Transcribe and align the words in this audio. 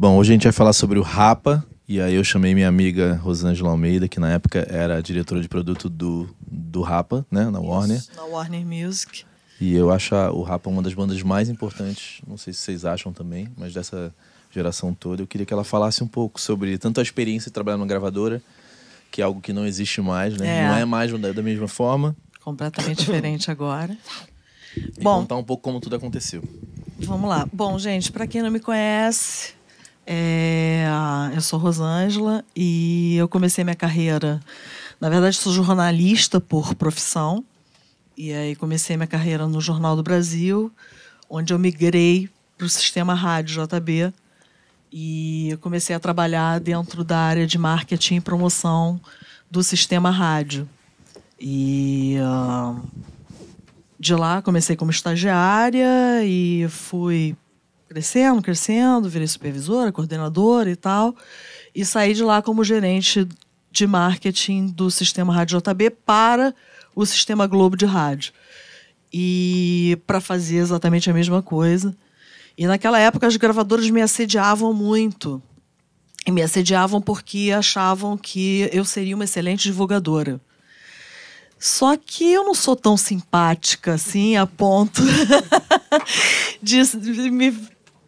Bom, 0.00 0.16
hoje 0.16 0.32
a 0.32 0.32
gente 0.32 0.44
vai 0.44 0.52
falar 0.52 0.72
sobre 0.72 0.98
o 0.98 1.02
Rapa, 1.02 1.62
e 1.86 2.00
aí 2.00 2.14
eu 2.14 2.24
chamei 2.24 2.54
minha 2.54 2.68
amiga 2.68 3.16
Rosângela 3.16 3.68
Almeida, 3.68 4.08
que 4.08 4.18
na 4.18 4.32
época 4.32 4.66
era 4.70 5.02
diretora 5.02 5.42
de 5.42 5.46
produto 5.46 5.90
do, 5.90 6.26
do 6.40 6.80
Rapa, 6.80 7.26
né, 7.30 7.50
na 7.50 7.60
Warner. 7.60 7.98
Isso, 7.98 8.10
na 8.16 8.24
Warner 8.24 8.64
Music. 8.64 9.24
E 9.60 9.74
eu 9.74 9.90
acho 9.90 10.14
o 10.14 10.40
Rapa 10.40 10.70
uma 10.70 10.80
das 10.80 10.94
bandas 10.94 11.22
mais 11.22 11.50
importantes, 11.50 12.22
não 12.26 12.38
sei 12.38 12.54
se 12.54 12.60
vocês 12.60 12.86
acham 12.86 13.12
também, 13.12 13.50
mas 13.58 13.74
dessa 13.74 14.10
geração 14.50 14.94
toda. 14.94 15.20
Eu 15.20 15.26
queria 15.26 15.44
que 15.44 15.52
ela 15.52 15.64
falasse 15.64 16.02
um 16.02 16.08
pouco 16.08 16.40
sobre 16.40 16.78
tanto 16.78 16.98
a 16.98 17.02
experiência 17.02 17.50
de 17.50 17.52
trabalhar 17.52 17.76
numa 17.76 17.86
gravadora, 17.86 18.40
que 19.10 19.20
é 19.20 19.24
algo 19.26 19.38
que 19.38 19.52
não 19.52 19.66
existe 19.66 20.00
mais, 20.00 20.34
né? 20.34 20.46
É. 20.46 20.66
Não 20.66 20.76
é 20.76 20.84
mais 20.86 21.12
da, 21.12 21.30
da 21.30 21.42
mesma 21.42 21.68
forma. 21.68 22.16
Completamente 22.42 23.00
diferente 23.04 23.50
agora. 23.50 23.94
E 24.74 25.02
Bom. 25.02 25.20
contar 25.20 25.36
um 25.36 25.44
pouco 25.44 25.62
como 25.62 25.78
tudo 25.78 25.96
aconteceu. 25.96 26.42
Vamos 27.00 27.28
lá. 27.28 27.46
Bom, 27.52 27.78
gente, 27.78 28.10
para 28.10 28.26
quem 28.26 28.40
não 28.40 28.50
me 28.50 28.60
conhece, 28.60 29.59
é, 30.06 30.86
eu 31.34 31.40
sou 31.40 31.58
Rosângela 31.58 32.44
e 32.54 33.16
eu 33.16 33.28
comecei 33.28 33.62
minha 33.64 33.76
carreira. 33.76 34.40
Na 35.00 35.08
verdade, 35.08 35.36
sou 35.36 35.52
jornalista 35.52 36.40
por 36.40 36.74
profissão. 36.74 37.44
E 38.16 38.32
aí 38.32 38.54
comecei 38.54 38.96
minha 38.96 39.06
carreira 39.06 39.46
no 39.46 39.60
Jornal 39.60 39.96
do 39.96 40.02
Brasil, 40.02 40.70
onde 41.28 41.52
eu 41.52 41.58
migrei 41.58 42.28
para 42.58 42.66
o 42.66 42.68
sistema 42.68 43.14
rádio 43.14 43.64
JB. 43.64 44.12
E 44.92 45.50
eu 45.50 45.58
comecei 45.58 45.94
a 45.94 46.00
trabalhar 46.00 46.58
dentro 46.60 47.04
da 47.04 47.18
área 47.18 47.46
de 47.46 47.56
marketing 47.56 48.16
e 48.16 48.20
promoção 48.20 49.00
do 49.50 49.62
sistema 49.62 50.10
rádio. 50.10 50.68
E 51.40 52.16
ah, 52.20 52.76
de 53.98 54.14
lá 54.14 54.42
comecei 54.42 54.76
como 54.76 54.90
estagiária 54.90 56.24
e 56.24 56.66
fui 56.68 57.36
crescendo, 57.90 58.40
crescendo, 58.40 59.08
virei 59.08 59.26
supervisora, 59.26 59.90
coordenadora 59.90 60.70
e 60.70 60.76
tal. 60.76 61.12
E 61.74 61.84
saí 61.84 62.14
de 62.14 62.22
lá 62.22 62.40
como 62.40 62.62
gerente 62.62 63.26
de 63.68 63.84
marketing 63.84 64.68
do 64.68 64.92
sistema 64.92 65.34
Rádio 65.34 65.58
JB 65.58 65.90
para 65.90 66.54
o 66.94 67.04
sistema 67.04 67.48
Globo 67.48 67.76
de 67.76 67.86
rádio. 67.86 68.32
E 69.12 69.98
para 70.06 70.20
fazer 70.20 70.58
exatamente 70.58 71.10
a 71.10 71.12
mesma 71.12 71.42
coisa. 71.42 71.96
E 72.56 72.64
naquela 72.64 72.96
época 72.96 73.26
as 73.26 73.36
gravadoras 73.36 73.90
me 73.90 74.00
assediavam 74.00 74.72
muito. 74.72 75.42
E 76.24 76.30
me 76.30 76.42
assediavam 76.42 77.00
porque 77.00 77.50
achavam 77.52 78.16
que 78.16 78.70
eu 78.72 78.84
seria 78.84 79.16
uma 79.16 79.24
excelente 79.24 79.64
divulgadora. 79.64 80.40
Só 81.58 81.96
que 81.96 82.32
eu 82.32 82.44
não 82.44 82.54
sou 82.54 82.76
tão 82.76 82.96
simpática 82.96 83.94
assim 83.94 84.36
a 84.36 84.46
ponto 84.46 85.02
de, 86.62 87.30
me, 87.30 87.50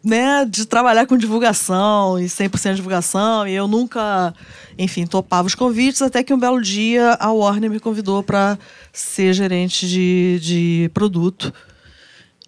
né, 0.03 0.45
de 0.45 0.65
trabalhar 0.65 1.05
com 1.05 1.17
divulgação 1.17 2.19
e 2.19 2.25
100% 2.25 2.75
divulgação. 2.75 3.47
E 3.47 3.53
eu 3.53 3.67
nunca, 3.67 4.33
enfim, 4.77 5.05
topava 5.05 5.47
os 5.47 5.55
convites, 5.55 6.01
até 6.01 6.21
que 6.23 6.33
um 6.33 6.39
belo 6.39 6.61
dia 6.61 7.13
a 7.19 7.31
Warner 7.31 7.69
me 7.69 7.79
convidou 7.79 8.21
para 8.21 8.59
ser 8.91 9.33
gerente 9.33 9.87
de, 9.87 10.39
de 10.41 10.91
produto. 10.93 11.53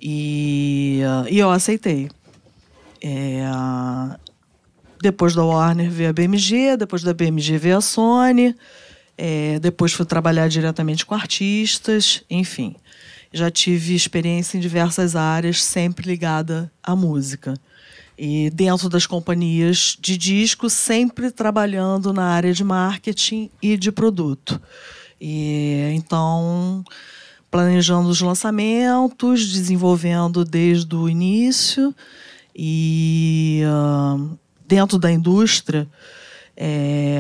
E, 0.02 1.00
e 1.30 1.40
eu 1.40 1.50
aceitei. 1.50 2.10
É, 3.02 3.46
depois 5.02 5.34
da 5.34 5.44
Warner 5.44 5.90
veio 5.90 6.10
a 6.10 6.14
BMG, 6.14 6.76
depois 6.78 7.04
da 7.04 7.14
BMG 7.14 7.58
veio 7.58 7.78
a 7.78 7.82
Sony. 7.82 8.56
É, 9.18 9.60
depois 9.60 9.94
fui 9.94 10.06
trabalhar 10.06 10.50
diretamente 10.50 11.06
com 11.06 11.16
artistas, 11.16 12.22
enfim. 12.30 12.76
Já 13.36 13.52
tive 13.52 13.94
experiência 13.94 14.58
em 14.58 14.62
diversas 14.62 15.14
áreas, 15.14 15.62
sempre 15.62 16.08
ligada 16.08 16.72
à 16.82 16.96
música. 16.96 17.54
E 18.18 18.50
dentro 18.52 18.88
das 18.88 19.06
companhias 19.06 19.98
de 20.00 20.18
disco, 20.18 20.70
sempre 20.70 21.30
trabalhando 21.30 22.14
na 22.14 22.28
área 22.28 22.54
de 22.54 22.64
marketing 22.64 23.50
e 23.62 23.76
de 23.76 23.92
produto. 23.92 24.62
E 25.20 25.92
então, 25.94 26.82
planejando 27.52 28.08
os 28.08 28.22
lançamentos, 28.22 29.52
desenvolvendo 29.52 30.46
desde 30.46 30.96
o 30.96 31.10
início 31.10 31.94
e 32.56 33.64
ah, 33.66 34.18
dentro 34.66 34.98
da 34.98 35.12
indústria, 35.12 35.90
é, 36.56 37.20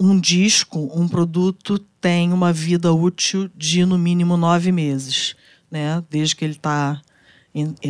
um 0.00 0.18
disco, 0.18 0.90
um 0.92 1.06
produto 1.06 1.78
tem 2.00 2.32
uma 2.32 2.52
vida 2.52 2.92
útil 2.92 3.48
de 3.56 3.86
no 3.86 3.96
mínimo 3.96 4.36
nove 4.36 4.72
meses, 4.72 5.36
né? 5.74 6.04
Desde 6.08 6.36
que 6.36 6.44
ele 6.44 6.54
tá, 6.54 7.02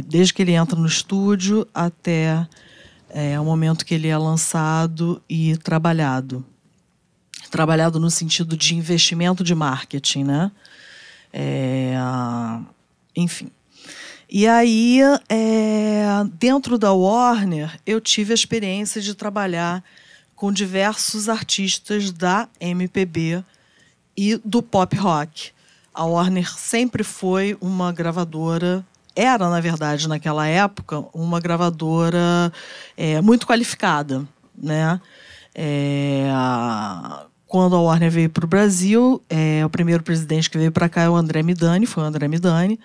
desde 0.07 0.33
que 0.33 0.41
ele 0.41 0.53
entra 0.53 0.79
no 0.79 0.87
estúdio 0.87 1.69
até 1.75 2.49
é, 3.11 3.39
o 3.39 3.45
momento 3.45 3.85
que 3.85 3.95
ele 3.95 4.09
é 4.09 4.17
lançado 4.17 5.23
e 5.29 5.57
trabalhado. 5.59 6.45
Trabalhado 7.51 8.01
no 8.01 8.11
sentido 8.11 8.57
de 8.57 8.75
investimento 8.75 9.45
de 9.45 9.55
marketing, 9.55 10.25
né? 10.25 10.51
É, 11.31 11.95
enfim. 13.15 13.51
E 14.31 14.49
aí, 14.49 15.01
é, 15.29 16.07
dentro 16.39 16.79
da 16.79 16.93
Warner, 16.93 17.79
eu 17.85 18.01
tive 18.01 18.33
a 18.33 18.35
experiência 18.35 19.01
de 19.01 19.15
trabalhar 19.15 19.85
com 20.35 20.51
diversos 20.51 21.29
artistas 21.29 22.11
da 22.11 22.49
MPB 22.59 23.45
e 24.17 24.41
do 24.43 24.63
pop 24.63 24.97
rock. 24.97 25.54
A 25.95 26.05
Warner 26.05 26.51
sempre 26.59 27.05
foi 27.05 27.57
uma 27.61 27.93
gravadora, 27.93 28.85
era, 29.15 29.49
na 29.49 29.61
verdade, 29.61 30.09
naquela 30.09 30.47
época, 30.47 31.05
uma 31.15 31.39
gravadora 31.41 32.53
é, 32.97 33.21
muito 33.21 33.47
qualificada. 33.47 34.27
Né? 34.57 35.01
É, 35.55 36.27
quando 37.47 37.77
a 37.77 37.81
Warner 37.81 38.11
veio 38.11 38.29
para 38.31 38.45
o 38.45 38.49
Brasil, 38.49 39.23
é, 39.31 39.65
o 39.65 39.71
primeiro 39.71 40.03
presidente 40.03 40.51
que 40.51 40.59
veio 40.59 40.73
para 40.73 40.89
cá 40.89 41.03
é 41.03 41.09
o 41.09 41.15
André 41.15 41.43
Midani, 41.43 41.87
foi 41.87 42.03
o 42.03 42.07
André 42.07 42.27
Midani. 42.27 42.79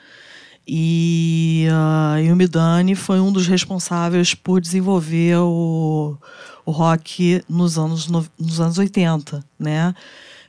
E, 0.67 1.67
ah, 1.71 2.21
e 2.21 2.31
o 2.31 2.35
Midani 2.35 2.93
foi 2.93 3.19
um 3.19 3.31
dos 3.31 3.47
responsáveis 3.47 4.35
por 4.35 4.61
desenvolver 4.61 5.37
o, 5.37 6.15
o 6.63 6.71
rock 6.71 7.43
nos 7.49 7.79
anos, 7.79 8.07
no- 8.07 8.27
nos 8.39 8.61
anos 8.61 8.77
80, 8.77 9.43
né? 9.57 9.95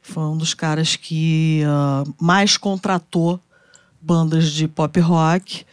Foi 0.03 0.23
um 0.25 0.37
dos 0.37 0.55
caras 0.55 0.97
que 0.97 1.63
ah, 1.67 2.05
mais 2.21 2.57
contratou 2.57 3.41
bandas 4.01 4.51
de 4.51 4.67
pop 4.67 4.99
rock 5.01 5.65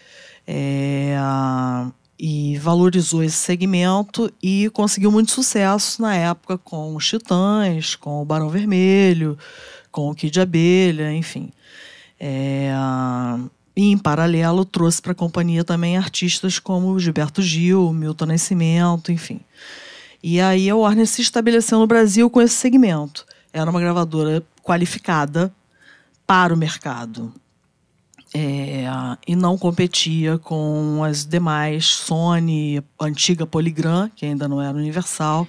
é, 0.45 1.15
ah, 1.19 1.89
e 2.19 2.57
valorizou 2.57 3.23
esse 3.23 3.37
segmento 3.37 4.31
e 4.41 4.69
conseguiu 4.71 5.11
muito 5.11 5.31
sucesso 5.31 6.01
na 6.01 6.16
época 6.16 6.57
com 6.57 6.95
os 6.95 7.07
Titãs, 7.07 7.95
com 7.95 8.21
o 8.21 8.25
Barão 8.25 8.49
Vermelho, 8.49 9.37
com 9.91 10.09
o 10.09 10.16
Kid 10.16 10.39
Abelha, 10.39 11.13
enfim. 11.13 11.51
É, 12.19 12.71
ah, 12.73 13.39
e, 13.75 13.91
em 13.91 13.97
paralelo, 13.97 14.66
trouxe 14.66 14.99
para 14.99 15.11
a 15.11 15.16
companhia 15.16 15.63
também 15.63 15.97
artistas 15.97 16.57
como 16.57 16.99
Gilberto 16.99 17.43
Gil, 17.43 17.93
Milton 17.93 18.25
Nascimento, 18.25 19.11
enfim. 19.11 19.39
E 20.23 20.41
aí 20.41 20.67
a 20.67 20.75
Warner 20.75 21.05
se 21.05 21.21
estabeleceu 21.21 21.77
no 21.77 21.85
Brasil 21.85 22.27
com 22.27 22.41
esse 22.41 22.55
segmento. 22.55 23.23
Era 23.57 23.72
uma 23.72 23.79
gravadora 23.79 24.44
qualificada 24.62 25.51
para 26.28 26.53
o 26.53 26.57
mercado. 26.57 27.34
É, 28.31 28.85
e 29.25 29.35
não 29.35 29.57
competia 29.57 30.38
com 30.38 31.03
as 31.03 31.25
demais 31.25 31.88
Sony, 31.88 32.84
antiga 33.01 33.47
Polygram, 33.47 34.12
que 34.16 34.28
ainda 34.28 34.47
não 34.47 34.62
era 34.62 34.78
Universal, 34.78 35.47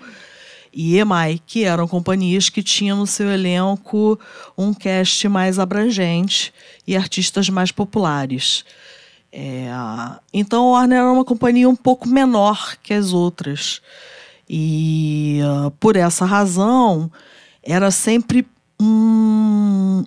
e 0.72 0.96
EMI, 0.96 1.38
que 1.44 1.64
eram 1.64 1.86
companhias 1.86 2.48
que 2.48 2.62
tinham 2.62 2.96
no 2.96 3.06
seu 3.06 3.30
elenco 3.30 4.18
um 4.56 4.72
cast 4.72 5.28
mais 5.28 5.58
abrangente 5.58 6.54
e 6.86 6.96
artistas 6.96 7.50
mais 7.50 7.70
populares. 7.70 8.64
É, 9.30 9.68
então 10.32 10.68
a 10.68 10.78
Warner 10.78 10.98
era 11.00 11.12
uma 11.12 11.26
companhia 11.26 11.68
um 11.68 11.76
pouco 11.76 12.08
menor 12.08 12.76
que 12.82 12.94
as 12.94 13.12
outras. 13.12 13.82
E 14.48 15.40
ah, 15.44 15.70
por 15.78 15.94
essa 15.94 16.24
razão, 16.24 17.10
era 17.68 17.90
sempre 17.90 18.46
um- 18.80 20.04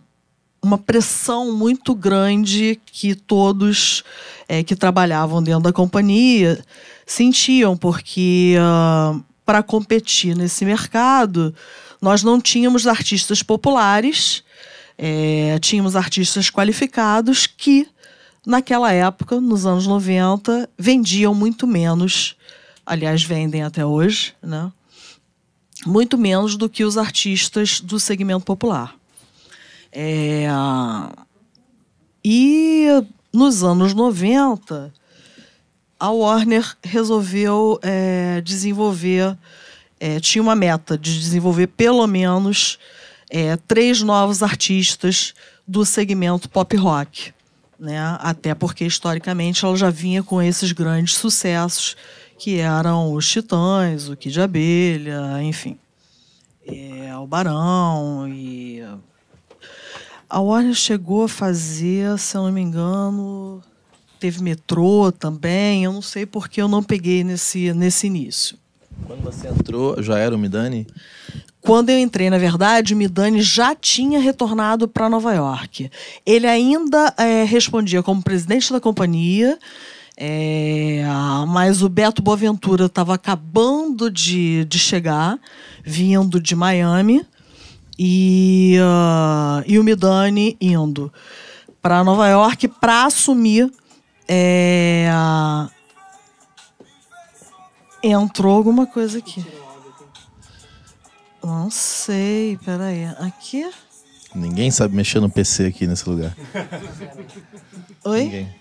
uma 0.62 0.78
pressão 0.78 1.56
muito 1.56 1.94
grande 1.96 2.80
que 2.86 3.16
todos 3.16 4.04
eh, 4.48 4.63
que 4.63 4.75
trabalhavam 4.75 5.42
dentro 5.42 5.62
da 5.63 5.74
companhia 5.74 6.63
sentiam, 7.06 7.75
porque 7.78 8.56
para 9.46 9.63
competir 9.63 10.36
nesse 10.36 10.66
mercado, 10.66 11.54
nós 12.02 12.22
não 12.24 12.40
tínhamos 12.40 12.86
artistas 12.88 13.42
populares, 13.44 14.44
eh, 14.98 15.58
tínhamos 15.62 15.96
artistas 15.96 16.50
qualificados 16.50 17.48
que, 17.48 17.88
naquela 18.46 18.92
época, 18.92 19.40
nos 19.42 19.66
anos 19.66 19.88
90, 19.88 20.69
vendiam 20.78 21.34
muito 21.34 21.66
menos, 21.66 22.36
aliás, 22.86 23.24
vendem 23.24 23.63
até 23.63 23.86
hoje, 23.86 24.34
né? 24.44 24.72
Muito 25.86 26.18
menos 26.18 26.56
do 26.56 26.69
que 26.69 26.83
os 26.83 26.98
artistas 26.98 27.81
do 27.81 28.00
segmento 28.00 28.45
popular. 28.45 28.95
É, 29.92 30.48
e 32.24 32.88
nos 33.33 33.63
anos 33.63 33.94
90, 33.94 34.94
a 36.00 36.10
Warner 36.10 36.75
resolveu 36.83 37.80
é, 37.81 38.42
desenvolver, 38.42 39.38
é, 40.00 40.19
tinha 40.19 40.42
uma 40.42 40.56
meta 40.56 40.98
de 40.98 41.19
desenvolver 41.19 41.68
pelo 41.68 42.06
menos 42.07 42.80
é, 43.30 43.56
três 43.56 44.01
novos 44.01 44.44
artistas 44.44 45.34
do 45.68 45.86
segmento 45.86 46.50
pop 46.50 46.75
rock. 46.75 47.34
Né? 47.80 47.98
Até 48.19 48.54
porque, 48.54 48.86
historicamente, 48.86 49.66
ela 49.66 49.75
já 49.75 49.89
vinha 49.89 50.22
com 50.22 50.42
esses 50.42 50.72
grandes 50.72 51.16
sucessos, 51.16 51.95
que 52.42 52.58
eram 52.58 53.14
os 53.14 53.30
Titãs, 53.30 54.10
o 54.10 54.18
Kid 54.18 54.42
Abelha, 54.42 55.44
enfim. 55.44 55.78
É, 56.66 57.16
o 57.16 57.28
Barão 57.28 58.28
e... 58.28 58.84
A 60.28 60.40
Warner 60.40 60.74
chegou 60.74 61.26
a 61.26 61.30
fazer, 61.30 62.18
se 62.18 62.36
eu 62.36 62.42
não 62.42 62.52
me 62.52 62.60
engano, 62.60 63.62
teve 64.20 64.42
metrô 64.42 65.12
também. 65.12 65.84
Eu 65.84 65.94
não 65.94 66.02
sei 66.02 66.26
porque 66.26 66.60
eu 66.60 66.68
não 66.68 66.82
peguei 66.82 67.24
nesse, 67.24 67.72
nesse 67.74 68.08
início. 68.08 68.58
Quando 69.06 69.22
você 69.22 69.48
entrou, 69.48 70.02
já 70.02 70.18
era 70.18 70.36
o 70.36 70.40
Midani? 70.40 70.88
Quando 71.60 71.92
eu 71.92 72.00
entrei, 72.00 72.32
na 72.32 72.40
verdade, 72.40 72.96
o 72.96 72.98
Midani 72.98 73.40
já 73.40 73.76
tinha 73.76 74.20
retornado 74.20 74.88
para 74.88 75.08
Nova 75.08 75.32
York. 75.32 75.92
Ele 76.26 76.48
ainda 76.48 77.14
é, 77.20 77.44
respondia 77.44 78.02
como 78.02 78.24
presidente 78.24 78.74
da 78.74 78.82
companhia, 78.82 79.60
é, 80.24 81.02
mas 81.48 81.82
o 81.82 81.90
Beto 81.90 82.22
Boaventura 82.22 82.86
estava 82.86 83.16
acabando 83.16 84.12
de, 84.12 84.64
de 84.66 84.78
chegar, 84.78 85.40
vindo 85.84 86.40
de 86.40 86.56
Miami, 86.56 87.26
e, 87.98 88.78
uh, 88.80 89.64
e 89.66 89.80
o 89.80 89.84
Midani 89.84 90.56
indo 90.62 91.12
para 91.82 92.04
Nova 92.04 92.28
York 92.28 92.68
para 92.68 93.06
assumir 93.06 93.72
é, 94.28 95.10
entrou 98.04 98.56
alguma 98.56 98.86
coisa 98.86 99.18
aqui. 99.18 99.44
Não 101.44 101.72
sei, 101.72 102.60
peraí. 102.64 103.06
Aqui? 103.18 103.68
Ninguém 104.36 104.70
sabe 104.70 104.96
mexer 104.96 105.20
no 105.20 105.32
PC 105.32 105.66
aqui 105.66 105.88
nesse 105.88 106.08
lugar. 106.08 106.38
Oi? 108.06 108.24
Ninguém. 108.24 108.56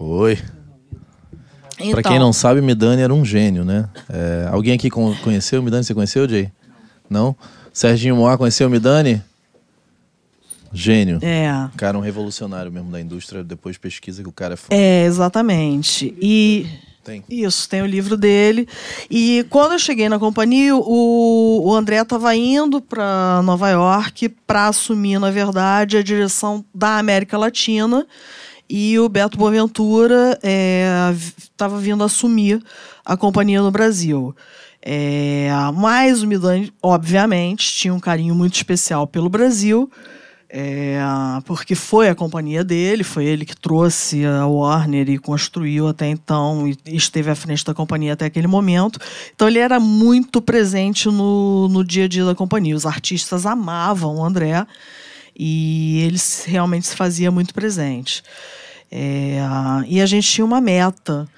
Foi. 0.00 0.38
Então, 1.78 1.92
Pra 1.92 2.02
quem 2.02 2.18
não 2.18 2.32
sabe, 2.32 2.62
Midani 2.62 3.02
era 3.02 3.12
um 3.12 3.22
gênio, 3.22 3.66
né? 3.66 3.86
É, 4.08 4.48
alguém 4.50 4.72
aqui 4.74 4.88
con- 4.88 5.14
conheceu 5.22 5.60
o 5.60 5.62
Midani? 5.62 5.84
Você 5.84 5.92
conheceu, 5.94 6.26
Jay? 6.26 6.50
Não? 7.08 7.36
Serginho 7.70 8.16
Moá 8.16 8.38
conheceu 8.38 8.66
o 8.66 8.70
Midani? 8.70 9.22
Gênio. 10.72 11.18
É. 11.20 11.50
Cara, 11.76 11.98
um 11.98 12.00
revolucionário 12.00 12.72
mesmo 12.72 12.90
da 12.90 12.98
indústria. 13.00 13.44
Depois 13.44 13.76
pesquisa 13.76 14.22
que 14.22 14.28
o 14.28 14.32
cara 14.32 14.54
é 14.54 14.56
foda. 14.56 14.74
É, 14.74 15.04
exatamente. 15.04 16.14
E 16.18 16.66
Tem. 17.04 17.22
Isso, 17.28 17.68
tem 17.68 17.82
o 17.82 17.86
livro 17.86 18.16
dele. 18.16 18.66
E 19.10 19.44
quando 19.50 19.72
eu 19.72 19.78
cheguei 19.78 20.08
na 20.08 20.18
companhia, 20.18 20.74
o, 20.76 21.62
o 21.66 21.74
André 21.74 22.00
estava 22.00 22.34
indo 22.36 22.80
para 22.80 23.42
Nova 23.42 23.68
York 23.68 24.30
para 24.46 24.68
assumir, 24.68 25.18
na 25.18 25.30
verdade, 25.30 25.96
a 25.98 26.02
direção 26.02 26.64
da 26.74 26.96
América 26.98 27.36
Latina. 27.36 28.06
E 28.72 28.96
o 29.00 29.08
Beto 29.08 29.36
Boaventura 29.36 30.38
estava 31.36 31.76
vindo 31.80 32.04
assumir 32.04 32.62
a 33.04 33.16
companhia 33.16 33.60
no 33.60 33.70
Brasil. 33.72 34.32
É, 34.80 35.48
mas 35.74 36.22
o 36.22 36.28
obviamente, 36.80 37.72
tinha 37.72 37.92
um 37.92 37.98
carinho 37.98 38.32
muito 38.32 38.54
especial 38.54 39.08
pelo 39.08 39.28
Brasil. 39.28 39.90
É, 40.48 41.00
porque 41.46 41.74
foi 41.74 42.08
a 42.08 42.14
companhia 42.14 42.62
dele, 42.62 43.02
foi 43.02 43.24
ele 43.24 43.44
que 43.44 43.56
trouxe 43.56 44.24
a 44.24 44.46
Warner 44.46 45.08
e 45.08 45.18
construiu 45.18 45.88
até 45.88 46.08
então 46.08 46.68
e 46.68 46.96
esteve 46.96 47.30
à 47.30 47.34
frente 47.34 47.64
da 47.64 47.74
companhia 47.74 48.12
até 48.12 48.26
aquele 48.26 48.46
momento. 48.46 49.00
Então 49.34 49.48
ele 49.48 49.58
era 49.58 49.80
muito 49.80 50.40
presente 50.40 51.08
no, 51.08 51.68
no 51.68 51.84
dia 51.84 52.04
a 52.04 52.08
dia 52.08 52.24
da 52.24 52.36
companhia. 52.36 52.76
Os 52.76 52.86
artistas 52.86 53.46
amavam 53.46 54.16
o 54.16 54.24
André 54.24 54.64
e 55.36 56.02
ele 56.02 56.18
realmente 56.46 56.86
se 56.86 56.94
fazia 56.94 57.32
muito 57.32 57.52
presente. 57.52 58.22
É, 58.90 59.38
e 59.86 60.00
a 60.00 60.06
gente 60.06 60.28
tinha 60.28 60.44
uma 60.44 60.60
meta 60.60 61.28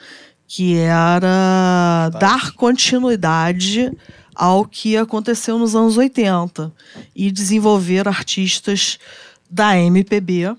que 0.49 0.77
era 0.77 2.11
dar 2.19 2.53
continuidade 2.53 3.93
ao 4.35 4.65
que 4.65 4.97
aconteceu 4.97 5.59
nos 5.59 5.75
anos 5.75 5.97
80 5.97 6.73
e 7.15 7.31
desenvolver 7.31 8.09
artistas 8.09 8.99
da 9.51 9.77
MPB 9.77 10.55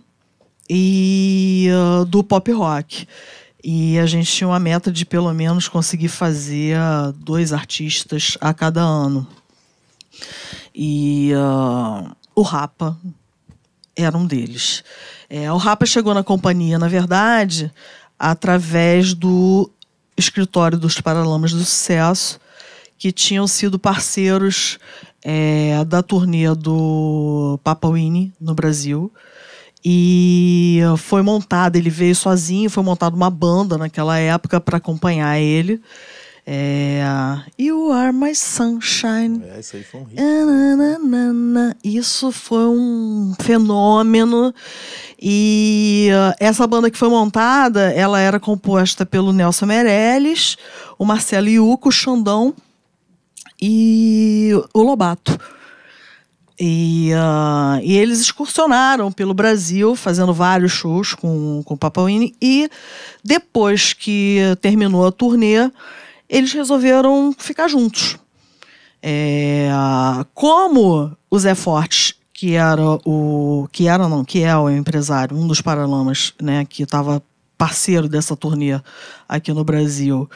e 0.70 1.68
ah, 1.72 2.06
do 2.06 2.24
pop 2.24 2.52
rock. 2.52 3.08
E 3.64 3.98
a 3.98 4.06
gente 4.06 4.32
tinha 4.32 4.48
uma 4.48 4.60
meta 4.60 4.92
de 4.92 5.06
pelo 5.06 5.34
menos 5.34 5.68
conseguir 5.68 6.10
fazer 6.10 6.78
dois 7.18 7.54
artistas 7.54 8.38
a 8.42 8.54
cada 8.54 8.82
ano. 8.82 9.28
E 10.76 11.32
ah, 11.36 12.16
o 12.36 12.42
Rapa 12.42 12.98
era 13.96 14.18
um 14.18 14.26
deles. 14.26 14.84
É, 15.30 15.52
o 15.52 15.58
Rapa 15.58 15.86
chegou 15.86 16.14
na 16.14 16.24
companhia, 16.24 16.78
na 16.78 16.88
verdade, 16.88 17.72
através 18.18 19.14
do 19.14 19.70
escritório 20.18 20.78
dos 20.78 21.02
Paralamas 21.02 21.52
do 21.52 21.60
Sucesso, 21.60 22.40
que 22.98 23.12
tinham 23.12 23.48
sido 23.48 23.80
parceiros 23.80 24.78
é, 25.24 25.84
da 25.86 26.02
turnê 26.02 26.54
do 26.56 27.60
Papa 27.64 27.88
Winnie 27.88 28.34
no 28.40 28.54
Brasil. 28.54 29.12
E 29.86 30.80
foi 30.98 31.22
montada, 31.22 31.78
ele 31.78 31.90
veio 31.90 32.16
sozinho, 32.16 32.70
foi 32.70 32.84
montada 32.84 33.16
uma 33.16 33.30
banda 33.30 33.78
naquela 33.78 34.18
época 34.18 34.62
para 34.62 34.78
acompanhar 34.78 35.38
ele. 35.38 35.82
É, 36.46 37.02
you 37.58 37.90
are 37.94 38.12
my 38.12 38.36
sunshine. 38.36 39.42
É, 39.46 39.62
isso 39.62 39.78
aí 39.78 39.84
foi 39.84 40.02
um 40.02 40.04
hit. 40.04 40.22
Isso 41.84 42.32
foi 42.34 42.66
um 42.66 43.34
fenômeno. 43.40 44.54
E 45.22 46.10
ah, 46.14 46.36
essa 46.38 46.68
banda 46.68 46.92
que 46.92 46.98
foi 46.98 47.08
montada, 47.08 47.94
ela 47.94 48.20
era 48.20 48.42
composta 48.42 49.06
pelo 49.06 49.32
Nelson 49.32 49.68
Meirelles, 49.68 50.58
o 51.00 51.06
Marcelo 51.06 51.48
Iuco, 51.48 51.88
o 51.88 51.92
Xandão 51.92 52.54
e 53.62 54.52
o 54.74 54.82
Lobato. 54.82 55.40
E, 56.60 57.12
ah, 57.16 57.80
e 57.82 57.96
eles 57.96 58.20
excursionaram 58.20 59.14
pelo 59.14 59.34
Brasil, 59.34 59.96
fazendo 59.96 60.34
vários 60.34 60.74
shows 60.74 61.14
com, 61.14 61.64
com 61.64 61.74
o 61.74 61.78
Papawini. 61.78 62.36
E 62.42 62.70
depois 63.24 63.94
que 63.94 64.40
terminou 64.60 65.08
a 65.08 65.12
turnê, 65.12 65.72
eles 66.34 66.52
resolveram 66.52 67.32
ficar 67.38 67.68
juntos. 67.68 68.18
É, 69.02 69.70
como 70.34 71.16
o 71.30 71.40
Zé 71.40 71.54
Fortes, 71.54 72.16
que 72.34 72.56
era 72.56 72.82
o. 73.06 73.68
que 73.72 73.88
era 73.88 74.10
não, 74.10 74.26
que 74.26 74.42
é 74.42 74.58
o 74.58 74.68
empresário, 74.68 75.38
um 75.38 75.46
dos 75.46 75.62
Paralamas, 75.62 76.34
né, 76.42 76.66
que 76.66 76.84
estava 76.84 77.22
parceiro 77.56 78.10
dessa 78.10 78.36
turnê 78.36 78.82
aqui 79.30 79.54
no 79.54 79.64
Brasil, 79.64 80.28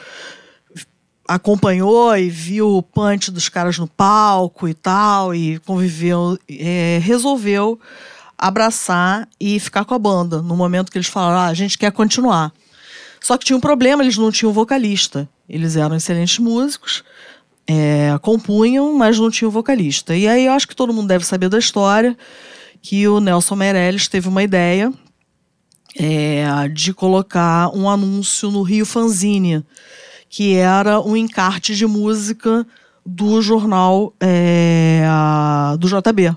acompanhou 1.26 2.16
e 2.16 2.30
viu 2.30 2.76
o 2.76 2.82
punch 2.82 3.32
dos 3.32 3.48
caras 3.48 3.76
no 3.76 3.88
palco 3.88 4.68
e 4.68 4.74
tal, 4.74 5.34
e 5.34 5.58
conviveu, 5.60 6.38
é, 6.48 7.00
resolveu 7.02 7.80
abraçar 8.38 9.28
e 9.40 9.58
ficar 9.58 9.84
com 9.84 9.94
a 9.94 9.98
banda. 9.98 10.40
No 10.42 10.56
momento 10.56 10.92
que 10.92 10.98
eles 10.98 11.08
falaram, 11.08 11.40
ah, 11.40 11.46
a 11.46 11.54
gente 11.54 11.76
quer 11.76 11.90
continuar. 11.90 12.52
Só 13.20 13.36
que 13.36 13.44
tinha 13.44 13.56
um 13.56 13.60
problema, 13.60 14.04
eles 14.04 14.16
não 14.16 14.30
tinham 14.30 14.52
vocalista. 14.52 15.28
Eles 15.48 15.76
eram 15.76 15.96
excelentes 15.96 16.38
músicos, 16.38 17.02
é, 17.66 18.18
compunham, 18.20 18.96
mas 18.96 19.18
não 19.18 19.30
tinham 19.30 19.50
vocalista. 19.50 20.16
E 20.16 20.28
aí 20.28 20.46
eu 20.46 20.52
acho 20.52 20.68
que 20.68 20.76
todo 20.76 20.92
mundo 20.92 21.08
deve 21.08 21.24
saber 21.24 21.48
da 21.48 21.58
história 21.58 22.16
que 22.80 23.06
o 23.08 23.20
Nelson 23.20 23.56
Meirelles 23.56 24.08
teve 24.08 24.28
uma 24.28 24.42
ideia 24.42 24.92
é, 25.96 26.68
de 26.68 26.92
colocar 26.92 27.74
um 27.74 27.88
anúncio 27.88 28.50
no 28.50 28.62
Rio 28.62 28.86
Fanzine, 28.86 29.64
que 30.28 30.54
era 30.54 31.00
um 31.00 31.16
encarte 31.16 31.74
de 31.74 31.86
música 31.86 32.66
do 33.04 33.40
jornal 33.40 34.14
é, 34.20 35.02
do 35.78 35.88
JB. 35.88 36.36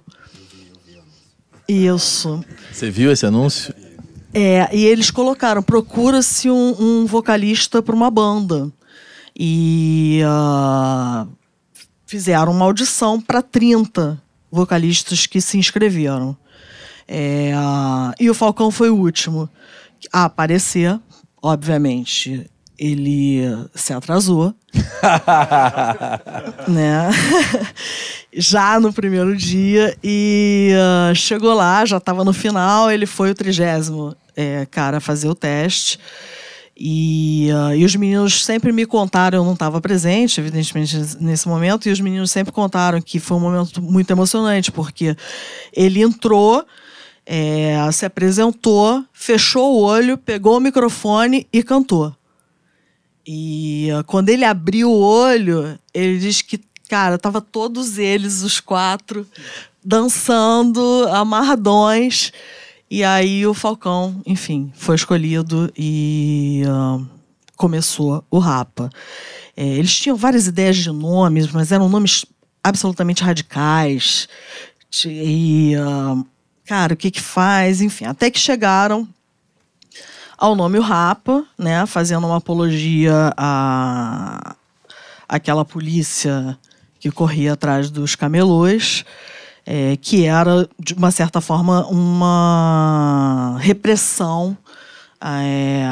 Isso. 1.67 2.43
Você 2.71 2.89
viu 2.89 3.11
esse 3.11 3.25
anúncio? 3.25 3.73
É, 4.33 4.69
e 4.75 4.85
eles 4.85 5.11
colocaram: 5.11 5.61
procura-se 5.61 6.49
um, 6.49 6.75
um 6.79 7.05
vocalista 7.05 7.81
para 7.81 7.95
uma 7.95 8.09
banda. 8.09 8.71
E 9.37 10.21
ah, 10.25 11.25
fizeram 12.05 12.51
uma 12.51 12.65
audição 12.65 13.19
para 13.19 13.41
30 13.41 14.21
vocalistas 14.51 15.25
que 15.25 15.39
se 15.39 15.57
inscreveram. 15.57 16.35
É, 17.07 17.53
ah, 17.55 18.13
e 18.19 18.29
o 18.29 18.33
Falcão 18.33 18.71
foi 18.71 18.89
o 18.89 18.95
último 18.95 19.49
a 20.11 20.25
aparecer, 20.25 20.99
obviamente. 21.41 22.49
Ele 22.77 23.41
se 23.75 23.93
atrasou. 23.93 24.55
né? 26.67 27.09
já 28.33 28.79
no 28.79 28.93
primeiro 28.93 29.35
dia 29.35 29.95
e 30.03 30.71
uh, 30.73 31.13
chegou 31.13 31.53
lá, 31.53 31.85
já 31.85 31.97
estava 31.97 32.23
no 32.23 32.33
final, 32.33 32.89
ele 32.89 33.05
foi 33.05 33.31
o 33.31 33.35
trigésimo 33.35 34.15
é, 34.35 34.65
cara 34.65 34.97
a 34.97 35.01
fazer 35.01 35.27
o 35.27 35.35
teste. 35.35 35.99
E, 36.83 37.49
uh, 37.51 37.75
e 37.75 37.85
os 37.85 37.95
meninos 37.95 38.43
sempre 38.43 38.71
me 38.71 38.87
contaram, 38.87 39.37
eu 39.37 39.45
não 39.45 39.53
estava 39.53 39.79
presente, 39.79 40.41
evidentemente, 40.41 40.97
nesse 41.19 41.47
momento, 41.47 41.87
e 41.87 41.91
os 41.91 41.99
meninos 41.99 42.31
sempre 42.31 42.51
contaram 42.51 42.99
que 42.99 43.19
foi 43.19 43.37
um 43.37 43.41
momento 43.41 43.79
muito 43.83 44.09
emocionante, 44.09 44.71
porque 44.71 45.15
ele 45.71 46.01
entrou, 46.01 46.65
é, 47.23 47.75
se 47.91 48.03
apresentou, 48.03 49.05
fechou 49.13 49.75
o 49.75 49.81
olho, 49.81 50.17
pegou 50.17 50.57
o 50.57 50.59
microfone 50.59 51.45
e 51.53 51.61
cantou. 51.61 52.15
E 53.27 53.89
uh, 53.93 54.03
quando 54.05 54.29
ele 54.29 54.43
abriu 54.43 54.89
o 54.89 54.99
olho, 54.99 55.77
ele 55.93 56.17
diz 56.17 56.41
que 56.41 56.59
Cara, 56.91 57.17
tava 57.17 57.39
todos 57.39 57.97
eles, 57.97 58.41
os 58.43 58.59
quatro, 58.59 59.25
dançando, 59.81 61.07
amarradões. 61.09 62.33
E 62.93 63.05
aí 63.05 63.47
o 63.47 63.53
Falcão, 63.53 64.21
enfim, 64.25 64.69
foi 64.75 64.95
escolhido 64.95 65.71
e 65.77 66.61
uh, 66.67 67.07
começou 67.55 68.21
o 68.29 68.37
Rapa. 68.37 68.89
É, 69.55 69.65
eles 69.65 69.95
tinham 69.97 70.17
várias 70.17 70.45
ideias 70.45 70.75
de 70.75 70.91
nomes, 70.91 71.49
mas 71.53 71.71
eram 71.71 71.87
nomes 71.87 72.25
absolutamente 72.61 73.23
radicais. 73.23 74.27
E, 75.05 75.73
uh, 75.77 76.27
cara, 76.65 76.93
o 76.93 76.97
que 76.97 77.09
que 77.09 77.21
faz? 77.21 77.79
Enfim, 77.79 78.03
até 78.03 78.29
que 78.29 78.37
chegaram 78.37 79.07
ao 80.37 80.53
nome 80.53 80.77
o 80.77 80.81
Rapa, 80.81 81.45
né, 81.57 81.85
fazendo 81.85 82.27
uma 82.27 82.39
apologia 82.39 83.33
à 83.37 84.53
aquela 85.29 85.63
polícia 85.63 86.59
que 86.99 87.09
corria 87.09 87.53
atrás 87.53 87.89
dos 87.89 88.15
camelôs, 88.15 89.05
é, 89.73 89.95
que 89.95 90.25
era, 90.25 90.67
de 90.77 90.93
uma 90.93 91.11
certa 91.11 91.39
forma, 91.39 91.87
uma 91.87 93.55
repressão 93.61 94.57
é, 95.23 95.85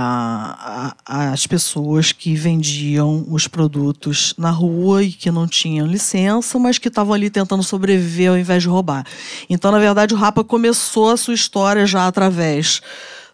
às 1.06 1.48
pessoas 1.48 2.12
que 2.12 2.36
vendiam 2.36 3.26
os 3.30 3.48
produtos 3.48 4.34
na 4.38 4.50
rua 4.50 5.02
e 5.02 5.14
que 5.14 5.32
não 5.32 5.48
tinham 5.48 5.88
licença, 5.88 6.60
mas 6.60 6.78
que 6.78 6.90
estavam 6.90 7.14
ali 7.14 7.30
tentando 7.30 7.64
sobreviver 7.64 8.32
ao 8.32 8.38
invés 8.38 8.64
de 8.64 8.68
roubar. 8.68 9.06
Então, 9.50 9.72
na 9.72 9.80
verdade, 9.80 10.14
o 10.14 10.18
Rapa 10.18 10.44
começou 10.44 11.12
a 11.12 11.16
sua 11.16 11.34
história 11.34 11.86
já 11.86 12.06
através 12.06 12.82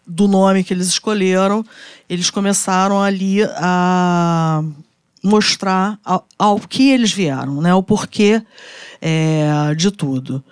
do 0.06 0.28
nome 0.28 0.64
que 0.64 0.76
eles 0.76 0.90
escolheram. 0.90 1.66
Eles 2.08 2.30
começaram 2.30 3.02
ali 3.02 3.44
a 3.44 4.64
mostrar 5.26 6.00
ao, 6.06 6.28
ao 6.38 6.60
que 6.60 6.92
eles 6.92 7.12
vieram, 7.12 7.62
né? 7.62 7.74
o 7.74 7.82
porquê 7.82 8.42
é, 9.02 9.74
de 9.76 9.92
tudo. 9.92 10.44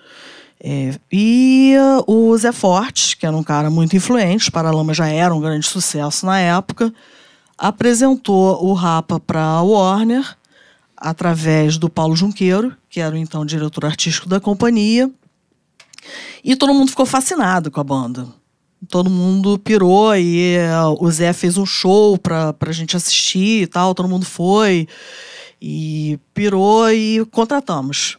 É, 0.60 0.98
e 1.12 1.74
uh, 2.06 2.10
o 2.10 2.36
Zé 2.36 2.50
Fortes, 2.50 3.14
que 3.14 3.26
era 3.26 3.36
um 3.36 3.42
cara 3.42 3.70
muito 3.70 3.94
influente, 3.94 4.44
os 4.44 4.50
Paralamas 4.50 4.96
já 4.96 5.08
era 5.08 5.34
um 5.34 5.40
grande 5.40 5.66
sucesso 5.66 6.24
na 6.24 6.38
época, 6.40 6.92
apresentou 7.56 8.64
o 8.64 8.72
Rapa 8.72 9.20
para 9.20 9.60
Warner 9.62 10.36
através 10.96 11.76
do 11.76 11.90
Paulo 11.90 12.16
Junqueiro, 12.16 12.74
que 12.88 13.00
era 13.00 13.14
o 13.14 13.18
então 13.18 13.44
diretor 13.44 13.84
artístico 13.84 14.28
da 14.28 14.40
companhia, 14.40 15.10
e 16.42 16.56
todo 16.56 16.74
mundo 16.74 16.90
ficou 16.90 17.06
fascinado 17.06 17.70
com 17.70 17.80
a 17.80 17.84
banda 17.84 18.26
todo 18.88 19.10
mundo 19.10 19.58
pirou 19.58 20.16
e 20.16 20.56
uh, 20.58 21.04
o 21.04 21.10
Zé 21.10 21.32
fez 21.32 21.56
um 21.56 21.66
show 21.66 22.18
pra, 22.18 22.52
pra 22.52 22.72
gente 22.72 22.96
assistir 22.96 23.62
e 23.62 23.66
tal, 23.66 23.94
todo 23.94 24.08
mundo 24.08 24.24
foi 24.24 24.88
e 25.60 26.18
pirou 26.34 26.90
e 26.90 27.24
contratamos. 27.26 28.18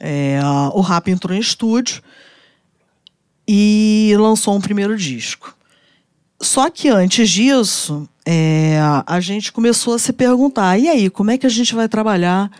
É, 0.00 0.40
o 0.72 0.80
Rap 0.80 1.08
entrou 1.08 1.36
em 1.36 1.40
estúdio 1.40 2.02
e 3.46 4.14
lançou 4.18 4.56
um 4.56 4.60
primeiro 4.60 4.96
disco. 4.96 5.56
Só 6.40 6.68
que 6.68 6.88
antes 6.88 7.30
disso, 7.30 8.08
é, 8.26 8.78
a 9.06 9.20
gente 9.20 9.52
começou 9.52 9.94
a 9.94 9.98
se 9.98 10.12
perguntar: 10.12 10.78
e 10.78 10.88
aí, 10.88 11.08
como 11.08 11.30
é 11.30 11.38
que 11.38 11.46
a 11.46 11.50
gente 11.50 11.74
vai 11.74 11.88
trabalhar 11.88 12.50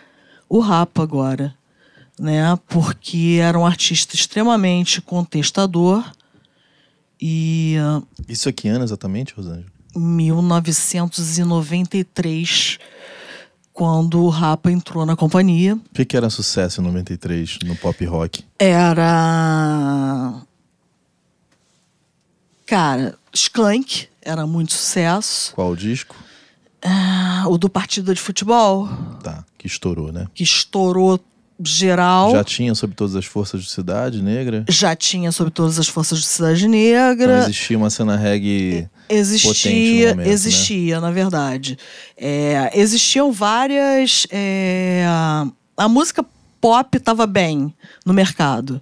o 0.49 0.59
Rapa 0.59 1.03
agora? 1.03 1.55
Né? 2.19 2.57
Porque 2.69 3.39
era 3.43 3.59
um 3.59 3.67
artista 3.67 4.15
extremamente 4.15 5.01
contestador 5.01 6.05
e. 7.21 7.77
Uh, 7.79 8.07
Isso 8.29 8.49
aqui 8.49 8.69
ano 8.69 8.85
exatamente, 8.85 9.35
Rosângela? 9.35 9.67
1993, 9.97 12.79
quando 13.73 14.23
o 14.23 14.29
Rapa 14.29 14.71
entrou 14.71 15.05
na 15.07 15.17
companhia. 15.17 15.75
O 15.75 15.81
que, 15.95 16.05
que 16.05 16.17
era 16.17 16.31
sucesso 16.31 16.81
em 16.81 16.85
93 16.85 17.59
no 17.65 17.75
pop 17.77 18.05
rock? 18.05 18.45
Era. 18.59 20.43
Cara, 22.67 23.17
Skank 23.33 24.09
era 24.23 24.47
muito 24.47 24.73
sucesso. 24.73 25.53
Qual 25.55 25.71
o 25.71 25.77
disco? 25.77 26.17
Uh, 26.85 27.49
o 27.49 27.59
do 27.59 27.69
Partido 27.69 28.15
de 28.15 28.21
Futebol. 28.21 28.89
Tá, 29.23 29.45
que 29.57 29.67
estourou, 29.67 30.13
né? 30.13 30.27
Que 30.35 30.43
estourou 30.43 31.19
geral. 31.63 32.33
Já 32.33 32.45
tinha 32.45 32.75
sobre 32.75 32.97
todas 32.97 33.15
as 33.17 33.25
forças 33.25 33.63
de 33.63 33.71
Cidade 33.71 34.23
Negra? 34.23 34.65
Já 34.69 34.95
tinha 34.97 35.31
sobre 35.33 35.53
todas 35.53 35.79
as 35.79 35.89
forças 35.89 36.21
de 36.21 36.27
Cidade 36.27 36.67
Negra. 36.67 37.33
Então 37.39 37.45
existia 37.45 37.79
uma 37.79 37.91
cena 37.91 38.17
reggae. 38.17 38.89
Existia, 39.09 40.11
momento, 40.11 40.27
né? 40.27 40.33
existia, 40.33 40.95
né? 40.97 41.01
na 41.01 41.11
verdade. 41.11 41.79
É, 42.17 42.71
existiam 42.75 43.31
várias. 43.33 44.27
É, 44.31 45.05
a 45.77 45.89
música 45.89 46.25
pop 46.61 46.97
estava 46.97 47.27
bem 47.27 47.75
no 48.07 48.15
mercado 48.15 48.81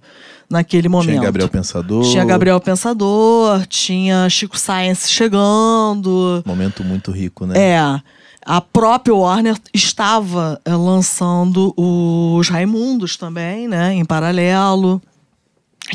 naquele 0.49 0.87
momento. 0.87 1.09
Tinha 1.09 1.21
Gabriel 1.21 1.49
Pensador. 1.49 2.03
Tinha 2.09 2.23
Gabriel 2.23 2.59
Pensador, 2.61 3.67
tinha 3.67 4.29
Chico 4.29 4.57
Science 4.57 5.09
chegando. 5.09 6.41
Momento 6.45 6.83
muito 6.83 7.11
rico, 7.11 7.45
né? 7.45 7.55
É. 7.57 8.01
A 8.45 8.59
própria 8.59 9.15
Warner 9.15 9.57
estava 9.73 10.59
é, 10.65 10.75
lançando 10.75 11.73
os 11.77 12.49
Raimundos 12.49 13.15
também, 13.15 13.67
né, 13.67 13.93
em 13.93 14.03
paralelo. 14.03 15.01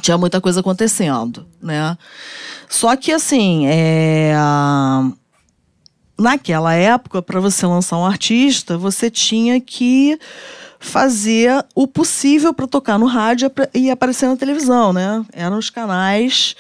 Tinha 0.01 0.19
muita 0.19 0.41
coisa 0.41 0.61
acontecendo, 0.61 1.47
né? 1.63 1.97
Só 2.69 2.95
que 2.95 3.11
assim, 3.11 3.67
é... 3.67 4.35
naquela 6.19 6.75
época, 6.75 7.23
para 7.23 7.41
você 7.41 7.67
lançar 7.67 7.97
um 7.97 8.05
artista, 8.05 8.77
você 8.77 9.11
tinha 9.11 9.61
que 9.61 10.19
fazer 10.79 11.65
o 11.75 11.87
possível 11.87 12.53
para 12.55 12.67
tocar 12.67 12.99
no 12.99 13.07
rádio 13.07 13.51
e 13.75 13.91
aparecer 13.91 14.29
na 14.29 14.37
televisão, 14.37 14.93
né? 14.93 15.25
Eram 15.33 15.59
os 15.59 15.71
canais 15.71 16.55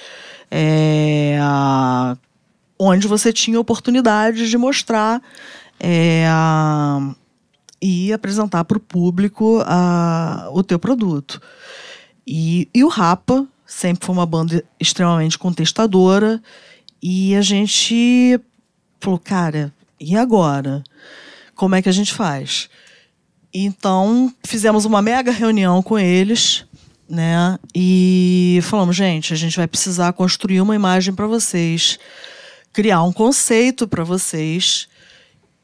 é... 0.51 1.39
onde 2.79 3.07
você 3.07 3.33
tinha 3.33 3.61
oportunidade 3.61 4.49
de 4.49 4.59
mostrar 4.59 5.23
é, 5.81 6.27
a, 6.29 7.15
e 7.81 8.13
apresentar 8.13 8.65
para 8.65 8.79
o 8.79 8.81
público 8.81 9.63
a, 9.65 10.49
o 10.53 10.63
teu 10.63 10.79
produto. 10.79 11.41
E, 12.27 12.69
e 12.75 12.85
o 12.85 12.89
Rapa 12.89 13.47
sempre 13.67 14.05
foi 14.05 14.15
uma 14.15 14.27
banda 14.27 14.65
extremamente 14.81 15.39
contestadora 15.39 16.43
e 17.03 17.35
a 17.35 17.43
gente 17.43 18.41
falou, 19.01 19.19
cara, 19.19 19.73
e 20.01 20.17
agora? 20.17 20.83
Como 21.55 21.75
é 21.75 21.83
que 21.83 21.89
a 21.89 21.93
gente 21.93 22.13
faz? 22.13 22.69
Então, 23.53 24.33
fizemos 24.45 24.85
uma 24.85 25.01
mega 25.01 25.31
reunião 25.31 25.83
com 25.83 25.99
eles, 25.99 26.65
né? 27.09 27.59
E 27.75 28.61
falamos, 28.63 28.95
gente, 28.95 29.33
a 29.33 29.37
gente 29.37 29.57
vai 29.57 29.67
precisar 29.67 30.13
construir 30.13 30.61
uma 30.61 30.75
imagem 30.75 31.15
para 31.15 31.27
vocês, 31.27 31.99
criar 32.73 33.03
um 33.03 33.13
conceito 33.13 33.89
para 33.89 34.05
vocês 34.05 34.89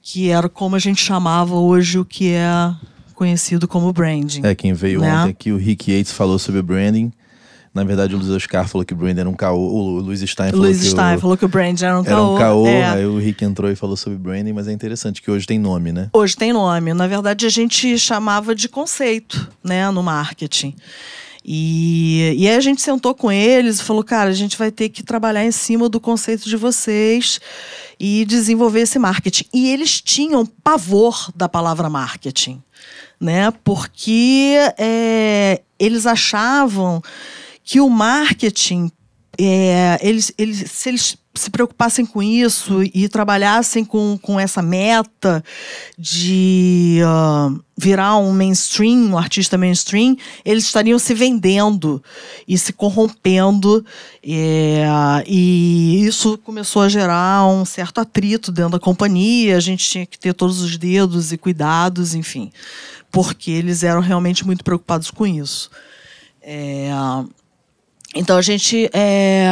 que 0.04 0.28
era 0.28 0.50
como 0.50 0.76
a 0.76 0.78
gente 0.78 1.02
chamava 1.02 1.54
hoje 1.54 1.98
o 1.98 2.04
que 2.04 2.30
é 2.30 2.74
conhecido 3.14 3.66
como 3.66 3.90
branding. 3.90 4.42
É, 4.44 4.54
quem 4.54 4.74
veio 4.74 5.00
né? 5.00 5.10
ontem 5.10 5.30
aqui, 5.30 5.50
o 5.50 5.56
Rick 5.56 5.90
Yates 5.90 6.12
falou 6.12 6.38
sobre 6.38 6.60
branding. 6.60 7.10
Na 7.72 7.82
verdade, 7.82 8.14
o 8.14 8.18
Luiz 8.18 8.30
Oscar 8.30 8.68
falou 8.68 8.84
que 8.84 8.92
o 8.92 8.96
branding 8.96 9.20
era 9.20 9.28
um 9.28 9.34
caô. 9.34 9.58
O 9.58 9.98
Luiz 10.00 10.20
Stein 10.20 10.50
falou 10.50 10.66
Luiz 10.66 10.80
que 10.80 10.90
Stein 10.90 11.16
o... 11.16 11.20
falou 11.20 11.36
que 11.36 11.44
o 11.44 11.48
branding 11.48 11.84
era 11.86 11.96
um 11.98 12.04
era 12.04 12.14
caô. 12.14 12.34
Um 12.34 12.38
caô 12.38 12.66
é. 12.66 12.84
Aí 12.84 13.06
o 13.06 13.18
Rick 13.18 13.44
entrou 13.44 13.70
e 13.70 13.74
falou 13.74 13.96
sobre 13.96 14.18
branding, 14.18 14.52
mas 14.52 14.68
é 14.68 14.72
interessante 14.72 15.22
que 15.22 15.30
hoje 15.30 15.46
tem 15.46 15.58
nome, 15.58 15.90
né? 15.90 16.10
Hoje 16.12 16.36
tem 16.36 16.52
nome. 16.52 16.92
Na 16.92 17.06
verdade, 17.06 17.46
a 17.46 17.48
gente 17.48 17.98
chamava 17.98 18.54
de 18.54 18.68
conceito, 18.68 19.48
né, 19.64 19.90
no 19.90 20.02
marketing. 20.02 20.76
E, 21.44 22.34
e 22.38 22.48
aí 22.48 22.56
a 22.56 22.60
gente 22.60 22.80
sentou 22.80 23.14
com 23.14 23.30
eles 23.30 23.78
e 23.78 23.84
falou, 23.84 24.02
cara, 24.02 24.30
a 24.30 24.34
gente 24.34 24.56
vai 24.56 24.70
ter 24.70 24.88
que 24.88 25.02
trabalhar 25.02 25.44
em 25.44 25.52
cima 25.52 25.88
do 25.88 26.00
conceito 26.00 26.48
de 26.48 26.56
vocês 26.56 27.38
e 28.00 28.24
desenvolver 28.24 28.80
esse 28.80 28.98
marketing. 28.98 29.44
E 29.52 29.70
eles 29.70 30.00
tinham 30.00 30.46
pavor 30.46 31.30
da 31.36 31.48
palavra 31.48 31.90
marketing, 31.90 32.62
né? 33.20 33.52
Porque 33.62 34.56
é, 34.78 35.60
eles 35.78 36.06
achavam 36.06 37.02
que 37.62 37.78
o 37.78 37.90
marketing, 37.90 38.90
é, 39.38 39.98
eles, 40.00 40.32
eles, 40.38 40.70
se 40.70 40.88
eles 40.88 41.18
se 41.34 41.50
preocupassem 41.50 42.06
com 42.06 42.22
isso 42.22 42.82
e 42.94 43.08
trabalhassem 43.08 43.84
com, 43.84 44.16
com 44.22 44.38
essa 44.38 44.62
meta 44.62 45.42
de 45.98 47.00
uh, 47.02 47.60
virar 47.76 48.16
um 48.18 48.32
mainstream, 48.32 49.10
um 49.10 49.18
artista 49.18 49.58
mainstream, 49.58 50.16
eles 50.44 50.64
estariam 50.64 50.96
se 50.98 51.12
vendendo 51.12 52.02
e 52.46 52.56
se 52.56 52.72
corrompendo. 52.72 53.84
É, 54.22 54.86
e 55.26 56.04
isso 56.06 56.38
começou 56.38 56.82
a 56.82 56.88
gerar 56.88 57.46
um 57.48 57.64
certo 57.64 58.00
atrito 58.00 58.52
dentro 58.52 58.72
da 58.72 58.78
companhia. 58.78 59.56
A 59.56 59.60
gente 59.60 59.88
tinha 59.88 60.06
que 60.06 60.18
ter 60.18 60.34
todos 60.34 60.60
os 60.60 60.78
dedos 60.78 61.32
e 61.32 61.36
cuidados, 61.36 62.14
enfim, 62.14 62.52
porque 63.10 63.50
eles 63.50 63.82
eram 63.82 64.00
realmente 64.00 64.46
muito 64.46 64.62
preocupados 64.62 65.10
com 65.10 65.26
isso. 65.26 65.68
É, 66.40 66.90
então 68.14 68.36
a 68.36 68.42
gente. 68.42 68.88
É, 68.92 69.48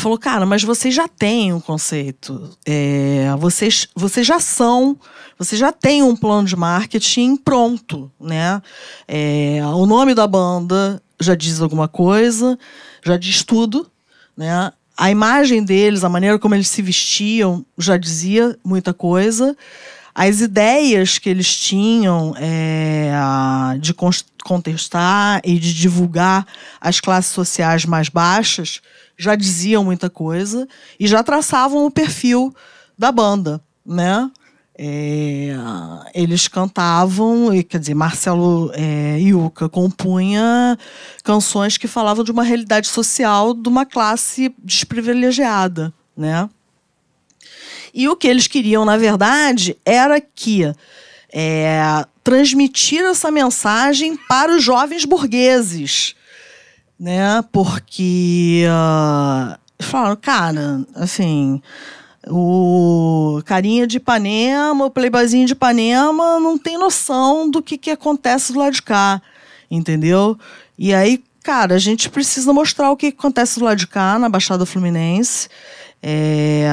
falou, 0.00 0.18
cara, 0.18 0.44
mas 0.44 0.62
vocês 0.62 0.94
já 0.94 1.08
têm 1.08 1.52
um 1.52 1.60
conceito, 1.60 2.50
é, 2.66 3.34
vocês, 3.38 3.88
vocês 3.94 4.26
já 4.26 4.38
são, 4.38 4.98
vocês 5.38 5.58
já 5.58 5.72
têm 5.72 6.02
um 6.02 6.14
plano 6.14 6.46
de 6.46 6.54
marketing 6.54 7.36
pronto, 7.36 8.10
né? 8.20 8.60
É, 9.08 9.60
o 9.74 9.86
nome 9.86 10.14
da 10.14 10.26
banda 10.26 11.02
já 11.18 11.34
diz 11.34 11.60
alguma 11.60 11.88
coisa, 11.88 12.58
já 13.04 13.16
diz 13.16 13.42
tudo, 13.42 13.90
né? 14.36 14.70
A 14.96 15.10
imagem 15.10 15.64
deles, 15.64 16.04
a 16.04 16.08
maneira 16.08 16.38
como 16.38 16.54
eles 16.54 16.68
se 16.68 16.82
vestiam, 16.82 17.64
já 17.78 17.96
dizia 17.96 18.58
muita 18.64 18.94
coisa. 18.94 19.56
As 20.14 20.40
ideias 20.40 21.18
que 21.18 21.28
eles 21.28 21.54
tinham 21.54 22.34
é, 22.38 23.12
de 23.78 23.94
contestar 24.42 25.42
e 25.44 25.58
de 25.58 25.74
divulgar 25.74 26.46
as 26.80 27.00
classes 27.00 27.32
sociais 27.32 27.84
mais 27.84 28.08
baixas 28.08 28.80
já 29.16 29.34
diziam 29.34 29.84
muita 29.84 30.10
coisa 30.10 30.68
e 30.98 31.06
já 31.06 31.22
traçavam 31.22 31.86
o 31.86 31.90
perfil 31.90 32.54
da 32.98 33.10
banda, 33.10 33.60
né? 33.84 34.30
É, 34.78 35.56
eles 36.14 36.48
cantavam, 36.48 37.54
e, 37.54 37.64
quer 37.64 37.78
dizer, 37.78 37.94
Marcelo 37.94 38.70
é, 38.74 39.18
Iuca 39.18 39.70
compunha 39.70 40.78
canções 41.24 41.78
que 41.78 41.88
falavam 41.88 42.22
de 42.22 42.30
uma 42.30 42.42
realidade 42.42 42.86
social 42.86 43.54
de 43.54 43.68
uma 43.70 43.86
classe 43.86 44.54
desprivilegiada, 44.62 45.94
né? 46.14 46.48
E 47.94 48.06
o 48.06 48.16
que 48.16 48.28
eles 48.28 48.46
queriam, 48.46 48.84
na 48.84 48.98
verdade, 48.98 49.78
era 49.82 50.20
que 50.20 50.70
é, 51.32 52.04
transmitir 52.22 53.02
essa 53.02 53.30
mensagem 53.30 54.14
para 54.14 54.54
os 54.54 54.62
jovens 54.62 55.06
burgueses, 55.06 56.14
né? 56.98 57.42
Porque 57.52 58.64
uh, 58.66 59.58
falaram, 59.78 60.16
cara, 60.16 60.84
assim, 60.94 61.60
o 62.28 63.40
carinha 63.44 63.86
de 63.86 63.98
Ipanema, 63.98 64.86
o 64.86 64.90
playboyzinho 64.90 65.46
de 65.46 65.52
Ipanema 65.52 66.40
não 66.40 66.58
tem 66.58 66.78
noção 66.78 67.50
do 67.50 67.62
que, 67.62 67.78
que 67.78 67.90
acontece 67.90 68.52
do 68.52 68.58
lado 68.58 68.72
de 68.72 68.82
cá, 68.82 69.20
entendeu? 69.70 70.38
E 70.78 70.92
aí, 70.92 71.22
cara, 71.42 71.74
a 71.74 71.78
gente 71.78 72.10
precisa 72.10 72.52
mostrar 72.52 72.90
o 72.90 72.96
que 72.96 73.08
acontece 73.08 73.58
do 73.58 73.64
lado 73.64 73.78
de 73.78 73.86
cá, 73.86 74.18
na 74.18 74.28
Baixada 74.28 74.66
Fluminense. 74.66 75.48
É, 76.02 76.68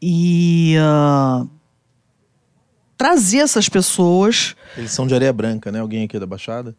e 0.00 0.76
uh, 0.78 1.48
trazer 2.96 3.38
essas 3.38 3.68
pessoas. 3.68 4.54
Eles 4.76 4.92
são 4.92 5.06
de 5.06 5.14
areia 5.14 5.32
branca, 5.32 5.72
né? 5.72 5.80
Alguém 5.80 6.04
aqui 6.04 6.18
da 6.18 6.26
Baixada? 6.26 6.76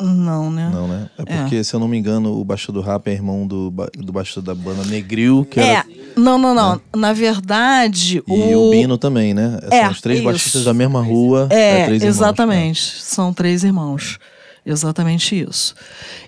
Não, 0.00 0.50
né? 0.50 0.70
Não, 0.72 0.88
né? 0.88 1.10
É, 1.18 1.22
é. 1.22 1.36
porque, 1.42 1.56
é. 1.56 1.62
se 1.62 1.74
eu 1.74 1.80
não 1.80 1.88
me 1.88 1.98
engano, 1.98 2.38
o 2.38 2.44
Baixo 2.44 2.72
do 2.72 2.80
Rap 2.80 3.06
é 3.08 3.12
irmão 3.12 3.46
do, 3.46 3.70
do 3.96 4.12
Baixo 4.12 4.40
da 4.40 4.54
banda 4.54 4.84
Negril, 4.84 5.46
que 5.48 5.60
é. 5.60 5.68
Era... 5.68 5.86
Não, 6.16 6.38
não, 6.38 6.54
não. 6.54 6.74
Né? 6.74 6.80
Na 6.96 7.12
verdade, 7.12 8.22
o... 8.26 8.36
E 8.36 8.54
o 8.54 8.70
Bino 8.70 8.98
também, 8.98 9.32
né? 9.32 9.58
É, 9.70 9.82
São 9.82 9.90
os 9.92 10.00
três 10.00 10.18
isso. 10.18 10.28
baixistas 10.28 10.64
da 10.64 10.74
mesma 10.74 11.02
rua. 11.02 11.48
É, 11.50 11.80
é 11.80 11.86
três 11.86 12.02
exatamente. 12.02 12.80
Irmãos, 12.80 12.94
né? 12.94 13.00
São 13.04 13.32
três 13.32 13.64
irmãos. 13.64 14.18
Exatamente 14.70 15.34
isso. 15.40 15.74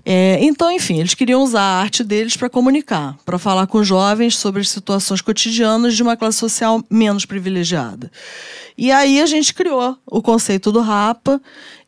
É, 0.05 0.39
então, 0.43 0.71
enfim, 0.71 0.99
eles 0.99 1.15
queriam 1.15 1.43
usar 1.43 1.61
a 1.61 1.81
arte 1.81 2.03
deles 2.03 2.37
para 2.37 2.51
comunicar, 2.51 3.17
para 3.25 3.39
falar 3.39 3.67
com 3.67 3.85
jovens 3.85 4.37
sobre 4.37 4.61
as 4.61 4.69
situações 4.69 5.21
cotidianas 5.21 5.95
de 5.95 6.03
uma 6.03 6.17
classe 6.17 6.39
social 6.39 6.83
menos 6.91 7.25
privilegiada. 7.25 8.11
E 8.77 8.91
aí 8.91 9.21
a 9.21 9.27
gente 9.27 9.55
criou 9.55 9.97
o 10.07 10.21
conceito 10.21 10.73
do 10.73 10.81
Rapa 10.81 11.41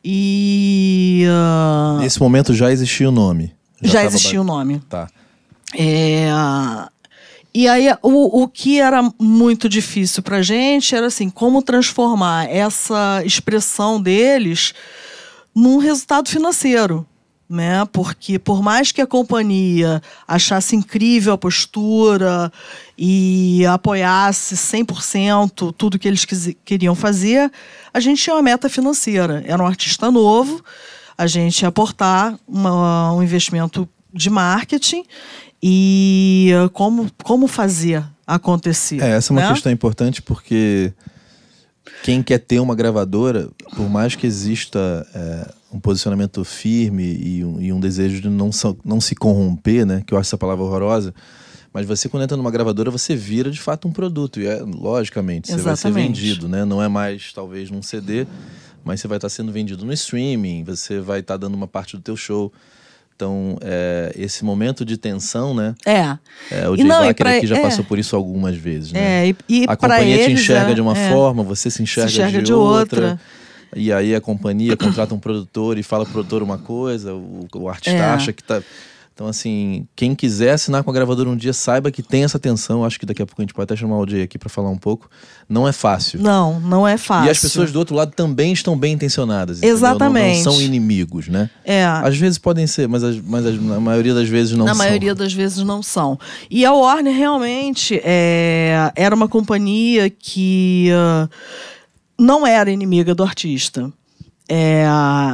e. 0.03 1.25
Uh... 1.27 1.99
Nesse 1.99 2.19
momento 2.19 2.53
já 2.53 2.71
existia 2.71 3.09
o 3.09 3.11
nome. 3.11 3.53
Já, 3.81 3.93
já 3.93 4.05
existia 4.05 4.39
o 4.39 4.43
nome. 4.43 4.81
Tá. 4.89 5.09
É, 5.77 6.29
e 7.53 7.69
aí, 7.69 7.87
o, 8.01 8.43
o 8.43 8.47
que 8.49 8.79
era 8.79 9.01
muito 9.17 9.69
difícil 9.69 10.21
para 10.21 10.41
gente 10.41 10.93
era 10.93 11.07
assim, 11.07 11.29
como 11.29 11.61
transformar 11.61 12.49
essa 12.49 13.21
expressão 13.25 14.01
deles 14.01 14.73
num 15.55 15.77
resultado 15.77 16.29
financeiro. 16.29 17.05
Né? 17.47 17.85
Porque 17.93 18.39
por 18.39 18.63
mais 18.63 18.91
que 18.91 18.99
a 18.99 19.05
companhia 19.05 20.01
achasse 20.27 20.75
incrível 20.75 21.33
a 21.33 21.37
postura 21.37 22.51
e 22.97 23.63
apoiasse 23.67 24.55
100% 24.55 25.71
tudo 25.77 25.99
que 25.99 26.07
eles 26.07 26.25
queriam 26.65 26.95
fazer, 26.95 27.51
a 27.93 27.99
gente 27.99 28.23
tinha 28.23 28.35
uma 28.35 28.41
meta 28.41 28.67
financeira. 28.67 29.43
Era 29.45 29.61
um 29.61 29.67
artista 29.67 30.09
novo, 30.09 30.65
a 31.15 31.27
gente 31.27 31.61
ia 31.61 31.67
aportar 31.67 32.35
uma, 32.47 33.13
um 33.13 33.21
investimento 33.21 33.87
de 34.11 34.29
marketing 34.31 35.03
e 35.61 36.51
como, 36.73 37.11
como 37.23 37.47
fazer 37.47 38.03
acontecer. 38.25 39.01
É, 39.03 39.11
essa 39.11 39.31
é 39.31 39.33
uma 39.33 39.41
né? 39.41 39.53
questão 39.53 39.71
importante 39.71 40.19
porque 40.21 40.91
quem 42.03 42.21
quer 42.21 42.39
ter 42.39 42.59
uma 42.59 42.75
gravadora, 42.75 43.49
por 43.75 43.89
mais 43.89 44.15
que 44.15 44.27
exista 44.27 45.05
é, 45.13 45.51
um 45.71 45.79
posicionamento 45.79 46.43
firme 46.43 47.03
e 47.03 47.43
um, 47.43 47.61
e 47.61 47.73
um 47.73 47.79
desejo 47.79 48.21
de 48.21 48.29
não, 48.29 48.49
não 48.83 49.01
se 49.01 49.15
corromper, 49.15 49.85
né? 49.85 50.03
Que 50.05 50.13
eu 50.13 50.17
acho 50.17 50.29
essa 50.29 50.37
palavra 50.37 50.63
horrorosa. 50.63 51.13
Mas 51.73 51.85
você, 51.85 52.07
quando 52.07 52.23
entra 52.23 52.37
numa 52.37 52.51
gravadora, 52.51 52.89
você 52.89 53.15
vira 53.15 53.51
de 53.51 53.59
fato 53.59 53.85
um 53.87 53.91
produto. 53.91 54.39
E 54.39 54.47
é, 54.47 54.61
logicamente, 54.61 55.47
você 55.47 55.55
Exatamente. 55.55 55.83
vai 55.83 56.03
ser 56.03 56.07
vendido, 56.07 56.47
né? 56.47 56.63
Não 56.63 56.81
é 56.81 56.87
mais, 56.87 57.33
talvez, 57.33 57.69
num 57.69 57.81
CD, 57.81 58.25
mas 58.83 59.01
você 59.01 59.07
vai 59.09 59.17
estar 59.17 59.27
sendo 59.27 59.51
vendido 59.51 59.83
no 59.83 59.91
streaming, 59.91 60.63
você 60.63 60.99
vai 60.99 61.19
estar 61.19 61.35
dando 61.35 61.53
uma 61.53 61.67
parte 61.67 61.97
do 61.97 62.01
teu 62.01 62.15
show. 62.15 62.53
Então, 63.15 63.57
é, 63.61 64.11
esse 64.17 64.43
momento 64.43 64.83
de 64.83 64.97
tensão, 64.97 65.53
né? 65.53 65.73
É. 65.85 66.17
é 66.51 66.67
o 66.67 66.75
Jay 66.75 66.85
não, 66.85 67.05
Wacker 67.05 67.27
aqui 67.27 67.47
já 67.47 67.57
é. 67.57 67.61
passou 67.61 67.85
por 67.85 67.97
isso 67.97 68.13
algumas 68.13 68.57
vezes, 68.57 68.91
né? 68.91 68.99
É, 68.99 69.29
e, 69.29 69.35
e 69.47 69.65
a 69.69 69.75
companhia 69.77 70.15
eles, 70.15 70.25
te 70.25 70.31
enxerga 70.33 70.71
é, 70.71 70.73
de 70.73 70.81
uma 70.81 70.97
é. 70.97 71.09
forma, 71.09 71.41
você 71.41 71.71
se 71.71 71.81
enxerga, 71.81 72.09
se 72.09 72.15
enxerga 72.15 72.39
de, 72.39 72.45
de, 72.45 72.53
outra. 72.53 73.11
outra. 73.11 73.19
E 73.73 73.91
aí 73.91 74.13
a 74.13 74.19
companhia 74.19 74.75
contrata 74.75 75.15
um 75.15 75.19
produtor 75.19 75.77
e 75.77 75.83
fala 75.83 76.03
pro 76.03 76.11
produtor 76.11 76.43
uma 76.43 76.57
coisa, 76.57 77.13
o, 77.13 77.47
o 77.55 77.69
artista 77.69 77.97
é. 77.97 78.01
acha 78.01 78.33
que 78.33 78.43
tá... 78.43 78.61
Então, 79.15 79.27
assim, 79.27 79.87
quem 79.95 80.13
quiser 80.13 80.51
assinar 80.51 80.83
com 80.83 80.89
a 80.89 80.93
gravadora 80.93 81.29
um 81.29 81.37
dia, 81.37 81.53
saiba 81.53 81.89
que 81.89 82.03
tem 82.03 82.25
essa 82.25 82.37
tensão. 82.37 82.83
Acho 82.83 82.99
que 82.99 83.05
daqui 83.05 83.21
a 83.21 83.25
pouco 83.25 83.41
a 83.41 83.43
gente 83.45 83.53
pode 83.53 83.63
até 83.63 83.73
chamar 83.73 83.97
o 83.97 84.05
Jay 84.05 84.23
aqui 84.23 84.37
para 84.37 84.49
falar 84.49 84.69
um 84.69 84.77
pouco. 84.77 85.09
Não 85.47 85.65
é 85.65 85.71
fácil. 85.71 86.21
Não, 86.21 86.59
não 86.59 86.85
é 86.85 86.97
fácil. 86.97 87.27
E 87.27 87.29
as 87.29 87.39
pessoas 87.39 87.71
do 87.71 87.79
outro 87.79 87.95
lado 87.95 88.11
também 88.13 88.51
estão 88.51 88.77
bem 88.77 88.91
intencionadas. 88.91 89.63
Exatamente. 89.63 90.43
Não, 90.43 90.43
não, 90.43 90.51
são 90.51 90.61
inimigos, 90.61 91.29
né? 91.29 91.49
É. 91.63 91.85
Às 91.85 92.17
vezes 92.17 92.37
podem 92.37 92.67
ser, 92.67 92.89
mas, 92.89 93.05
as, 93.05 93.15
mas 93.21 93.45
as, 93.45 93.57
na 93.57 93.79
maioria 93.79 94.13
das 94.13 94.27
vezes 94.27 94.51
não 94.51 94.65
na 94.65 94.73
são. 94.73 94.79
Na 94.79 94.89
maioria 94.89 95.15
das 95.15 95.31
vezes 95.31 95.63
não 95.63 95.81
são. 95.81 96.19
E 96.51 96.65
a 96.65 96.73
Warner 96.73 97.15
realmente 97.15 98.01
é, 98.03 98.91
era 98.97 99.15
uma 99.15 99.29
companhia 99.29 100.09
que 100.09 100.89
uh, 100.91 101.29
não 102.19 102.45
era 102.45 102.69
inimiga 102.69 103.15
do 103.15 103.23
artista. 103.23 103.89
É, 104.47 104.85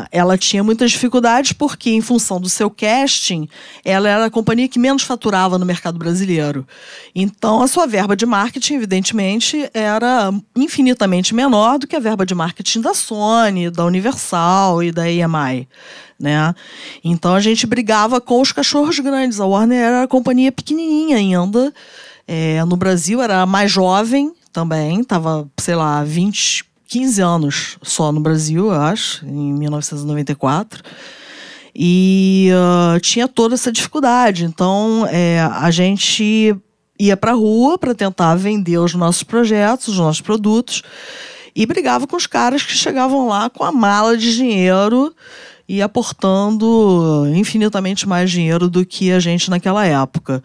ela 0.10 0.38
tinha 0.38 0.63
muitas 0.63 0.91
dificuldades 0.91 1.52
porque, 1.52 1.89
em 1.89 2.02
função 2.02 2.39
do 2.39 2.47
seu 2.47 2.69
casting, 2.69 3.47
ela 3.84 4.08
era 4.08 4.26
a 4.26 4.30
companhia 4.30 4.69
que 4.69 4.80
menos 4.80 5.04
faturava 5.04 5.58
no 5.58 5.65
mercado 5.65 6.00
brasileiro. 6.00 6.65
Então, 7.13 7.62
a 7.62 7.67
sua 7.67 7.86
verba 7.86 8.15
de 8.15 8.26
marketing, 8.26 8.76
evidentemente, 8.76 9.69
era 9.74 10.32
infinitamente 10.56 11.36
menor 11.36 11.78
do 11.78 11.88
que 11.88 11.95
a 11.95 12.00
verba 12.00 12.26
de 12.26 12.34
marketing 12.34 12.80
da 12.80 12.93
Sony, 12.93 13.69
da 13.69 13.86
Universal 13.86 14.82
e 14.82 14.91
da 14.93 15.10
EMI. 15.10 15.67
Né? 16.17 16.56
Então, 17.04 17.36
a 17.36 17.41
gente 17.41 17.67
brigava 17.67 18.21
com 18.21 18.39
os 18.39 18.54
cachorros 18.54 18.97
grandes. 19.00 19.41
A 19.41 19.45
Warner 19.45 19.78
era 19.78 20.04
a 20.04 20.08
companhia 20.08 20.52
pequenininha 20.54 21.17
ainda. 21.17 21.74
É, 22.26 22.63
no 22.63 22.78
Brasil, 22.78 23.21
era 23.21 23.45
mais 23.45 23.69
jovem 23.69 24.32
também, 24.54 25.02
estava, 25.02 25.50
sei 25.58 25.76
lá, 25.76 26.04
20 26.04 26.71
15 26.91 27.21
anos 27.21 27.77
só 27.82 28.12
no 28.12 28.19
Brasil, 28.19 28.65
eu 28.65 28.73
acho, 28.73 29.25
em 29.25 29.54
1994. 29.54 30.84
E 31.73 32.49
uh, 32.51 32.99
tinha 32.99 33.30
toda 33.30 33.56
essa 33.56 33.71
dificuldade. 33.71 34.43
Então, 34.43 35.08
é, 35.10 35.39
a 35.39 35.71
gente 35.71 36.54
ia 36.99 37.15
para 37.15 37.32
a 37.32 37.34
rua 37.34 37.77
para 37.77 37.95
tentar 37.95 38.36
vender 38.36 38.77
os 38.77 38.93
nossos 38.93 39.23
projetos, 39.23 39.88
os 39.88 39.97
nossos 39.97 40.19
produtos, 40.19 40.84
e 41.56 41.65
brigava 41.65 42.06
com 42.06 42.17
os 42.17 42.27
caras 42.27 42.62
que 42.62 42.73
chegavam 42.73 43.25
lá 43.25 43.49
com 43.49 43.63
a 43.63 43.71
mala 43.71 44.17
de 44.17 44.36
dinheiro 44.36 45.15
e 45.69 45.82
aportando 45.82 47.25
infinitamente 47.34 48.06
mais 48.06 48.30
dinheiro 48.30 48.69
do 48.69 48.86
que 48.86 49.13
a 49.13 49.19
gente 49.21 49.49
naquela 49.49 49.86
época. 49.86 50.43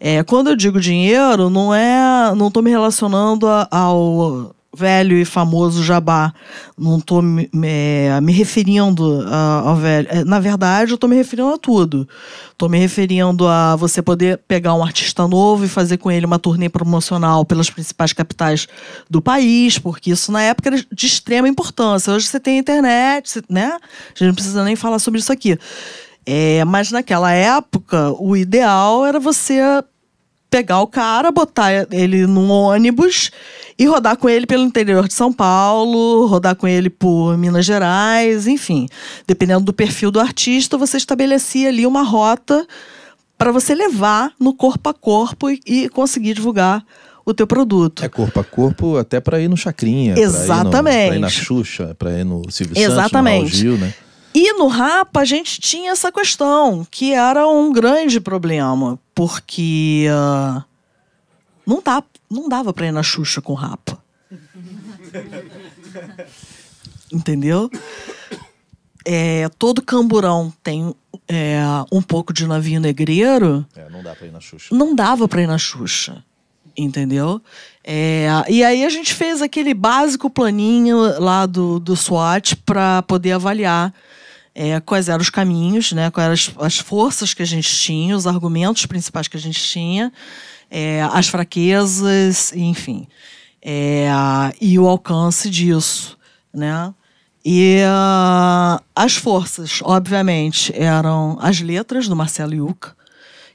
É, 0.00 0.22
quando 0.22 0.48
eu 0.48 0.56
digo 0.56 0.80
dinheiro, 0.80 1.50
não 1.50 1.74
é, 1.74 2.34
não 2.34 2.48
estou 2.48 2.62
me 2.62 2.70
relacionando 2.70 3.46
a, 3.46 3.68
ao 3.70 4.54
velho 4.74 5.16
e 5.16 5.24
famoso 5.24 5.82
jabá. 5.82 6.32
Não 6.78 6.98
estou 6.98 7.20
me, 7.20 7.48
me, 7.52 8.32
referindo 8.32 9.24
ao 9.64 9.76
velho. 9.76 10.08
É, 10.10 10.24
na 10.24 10.40
verdade, 10.40 10.92
eu 10.92 10.94
estou 10.94 11.08
me 11.08 11.16
referindo 11.16 11.52
a 11.52 11.58
tudo. 11.58 12.08
Estou 12.50 12.68
me 12.68 12.78
referindo 12.78 13.46
a 13.46 13.76
você 13.76 14.00
poder 14.00 14.38
pegar 14.48 14.74
um 14.74 14.82
artista 14.82 15.28
novo 15.28 15.64
e 15.64 15.68
fazer 15.68 15.98
com 15.98 16.10
ele 16.10 16.26
uma 16.26 16.38
turnê 16.38 16.68
promocional 16.68 17.44
pelas 17.44 17.68
principais 17.68 18.12
capitais 18.12 18.66
do 19.10 19.20
país, 19.20 19.78
porque 19.78 20.10
isso 20.10 20.32
na 20.32 20.42
época 20.42 20.70
era 20.70 20.84
de 20.92 21.06
extrema 21.06 21.48
importância. 21.48 22.12
Hoje 22.12 22.26
você 22.26 22.40
tem 22.40 22.58
internet, 22.58 23.42
né? 23.48 23.76
A 23.76 24.08
gente 24.10 24.26
não 24.26 24.34
precisa 24.34 24.64
nem 24.64 24.76
falar 24.76 24.98
sobre 24.98 25.20
isso 25.20 25.32
aqui. 25.32 25.58
É, 26.24 26.64
mas 26.64 26.92
naquela 26.92 27.32
época, 27.32 28.12
o 28.18 28.36
ideal 28.36 29.04
era 29.04 29.18
você 29.18 29.60
pegar 30.52 30.82
o 30.82 30.86
cara, 30.86 31.32
botar 31.32 31.72
ele 31.90 32.26
num 32.26 32.50
ônibus 32.50 33.30
e 33.78 33.86
rodar 33.86 34.18
com 34.18 34.28
ele 34.28 34.46
pelo 34.46 34.62
interior 34.62 35.08
de 35.08 35.14
São 35.14 35.32
Paulo, 35.32 36.26
rodar 36.26 36.54
com 36.54 36.68
ele 36.68 36.90
por 36.90 37.38
Minas 37.38 37.64
Gerais, 37.64 38.46
enfim. 38.46 38.86
Dependendo 39.26 39.64
do 39.64 39.72
perfil 39.72 40.10
do 40.10 40.20
artista, 40.20 40.76
você 40.76 40.98
estabelecia 40.98 41.70
ali 41.70 41.86
uma 41.86 42.02
rota 42.02 42.66
para 43.38 43.50
você 43.50 43.74
levar 43.74 44.30
no 44.38 44.52
corpo 44.52 44.90
a 44.90 44.94
corpo 44.94 45.48
e, 45.50 45.58
e, 45.66 45.88
conseguir 45.88 46.34
divulgar 46.34 46.84
o 47.24 47.32
teu 47.32 47.46
produto. 47.46 48.04
É 48.04 48.08
corpo 48.10 48.38
a 48.38 48.44
corpo 48.44 48.98
até 48.98 49.20
para 49.20 49.40
ir 49.40 49.48
no 49.48 49.56
Chacrinha, 49.56 50.18
Exatamente. 50.18 51.06
Para 51.06 51.14
ir, 51.14 51.18
ir, 51.18 51.20
na 51.20 51.30
Xuxa, 51.30 51.96
para 51.98 52.18
ir 52.18 52.24
no 52.24 52.42
Silvio 52.50 52.76
Exatamente. 52.76 53.44
Santos, 53.46 53.52
no 53.52 53.58
Gil, 53.58 53.78
né? 53.78 53.94
E 54.34 54.52
no 54.54 54.66
Rapa 54.66 55.20
a 55.20 55.24
gente 55.24 55.60
tinha 55.60 55.92
essa 55.92 56.10
questão, 56.10 56.86
que 56.90 57.12
era 57.12 57.46
um 57.46 57.72
grande 57.72 58.18
problema, 58.18 58.98
porque 59.14 60.06
uh, 60.08 60.64
não, 61.66 61.82
dá, 61.82 62.02
não 62.30 62.48
dava 62.48 62.72
pra 62.72 62.86
ir 62.86 62.92
na 62.92 63.02
Xuxa 63.02 63.42
com 63.42 63.52
Rapa. 63.52 64.02
Entendeu? 67.12 67.70
É, 69.04 69.48
todo 69.58 69.82
camburão 69.82 70.52
tem 70.62 70.94
é, 71.28 71.60
um 71.90 72.00
pouco 72.00 72.32
de 72.32 72.46
navio 72.46 72.80
negreiro. 72.80 73.66
É, 73.76 73.90
não 73.90 74.02
dá 74.02 74.14
pra 74.14 74.26
ir 74.26 74.32
na 74.32 74.40
Xuxa. 74.40 74.74
Não 74.74 74.94
dava 74.94 75.28
pra 75.28 75.42
ir 75.42 75.46
na 75.46 75.58
Xuxa. 75.58 76.24
Entendeu? 76.74 77.38
É, 77.84 78.28
e 78.48 78.64
aí 78.64 78.82
a 78.82 78.88
gente 78.88 79.12
fez 79.12 79.42
aquele 79.42 79.74
básico 79.74 80.30
planinho 80.30 81.20
lá 81.20 81.44
do, 81.44 81.78
do 81.78 81.94
SWAT 81.94 82.56
para 82.64 83.02
poder 83.02 83.32
avaliar 83.32 83.92
é, 84.54 84.80
quais 84.80 85.08
eram 85.08 85.22
os 85.22 85.30
caminhos, 85.30 85.92
né, 85.92 86.10
quais 86.10 86.24
eram 86.24 86.34
as, 86.34 86.66
as, 86.66 86.78
forças 86.78 87.32
que 87.34 87.42
a 87.42 87.46
gente 87.46 87.68
tinha, 87.68 88.16
os 88.16 88.26
argumentos 88.26 88.86
principais 88.86 89.28
que 89.28 89.36
a 89.36 89.40
gente 89.40 89.62
tinha, 89.62 90.12
é, 90.70 91.02
as 91.12 91.28
fraquezas, 91.28 92.52
enfim, 92.54 93.06
é, 93.62 94.08
e 94.60 94.78
o 94.78 94.86
alcance 94.86 95.48
disso, 95.48 96.18
né? 96.52 96.92
E 97.44 97.80
uh, 97.82 98.80
as 98.94 99.16
forças, 99.16 99.80
obviamente, 99.82 100.72
eram 100.76 101.36
as 101.40 101.60
letras 101.60 102.06
do 102.06 102.14
Marcelo 102.14 102.54
Yuca, 102.54 102.94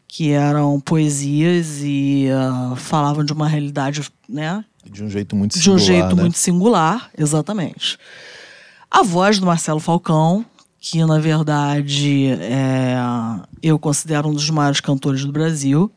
que 0.08 0.32
eram 0.32 0.80
poesias 0.80 1.80
e 1.82 2.28
uh, 2.30 2.76
falavam 2.76 3.24
de 3.24 3.32
uma 3.32 3.48
realidade, 3.48 4.02
né? 4.28 4.64
De 4.84 5.04
um 5.04 5.10
jeito 5.10 5.36
muito 5.36 5.58
singular. 5.58 5.78
De 5.78 5.84
um 5.84 5.86
jeito 5.86 6.16
né? 6.16 6.22
muito 6.22 6.38
singular, 6.38 7.12
exatamente. 7.18 7.98
A 8.92 9.04
voz 9.04 9.40
do 9.40 9.46
Marcelo 9.46 9.80
Falcão, 9.80 10.46
que 10.80 11.04
na 11.04 11.20
verdade 11.20 12.28
é, 12.28 12.96
eu 13.62 13.78
considero 13.80 14.30
um 14.30 14.34
dos 14.34 14.50
maiores 14.50 14.80
cantores 14.80 15.26
do 15.26 15.32
Brasil. 15.32 15.92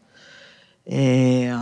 É, 0.86 1.52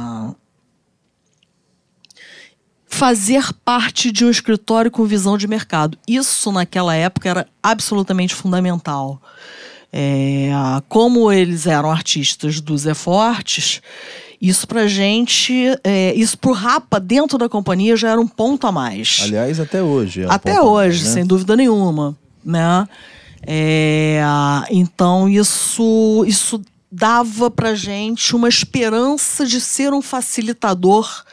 fazer 2.87 3.53
parte 3.65 4.11
de 4.11 4.25
um 4.25 4.31
escritório 4.31 4.91
com 4.91 5.05
visão 5.05 5.37
de 5.37 5.47
mercado. 5.47 5.99
Isso 6.07 6.51
naquela 6.51 6.95
época 6.95 7.29
era 7.29 7.47
absolutamente 7.63 8.35
fundamental. 8.35 9.21
É, 9.93 10.51
como 10.89 11.31
eles 11.31 11.67
eram 11.67 11.91
artistas 11.91 12.61
do 12.61 12.77
Zé 12.77 12.95
Fortes, 12.95 13.81
isso 14.41 14.67
pra 14.67 14.87
gente, 14.87 15.55
é, 15.83 16.15
isso 16.15 16.39
pro 16.39 16.53
Rapa 16.53 17.01
dentro 17.01 17.39
da 17.39 17.49
companhia 17.49 17.97
já 17.97 18.11
era 18.11 18.21
um 18.21 18.29
ponto 18.29 18.67
a 18.67 18.73
mais. 18.73 19.21
Aliás, 19.23 19.61
até 19.61 19.83
hoje. 19.83 20.23
É 20.23 20.27
até 20.29 20.61
hoje, 20.61 20.99
mais, 20.99 21.09
né? 21.09 21.15
sem 21.15 21.27
dúvida 21.27 21.57
nenhuma 21.57 22.17
né? 22.49 22.89
É, 23.47 24.21
então 24.71 25.29
isso 25.29 26.25
isso 26.27 26.61
dava 26.91 27.51
para 27.51 27.75
gente 27.75 28.35
uma 28.35 28.49
esperança 28.49 29.47
de 29.47 29.61
ser 29.61 29.93
um 29.93 30.03
facilitador, 30.03 31.25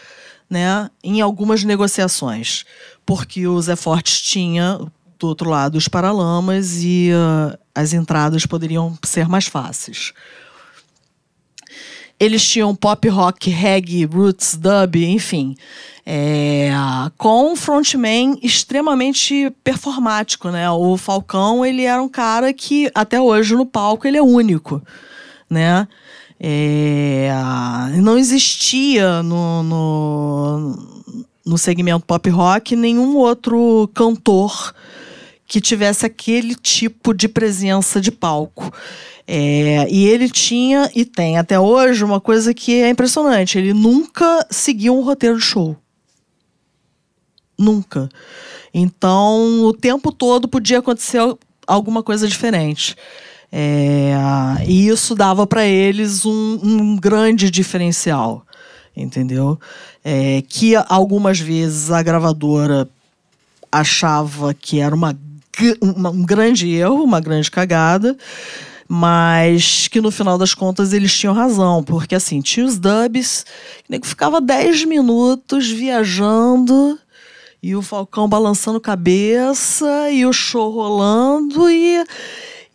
né, 0.50 0.90
em 1.04 1.22
algumas 1.22 1.64
negociações, 1.64 2.66
porque 3.06 3.48
o 3.48 3.60
Zé 3.62 3.76
Fortes 3.76 4.22
tinha 4.22 4.80
do 5.18 5.28
outro 5.28 5.50
lado 5.50 5.78
os 5.78 5.88
paralamas 5.88 6.84
e 6.84 7.10
uh, 7.12 7.58
as 7.74 7.94
entradas 7.94 8.46
poderiam 8.46 8.98
ser 9.04 9.28
mais 9.28 9.48
fáceis. 9.48 10.14
Eles 12.20 12.48
tinham 12.48 12.74
pop 12.74 13.08
rock, 13.10 13.50
reggae, 13.50 14.06
roots, 14.06 14.56
dub, 14.56 14.96
enfim. 14.96 15.56
É, 16.06 16.70
com 17.18 17.52
um 17.52 17.56
frontman 17.56 18.38
extremamente 18.44 19.52
performático, 19.64 20.50
né? 20.50 20.70
O 20.70 20.96
Falcão, 20.98 21.66
ele 21.66 21.84
era 21.84 22.02
um 22.02 22.08
cara 22.08 22.54
que 22.54 22.90
até 22.94 23.20
hoje 23.20 23.56
no 23.56 23.66
palco 23.66 24.08
ele 24.08 24.18
é 24.18 24.22
único, 24.22 24.82
né? 25.50 25.88
É, 26.40 27.30
não 28.02 28.18
existia 28.18 29.24
no, 29.24 29.64
no, 29.64 31.04
no 31.46 31.58
segmento 31.58 32.06
pop 32.06 32.30
rock 32.30 32.76
nenhum 32.76 33.16
outro 33.18 33.90
cantor 33.94 34.74
que 35.48 35.62
tivesse 35.62 36.06
aquele 36.06 36.56
tipo 36.56 37.14
de 37.14 37.28
presença 37.28 38.02
de 38.02 38.12
palco. 38.12 38.72
É, 39.28 39.88
e 39.90 40.06
ele 40.08 40.30
tinha 40.30 40.92
e 40.96 41.04
tem 41.04 41.38
até 41.38 41.60
hoje 41.60 42.04
uma 42.04 42.22
coisa 42.22 42.54
que 42.54 42.82
é 42.82 42.90
impressionante: 42.90 43.58
ele 43.58 43.74
nunca 43.74 44.46
seguiu 44.52 44.98
um 44.98 45.04
roteiro 45.04 45.38
de 45.38 45.44
show. 45.44 45.76
Nunca. 47.58 48.10
Então, 48.74 49.64
o 49.64 49.74
tempo 49.74 50.12
todo 50.12 50.48
podia 50.48 50.80
acontecer 50.80 51.20
alguma 51.66 52.04
coisa 52.04 52.28
diferente. 52.28 52.96
É, 53.52 54.14
e 54.68 54.88
isso 54.88 55.16
dava 55.16 55.48
para 55.48 55.66
eles 55.66 56.26
um, 56.26 56.60
um, 56.62 56.96
grande 56.98 57.50
diferencial, 57.50 58.46
entendeu? 58.96 59.58
É, 60.04 60.44
que 60.48 60.76
algumas 60.90 61.40
vezes 61.40 61.90
a 61.90 62.04
gravadora 62.04 62.88
achava 63.72 64.54
que 64.54 64.80
era 64.80 64.94
uma, 64.94 65.18
uma, 65.82 66.10
um 66.10 66.26
grande 66.26 66.70
erro, 66.70 67.04
uma 67.04 67.22
grande 67.22 67.50
cagada, 67.50 68.18
mas 68.88 69.88
que 69.88 70.00
no 70.00 70.12
final 70.12 70.38
das 70.38 70.54
contas 70.54 70.94
eles 70.94 71.18
tinham 71.18 71.34
razão, 71.34 71.84
porque 71.84 72.16
assim, 72.16 72.42
tinha 72.42 72.66
os 72.66 72.78
dubs, 72.78 73.46
que 73.90 74.08
ficava 74.08 74.40
10 74.40 74.86
minutos 74.86 75.70
viajando 75.70 77.00
e 77.62 77.76
o 77.76 77.82
Falcão 77.82 78.30
balançando 78.30 78.80
cabeça 78.80 80.12
e 80.12 80.26
o 80.26 80.32
show 80.32 80.72
rolando 80.72 81.70
e 81.70 82.04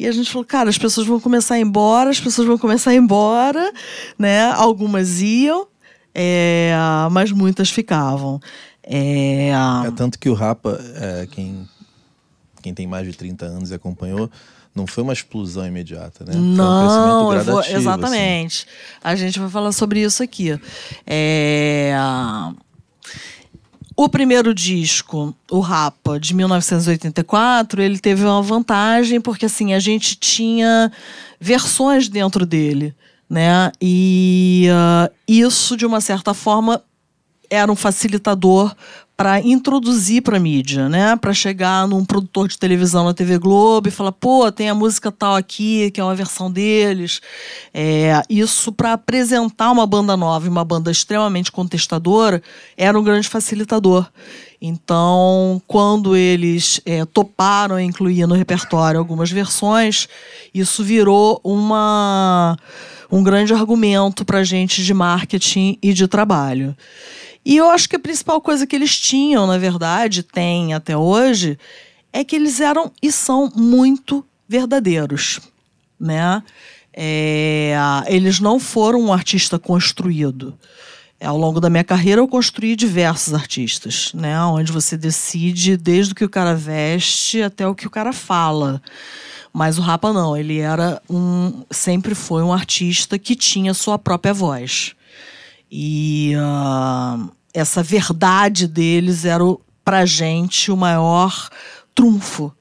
e 0.01 0.07
a 0.07 0.13
gente 0.13 0.33
falou, 0.33 0.47
cara, 0.47 0.71
as 0.71 0.79
pessoas 0.79 1.07
vão 1.07 1.21
começar 1.21 1.57
a 1.57 1.59
ir 1.59 1.63
embora, 1.63 2.09
as 2.09 2.19
pessoas 2.19 2.49
vão 2.49 2.57
começar 2.57 2.91
a 2.91 2.95
ir 2.95 2.97
embora, 2.97 3.71
né? 4.19 4.51
Algumas 4.53 5.21
iam, 5.21 5.69
é, 6.15 6.73
mas 7.11 7.31
muitas 7.33 7.69
ficavam. 7.69 8.41
É, 8.83 9.51
é 9.51 9.91
tanto 9.95 10.19
que 10.19 10.31
o 10.31 10.33
Rapa, 10.33 10.81
é, 10.95 11.29
quem, 11.31 11.69
quem 12.63 12.73
tem 12.73 12.87
mais 12.87 13.07
de 13.07 13.13
30 13.13 13.45
anos 13.45 13.71
e 13.73 13.75
acompanhou, 13.75 14.31
não 14.75 14.87
foi 14.87 15.03
uma 15.03 15.13
explosão 15.13 15.67
imediata, 15.67 16.25
né? 16.25 16.33
Não, 16.35 17.31
um 17.31 17.43
vou, 17.43 17.59
assim. 17.59 17.75
exatamente. 17.75 18.67
Assim. 18.67 19.01
A 19.03 19.17
gente 19.17 19.39
vai 19.39 19.49
falar 19.49 19.73
sobre 19.73 20.01
isso 20.01 20.23
aqui. 20.23 20.59
É... 21.07 21.95
O 23.97 24.09
primeiro 24.09 24.55
disco, 24.55 25.35
o 25.51 25.61
Rapa, 25.61 26.19
de 26.19 26.35
1984, 26.35 27.83
ele 27.83 27.99
teve 27.99 28.25
uma 28.25 28.41
vantagem 28.41 29.21
porque 29.21 29.45
assim 29.45 29.75
a 29.75 29.79
gente 29.79 30.17
tinha 30.17 30.91
versões 31.39 32.09
dentro 32.09 32.47
dele, 32.47 32.95
né? 33.29 33.71
E 33.79 34.69
uh, 34.71 35.13
isso 35.29 35.77
de 35.77 35.85
uma 35.85 36.01
certa 36.01 36.33
forma 36.33 36.83
era 37.51 37.71
um 37.71 37.77
facilitador 37.77 38.75
para 39.21 39.39
introduzir 39.39 40.23
para 40.23 40.39
a 40.39 40.41
mídia, 40.41 40.89
né? 40.89 41.15
Para 41.15 41.35
chegar 41.35 41.87
num 41.87 42.07
produtor 42.07 42.49
de 42.49 42.59
televisão 42.59 43.05
na 43.05 43.13
TV 43.13 43.37
Globo 43.37 43.87
e 43.87 43.91
falar, 43.91 44.13
pô, 44.13 44.51
tem 44.51 44.71
a 44.71 44.75
música 44.75 45.13
tal 45.13 45.37
aqui, 45.37 45.91
que 45.91 46.01
é 46.01 46.03
uma 46.03 46.15
versão 46.15 46.51
deles. 46.51 47.21
É, 47.75 48.23
isso 48.31 48.73
para 48.73 48.95
apresentar 48.95 49.73
uma 49.73 49.87
banda 49.87 50.17
nova 50.17 50.49
uma 50.49 50.65
banda 50.65 50.91
extremamente 50.91 51.53
contestadora 51.53 52.43
era 52.79 52.99
um 52.99 53.05
grande 53.05 53.29
facilitador. 53.29 54.09
Então, 54.59 55.61
quando 55.67 56.17
eles 56.17 56.81
é, 56.87 57.05
toparam 57.05 57.79
incluir 57.79 58.27
no 58.27 58.35
repertório 58.35 58.99
algumas 58.99 59.31
versões, 59.31 60.09
isso 60.55 60.83
virou 60.83 61.39
uma, 61.45 62.57
um 63.13 63.23
grande 63.23 63.53
argumento 63.53 64.25
para 64.25 64.43
gente 64.43 64.83
de 64.83 64.95
marketing 64.95 65.77
e 65.83 65.93
de 65.93 66.09
trabalho. 66.09 66.75
E 67.45 67.57
eu 67.57 67.71
acho 67.71 67.89
que 67.89 67.97
a 67.97 68.01
principal 68.01 68.41
coisa 68.41 68.67
que 68.67 68.77
eles 68.77 68.99
tinham, 68.99 69.47
na 69.47 69.59
verdade, 69.59 70.23
tem 70.23 70.75
até 70.75 70.97
hoje, 70.97 71.59
é 72.13 72.25
que 72.25 72.37
eles 72.37 72.61
eram 72.61 72.93
e 73.03 73.11
são 73.11 73.51
muito 73.55 74.25
verdadeiros, 74.49 75.41
né? 75.99 76.43
É, 76.93 77.75
eles 78.09 78.41
não 78.41 78.59
foram 78.59 79.01
um 79.01 79.13
artista 79.13 79.59
construído. 79.59 80.59
É, 81.21 81.27
ao 81.27 81.37
longo 81.37 81.61
da 81.61 81.71
minha 81.71 81.85
carreira 81.85 82.21
eu 82.21 82.27
construí 82.27 82.75
diversos 82.75 83.35
artistas, 83.35 84.11
né? 84.15 84.43
Onde 84.43 84.73
você 84.73 84.97
decide 84.97 85.77
desde 85.77 86.13
o 86.13 86.17
que 86.17 86.25
o 86.25 86.31
cara 86.31 86.55
veste 86.55 87.43
até 87.43 87.67
o 87.67 87.75
que 87.75 87.87
o 87.87 87.91
cara 87.91 88.13
fala. 88.13 88.83
Mas 89.53 89.79
o 89.79 89.83
Rapa 89.83 90.13
não, 90.13 90.37
ele 90.37 90.59
era 90.59 91.01
um, 91.09 91.63
sempre 91.71 92.15
foi 92.15 92.43
um 92.43 92.53
artista 92.53 93.19
que 93.19 93.35
tinha 93.35 93.75
sua 93.75 93.99
própria 93.99 94.33
voz. 94.33 94.95
E 95.71 96.33
uh, 96.37 97.31
essa 97.55 97.83
verdade 97.83 98.67
deles 98.67 99.25
era 99.25 99.45
o, 99.45 99.61
pra 99.85 100.05
gente 100.05 100.71
o 100.71 100.77
maior 100.77 101.49
trunfo 101.95 102.53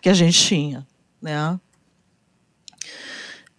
que 0.00 0.08
a 0.08 0.14
gente 0.14 0.38
tinha, 0.38 0.86
né? 1.22 1.58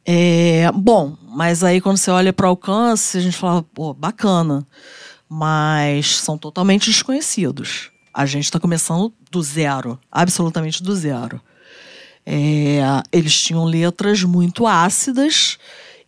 É, 0.06 0.72
bom, 0.74 1.18
mas 1.30 1.64
aí 1.64 1.82
quando 1.82 1.98
você 1.98 2.10
olha 2.10 2.32
para 2.32 2.46
o 2.46 2.50
alcance, 2.50 3.18
a 3.18 3.22
gente 3.22 3.36
fala, 3.36 3.62
pô, 3.62 3.94
bacana, 3.94 4.66
mas 5.28 6.18
são 6.20 6.38
totalmente 6.38 6.90
desconhecidos. 6.90 7.92
A 8.14 8.26
gente 8.26 8.46
está 8.46 8.60
começando 8.60 9.14
do 9.30 9.42
zero, 9.44 10.00
absolutamente 10.12 10.82
do 10.82 10.96
zero. 10.96 11.42
É, 12.26 12.80
eles 13.12 13.40
tinham 13.40 13.64
letras 13.66 14.24
muito 14.24 14.66
ácidas 14.66 15.58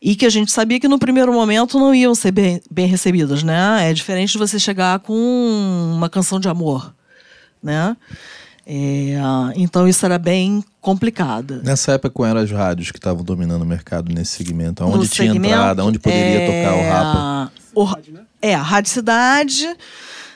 e 0.02 0.16
que 0.16 0.26
a 0.26 0.30
gente 0.30 0.52
sabia 0.52 0.80
que 0.80 0.88
no 0.88 0.98
primeiro 0.98 1.34
momento 1.34 1.78
não 1.78 1.94
iam 1.94 2.16
ser 2.16 2.32
bem, 2.32 2.62
bem 2.72 2.88
recebidas, 2.88 3.44
né? 3.44 3.90
É 3.90 3.94
diferente 3.94 4.32
de 4.32 4.38
você 4.38 4.58
chegar 4.58 5.00
com 5.00 5.14
uma 5.94 6.10
canção 6.10 6.40
de 6.40 6.48
amor, 6.48 6.94
né? 7.62 7.96
É, 8.66 9.16
então 9.56 9.88
isso 9.88 10.06
era 10.06 10.20
bem 10.20 10.64
complicado. 10.80 11.62
Nessa 11.64 11.94
época, 11.94 12.28
eram 12.28 12.40
as 12.40 12.52
rádios 12.52 12.92
que 12.92 13.00
estavam 13.00 13.24
dominando 13.24 13.64
o 13.64 13.66
mercado 13.66 14.14
nesse 14.14 14.38
segmento? 14.38 14.86
Onde 14.86 15.08
tinha 15.08 15.28
segmento, 15.28 15.56
entrada? 15.56 15.84
Onde 15.84 15.98
poderia 15.98 16.42
é, 16.42 16.46
tocar 16.46 16.76
o 16.76 16.90
Rapa? 16.90 17.52
O, 17.74 17.88
é, 18.42 18.54
a 18.54 18.62
Rádio 18.62 18.92
Cidade, 18.92 19.76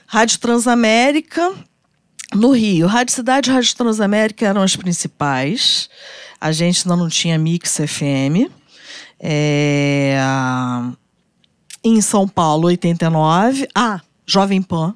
Rádio 0.08 0.39
Transamérica, 0.39 1.54
no 2.34 2.52
Rio. 2.52 2.88
Rádio 2.88 3.13
Cidade 3.13 3.49
e 3.49 3.54
Rádio 3.54 3.76
Transamérica 3.76 4.47
eram 4.47 4.63
as 4.63 4.76
principais. 4.76 5.88
A 6.41 6.52
gente 6.52 6.88
ainda 6.88 6.97
não 6.97 7.08
tinha 7.08 7.38
Mix 7.38 7.78
FM. 7.78 8.49
É, 9.26 10.18
em 11.82 12.02
São 12.02 12.28
Paulo, 12.28 12.68
89. 12.68 13.70
Ah, 13.74 14.02
Jovem 14.26 14.62
Pan. 14.62 14.94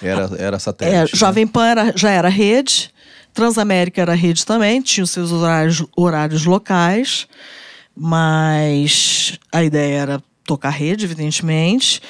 Era, 0.00 0.30
era 0.38 0.58
satélite. 0.60 0.96
É, 0.96 1.00
né? 1.00 1.08
Jovem 1.12 1.48
Pan 1.48 1.66
era, 1.66 1.92
já 1.96 2.10
era 2.10 2.28
rede. 2.28 2.94
Transamérica 3.34 4.00
era 4.00 4.14
rede 4.14 4.46
também, 4.46 4.80
tinha 4.80 5.04
os 5.04 5.10
seus 5.10 5.32
horários, 5.32 5.84
horários 5.96 6.44
locais. 6.46 7.26
Mas 7.94 9.38
a 9.52 9.64
ideia 9.64 9.98
era 9.98 10.22
tocar 10.44 10.70
rede, 10.70 11.04
evidentemente. 11.04 12.00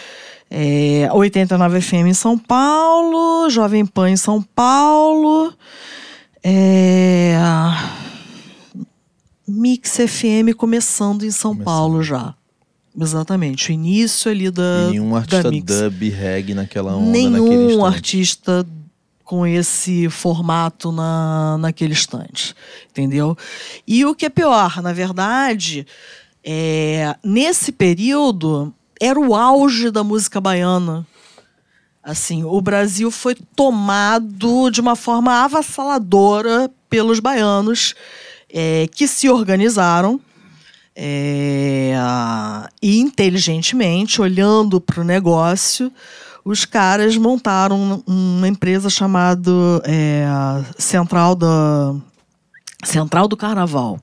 É, 0.51 1.09
89 1.13 1.81
FM 1.81 2.07
em 2.09 2.15
São 2.15 2.39
Paulo, 2.39 3.49
Jovem 3.49 3.87
Pan 3.87 4.11
em 4.11 4.17
São 4.17 4.43
Paulo. 4.43 5.53
É, 6.45 7.35
Mix 9.47 9.97
FM 9.97 10.55
começando 10.57 11.25
em 11.25 11.31
São 11.31 11.53
começando. 11.53 11.65
Paulo 11.65 12.03
já. 12.03 12.35
Exatamente, 12.99 13.71
o 13.71 13.73
início 13.73 14.31
ali 14.31 14.51
da. 14.51 14.87
E 14.89 14.93
nenhum 14.93 15.15
artista 15.15 15.51
dub 15.51 16.09
reggae 16.09 16.55
naquela 16.55 16.97
onda. 16.97 17.11
Nenhum 17.11 17.85
artista 17.85 18.67
com 19.23 19.47
esse 19.47 20.09
formato 20.09 20.91
na, 20.91 21.59
naquele 21.59 21.93
instante. 21.93 22.55
Entendeu? 22.91 23.37
E 23.87 24.05
o 24.07 24.15
que 24.15 24.25
é 24.25 24.31
pior, 24.31 24.81
na 24.81 24.93
verdade, 24.93 25.87
é, 26.43 27.15
nesse 27.23 27.71
período 27.71 28.73
era 29.01 29.19
o 29.19 29.35
auge 29.35 29.91
da 29.91 30.03
música 30.03 30.41
baiana. 30.41 31.07
Assim, 32.03 32.45
o 32.45 32.61
Brasil 32.61 33.11
foi 33.11 33.35
tomado 33.35 34.71
de 34.71 34.81
uma 34.81 34.95
forma 34.95 35.45
avassaladora 35.45 36.71
pelos 36.89 37.19
baianos 37.19 37.95
é, 38.59 38.89
que 38.91 39.07
se 39.07 39.29
organizaram 39.29 40.19
é, 40.97 41.93
e 42.81 42.99
inteligentemente, 43.01 44.23
olhando 44.23 44.81
para 44.81 45.03
o 45.03 45.05
negócio, 45.05 45.93
os 46.43 46.65
caras 46.65 47.19
montaram 47.19 48.03
uma 48.07 48.49
empresa 48.49 48.89
chamada 48.89 49.53
é, 49.85 50.25
Central, 50.79 51.35
da, 51.35 51.95
Central 52.83 53.29
do 53.29 53.37
Carnaval. 53.37 54.01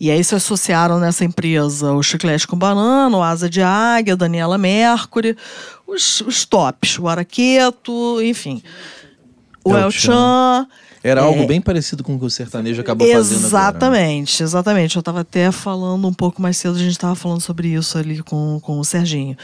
E 0.00 0.10
aí 0.10 0.24
se 0.24 0.34
associaram 0.34 0.98
nessa 0.98 1.26
empresa 1.26 1.92
o 1.92 2.02
Chiclete 2.02 2.46
com 2.46 2.56
Banana, 2.56 3.14
o 3.14 3.22
Asa 3.22 3.50
de 3.50 3.60
Águia, 3.60 4.16
Daniela 4.16 4.56
Mercury, 4.56 5.36
os, 5.86 6.22
os 6.22 6.46
tops, 6.46 6.98
o 6.98 7.06
Araqueto, 7.06 8.22
enfim. 8.22 8.62
O 9.62 9.76
El 9.76 9.90
Chan. 9.90 10.66
Era 11.02 11.20
é, 11.20 11.24
algo 11.24 11.46
bem 11.46 11.60
parecido 11.60 12.02
com 12.02 12.16
o 12.16 12.18
que 12.18 12.24
o 12.24 12.30
sertanejo 12.30 12.80
acabou 12.80 13.06
fazendo 13.06 13.46
Exatamente, 13.46 14.42
exatamente. 14.42 14.96
Eu 14.96 15.00
estava 15.00 15.20
até 15.20 15.50
falando 15.52 16.08
um 16.08 16.12
pouco 16.12 16.42
mais 16.42 16.56
cedo, 16.56 16.76
a 16.76 16.78
gente 16.78 16.90
estava 16.90 17.14
falando 17.14 17.40
sobre 17.40 17.68
isso 17.68 17.96
ali 17.96 18.22
com, 18.22 18.58
com 18.60 18.78
o 18.78 18.84
Serginho. 18.84 19.36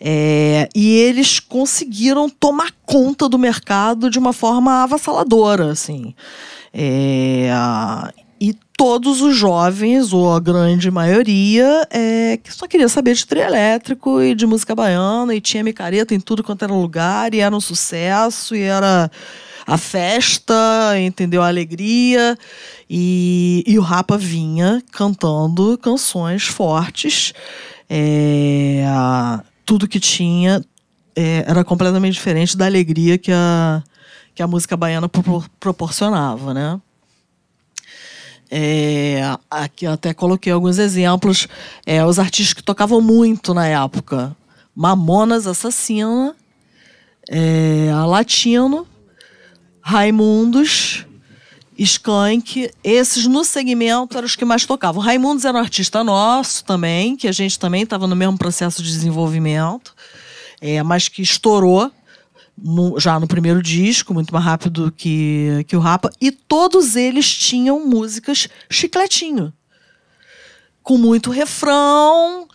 É, 0.00 0.68
e 0.74 0.96
eles 0.96 1.40
conseguiram 1.40 2.28
tomar 2.28 2.72
conta 2.86 3.28
do 3.28 3.38
mercado 3.38 4.08
de 4.08 4.18
uma 4.18 4.32
forma 4.32 4.82
avassaladora, 4.82 5.70
assim. 5.70 6.14
É, 6.72 7.50
e 8.40 8.54
todos 8.76 9.20
os 9.22 9.36
jovens, 9.36 10.12
ou 10.12 10.32
a 10.32 10.40
grande 10.40 10.90
maioria, 10.90 11.86
é, 11.90 12.38
que 12.42 12.52
só 12.52 12.66
queria 12.66 12.88
saber 12.88 13.14
de 13.14 13.26
trio 13.26 13.42
elétrico 13.42 14.20
e 14.20 14.34
de 14.34 14.46
música 14.46 14.74
baiana, 14.74 15.34
e 15.34 15.40
tinha 15.40 15.62
micareta 15.62 16.14
em 16.14 16.20
tudo 16.20 16.42
quanto 16.42 16.64
era 16.64 16.72
lugar, 16.72 17.32
e 17.32 17.40
era 17.40 17.54
um 17.54 17.60
sucesso, 17.60 18.56
e 18.56 18.62
era 18.62 19.10
a 19.66 19.78
festa, 19.78 20.54
entendeu? 20.98 21.42
A 21.42 21.48
alegria. 21.48 22.38
E, 22.88 23.64
e 23.66 23.78
o 23.78 23.82
Rapa 23.82 24.16
vinha 24.16 24.82
cantando 24.92 25.78
canções 25.78 26.44
fortes. 26.44 27.32
É, 27.88 28.84
tudo 29.64 29.88
que 29.88 30.00
tinha 30.00 30.64
é, 31.16 31.44
era 31.46 31.64
completamente 31.64 32.14
diferente 32.14 32.56
da 32.56 32.66
alegria 32.66 33.16
que 33.18 33.32
a, 33.32 33.82
que 34.34 34.42
a 34.42 34.46
música 34.46 34.76
baiana 34.76 35.08
pro, 35.08 35.44
proporcionava, 35.58 36.52
né? 36.52 36.80
É, 38.50 39.20
aqui 39.50 39.86
até 39.86 40.12
coloquei 40.12 40.52
alguns 40.52 40.78
exemplos. 40.78 41.48
É, 41.86 42.04
os 42.04 42.18
artistas 42.18 42.52
que 42.54 42.62
tocavam 42.62 43.00
muito 43.00 43.54
na 43.54 43.66
época. 43.66 44.36
Mamonas 44.76 45.46
Assassina, 45.46 46.34
é, 47.28 47.90
Latino, 48.06 48.86
Raimundos, 49.86 51.04
Skank, 51.78 52.70
esses 52.82 53.26
no 53.26 53.44
segmento 53.44 54.16
eram 54.16 54.24
os 54.24 54.34
que 54.34 54.42
mais 54.42 54.64
tocavam. 54.64 55.02
Raimundos 55.02 55.44
era 55.44 55.58
um 55.58 55.60
artista 55.60 56.02
nosso 56.02 56.64
também, 56.64 57.14
que 57.14 57.28
a 57.28 57.32
gente 57.32 57.58
também 57.58 57.82
estava 57.82 58.06
no 58.06 58.16
mesmo 58.16 58.38
processo 58.38 58.82
de 58.82 58.88
desenvolvimento, 58.88 59.94
é, 60.58 60.82
mas 60.82 61.08
que 61.08 61.20
estourou 61.20 61.92
no, 62.56 62.98
já 62.98 63.20
no 63.20 63.26
primeiro 63.26 63.62
disco, 63.62 64.14
muito 64.14 64.32
mais 64.32 64.46
rápido 64.46 64.90
que, 64.90 65.62
que 65.68 65.76
o 65.76 65.80
Rapa, 65.80 66.10
e 66.18 66.30
todos 66.30 66.96
eles 66.96 67.30
tinham 67.30 67.86
músicas 67.86 68.48
chicletinho. 68.70 69.52
Com 70.82 70.96
muito 70.96 71.30
refrão, 71.30 72.48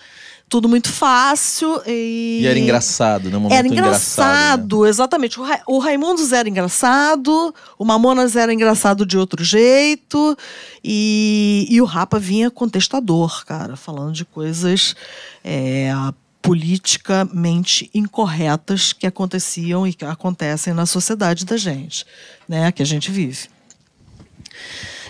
tudo 0.50 0.68
muito 0.68 0.92
fácil. 0.92 1.82
E, 1.86 2.40
e 2.42 2.48
era 2.48 2.58
engraçado, 2.58 3.30
né? 3.30 3.38
Um 3.38 3.46
era 3.52 3.68
engraçado, 3.68 3.72
engraçado 3.72 4.82
né? 4.82 4.90
exatamente. 4.90 5.40
O, 5.40 5.44
Ra 5.44 5.62
o 5.68 5.78
Raimundos 5.78 6.34
era 6.34 6.50
engraçado, 6.50 7.54
o 7.78 7.86
Mamonas 7.86 8.36
era 8.36 8.52
engraçado 8.54 9.06
de 9.06 9.18
outro 9.18 9.44
jeito, 9.44 10.38
e, 10.84 11.68
e 11.70 11.80
o 11.80 11.86
Rapa 11.86 12.20
vinha 12.20 12.50
contestador, 12.50 13.46
cara, 13.46 13.76
falando 13.76 14.14
de 14.14 14.26
coisas 14.26 14.96
é, 15.44 15.94
politicamente 16.42 17.90
incorretas 17.94 18.92
que 18.92 19.06
aconteciam 19.06 19.86
e 19.86 19.94
que 19.94 20.04
acontecem 20.04 20.74
na 20.74 20.86
sociedade 20.86 21.46
da 21.46 21.58
gente, 21.58 22.06
né? 22.48 22.72
Que 22.72 22.82
a 22.82 22.86
gente 22.86 23.12
vive. 23.12 23.48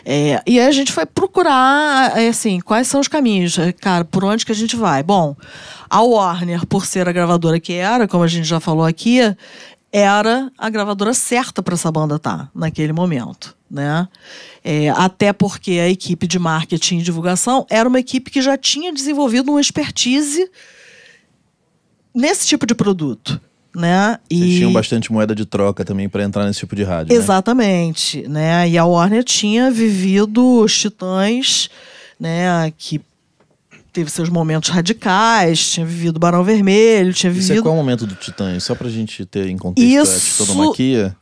É, 0.05 0.41
e 0.45 0.59
aí 0.59 0.67
a 0.67 0.71
gente 0.71 0.91
foi 0.91 1.05
procurar, 1.05 2.17
é, 2.17 2.29
assim, 2.29 2.59
quais 2.59 2.87
são 2.87 2.99
os 2.99 3.07
caminhos, 3.07 3.57
é, 3.57 3.71
cara, 3.71 4.05
por 4.05 4.23
onde 4.23 4.45
que 4.45 4.51
a 4.51 4.55
gente 4.55 4.75
vai? 4.75 5.03
Bom, 5.03 5.35
a 5.89 6.01
Warner, 6.01 6.65
por 6.65 6.85
ser 6.85 7.07
a 7.07 7.11
gravadora 7.11 7.59
que 7.59 7.73
era, 7.73 8.07
como 8.07 8.23
a 8.23 8.27
gente 8.27 8.47
já 8.47 8.59
falou 8.59 8.85
aqui, 8.85 9.19
era 9.91 10.51
a 10.57 10.69
gravadora 10.69 11.13
certa 11.13 11.63
para 11.63 11.73
essa 11.73 11.91
banda 11.91 12.15
estar 12.15 12.37
tá, 12.37 12.51
naquele 12.53 12.93
momento. 12.93 13.57
Né? 13.69 14.07
É, 14.63 14.89
até 14.89 15.31
porque 15.31 15.71
a 15.73 15.89
equipe 15.89 16.27
de 16.27 16.39
marketing 16.39 16.99
e 16.99 17.03
divulgação 17.03 17.65
era 17.69 17.87
uma 17.87 17.99
equipe 17.99 18.31
que 18.31 18.41
já 18.41 18.57
tinha 18.57 18.91
desenvolvido 18.91 19.51
uma 19.51 19.61
expertise 19.61 20.49
nesse 22.13 22.47
tipo 22.47 22.65
de 22.65 22.73
produto. 22.73 23.39
Né? 23.75 24.17
Vocês 24.29 24.41
e... 24.41 24.57
tinham 24.57 24.73
bastante 24.73 25.11
moeda 25.11 25.35
de 25.35 25.45
troca 25.45 25.85
também 25.85 26.09
para 26.09 26.23
entrar 26.23 26.45
nesse 26.45 26.59
tipo 26.59 26.75
de 26.75 26.83
rádio. 26.83 27.13
Né? 27.13 27.19
Exatamente. 27.19 28.23
Né? 28.23 28.29
né? 28.63 28.69
E 28.69 28.77
a 28.77 28.85
Warner 28.85 29.23
tinha 29.23 29.69
vivido 29.69 30.61
os 30.61 30.77
titãs, 30.77 31.69
né? 32.19 32.73
que 32.77 32.99
teve 33.91 34.09
seus 34.09 34.29
momentos 34.29 34.69
radicais, 34.69 35.71
tinha 35.71 35.85
vivido 35.85 36.19
Barão 36.19 36.43
Vermelho, 36.43 37.13
tinha 37.13 37.31
vivido. 37.31 37.51
Isso 37.51 37.59
é 37.59 37.61
qual 37.61 37.73
o 37.73 37.77
momento 37.77 38.05
do 38.05 38.15
Titãs? 38.15 38.63
Só 38.63 38.75
pra 38.75 38.89
gente 38.89 39.25
ter 39.25 39.47
em 39.47 39.57
contexto, 39.57 39.87
é 39.87 40.01
Isso... 40.01 40.43
é 40.43 40.45
titanomaquia? 40.45 41.17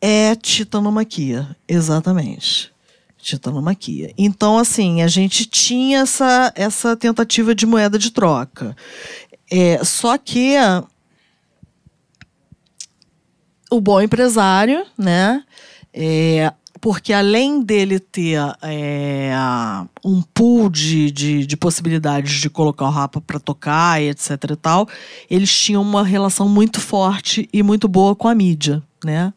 É 0.00 0.34
titanomaquia, 0.34 1.56
exatamente. 1.68 2.72
Titanomaquia. 3.18 4.12
Então, 4.16 4.56
assim, 4.56 5.02
a 5.02 5.08
gente 5.08 5.44
tinha 5.44 6.00
essa, 6.00 6.52
essa 6.56 6.96
tentativa 6.96 7.54
de 7.54 7.66
moeda 7.66 7.98
de 7.98 8.10
troca. 8.10 8.74
É, 9.50 9.84
só 9.84 10.16
que 10.16 10.54
o 13.70 13.80
bom 13.80 14.00
empresário, 14.00 14.84
né? 14.98 15.42
É, 15.92 16.52
porque 16.80 17.12
além 17.12 17.62
dele 17.62 18.00
ter 18.00 18.38
é, 18.62 19.32
um 20.04 20.22
pool 20.22 20.70
de, 20.70 21.10
de, 21.10 21.46
de, 21.46 21.56
possibilidades 21.56 22.40
de 22.40 22.48
colocar 22.48 22.86
o 22.86 22.90
Rapa 22.90 23.20
para 23.20 23.38
tocar 23.38 24.00
e 24.02 24.08
etc 24.08 24.30
e 24.50 24.56
tal, 24.56 24.88
eles 25.28 25.54
tinham 25.54 25.82
uma 25.82 26.02
relação 26.02 26.48
muito 26.48 26.80
forte 26.80 27.48
e 27.52 27.62
muito 27.62 27.86
boa 27.86 28.16
com 28.16 28.26
a 28.26 28.34
mídia, 28.34 28.82
né? 29.04 29.32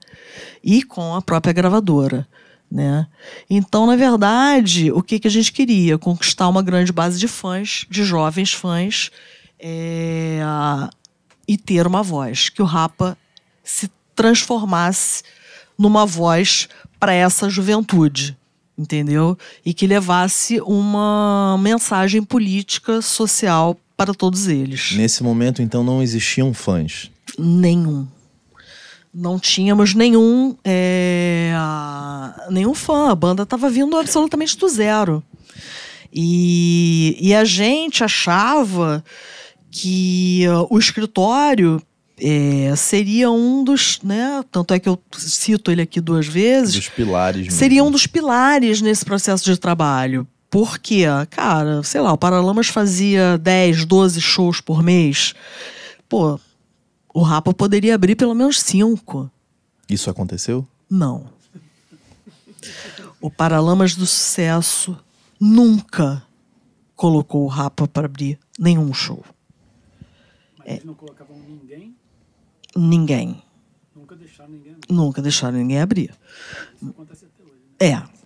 E 0.63 0.83
com 0.83 1.15
a 1.15 1.21
própria 1.21 1.53
gravadora. 1.53 2.27
Né? 2.71 3.05
Então, 3.47 3.85
na 3.85 3.95
verdade, 3.95 4.91
o 4.91 5.03
que, 5.03 5.19
que 5.19 5.27
a 5.27 5.31
gente 5.31 5.51
queria? 5.51 5.95
Conquistar 5.99 6.49
uma 6.49 6.63
grande 6.63 6.91
base 6.91 7.19
de 7.19 7.27
fãs, 7.27 7.85
de 7.87 8.03
jovens 8.03 8.51
fãs, 8.51 9.11
é, 9.59 10.39
e 11.47 11.55
ter 11.55 11.85
uma 11.85 12.01
voz, 12.01 12.49
que 12.49 12.63
o 12.63 12.65
Rapa 12.65 13.15
se 13.63 13.91
transformasse 14.15 15.23
numa 15.78 16.06
voz 16.06 16.67
para 16.99 17.13
essa 17.13 17.49
juventude, 17.49 18.38
entendeu? 18.78 19.38
E 19.65 19.73
que 19.73 19.88
levasse 19.88 20.62
uma 20.62 21.58
mensagem 21.60 22.23
política, 22.23 23.02
social 23.02 23.78
para 23.97 24.13
todos 24.13 24.47
eles. 24.47 24.93
Nesse 24.93 25.23
momento, 25.23 25.62
então, 25.62 25.84
não 25.84 26.02
existiam 26.02 26.54
fãs? 26.54 27.12
Nenhum. 27.38 28.08
Não 29.13 29.38
tínhamos 29.38 29.93
nenhum, 29.93 30.58
é, 30.63 31.54
nenhum 32.49 32.73
fã. 32.73 33.12
A 33.12 33.15
banda 33.15 33.43
estava 33.43 33.69
vindo 33.69 33.95
absolutamente 33.95 34.58
do 34.58 34.67
zero. 34.67 35.23
E, 36.12 37.17
e 37.19 37.34
a 37.34 37.43
gente 37.43 38.04
achava 38.04 39.04
que 39.69 40.45
o 40.69 40.78
escritório 40.78 41.82
é, 42.17 42.76
seria 42.76 43.32
um 43.32 43.63
dos, 43.63 43.99
né? 44.04 44.43
Tanto 44.52 44.73
é 44.73 44.80
que 44.80 44.88
eu 44.88 44.99
cito 45.17 45.71
ele 45.71 45.82
aqui 45.82 45.99
duas 45.99 46.28
vezes. 46.28 46.76
Dos 46.76 46.89
pilares. 46.89 47.43
Mesmo. 47.43 47.58
Seria 47.58 47.84
um 47.84 47.91
dos 47.91 48.08
pilares 48.08 48.82
nesse 48.82 49.04
processo 49.04 49.43
de 49.43 49.58
trabalho. 49.58 50.28
Porque, 50.49 51.04
cara, 51.32 51.82
sei 51.82 51.99
lá, 51.99 52.13
o 52.13 52.17
Paralamas 52.17 52.67
fazia 52.67 53.39
10, 53.39 53.86
12 53.86 54.21
shows 54.21 54.62
por 54.62 54.84
mês. 54.84 55.34
Pô, 56.08 56.39
o 57.12 57.21
Rapa 57.23 57.54
poderia 57.54 57.95
abrir 57.95 58.15
pelo 58.15 58.36
menos 58.36 58.62
cinco. 58.62 59.32
Isso 59.89 60.10
aconteceu? 60.12 60.67
Não. 60.89 61.26
O 63.19 63.32
Paralamas 63.32 63.95
do 63.95 64.06
Sucesso 64.06 64.95
nunca 65.39 66.23
colocou 66.95 67.43
o 67.45 67.47
Rapa 67.47 67.88
para 67.88 68.06
abrir 68.06 68.38
nenhum 68.60 68.93
show. 68.93 69.23
Mas 70.60 70.67
eles 70.67 70.86
não 70.86 70.93
colocavam 70.93 71.36
ninguém? 71.47 71.95
Ninguém. 72.75 73.41
Nunca 73.95 74.15
deixaram 74.15 74.51
ninguém 74.51 74.73
abrir. 74.73 74.93
Nunca 74.93 75.21
deixaram 75.21 75.57
ninguém 75.57 75.81
abrir. 75.81 76.12
Isso 76.75 76.89
acontece 76.89 77.25
até 77.25 77.43
hoje. 77.43 77.62
Né? 77.81 78.07
É. 78.09 78.23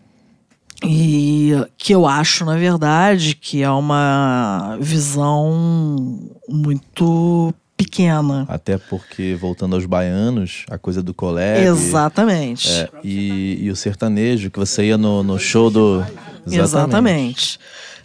E 0.86 1.53
que 1.77 1.93
eu 1.93 2.05
acho, 2.05 2.45
na 2.45 2.55
verdade, 2.55 3.36
que 3.36 3.63
é 3.63 3.69
uma 3.69 4.77
visão 4.79 6.29
muito 6.47 7.53
pequena. 7.75 8.45
Até 8.47 8.77
porque, 8.77 9.36
voltando 9.39 9.75
aos 9.75 9.86
baianos, 9.86 10.65
a 10.69 10.77
coisa 10.77 11.01
do 11.01 11.13
colégio. 11.13 11.67
Exatamente. 11.67 12.71
É, 12.71 12.89
e, 13.03 13.65
e, 13.65 13.71
o 13.71 13.75
sertanejo, 13.75 14.51
que 14.51 14.60
você 14.60 14.86
ia 14.86 14.97
no, 14.97 15.23
no 15.23 15.39
show 15.39 15.69
do. 15.69 16.03
Exatamente. 16.45 16.60
Exatamente. 16.60 17.60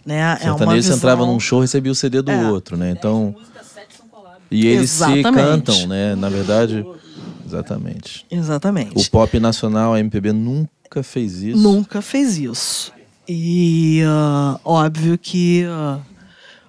Né? 0.05 0.33
O 0.33 0.37
sertanejo, 0.37 0.71
é 0.71 0.75
visão... 0.75 0.91
você 0.93 0.97
entrava 0.97 1.25
num 1.25 1.39
show 1.39 1.59
e 1.59 1.61
recebia 1.61 1.91
o 1.91 1.95
CD 1.95 2.21
do 2.21 2.31
é. 2.31 2.49
outro, 2.49 2.75
né? 2.75 2.89
Então. 2.89 3.35
E 4.53 4.67
eles 4.67 4.95
Exatamente. 4.95 5.27
se 5.27 5.33
cantam, 5.33 5.87
né? 5.87 6.15
Na 6.15 6.29
verdade. 6.29 6.85
Exatamente. 7.45 8.25
Exatamente. 8.29 8.91
O 8.95 9.09
pop 9.09 9.39
nacional, 9.39 9.93
a 9.93 9.99
MPB, 9.99 10.31
nunca 10.31 11.01
fez 11.01 11.41
isso. 11.41 11.61
Nunca 11.61 12.01
fez 12.01 12.37
isso. 12.37 12.91
E 13.27 14.01
uh, 14.03 14.59
óbvio 14.63 15.17
que 15.17 15.65
uh, 15.65 15.99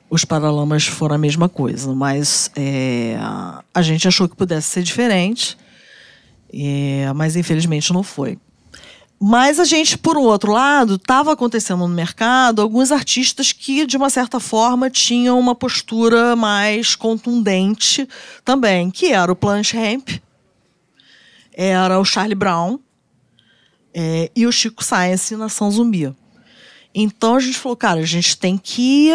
os 0.08 0.24
Paralamas 0.24 0.86
foram 0.86 1.16
a 1.16 1.18
mesma 1.18 1.48
coisa, 1.48 1.94
mas 1.94 2.50
é, 2.54 3.16
a 3.74 3.82
gente 3.82 4.06
achou 4.06 4.28
que 4.28 4.36
pudesse 4.36 4.68
ser 4.68 4.82
diferente, 4.82 5.56
é, 6.52 7.12
mas 7.14 7.34
infelizmente 7.34 7.92
não 7.92 8.02
foi. 8.02 8.38
Mas 9.26 9.58
a 9.58 9.64
gente, 9.64 9.96
por 9.96 10.18
um 10.18 10.24
outro 10.24 10.52
lado, 10.52 10.96
estava 10.96 11.32
acontecendo 11.32 11.78
no 11.78 11.88
mercado 11.88 12.60
alguns 12.60 12.92
artistas 12.92 13.52
que, 13.52 13.86
de 13.86 13.96
uma 13.96 14.10
certa 14.10 14.38
forma, 14.38 14.90
tinham 14.90 15.40
uma 15.40 15.54
postura 15.54 16.36
mais 16.36 16.94
contundente 16.94 18.06
também, 18.44 18.90
que 18.90 19.14
era 19.14 19.32
o 19.32 19.34
Planche 19.34 19.78
Hemp, 19.78 20.10
era 21.54 21.98
o 21.98 22.04
Charlie 22.04 22.34
Brown 22.34 22.78
é, 23.94 24.30
e 24.36 24.46
o 24.46 24.52
Chico 24.52 24.84
Science 24.84 25.34
Nação 25.34 25.70
Zumbi. 25.70 26.14
Então 26.94 27.36
a 27.36 27.40
gente 27.40 27.58
falou, 27.58 27.76
cara, 27.78 28.00
a 28.00 28.06
gente 28.06 28.36
tem 28.36 28.58
que 28.58 29.10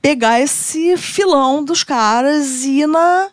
pegar 0.00 0.40
esse 0.40 0.96
filão 0.96 1.62
dos 1.62 1.84
caras 1.84 2.64
e 2.64 2.80
ir 2.80 2.86
na 2.86 3.28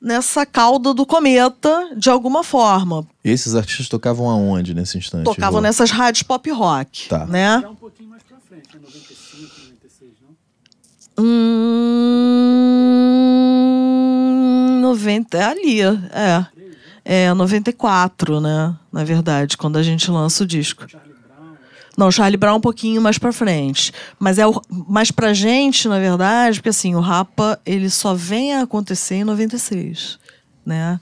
nessa 0.00 0.46
cauda 0.46 0.94
do 0.94 1.04
cometa 1.04 1.90
de 1.96 2.08
alguma 2.08 2.42
forma. 2.42 3.06
Esses 3.22 3.54
artistas 3.54 3.88
tocavam 3.88 4.30
aonde 4.30 4.72
nesse 4.72 4.96
instante? 4.96 5.24
Tocavam 5.24 5.60
nessas 5.60 5.90
rádios 5.90 6.22
pop 6.22 6.50
rock, 6.50 7.08
tá. 7.08 7.26
né? 7.26 7.58
um 7.58 7.74
pouquinho 7.74 8.08
mais 8.08 8.22
pra 8.22 8.38
frente, 8.38 8.68
né? 8.74 8.80
95, 8.82 9.42
96, 9.74 10.12
não? 10.22 11.24
Hum, 11.24 11.60
90, 14.80 15.36
é 15.36 15.44
ali, 15.44 15.82
é. 15.82 16.46
É, 17.02 17.32
94, 17.34 18.40
né? 18.40 18.74
Na 18.92 19.04
verdade, 19.04 19.56
quando 19.56 19.76
a 19.76 19.82
gente 19.82 20.10
lança 20.10 20.44
o 20.44 20.46
disco. 20.46 20.86
Não, 22.00 22.10
Charlie 22.10 22.38
Brown 22.38 22.56
um 22.56 22.60
pouquinho 22.62 22.98
mais 22.98 23.18
para 23.18 23.30
frente. 23.30 23.92
Mas 24.18 24.38
é 24.38 24.46
o, 24.46 24.58
mais 24.70 25.10
pra 25.10 25.34
gente, 25.34 25.86
na 25.86 25.98
verdade, 25.98 26.58
porque 26.58 26.70
assim, 26.70 26.94
o 26.94 27.00
Rapa, 27.00 27.60
ele 27.66 27.90
só 27.90 28.14
vem 28.14 28.54
a 28.54 28.62
acontecer 28.62 29.16
em 29.16 29.24
96, 29.24 30.18
né? 30.64 30.98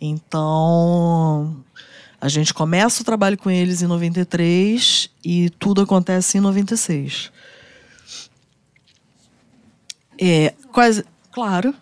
Então, 0.00 1.54
a 2.18 2.30
gente 2.30 2.54
começa 2.54 3.02
o 3.02 3.04
trabalho 3.04 3.36
com 3.36 3.50
eles 3.50 3.82
em 3.82 3.86
93 3.86 5.10
e 5.22 5.50
tudo 5.50 5.82
acontece 5.82 6.38
em 6.38 6.40
96. 6.40 7.30
É, 10.18 10.54
quase, 10.72 11.04
claro. 11.30 11.74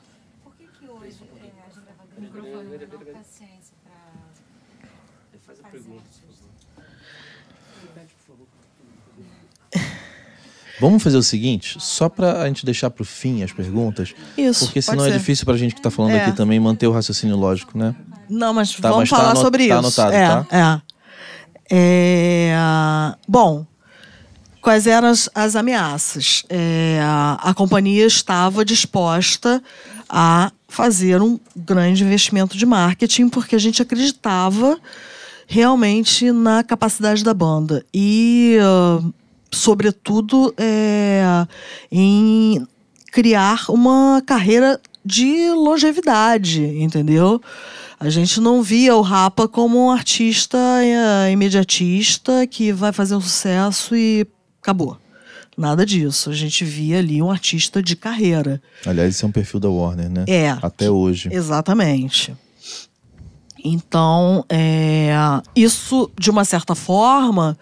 Vamos 10.79 11.03
fazer 11.03 11.17
o 11.17 11.23
seguinte, 11.23 11.77
só 11.81 12.09
para 12.09 12.43
a 12.43 12.47
gente 12.47 12.65
deixar 12.65 12.91
para 12.91 13.03
o 13.03 13.05
fim 13.05 13.43
as 13.43 13.53
perguntas. 13.53 14.15
Isso. 14.37 14.67
Porque 14.67 14.83
senão 14.83 15.07
é 15.07 15.11
difícil 15.11 15.45
para 15.47 15.55
a 15.55 15.59
gente 15.59 15.75
que 15.75 15.81
está 15.81 15.91
falando 15.91 16.13
é. 16.13 16.25
aqui 16.25 16.37
também 16.37 16.61
manter 16.61 16.87
o 16.87 16.93
raciocínio 16.93 17.37
lógico, 17.37 17.79
né? 17.79 17.95
Não, 18.29 18.53
mas 18.53 18.75
tá, 18.75 18.91
vamos 18.91 19.09
mas 19.09 19.11
tá 19.11 19.17
falar 19.17 19.35
tá 19.35 19.41
sobre 19.41 19.69
tá 19.69 19.79
isso. 19.79 20.01
Anotado, 20.03 20.15
é, 20.15 20.29
tá? 20.29 20.83
é. 21.71 22.51
é. 22.51 22.55
Bom, 23.27 23.65
quais 24.61 24.87
eram 24.87 25.09
as, 25.09 25.31
as 25.35 25.57
ameaças? 25.57 26.45
É, 26.51 27.01
a, 27.03 27.39
a 27.43 27.55
companhia 27.55 28.05
estava 28.05 28.65
disposta 28.65 29.63
a 30.09 30.53
fazer 30.69 31.23
um 31.23 31.41
grande 31.55 32.05
investimento 32.05 32.57
de 32.57 32.67
marketing 32.67 33.29
porque 33.29 33.57
a 33.57 33.59
gente 33.59 33.81
acreditava 33.81 34.79
realmente 35.47 36.31
na 36.33 36.63
capacidade 36.63 37.25
da 37.25 37.33
banda. 37.33 37.83
E. 37.95 38.59
Uh, 38.61 39.15
sobretudo 39.53 40.55
é, 40.57 41.47
em 41.91 42.67
criar 43.13 43.65
uma 43.69 44.23
carreira 44.25 44.81
de 45.05 45.51
longevidade, 45.51 46.63
entendeu? 46.63 47.41
A 47.99 48.11
gente 48.11 48.41
não 48.41 48.63
via 48.63 48.95
o 48.95 49.01
Rapa 49.01 49.49
como 49.49 49.87
um 49.87 49.91
artista 49.91 50.59
é, 50.83 51.33
imediatista 51.33 52.47
que 52.47 52.73
vai 52.73 52.93
fazer 52.93 53.15
um 53.15 53.21
sucesso 53.21 53.97
e 53.97 54.27
acabou. 54.61 54.99
Nada 55.57 55.87
disso. 55.87 56.29
A 56.29 56.35
gente 56.35 56.65
via 56.65 56.99
ali 56.99 57.23
um 57.23 57.31
artista 57.31 57.83
de 57.83 57.97
carreira. 57.97 58.61
Aliás, 58.85 59.15
esse 59.15 59.25
é 59.25 59.29
um 59.29 59.33
perfil 59.33 59.59
da 59.59 59.71
Warner, 59.71 60.11
né? 60.11 60.25
É. 60.29 60.51
Até 60.61 60.91
hoje. 60.91 61.31
Exatamente. 61.33 62.37
Então, 63.65 64.45
é, 64.51 65.11
isso, 65.55 66.11
de 66.19 66.31
uma 66.31 66.45
certa 66.45 66.75
forma, 66.75 67.59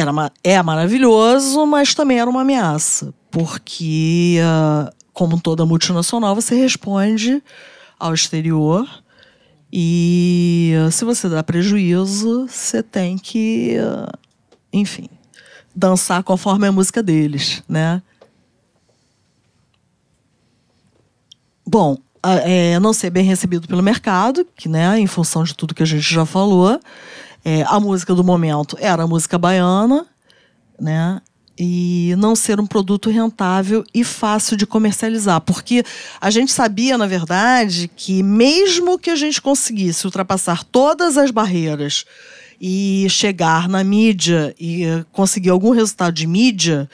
era, 0.00 0.12
é 0.42 0.62
maravilhoso, 0.62 1.66
mas 1.66 1.94
também 1.94 2.20
era 2.20 2.28
uma 2.28 2.42
ameaça. 2.42 3.12
Porque, 3.30 4.38
ah, 4.42 4.92
como 5.12 5.40
toda 5.40 5.66
multinacional, 5.66 6.34
você 6.34 6.54
responde 6.54 7.42
ao 7.98 8.14
exterior. 8.14 8.88
E 9.72 10.72
ah, 10.86 10.90
se 10.90 11.04
você 11.04 11.28
dá 11.28 11.42
prejuízo, 11.42 12.46
você 12.48 12.82
tem 12.82 13.18
que, 13.18 13.76
ah, 13.78 14.12
enfim, 14.72 15.08
dançar 15.74 16.22
conforme 16.22 16.66
a 16.66 16.72
música 16.72 17.02
deles, 17.02 17.62
né? 17.68 18.02
Bom, 21.66 21.98
é, 22.22 22.78
não 22.80 22.92
ser 22.92 23.10
bem 23.10 23.24
recebido 23.24 23.68
pelo 23.68 23.82
mercado, 23.82 24.46
que, 24.56 24.68
né, 24.68 24.98
em 24.98 25.06
função 25.06 25.44
de 25.44 25.54
tudo 25.54 25.74
que 25.74 25.82
a 25.82 25.86
gente 25.86 26.12
já 26.12 26.24
falou, 26.24 26.80
é, 27.44 27.62
a 27.66 27.78
música 27.80 28.14
do 28.14 28.24
momento 28.24 28.76
era 28.80 29.02
a 29.02 29.06
música 29.06 29.38
baiana, 29.38 30.06
né? 30.80 31.20
E 31.60 32.14
não 32.18 32.36
ser 32.36 32.60
um 32.60 32.66
produto 32.66 33.10
rentável 33.10 33.84
e 33.92 34.04
fácil 34.04 34.56
de 34.56 34.64
comercializar. 34.64 35.40
Porque 35.40 35.82
a 36.20 36.30
gente 36.30 36.52
sabia, 36.52 36.96
na 36.96 37.06
verdade, 37.06 37.90
que 37.96 38.22
mesmo 38.22 38.96
que 38.98 39.10
a 39.10 39.16
gente 39.16 39.42
conseguisse 39.42 40.06
ultrapassar 40.06 40.62
todas 40.62 41.18
as 41.18 41.32
barreiras 41.32 42.04
e 42.60 43.06
chegar 43.10 43.68
na 43.68 43.82
mídia 43.82 44.54
e 44.58 44.84
conseguir 45.10 45.50
algum 45.50 45.70
resultado 45.70 46.14
de 46.14 46.28
mídia, 46.28 46.88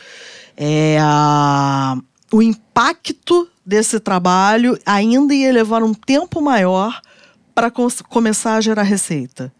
é, 0.56 0.96
a- 1.00 1.96
o 2.32 2.40
impacto 2.42 3.46
desse 3.66 4.00
trabalho 4.00 4.78
ainda 4.86 5.34
ia 5.34 5.52
levar 5.52 5.82
um 5.82 5.92
tempo 5.92 6.40
maior 6.40 7.00
para 7.54 7.70
começar 8.08 8.56
a 8.56 8.60
gerar 8.62 8.82
receita. 8.82 9.52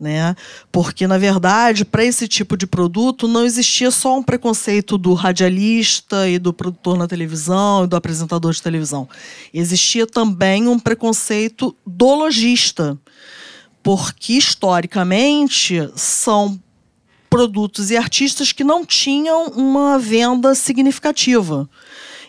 Né? 0.00 0.34
Porque, 0.72 1.06
na 1.06 1.18
verdade, 1.18 1.84
para 1.84 2.02
esse 2.02 2.26
tipo 2.26 2.56
de 2.56 2.66
produto 2.66 3.28
não 3.28 3.44
existia 3.44 3.90
só 3.90 4.16
um 4.18 4.22
preconceito 4.22 4.96
do 4.96 5.12
radialista 5.12 6.26
e 6.26 6.38
do 6.38 6.54
produtor 6.54 6.96
na 6.96 7.06
televisão 7.06 7.84
e 7.84 7.86
do 7.86 7.96
apresentador 7.96 8.50
de 8.50 8.62
televisão. 8.62 9.06
Existia 9.52 10.06
também 10.06 10.66
um 10.66 10.78
preconceito 10.78 11.76
do 11.86 12.14
lojista. 12.14 12.98
Porque, 13.82 14.32
historicamente, 14.32 15.86
são 15.94 16.58
produtos 17.28 17.90
e 17.90 17.96
artistas 17.96 18.52
que 18.52 18.64
não 18.64 18.84
tinham 18.84 19.48
uma 19.48 19.98
venda 19.98 20.54
significativa. 20.54 21.68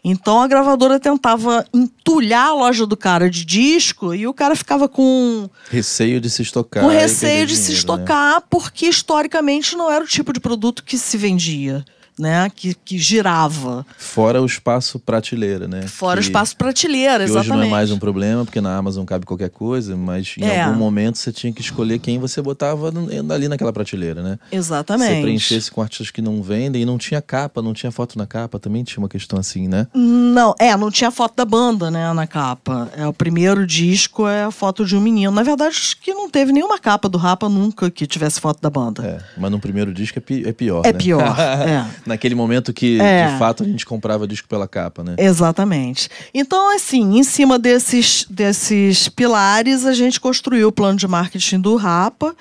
Então 0.03 0.41
a 0.41 0.47
gravadora 0.47 0.99
tentava 0.99 1.65
entulhar 1.73 2.47
a 2.47 2.53
loja 2.53 2.85
do 2.87 2.97
cara 2.97 3.29
de 3.29 3.45
disco 3.45 4.13
e 4.15 4.25
o 4.25 4.33
cara 4.33 4.55
ficava 4.55 4.89
com, 4.89 5.47
Receio 5.69 6.19
de 6.19 6.29
se 6.29 6.41
estocar. 6.41 6.83
com 6.83 6.89
receio 6.89 7.45
de 7.45 7.55
se 7.55 7.73
dinheiro, 7.73 7.87
né? 7.87 7.97
estocar, 8.03 8.43
porque 8.49 8.87
historicamente 8.87 9.75
não 9.75 9.91
era 9.91 10.03
o 10.03 10.07
tipo 10.07 10.33
de 10.33 10.39
produto 10.39 10.83
que 10.83 10.97
se 10.97 11.17
vendia, 11.17 11.85
né? 12.19 12.49
Que, 12.55 12.73
que 12.73 12.97
girava. 12.97 13.85
Fora 13.97 14.41
o 14.41 14.45
espaço 14.45 14.99
prateleira, 14.99 15.67
né? 15.67 15.83
Fora 15.87 16.19
o 16.19 16.23
Que- 16.23 16.29
espaço 16.29 16.55
prateleira, 16.55 17.23
exatamente. 17.23 17.49
hoje 17.51 17.57
não 17.59 17.63
é 17.65 17.69
mais 17.69 17.91
um 17.91 17.97
problema, 17.99 18.45
porque 18.45 18.61
na 18.61 18.75
Amazon 18.75 19.05
cabe 19.05 19.25
qualquer 19.25 19.49
coisa, 19.49 19.95
mas 19.95 20.35
em 20.37 20.43
É. 20.45 20.63
algum 20.63 20.77
momento 20.77 21.17
você 21.17 21.31
tinha 21.31 21.51
que 21.53 21.61
escolher 21.61 21.99
quem 21.99 22.19
você 22.19 22.41
botava 22.41 22.91
ali 23.33 23.47
naquela 23.47 23.73
prateleira, 23.73 24.21
né? 24.21 24.37
Exatamente. 24.51 25.15
Você 25.15 25.21
preenchesse 25.21 25.71
com 25.71 25.81
artistas 25.81 26.11
que 26.11 26.21
não 26.21 26.41
vendem 26.41 26.81
e 26.81 26.85
não 26.85 26.97
tinha 26.97 27.21
capa, 27.21 27.61
não 27.61 27.73
tinha 27.73 27.91
foto 27.91 28.17
na 28.17 28.25
capa, 28.25 28.59
também 28.59 28.83
tinha 28.83 29.01
uma 29.01 29.09
questão 29.09 29.39
assim, 29.39 29.67
né? 29.67 29.87
Não, 29.93 30.53
é, 30.59 30.75
não 30.77 30.91
tinha 30.91 31.11
foto 31.11 31.35
da 31.35 31.45
banda, 31.45 31.89
né, 31.89 32.11
na 32.13 32.27
capa. 32.27 32.89
É, 32.95 33.05
o 33.07 33.13
primeiro 33.13 33.65
disco 33.65 34.27
é 34.27 34.43
a 34.43 34.51
foto 34.51 34.85
de 34.85 34.95
um 34.95 35.01
menino. 35.01 35.31
Na 35.31 35.43
verdade, 35.43 35.75
acho 35.75 35.97
que 35.99 36.13
não 36.13 36.29
teve 36.29 36.51
nenhuma 36.51 36.77
capa 36.79 37.07
do 37.09 37.17
Rapa 37.17 37.47
nunca 37.49 37.89
que 37.89 38.05
tivesse 38.05 38.39
foto 38.39 38.61
da 38.61 38.69
banda. 38.69 39.05
É, 39.05 39.17
mas 39.39 39.51
no 39.51 39.59
primeiro 39.59 39.93
disco 39.93 40.17
é, 40.17 40.21
pi- 40.21 40.43
é 40.47 40.51
pior, 40.53 40.81
É 40.85 40.91
né? 40.93 40.99
pior, 40.99 41.35
é. 41.39 41.85
Naquele 42.05 42.33
momento 42.35 42.73
que, 42.73 42.99
É. 42.99 43.31
de 43.31 43.37
fato, 43.37 43.63
a 43.63 43.65
gente 43.65 43.85
comprava 43.85 44.27
disco 44.27 44.47
pela 44.47 44.67
capa, 44.67 45.03
né? 45.03 45.15
Exatamente. 45.19 46.09
Então, 46.33 46.75
assim, 46.75 47.17
em 47.19 47.23
cima 47.23 47.59
desses, 47.59 48.25
desses 48.29 49.07
pilares, 49.07 49.85
a 49.85 49.93
gente 49.93 50.19
construiu 50.19 50.69
o 50.69 50.71
plano 50.71 50.97
de 50.97 51.07
marketing 51.07 51.59
do 51.59 51.75
Rapa 51.75 52.35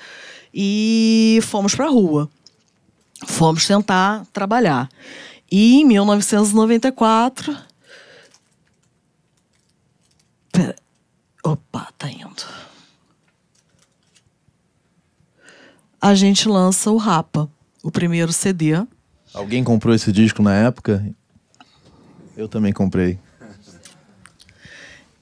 e 0.53 1.39
fomos 1.43 1.75
para 1.75 1.85
a 1.85 1.89
rua. 1.89 2.29
Fomos 3.27 3.67
tentar 3.67 4.25
trabalhar. 4.33 4.89
E 5.51 5.75
em 5.81 5.85
1994. 5.85 7.55
Pera. 10.51 10.75
Opa, 11.43 11.87
tá 11.97 12.09
indo. 12.09 12.43
A 16.01 16.15
gente 16.15 16.47
lança 16.49 16.89
o 16.89 16.97
Rapa, 16.97 17.47
o 17.83 17.91
primeiro 17.91 18.33
CD. 18.33 18.73
Alguém 19.33 19.63
comprou 19.63 19.95
esse 19.95 20.11
disco 20.11 20.41
na 20.41 20.53
época? 20.53 21.05
Eu 22.35 22.47
também 22.47 22.73
comprei. 22.73 23.17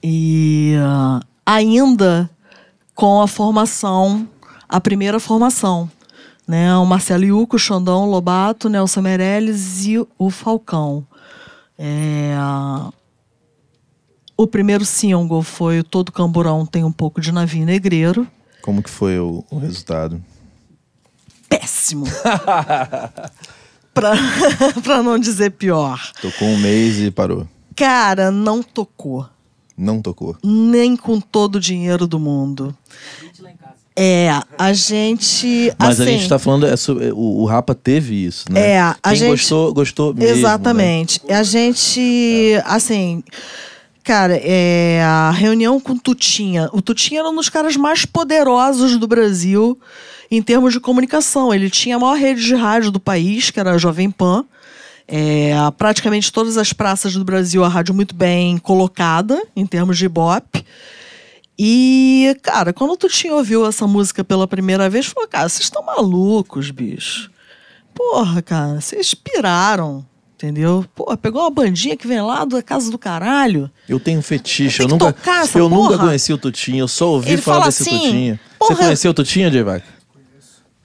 E 0.02 0.76
ah, 0.80 1.20
ainda 1.46 2.30
com 2.96 3.22
a 3.22 3.28
formação, 3.28 4.28
a 4.68 4.82
primeira 4.82 5.20
formação. 5.20 5.90
Né? 6.48 6.76
O 6.76 6.86
Marcelo 6.86 7.24
Iuco, 7.24 7.58
o 7.58 7.60
Xandão 7.60 8.06
o 8.06 8.10
Lobato, 8.10 8.70
Nelson 8.70 9.02
Meirelles 9.02 9.86
e 9.86 10.00
o 10.18 10.30
Falcão. 10.32 11.06
É, 11.78 12.34
ah, 12.36 12.92
o 14.36 14.48
primeiro 14.48 14.86
single 14.86 15.44
foi 15.44 15.80
o 15.80 15.84
Todo 15.84 16.12
Camburão 16.12 16.66
Tem 16.66 16.84
um 16.84 16.92
pouco 16.92 17.22
de 17.22 17.32
Navio 17.32 17.66
Negreiro. 17.66 18.28
Como 18.62 18.82
que 18.82 18.90
foi 18.90 19.20
o, 19.20 19.44
o 19.52 19.60
resultado? 19.60 20.22
Péssimo. 21.48 22.06
pra, 24.00 24.14
pra 24.84 25.04
não 25.04 25.18
dizer 25.20 25.52
pior. 25.52 26.00
Tocou 26.22 26.48
um 26.48 26.58
mês 26.58 27.00
e 27.00 27.12
parou. 27.12 27.48
Cara, 27.76 28.32
não 28.32 28.62
tocou. 28.64 29.28
Não 29.78 30.02
tocou. 30.02 30.36
Nem 30.44 30.96
com 30.98 31.20
todo 31.22 31.56
o 31.56 31.60
dinheiro 31.60 32.06
do 32.08 32.20
mundo. 32.20 32.76
É, 33.96 34.30
a 34.58 34.72
gente. 34.72 35.74
Mas 35.78 36.00
assim, 36.00 36.10
a 36.10 36.18
gente 36.18 36.30
tá 36.30 36.40
falando, 36.40 36.66
é 36.66 36.78
sobre- 36.78 37.12
o, 37.12 37.42
o 37.42 37.46
Rapa 37.46 37.76
teve 37.76 38.26
isso, 38.26 38.46
né? 38.50 38.72
É, 38.72 38.80
a 38.82 38.96
Quem 39.04 39.16
gente- 39.16 39.30
gostou, 39.32 39.74
gostou 39.74 40.14
mesmo. 40.14 40.34
né? 40.34 40.40
Exatamente. 40.40 41.22
A 41.30 41.44
gente, 41.44 42.54
assim, 42.64 43.22
cara, 44.04 44.40
é, 44.42 45.02
a 45.04 45.32
reunião 45.32 45.80
com 45.82 45.94
o 45.94 46.00
Tutinha. 46.00 46.70
O 46.72 46.82
Tutinha 46.82 47.20
era 47.22 47.30
um 47.30 47.36
dos 47.36 47.50
caras 47.50 47.76
mais 47.76 48.06
poderosos 48.06 48.98
do 48.98 49.06
Brasil 49.08 49.78
em 50.32 50.42
termos 50.42 50.74
de 50.74 50.80
comunicação. 50.80 51.54
Ele 51.54 51.70
tinha 51.70 51.96
a 51.96 52.00
maior 52.00 52.18
rede 52.18 52.44
de 52.44 52.56
rádio 52.56 52.92
do 52.92 53.00
país, 53.00 53.50
que 53.50 53.60
era 53.60 53.72
a 53.72 53.78
Jovem 53.78 54.10
Pan. 54.12 54.46
É, 55.08 55.54
praticamente 55.78 56.32
todas 56.32 56.56
as 56.58 56.72
praças 56.72 57.14
do 57.14 57.26
Brasil, 57.26 57.64
a 57.64 57.68
rádio 57.68 57.96
muito 57.96 58.14
bem 58.14 58.58
colocada 58.60 59.42
em 59.56 59.66
termos 59.66 59.98
de 59.98 60.06
ibope. 60.06 60.64
E, 61.58 62.38
cara, 62.42 62.72
quando 62.72 62.92
o 62.92 62.98
Tutinha 62.98 63.34
ouviu 63.34 63.66
essa 63.66 63.86
música 63.86 64.24
pela 64.24 64.48
primeira 64.48 64.90
vez, 64.90 65.08
falou: 65.08 65.28
Cara, 65.28 65.50
vocês 65.50 65.64
estão 65.64 65.84
malucos, 65.84 66.72
bicho. 66.72 67.30
Porra, 67.94 68.42
cara, 68.42 68.80
vocês 68.80 69.14
piraram, 69.14 70.06
entendeu? 70.36 70.86
Porra, 70.96 71.18
pegou 71.18 71.42
uma 71.42 71.50
bandinha 71.50 71.98
que 71.98 72.08
vem 72.08 72.22
lá 72.22 72.46
da 72.46 72.62
casa 72.64 72.90
do 72.90 72.98
caralho. 72.98 73.70
Eu 73.90 74.00
tenho 74.00 74.20
um 74.20 74.22
fetiche, 74.22 74.82
eu 74.82 74.88
que 74.88 74.94
nunca, 74.94 75.16
eu 75.56 75.68
nunca 75.68 75.98
conheci 75.98 76.32
o 76.32 76.38
Tutinha, 76.38 76.80
eu 76.80 76.88
só 76.88 77.10
ouvi 77.10 77.32
Ele 77.32 77.42
falar 77.42 77.58
fala 77.58 77.66
desse 77.68 77.84
assim, 77.84 78.00
Tutinha. 78.00 78.40
porra, 78.58 78.76
Você 78.76 78.84
conheceu 78.84 79.12
o 79.12 79.14
Tutinha, 79.14 79.52
J-Vac? 79.52 79.84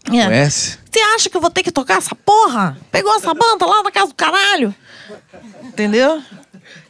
É. 0.06 0.24
Conhece? 0.26 0.78
Você 0.90 1.00
acha 1.00 1.28
que 1.30 1.36
eu 1.36 1.40
vou 1.40 1.50
ter 1.50 1.62
que 1.62 1.72
tocar 1.72 1.98
essa 1.98 2.14
porra? 2.14 2.76
Pegou 2.92 3.14
essa 3.16 3.32
banda 3.34 3.66
lá 3.66 3.82
da 3.82 3.90
casa 3.90 4.08
do 4.08 4.14
caralho. 4.14 4.74
Entendeu? 5.62 6.22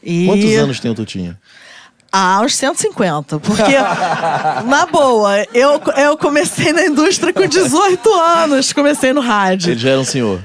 E... 0.03 0.27
Quantos 0.27 0.53
anos 0.57 0.81
tem 0.81 0.91
o 0.91 0.95
Tutinha? 0.95 1.39
Ah, 2.13 2.41
uns 2.45 2.55
150. 2.55 3.41
Porque, 3.41 3.73
na 4.69 4.87
boa, 4.87 5.45
eu, 5.53 5.81
eu 5.97 6.17
comecei 6.17 6.73
na 6.73 6.87
indústria 6.87 7.33
com 7.33 7.47
18 7.47 8.09
anos. 8.13 8.73
Comecei 8.73 9.13
no 9.13 9.21
rádio. 9.21 9.73
Ele 9.73 9.81
já 9.81 9.91
era 9.91 10.01
um 10.01 10.05
senhor. 10.05 10.45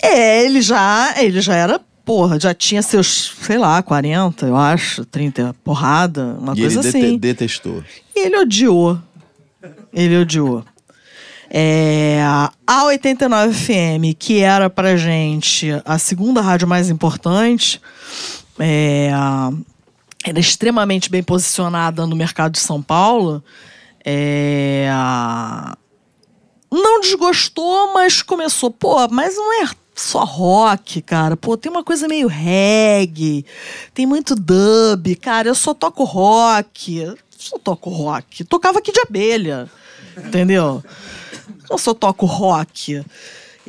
É, 0.00 0.44
ele 0.44 0.60
já, 0.60 1.14
ele 1.18 1.40
já 1.40 1.54
era, 1.56 1.80
porra, 2.04 2.38
já 2.38 2.54
tinha 2.54 2.82
seus, 2.82 3.34
sei 3.42 3.58
lá, 3.58 3.82
40, 3.82 4.46
eu 4.46 4.56
acho, 4.56 5.04
30, 5.04 5.56
porrada, 5.64 6.36
uma 6.38 6.52
e 6.54 6.60
coisa 6.60 6.78
ele 6.80 6.88
assim. 6.88 7.00
dete- 7.00 7.18
detestou. 7.18 7.82
E 8.14 8.26
ele 8.26 8.36
odiou. 8.38 8.96
Ele 9.92 10.18
odiou. 10.18 10.64
É, 11.50 12.20
a 12.66 12.84
89 12.84 13.54
FM, 13.54 14.16
que 14.18 14.40
era 14.40 14.68
pra 14.68 14.96
gente 14.96 15.68
a 15.84 15.98
segunda 15.98 16.40
rádio 16.40 16.68
mais 16.68 16.90
importante, 16.90 17.80
é, 18.58 19.10
era 20.24 20.38
extremamente 20.38 21.10
bem 21.10 21.22
posicionada 21.22 22.06
no 22.06 22.14
mercado 22.14 22.52
de 22.52 22.58
São 22.58 22.82
Paulo, 22.82 23.42
é, 24.04 24.88
não 26.70 27.00
desgostou, 27.00 27.94
mas 27.94 28.22
começou, 28.22 28.70
pô, 28.70 29.08
mas 29.08 29.34
não 29.36 29.62
é 29.62 29.68
só 29.94 30.24
rock, 30.24 31.02
cara. 31.02 31.36
Pô, 31.36 31.56
tem 31.56 31.70
uma 31.70 31.82
coisa 31.82 32.06
meio 32.06 32.28
reggae, 32.28 33.44
tem 33.94 34.06
muito 34.06 34.34
dub, 34.34 35.16
cara. 35.16 35.48
Eu 35.48 35.54
só 35.54 35.74
toco 35.74 36.04
rock, 36.04 37.14
só 37.36 37.58
toco 37.58 37.90
rock. 37.90 38.44
Tocava 38.44 38.78
aqui 38.78 38.92
de 38.92 39.00
abelha, 39.00 39.68
entendeu? 40.16 40.82
Eu 41.70 41.78
só 41.78 41.94
toco 41.94 42.26
rock. 42.26 43.02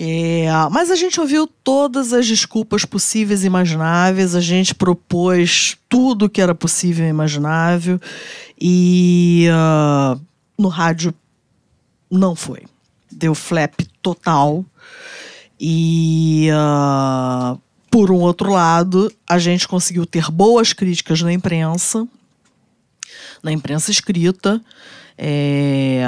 É, 0.01 0.47
mas 0.71 0.89
a 0.89 0.95
gente 0.95 1.19
ouviu 1.19 1.45
todas 1.45 2.13
as 2.13 2.25
desculpas 2.25 2.85
possíveis 2.85 3.43
e 3.43 3.47
imagináveis, 3.47 4.33
a 4.33 4.39
gente 4.39 4.73
propôs 4.73 5.77
tudo 5.89 6.29
que 6.29 6.41
era 6.41 6.55
possível 6.55 7.05
e 7.05 7.09
imaginável, 7.09 7.99
e 8.57 9.49
uh, 9.49 10.17
no 10.57 10.69
rádio 10.69 11.13
não 12.09 12.33
foi. 12.33 12.63
Deu 13.11 13.35
flap 13.35 13.81
total. 14.01 14.63
E, 15.59 16.47
uh, 16.51 17.59
por 17.91 18.09
um 18.09 18.21
outro 18.21 18.51
lado, 18.51 19.11
a 19.27 19.37
gente 19.37 19.67
conseguiu 19.67 20.05
ter 20.05 20.31
boas 20.31 20.71
críticas 20.71 21.21
na 21.21 21.33
imprensa, 21.33 22.07
na 23.43 23.51
imprensa 23.51 23.91
escrita. 23.91 24.61
É, 25.21 26.01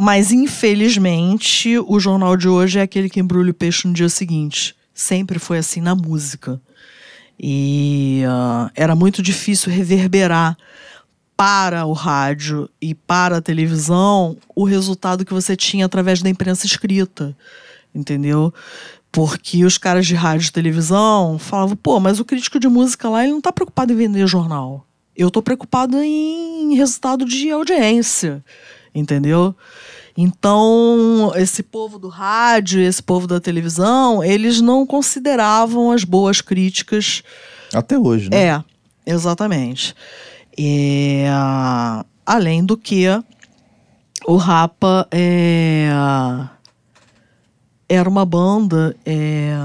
mas, 0.00 0.32
infelizmente, 0.32 1.78
o 1.78 2.00
jornal 2.00 2.34
de 2.34 2.48
hoje 2.48 2.78
é 2.78 2.82
aquele 2.82 3.10
que 3.10 3.20
embrulha 3.20 3.50
o 3.50 3.54
peixe 3.54 3.86
no 3.86 3.92
dia 3.92 4.08
seguinte. 4.08 4.74
Sempre 4.94 5.38
foi 5.38 5.58
assim 5.58 5.82
na 5.82 5.94
música. 5.94 6.58
E 7.38 8.22
uh, 8.26 8.70
era 8.74 8.96
muito 8.96 9.22
difícil 9.22 9.70
reverberar 9.70 10.56
para 11.36 11.84
o 11.84 11.92
rádio 11.92 12.70
e 12.80 12.94
para 12.94 13.36
a 13.36 13.42
televisão 13.42 14.38
o 14.54 14.64
resultado 14.64 15.26
que 15.26 15.34
você 15.34 15.54
tinha 15.54 15.84
através 15.84 16.22
da 16.22 16.30
imprensa 16.30 16.64
escrita. 16.64 17.36
Entendeu? 17.94 18.54
Porque 19.12 19.62
os 19.66 19.76
caras 19.76 20.06
de 20.06 20.14
rádio 20.14 20.48
e 20.48 20.52
televisão 20.52 21.38
falavam, 21.38 21.76
pô, 21.76 22.00
mas 22.00 22.18
o 22.18 22.24
crítico 22.24 22.58
de 22.58 22.68
música 22.68 23.10
lá 23.10 23.24
ele 23.24 23.32
não 23.32 23.38
está 23.38 23.52
preocupado 23.52 23.92
em 23.92 23.96
vender 23.96 24.26
jornal. 24.26 24.86
Eu 25.16 25.28
estou 25.28 25.42
preocupado 25.42 25.96
em 26.02 26.74
resultado 26.74 27.24
de 27.24 27.50
audiência, 27.50 28.44
entendeu? 28.94 29.54
Então, 30.16 31.32
esse 31.34 31.62
povo 31.62 31.98
do 31.98 32.08
rádio, 32.08 32.80
esse 32.80 33.02
povo 33.02 33.26
da 33.26 33.40
televisão, 33.40 34.22
eles 34.22 34.60
não 34.60 34.86
consideravam 34.86 35.90
as 35.90 36.04
boas 36.04 36.40
críticas. 36.40 37.22
Até 37.72 37.98
hoje, 37.98 38.30
né? 38.30 38.36
É, 38.36 38.64
exatamente. 39.06 39.94
E, 40.56 41.24
além 42.24 42.64
do 42.64 42.76
que, 42.76 43.06
o 44.26 44.36
Rapa 44.36 45.06
é, 45.10 45.88
era 47.88 48.08
uma 48.08 48.24
banda 48.24 48.96
é, 49.04 49.56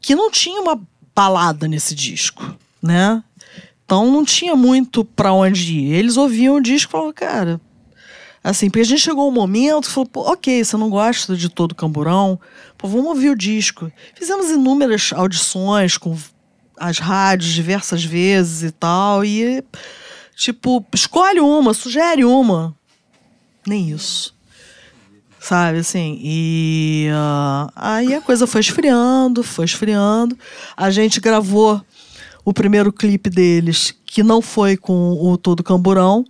que 0.00 0.14
não 0.14 0.30
tinha 0.30 0.60
uma 0.60 0.80
balada 1.14 1.68
nesse 1.68 1.94
disco, 1.94 2.56
né? 2.82 3.22
Então 3.86 4.10
não 4.10 4.24
tinha 4.24 4.56
muito 4.56 5.04
para 5.04 5.32
onde 5.32 5.78
ir. 5.78 5.92
Eles 5.94 6.16
ouviam 6.16 6.56
o 6.56 6.60
disco 6.60 6.90
e 6.90 6.92
falavam, 6.92 7.12
cara. 7.12 7.60
Assim, 8.42 8.68
porque 8.68 8.80
a 8.80 8.84
gente 8.84 9.00
chegou 9.00 9.28
um 9.28 9.32
momento 9.32 9.90
falou, 9.90 10.08
ok, 10.14 10.64
você 10.64 10.76
não 10.76 10.90
gosta 10.90 11.36
de 11.36 11.48
todo 11.48 11.74
camburão, 11.74 12.38
pô, 12.78 12.86
vamos 12.86 13.06
ouvir 13.06 13.30
o 13.30 13.36
disco. 13.36 13.90
Fizemos 14.14 14.50
inúmeras 14.50 15.10
audições 15.12 15.96
com 15.98 16.16
as 16.76 16.98
rádios 16.98 17.52
diversas 17.52 18.04
vezes 18.04 18.62
e 18.62 18.70
tal, 18.70 19.24
e 19.24 19.64
tipo, 20.36 20.84
escolhe 20.94 21.40
uma, 21.40 21.74
sugere 21.74 22.24
uma. 22.24 22.76
Nem 23.66 23.90
isso. 23.90 24.32
Sabe, 25.40 25.78
assim, 25.78 26.18
e 26.22 27.08
uh, 27.10 27.72
aí 27.74 28.14
a 28.14 28.20
coisa 28.20 28.46
foi 28.46 28.60
esfriando, 28.60 29.42
foi 29.42 29.64
esfriando. 29.64 30.36
A 30.76 30.90
gente 30.90 31.20
gravou 31.20 31.84
o 32.46 32.54
primeiro 32.54 32.92
clipe 32.92 33.28
deles, 33.28 33.92
que 34.06 34.22
não 34.22 34.40
foi 34.40 34.76
com 34.76 35.14
o 35.20 35.36
Todo 35.36 35.64
Camburão, 35.64 36.24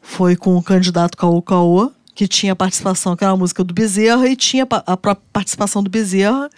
foi 0.00 0.34
com 0.34 0.56
o 0.56 0.62
candidato 0.62 1.16
Caô 1.16 1.40
Caô, 1.40 1.92
que 2.16 2.26
tinha 2.26 2.56
participação, 2.56 3.14
que 3.14 3.24
música 3.24 3.62
do 3.62 3.72
Bezerra, 3.72 4.26
e 4.28 4.34
tinha 4.34 4.64
a 4.64 4.96
própria 4.96 5.24
participação 5.32 5.80
do 5.80 5.88
Bezerra. 5.88 6.50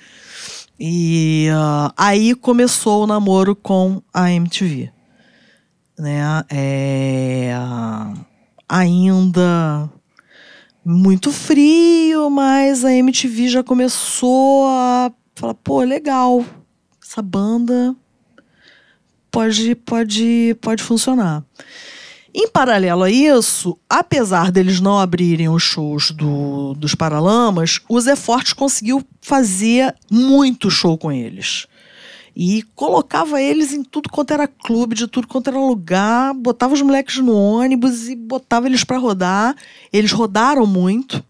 E 0.80 1.48
uh, 1.50 1.92
aí 1.98 2.34
começou 2.34 3.04
o 3.04 3.06
namoro 3.06 3.54
com 3.54 4.02
a 4.12 4.32
MTV. 4.32 4.90
Né? 5.98 6.22
É, 6.50 7.54
ainda 8.66 9.90
muito 10.82 11.30
frio, 11.30 12.30
mas 12.30 12.86
a 12.86 12.92
MTV 12.94 13.48
já 13.48 13.62
começou 13.62 14.66
a 14.66 15.12
falar: 15.34 15.54
pô, 15.54 15.82
legal, 15.82 16.42
essa 17.02 17.20
banda 17.20 17.94
pode, 19.34 19.74
pode, 19.74 20.56
pode 20.60 20.82
funcionar. 20.82 21.42
Em 22.32 22.48
paralelo 22.48 23.02
a 23.02 23.10
isso, 23.10 23.76
apesar 23.90 24.52
deles 24.52 24.80
não 24.80 24.98
abrirem 24.98 25.48
os 25.48 25.62
shows 25.62 26.12
do, 26.12 26.74
dos 26.74 26.94
Paralamas, 26.94 27.80
o 27.88 28.00
Zé 28.00 28.14
Forte 28.14 28.54
conseguiu 28.54 29.04
fazer 29.20 29.94
muito 30.10 30.70
show 30.70 30.96
com 30.96 31.10
eles. 31.10 31.66
E 32.36 32.64
colocava 32.74 33.40
eles 33.40 33.72
em 33.72 33.84
tudo 33.84 34.08
quanto 34.08 34.32
era 34.32 34.48
clube, 34.48 34.96
de 34.96 35.06
tudo 35.06 35.28
quanto 35.28 35.50
era 35.50 35.58
lugar, 35.58 36.34
botava 36.34 36.74
os 36.74 36.82
moleques 36.82 37.18
no 37.18 37.32
ônibus 37.32 38.08
e 38.08 38.16
botava 38.16 38.66
eles 38.66 38.82
para 38.82 38.98
rodar. 38.98 39.54
Eles 39.92 40.10
rodaram 40.10 40.66
muito. 40.66 41.24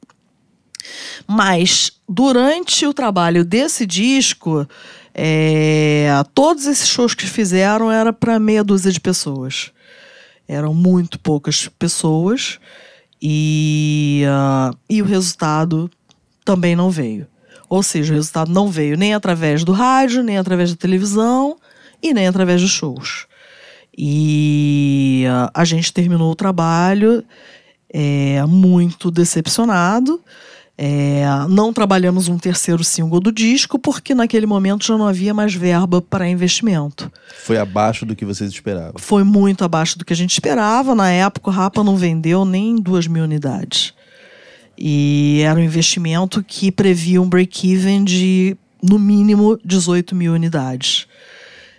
Mas 1.26 1.92
durante 2.08 2.86
o 2.86 2.94
trabalho 2.94 3.44
desse 3.44 3.84
disco, 3.84 4.66
é, 5.14 6.08
todos 6.34 6.66
esses 6.66 6.88
shows 6.88 7.14
que 7.14 7.26
fizeram 7.26 7.90
era 7.90 8.12
para 8.12 8.40
meia 8.40 8.64
dúzia 8.64 8.90
de 8.90 9.00
pessoas. 9.00 9.70
Eram 10.48 10.74
muito 10.74 11.18
poucas 11.20 11.68
pessoas 11.68 12.58
e, 13.22 14.24
uh, 14.26 14.76
e 14.90 15.00
o 15.00 15.04
resultado 15.04 15.90
também 16.44 16.74
não 16.76 16.90
veio. 16.90 17.26
Ou 17.68 17.82
seja, 17.82 18.12
o 18.12 18.16
resultado 18.16 18.52
não 18.52 18.68
veio 18.68 18.96
nem 18.96 19.14
através 19.14 19.64
do 19.64 19.72
rádio, 19.72 20.22
nem 20.22 20.36
através 20.36 20.70
da 20.70 20.76
televisão 20.76 21.56
e 22.02 22.12
nem 22.12 22.26
através 22.26 22.60
dos 22.60 22.70
shows. 22.70 23.26
E 23.96 25.24
uh, 25.26 25.50
a 25.54 25.64
gente 25.64 25.92
terminou 25.92 26.32
o 26.32 26.36
trabalho 26.36 27.24
é, 27.88 28.44
muito 28.46 29.10
decepcionado. 29.10 30.20
É, 30.76 31.24
não 31.48 31.72
trabalhamos 31.72 32.26
um 32.26 32.36
terceiro 32.36 32.82
single 32.82 33.20
do 33.20 33.30
disco 33.30 33.78
porque 33.78 34.12
naquele 34.12 34.44
momento 34.44 34.84
já 34.84 34.98
não 34.98 35.06
havia 35.06 35.32
mais 35.32 35.54
verba 35.54 36.02
para 36.02 36.28
investimento. 36.28 37.10
Foi 37.44 37.56
abaixo 37.56 38.04
do 38.04 38.16
que 38.16 38.24
vocês 38.24 38.50
esperavam? 38.50 38.94
Foi 38.96 39.22
muito 39.22 39.64
abaixo 39.64 39.96
do 39.96 40.04
que 40.04 40.12
a 40.12 40.16
gente 40.16 40.32
esperava. 40.32 40.94
Na 40.94 41.10
época, 41.10 41.48
o 41.48 41.52
Rapa 41.52 41.84
não 41.84 41.96
vendeu 41.96 42.44
nem 42.44 42.74
duas 42.74 43.06
mil 43.06 43.22
unidades. 43.22 43.94
E 44.76 45.42
era 45.44 45.60
um 45.60 45.62
investimento 45.62 46.42
que 46.42 46.72
previa 46.72 47.22
um 47.22 47.28
break-even 47.28 48.02
de, 48.02 48.56
no 48.82 48.98
mínimo, 48.98 49.56
18 49.64 50.16
mil 50.16 50.32
unidades. 50.32 51.06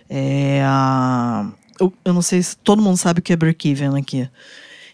É, 0.08 0.62
eu, 1.78 1.92
eu 2.02 2.14
não 2.14 2.22
sei 2.22 2.42
se 2.42 2.56
todo 2.56 2.80
mundo 2.80 2.96
sabe 2.96 3.20
o 3.20 3.22
que 3.22 3.34
é 3.34 3.36
break-even 3.36 3.98
aqui. 3.98 4.26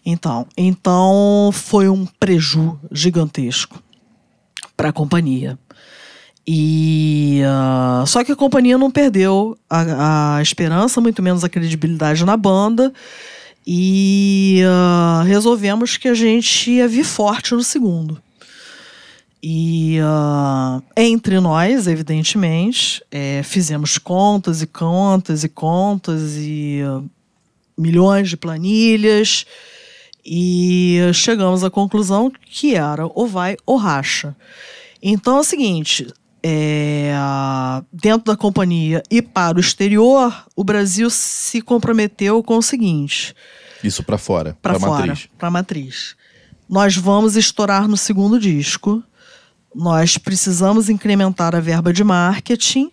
Então, 0.05 0.45
então 0.57 1.51
foi 1.53 1.87
um 1.87 2.05
preju 2.05 2.77
gigantesco 2.91 3.81
para 4.83 4.89
a 4.89 4.93
companhia. 4.93 5.57
E 6.45 7.41
uh, 7.41 8.05
só 8.05 8.21
que 8.21 8.33
a 8.33 8.35
companhia 8.35 8.77
não 8.77 8.91
perdeu 8.91 9.57
a, 9.69 10.35
a, 10.35 10.41
esperança, 10.41 10.99
muito 10.99 11.23
menos 11.23 11.41
a 11.41 11.47
credibilidade 11.47 12.25
na 12.25 12.35
banda. 12.35 12.91
E 13.65 14.61
uh, 14.65 15.23
resolvemos 15.23 15.95
que 15.95 16.09
a 16.09 16.13
gente 16.13 16.69
ia 16.69 16.85
vir 16.85 17.05
forte 17.05 17.53
no 17.53 17.63
segundo. 17.63 18.21
E 19.41 19.99
uh, 20.01 20.83
entre 20.97 21.39
nós, 21.39 21.87
evidentemente, 21.87 23.01
é, 23.09 23.41
fizemos 23.41 23.97
contas 23.97 24.61
e 24.61 24.67
contas 24.67 25.45
e 25.45 25.49
contas 25.49 26.35
e 26.35 26.81
milhões 27.77 28.29
de 28.29 28.35
planilhas 28.35 29.45
e 30.25 30.99
chegamos 31.13 31.63
à 31.63 31.69
conclusão 31.69 32.31
que 32.45 32.75
era 32.75 33.05
ou 33.05 33.27
vai 33.27 33.57
ou 33.65 33.77
racha. 33.77 34.35
Então 35.01 35.37
é 35.37 35.39
o 35.39 35.43
seguinte: 35.43 36.07
é, 36.41 37.13
dentro 37.91 38.25
da 38.31 38.37
companhia 38.37 39.01
e 39.09 39.21
para 39.21 39.57
o 39.57 39.61
exterior, 39.61 40.45
o 40.55 40.63
Brasil 40.63 41.09
se 41.09 41.61
comprometeu 41.61 42.41
com 42.43 42.57
o 42.57 42.61
seguinte. 42.61 43.35
Isso 43.83 44.03
para 44.03 44.17
fora, 44.17 44.57
para 44.61 44.79
matriz. 44.79 45.27
Para 45.37 45.47
a 45.47 45.51
matriz. 45.51 46.15
Nós 46.69 46.95
vamos 46.95 47.35
estourar 47.35 47.87
no 47.87 47.97
segundo 47.97 48.39
disco. 48.39 49.03
Nós 49.75 50.17
precisamos 50.17 50.89
incrementar 50.89 51.55
a 51.55 51.59
verba 51.59 51.91
de 51.91 52.03
marketing 52.03 52.91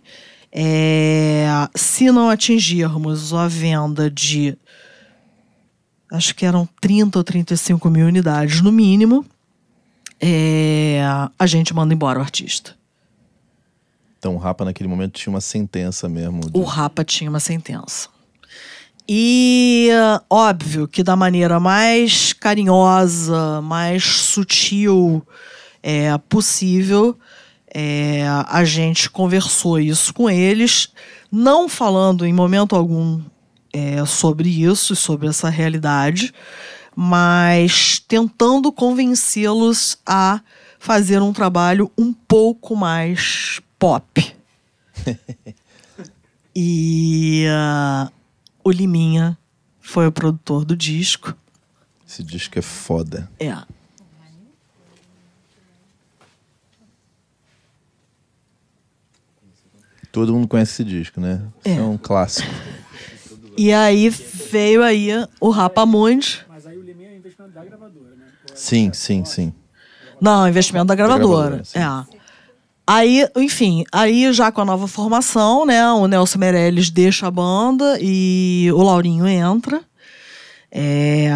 É, 0.53 1.47
se 1.77 2.11
não 2.11 2.29
atingirmos 2.29 3.33
a 3.33 3.47
venda 3.47 4.11
de 4.11 4.59
acho 6.11 6.35
que 6.35 6.45
eram 6.47 6.69
30 6.81 7.19
ou 7.19 7.25
35 7.25 7.89
mil 7.91 8.07
unidades 8.07 8.61
no 8.61 8.71
mínimo, 8.73 9.25
é, 10.21 11.01
a 11.39 11.47
gente 11.47 11.73
manda 11.75 11.95
embora 11.95 12.19
o 12.19 12.23
artista. 12.23 12.75
Então 14.19 14.35
o 14.35 14.39
Rapa 14.39 14.65
naquele 14.65 14.89
momento 14.89 15.13
tinha 15.13 15.33
uma 15.33 15.41
sentença 15.41 16.09
mesmo. 16.09 16.41
de- 16.43 16.59
O 16.59 16.63
Rapa 16.63 17.03
tinha 17.05 17.31
uma 17.31 17.41
sentença. 17.41 18.09
E 19.09 19.89
óbvio 20.29 20.87
que 20.87 21.03
da 21.03 21.17
maneira 21.17 21.59
mais 21.59 22.33
carinhosa, 22.33 23.61
mais 23.63 24.05
sutil 24.05 25.27
é, 25.83 26.17
possível, 26.29 27.19
é, 27.75 28.25
a 28.47 28.63
gente 28.65 29.09
conversou 29.11 29.81
isso 29.81 30.13
com 30.15 30.29
eles, 30.31 30.91
não 31.33 31.69
falando 31.69 32.25
em 32.27 32.33
momento 32.33 32.77
algum 32.77 33.21
é, 33.73 34.05
sobre 34.05 34.49
isso, 34.49 34.95
sobre 34.97 35.29
essa 35.29 35.49
realidade, 35.49 36.33
mas 36.95 37.99
tentando 38.07 38.73
convencê-los 38.73 39.99
a 40.07 40.41
fazer 40.79 41.21
um 41.23 41.33
trabalho 41.33 41.91
um 41.97 42.13
pouco 42.13 42.75
mais 42.77 43.61
pop. 43.79 44.35
E 46.55 47.47
ah, 47.49 48.11
o 48.65 48.73
Liminha 48.73 49.39
foi 49.81 50.09
o 50.09 50.13
produtor 50.13 50.65
do 50.65 50.77
disco. 50.77 51.33
Esse 52.07 52.25
disco 52.25 52.59
é 52.59 52.63
foda. 52.63 53.31
É. 53.39 53.57
Todo 60.13 60.33
mundo 60.35 60.49
conhece 60.49 60.73
esse 60.73 60.85
disco, 60.85 61.21
né? 61.21 61.41
É, 61.65 61.75
É. 61.77 61.83
um 61.83 61.97
clássico. 61.97 62.49
E 63.61 63.75
aí 63.75 64.09
veio 64.09 64.83
aí 64.83 65.11
o 65.39 65.51
Rapamonde. 65.51 66.47
Mas 66.49 66.67
aí 66.67 66.79
o 66.79 66.83
Liminha 66.83 67.11
é 67.11 67.17
investimento 67.19 67.53
da 67.53 67.63
gravadora, 67.63 68.17
né? 68.17 68.25
Ou 68.49 68.55
é- 68.55 68.57
Sim, 68.57 68.91
sim, 68.95 69.23
sim. 69.27 69.53
Não, 70.19 70.49
investimento 70.49 70.87
da 70.87 70.95
gravadora. 70.95 71.57
gravadora, 71.59 71.65
sim. 71.65 71.79
é. 71.79 72.21
Aí, 72.87 73.29
enfim, 73.37 73.85
aí 73.93 74.33
já 74.33 74.51
com 74.51 74.63
a 74.63 74.65
nova 74.65 74.89
formação, 74.89 75.67
né? 75.67 75.87
O 75.93 76.07
Nelson 76.07 76.39
Meirelles 76.39 76.89
deixa 76.89 77.27
a 77.27 77.31
banda 77.31 77.99
e 78.01 78.71
o 78.73 78.83
Laurinho 78.83 79.29
entra. 79.29 79.83
É, 80.73 81.29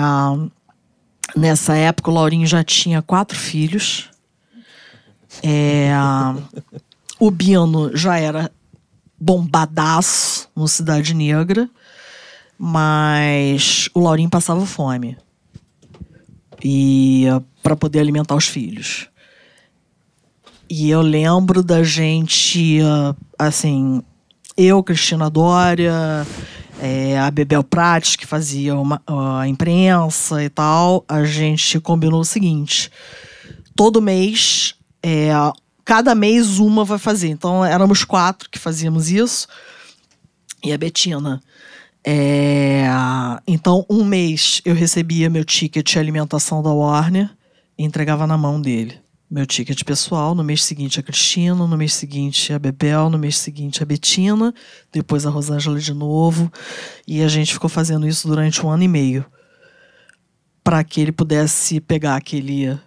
nessa 1.36 1.76
época, 1.76 2.10
o 2.10 2.14
Laurinho 2.14 2.46
já 2.46 2.64
tinha 2.64 3.02
quatro 3.02 3.38
filhos. 3.38 4.08
É, 5.42 5.90
o 7.20 7.30
Bino 7.30 7.94
já 7.94 8.16
era 8.18 8.50
bombadaço 9.20 10.48
no 10.56 10.66
Cidade 10.66 11.12
Negra, 11.12 11.68
mas 12.58 13.88
o 13.94 14.00
Laurinho 14.00 14.30
passava 14.30 14.64
fome 14.64 15.16
e 16.62 17.26
para 17.62 17.76
poder 17.76 18.00
alimentar 18.00 18.34
os 18.34 18.46
filhos. 18.46 19.08
E 20.68 20.88
eu 20.90 21.02
lembro 21.02 21.62
da 21.62 21.82
gente, 21.82 22.80
ah, 22.82 23.14
assim, 23.38 24.02
eu, 24.56 24.82
Cristina 24.82 25.28
Dória, 25.28 25.92
é, 26.80 27.18
a 27.18 27.30
Bebel 27.30 27.62
Prates, 27.62 28.16
que 28.16 28.26
fazia 28.26 28.74
uma- 28.74 29.02
a 29.06 29.46
imprensa 29.46 30.42
e 30.42 30.48
tal, 30.48 31.04
a 31.08 31.24
gente 31.24 31.78
combinou 31.80 32.20
o 32.20 32.24
seguinte: 32.24 32.90
todo 33.76 34.00
mês, 34.00 34.74
é, 35.02 35.30
cada 35.84 36.14
mês 36.14 36.58
uma 36.58 36.84
vai 36.84 36.98
fazer. 36.98 37.28
Então 37.28 37.64
éramos 37.64 38.04
quatro 38.04 38.48
que 38.48 38.58
fazíamos 38.58 39.10
isso, 39.10 39.46
e 40.64 40.72
a 40.72 40.78
Betina. 40.78 41.42
É, 42.06 42.84
então, 43.46 43.86
um 43.88 44.04
mês 44.04 44.60
eu 44.64 44.74
recebia 44.74 45.30
meu 45.30 45.44
ticket 45.44 45.90
de 45.90 45.98
alimentação 45.98 46.62
da 46.62 46.70
Warner 46.70 47.30
e 47.78 47.84
entregava 47.84 48.26
na 48.26 48.36
mão 48.36 48.60
dele. 48.60 49.00
Meu 49.30 49.46
ticket 49.46 49.82
pessoal, 49.84 50.34
no 50.34 50.44
mês 50.44 50.62
seguinte 50.62 51.00
a 51.00 51.02
Cristina, 51.02 51.54
no 51.54 51.76
mês 51.76 51.94
seguinte 51.94 52.52
a 52.52 52.58
Bebel, 52.58 53.08
no 53.08 53.18
mês 53.18 53.38
seguinte 53.38 53.82
a 53.82 53.86
Betina, 53.86 54.54
depois 54.92 55.24
a 55.24 55.30
Rosângela 55.30 55.78
de 55.80 55.94
novo. 55.94 56.52
E 57.08 57.22
a 57.22 57.28
gente 57.28 57.54
ficou 57.54 57.70
fazendo 57.70 58.06
isso 58.06 58.28
durante 58.28 58.64
um 58.64 58.68
ano 58.68 58.82
e 58.82 58.88
meio. 58.88 59.24
Para 60.62 60.84
que 60.84 61.00
ele 61.00 61.10
pudesse 61.10 61.80
pegar 61.80 62.16
aquele 62.16 62.78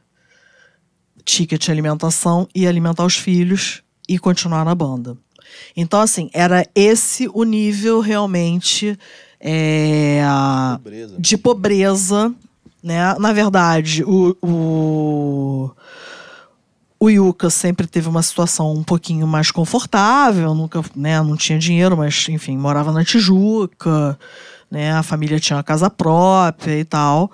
ticket 1.25 1.65
de 1.65 1.71
alimentação 1.71 2.47
e 2.53 2.67
alimentar 2.67 3.03
os 3.03 3.17
filhos 3.17 3.81
e 4.07 4.17
continuar 4.17 4.63
na 4.63 4.73
banda. 4.73 5.17
Então, 5.75 6.01
assim, 6.01 6.29
era 6.33 6.65
esse 6.75 7.29
o 7.33 7.43
nível 7.43 7.99
realmente 7.99 8.97
é, 9.39 10.21
Pobreza. 10.73 11.15
de 11.19 11.37
pobreza, 11.37 12.33
né? 12.83 13.15
Na 13.19 13.33
verdade, 13.33 14.03
o, 14.03 14.35
o, 14.41 15.71
o 16.99 17.09
Yuka 17.09 17.49
sempre 17.49 17.85
teve 17.85 18.07
uma 18.07 18.23
situação 18.23 18.73
um 18.73 18.83
pouquinho 18.83 19.27
mais 19.27 19.51
confortável, 19.51 20.53
nunca, 20.53 20.83
né, 20.95 21.21
não 21.21 21.35
tinha 21.35 21.59
dinheiro, 21.59 21.95
mas 21.95 22.27
enfim, 22.29 22.57
morava 22.57 22.91
na 22.91 23.03
Tijuca, 23.03 24.17
né? 24.69 24.91
A 24.93 25.03
família 25.03 25.39
tinha 25.39 25.57
uma 25.57 25.63
casa 25.63 25.89
própria 25.89 26.77
e 26.79 26.83
tal. 26.83 27.31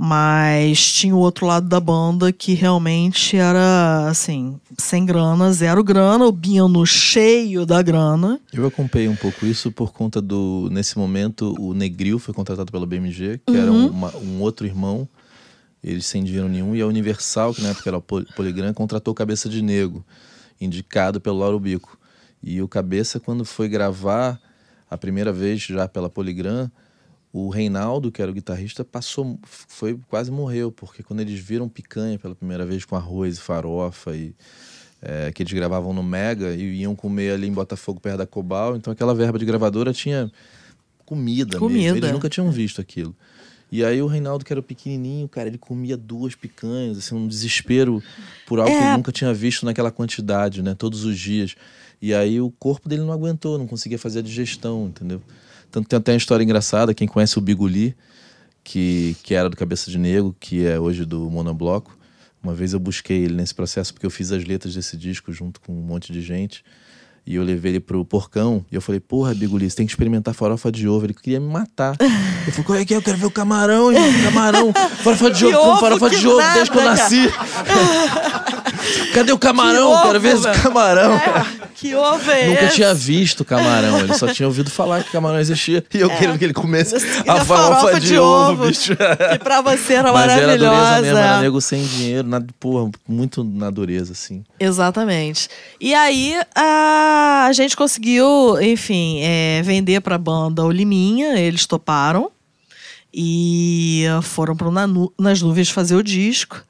Mas 0.00 0.92
tinha 0.92 1.12
o 1.12 1.18
outro 1.18 1.44
lado 1.44 1.68
da 1.68 1.80
banda 1.80 2.32
que 2.32 2.54
realmente 2.54 3.36
era, 3.36 4.06
assim, 4.08 4.60
sem 4.78 5.04
grana, 5.04 5.52
zero 5.52 5.82
grana, 5.82 6.24
o 6.24 6.30
Bino 6.30 6.86
cheio 6.86 7.66
da 7.66 7.82
grana. 7.82 8.40
Eu 8.52 8.64
acompanhei 8.64 9.08
um 9.08 9.16
pouco 9.16 9.44
isso 9.44 9.72
por 9.72 9.92
conta 9.92 10.22
do. 10.22 10.68
Nesse 10.70 10.96
momento, 10.96 11.52
o 11.58 11.74
Negril 11.74 12.20
foi 12.20 12.32
contratado 12.32 12.70
pela 12.70 12.86
BMG, 12.86 13.40
que 13.44 13.56
era 13.56 13.72
Uhum. 13.72 13.88
uma- 13.88 14.16
um 14.18 14.40
outro 14.40 14.64
irmão, 14.64 15.08
eles 15.82 16.06
sem 16.06 16.22
dinheiro 16.22 16.48
nenhum, 16.48 16.76
e 16.76 16.80
a 16.80 16.86
Universal, 16.86 17.52
que 17.52 17.60
na 17.60 17.70
época 17.70 17.90
era 17.90 18.00
Poligram, 18.00 18.72
contratou 18.72 19.12
Cabeça 19.12 19.48
de 19.48 19.60
Negro, 19.60 20.04
indicado 20.60 21.20
pelo 21.20 21.38
Lauro 21.38 21.58
Bico. 21.58 21.98
E 22.40 22.62
o 22.62 22.68
Cabeça, 22.68 23.18
quando 23.18 23.44
foi 23.44 23.68
gravar 23.68 24.40
a 24.88 24.96
primeira 24.96 25.32
vez 25.32 25.60
já 25.60 25.88
pela 25.88 26.08
Poligram, 26.08 26.70
o 27.32 27.48
Reinaldo, 27.50 28.10
que 28.10 28.22
era 28.22 28.30
o 28.30 28.34
guitarrista, 28.34 28.84
passou, 28.84 29.38
foi 29.44 29.98
quase 30.08 30.30
morreu, 30.30 30.72
porque 30.72 31.02
quando 31.02 31.20
eles 31.20 31.38
viram 31.38 31.68
picanha 31.68 32.18
pela 32.18 32.34
primeira 32.34 32.64
vez 32.64 32.84
com 32.84 32.96
arroz 32.96 33.36
e 33.36 33.40
farofa 33.40 34.16
e 34.16 34.34
é, 35.00 35.30
que 35.30 35.42
eles 35.42 35.52
gravavam 35.52 35.92
no 35.92 36.02
Mega 36.02 36.54
e 36.54 36.80
iam 36.80 36.96
comer 36.96 37.32
ali 37.32 37.46
em 37.46 37.52
Botafogo 37.52 38.00
perto 38.00 38.18
da 38.18 38.26
Cobal, 38.26 38.76
então 38.76 38.92
aquela 38.92 39.14
verba 39.14 39.38
de 39.38 39.44
gravadora 39.44 39.92
tinha 39.92 40.30
comida, 41.04 41.52
mesmo. 41.52 41.66
Comida. 41.66 41.98
Eles 41.98 42.12
nunca 42.12 42.28
tinham 42.28 42.50
visto 42.50 42.80
aquilo. 42.80 43.14
E 43.70 43.84
aí 43.84 44.00
o 44.00 44.06
Reinaldo, 44.06 44.44
que 44.46 44.52
era 44.52 44.62
pequenininho, 44.62 45.28
cara, 45.28 45.48
ele 45.48 45.58
comia 45.58 45.96
duas 45.96 46.34
picanhas, 46.34 46.96
assim, 46.96 47.14
um 47.14 47.28
desespero 47.28 48.02
por 48.46 48.58
algo 48.58 48.70
que 48.70 48.78
É. 48.78 48.86
ele 48.88 48.96
nunca 48.96 49.12
tinha 49.12 49.32
visto 49.34 49.66
naquela 49.66 49.90
quantidade, 49.90 50.62
né? 50.62 50.74
Todos 50.74 51.04
os 51.04 51.18
dias. 51.18 51.54
E 52.00 52.14
aí 52.14 52.40
o 52.40 52.50
corpo 52.50 52.88
dele 52.88 53.02
não 53.02 53.12
aguentou, 53.12 53.58
não 53.58 53.66
conseguia 53.66 53.98
fazer 53.98 54.20
a 54.20 54.22
digestão, 54.22 54.86
entendeu? 54.86 55.20
Tanto 55.70 55.88
tem 55.88 55.96
até 55.96 56.12
uma 56.12 56.18
história 56.18 56.42
engraçada, 56.42 56.94
quem 56.94 57.06
conhece 57.06 57.38
o 57.38 57.40
Biguli, 57.40 57.94
que, 58.64 59.16
que 59.22 59.34
era 59.34 59.48
do 59.48 59.56
Cabeça 59.56 59.90
de 59.90 59.98
Negro, 59.98 60.34
que 60.38 60.66
é 60.66 60.78
hoje 60.78 61.04
do 61.04 61.30
Monobloco. 61.30 61.96
Uma 62.42 62.54
vez 62.54 62.72
eu 62.72 62.78
busquei 62.78 63.24
ele 63.24 63.34
nesse 63.34 63.54
processo 63.54 63.92
porque 63.92 64.06
eu 64.06 64.10
fiz 64.10 64.32
as 64.32 64.44
letras 64.44 64.74
desse 64.74 64.96
disco 64.96 65.32
junto 65.32 65.60
com 65.60 65.72
um 65.72 65.82
monte 65.82 66.12
de 66.12 66.20
gente. 66.20 66.64
E 67.26 67.34
eu 67.34 67.42
levei 67.42 67.72
ele 67.72 67.80
pro 67.80 68.02
porcão. 68.06 68.64
E 68.72 68.74
eu 68.74 68.80
falei, 68.80 69.00
porra, 69.00 69.34
Biguli, 69.34 69.68
você 69.68 69.76
tem 69.76 69.86
que 69.86 69.92
experimentar 69.92 70.32
farofa 70.32 70.72
de 70.72 70.88
ovo. 70.88 71.04
Ele 71.04 71.12
queria 71.12 71.38
me 71.38 71.46
matar. 71.46 71.94
Eu 72.46 72.52
falei, 72.52 72.64
qual 72.64 72.78
é 72.78 72.84
que 72.86 72.94
é? 72.94 72.96
Eu 72.96 73.02
quero 73.02 73.18
ver 73.18 73.26
o 73.26 73.30
camarão, 73.30 73.92
gente, 73.92 74.22
camarão. 74.22 74.72
Farofa 75.04 75.30
de 75.30 75.44
ovo, 75.44 75.80
farofa 75.80 76.08
de 76.08 76.26
ovo, 76.26 76.40
desde 76.54 76.70
que 76.70 76.78
eu 76.78 76.84
nasci. 76.84 77.28
Cadê 79.14 79.32
o 79.32 79.38
camarão? 79.38 79.96
Que 79.96 80.02
quero 80.02 80.20
ver 80.20 80.34
ovo, 80.36 80.48
esse 80.48 80.62
camarão. 80.62 81.12
É, 81.14 81.44
que 81.74 81.94
ovo 81.94 82.30
é 82.30 82.46
Nunca 82.48 82.64
esse? 82.64 82.74
tinha 82.76 82.94
visto 82.94 83.44
camarão, 83.44 84.00
ele 84.00 84.14
só 84.14 84.28
tinha 84.28 84.46
ouvido 84.46 84.70
falar 84.70 85.02
que 85.04 85.10
camarão 85.10 85.38
existia. 85.38 85.84
E 85.94 86.00
eu 86.00 86.10
queria 86.10 86.36
que 86.36 86.44
ele 86.44 86.52
comesse 86.54 86.96
É. 86.96 86.98
A 86.98 87.22
queria 87.22 87.44
farofa, 87.44 88.00
de, 88.00 88.18
ovo, 88.18 88.66
bicho. 88.66 88.96
Que 88.96 89.38
pra 89.38 89.60
você 89.60 89.94
era 89.94 90.12
Mas 90.12 90.32
era 90.32 90.56
dureza 90.56 90.70
maravilhosa. 90.72 91.02
mesmo, 91.02 91.18
era 91.18 91.40
nego 91.40 91.60
sem 91.60 91.82
dinheiro, 91.84 92.26
na, 92.28 92.42
porra, 92.58 92.90
muito 93.06 93.42
na 93.44 93.70
dureza, 93.70 94.12
assim. 94.12 94.44
Exatamente. 94.58 95.48
E 95.80 95.94
aí 95.94 96.34
a, 96.54 97.46
a 97.48 97.52
gente 97.52 97.76
conseguiu, 97.76 98.60
enfim, 98.60 99.20
é, 99.22 99.62
vender 99.64 100.00
pra 100.00 100.18
banda 100.18 100.64
o 100.64 100.70
Liminha, 100.70 101.38
eles 101.38 101.66
toparam. 101.66 102.30
E 103.12 104.04
foram 104.22 104.54
Nanu- 104.70 105.12
nas 105.18 105.40
nuvens 105.40 105.70
fazer 105.70 105.96
o 105.96 106.02
disco. 106.02 106.62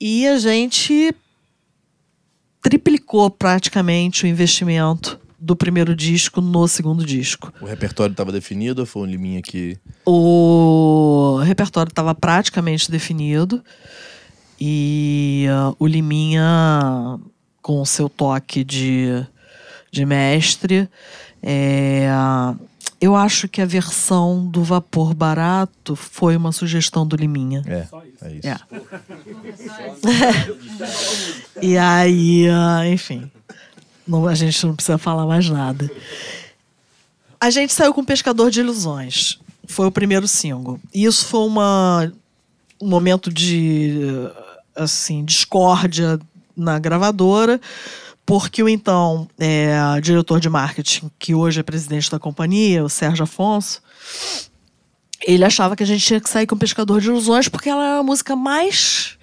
E 0.00 0.26
a 0.26 0.38
gente 0.38 1.14
triplicou 2.62 3.30
praticamente 3.30 4.24
o 4.24 4.26
investimento 4.26 5.18
do 5.38 5.56
primeiro 5.56 5.96
disco 5.96 6.40
no 6.40 6.68
segundo 6.68 7.04
disco. 7.04 7.52
O 7.60 7.64
repertório 7.64 8.12
estava 8.12 8.30
definido 8.30 8.82
ou 8.82 8.86
foi 8.86 9.02
um 9.02 9.06
liminha 9.06 9.40
que. 9.40 9.78
O 10.04 11.40
repertório 11.42 11.88
estava 11.88 12.14
praticamente 12.14 12.90
definido 12.90 13.62
e 14.60 15.46
ah, 15.50 15.72
o 15.78 15.86
Liminha, 15.86 17.18
com 17.62 17.80
o 17.80 17.86
seu 17.86 18.08
toque 18.10 18.62
de, 18.62 19.24
de 19.90 20.04
mestre. 20.04 20.86
É, 21.42 22.06
eu 23.00 23.16
acho 23.16 23.48
que 23.48 23.62
a 23.62 23.66
versão 23.66 24.46
do 24.46 24.62
vapor 24.62 25.14
barato 25.14 25.96
foi 25.96 26.36
uma 26.36 26.52
sugestão 26.52 27.06
do 27.06 27.16
Liminha. 27.16 27.62
É, 27.66 27.84
Só 27.86 28.02
isso. 28.04 28.24
é 28.24 28.32
isso. 28.34 28.48
É. 28.48 28.58
e 31.62 31.78
aí, 31.78 32.48
ah, 32.48 32.86
enfim, 32.86 33.30
não- 34.06 34.26
a 34.26 34.34
gente 34.34 34.66
não 34.66 34.74
precisa 34.74 34.98
falar 34.98 35.26
mais 35.26 35.48
nada. 35.48 35.90
A 37.40 37.48
gente 37.48 37.72
saiu 37.72 37.94
com 37.94 38.04
Pescador 38.04 38.50
de 38.50 38.60
Ilusões. 38.60 39.38
Foi 39.66 39.86
o 39.86 39.90
primeiro 39.92 40.28
single. 40.28 40.78
E 40.92 41.04
isso 41.04 41.24
foi 41.24 41.40
uma, 41.46 42.12
um 42.80 42.88
momento 42.88 43.32
de 43.32 43.94
assim, 44.76 45.24
discórdia 45.24 46.18
na 46.56 46.78
gravadora, 46.78 47.58
porque 48.24 48.62
o 48.62 48.68
então 48.68 49.28
é, 49.38 50.00
diretor 50.00 50.40
de 50.40 50.48
marketing, 50.48 51.10
que 51.18 51.34
hoje 51.34 51.60
é 51.60 51.62
presidente 51.62 52.10
da 52.10 52.18
companhia, 52.18 52.84
o 52.84 52.88
Sérgio 52.88 53.24
Afonso, 53.24 53.82
ele 55.26 55.44
achava 55.44 55.76
que 55.76 55.82
a 55.82 55.86
gente 55.86 56.04
tinha 56.04 56.20
que 56.20 56.30
sair 56.30 56.46
com 56.46 56.56
Pescador 56.56 57.00
de 57.00 57.08
Ilusões 57.08 57.48
porque 57.48 57.68
ela 57.68 57.84
era 57.84 57.98
a 57.98 58.02
música 58.02 58.34
mais 58.34 59.18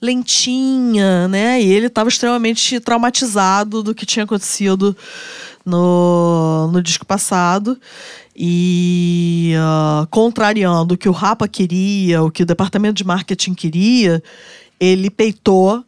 lentinha, 0.00 1.28
né? 1.28 1.62
E 1.62 1.72
ele 1.72 1.86
estava 1.86 2.08
extremamente 2.08 2.80
traumatizado 2.80 3.82
do 3.84 3.94
que 3.94 4.04
tinha 4.04 4.24
acontecido 4.24 4.96
no, 5.64 6.68
no 6.72 6.82
disco 6.82 7.06
passado. 7.06 7.78
E 8.34 9.52
ah, 9.58 10.06
contrariando 10.10 10.94
o 10.94 10.98
que 10.98 11.08
o 11.08 11.12
Rapa 11.12 11.46
queria, 11.46 12.22
o 12.22 12.30
que 12.30 12.42
o 12.42 12.46
departamento 12.46 12.94
de 12.94 13.04
marketing 13.04 13.54
queria, 13.54 14.22
ele 14.80 15.08
peitou. 15.08 15.84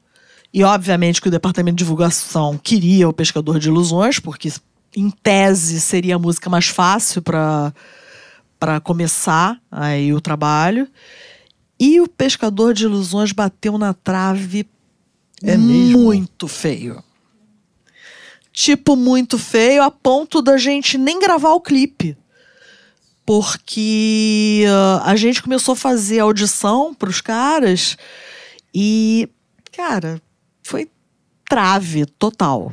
E 0.55 0.63
obviamente 0.63 1.21
que 1.21 1.27
o 1.27 1.33
departamento 1.33 1.75
de 1.75 1.83
divulgação 1.83 2.57
queria 2.57 3.09
o 3.09 3.13
Pescador 3.13 3.59
de 3.59 3.67
Ilusões, 3.67 4.21
porque 4.21 4.53
em 4.97 5.11
tese 5.11 5.81
seria 5.81 6.15
a 6.15 6.19
música 6.19 6.49
mais 6.49 6.69
fácil 6.69 7.21
para 7.21 7.75
para 8.57 8.81
começar 8.81 9.61
aí 9.69 10.15
o 10.15 10.21
trabalho. 10.21 10.89
E 11.79 12.01
o 12.01 12.07
Pescador 12.07 12.73
de 12.73 12.85
Ilusões 12.85 13.33
bateu 13.33 13.77
na 13.77 13.93
trave 13.93 14.65
É 15.43 15.57
muito 15.57 16.47
feio. 16.47 17.03
Tipo, 18.53 18.95
muito 18.95 19.37
feio, 19.37 19.83
a 19.83 19.91
ponto 19.91 20.41
da 20.41 20.57
gente 20.57 20.97
nem 20.97 21.19
gravar 21.19 21.51
o 21.51 21.61
clipe. 21.61 22.17
Porque 23.27 24.65
ah, 24.69 25.03
a 25.05 25.17
gente 25.17 25.43
começou 25.43 25.73
a 25.73 25.77
fazer 25.77 26.21
audição 26.21 26.95
pros 26.95 27.21
caras 27.21 27.97
e, 28.73 29.29
cara, 29.73 30.23
foi 30.65 30.91
trave 31.49 32.07
total. 32.07 32.73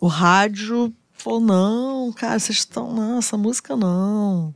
O 0.00 0.08
rádio 0.08 0.92
falou: 1.12 1.40
não, 1.40 2.12
cara, 2.12 2.38
vocês 2.38 2.58
estão. 2.58 2.92
Não, 2.92 3.18
essa 3.18 3.36
música 3.36 3.76
não 3.76 4.52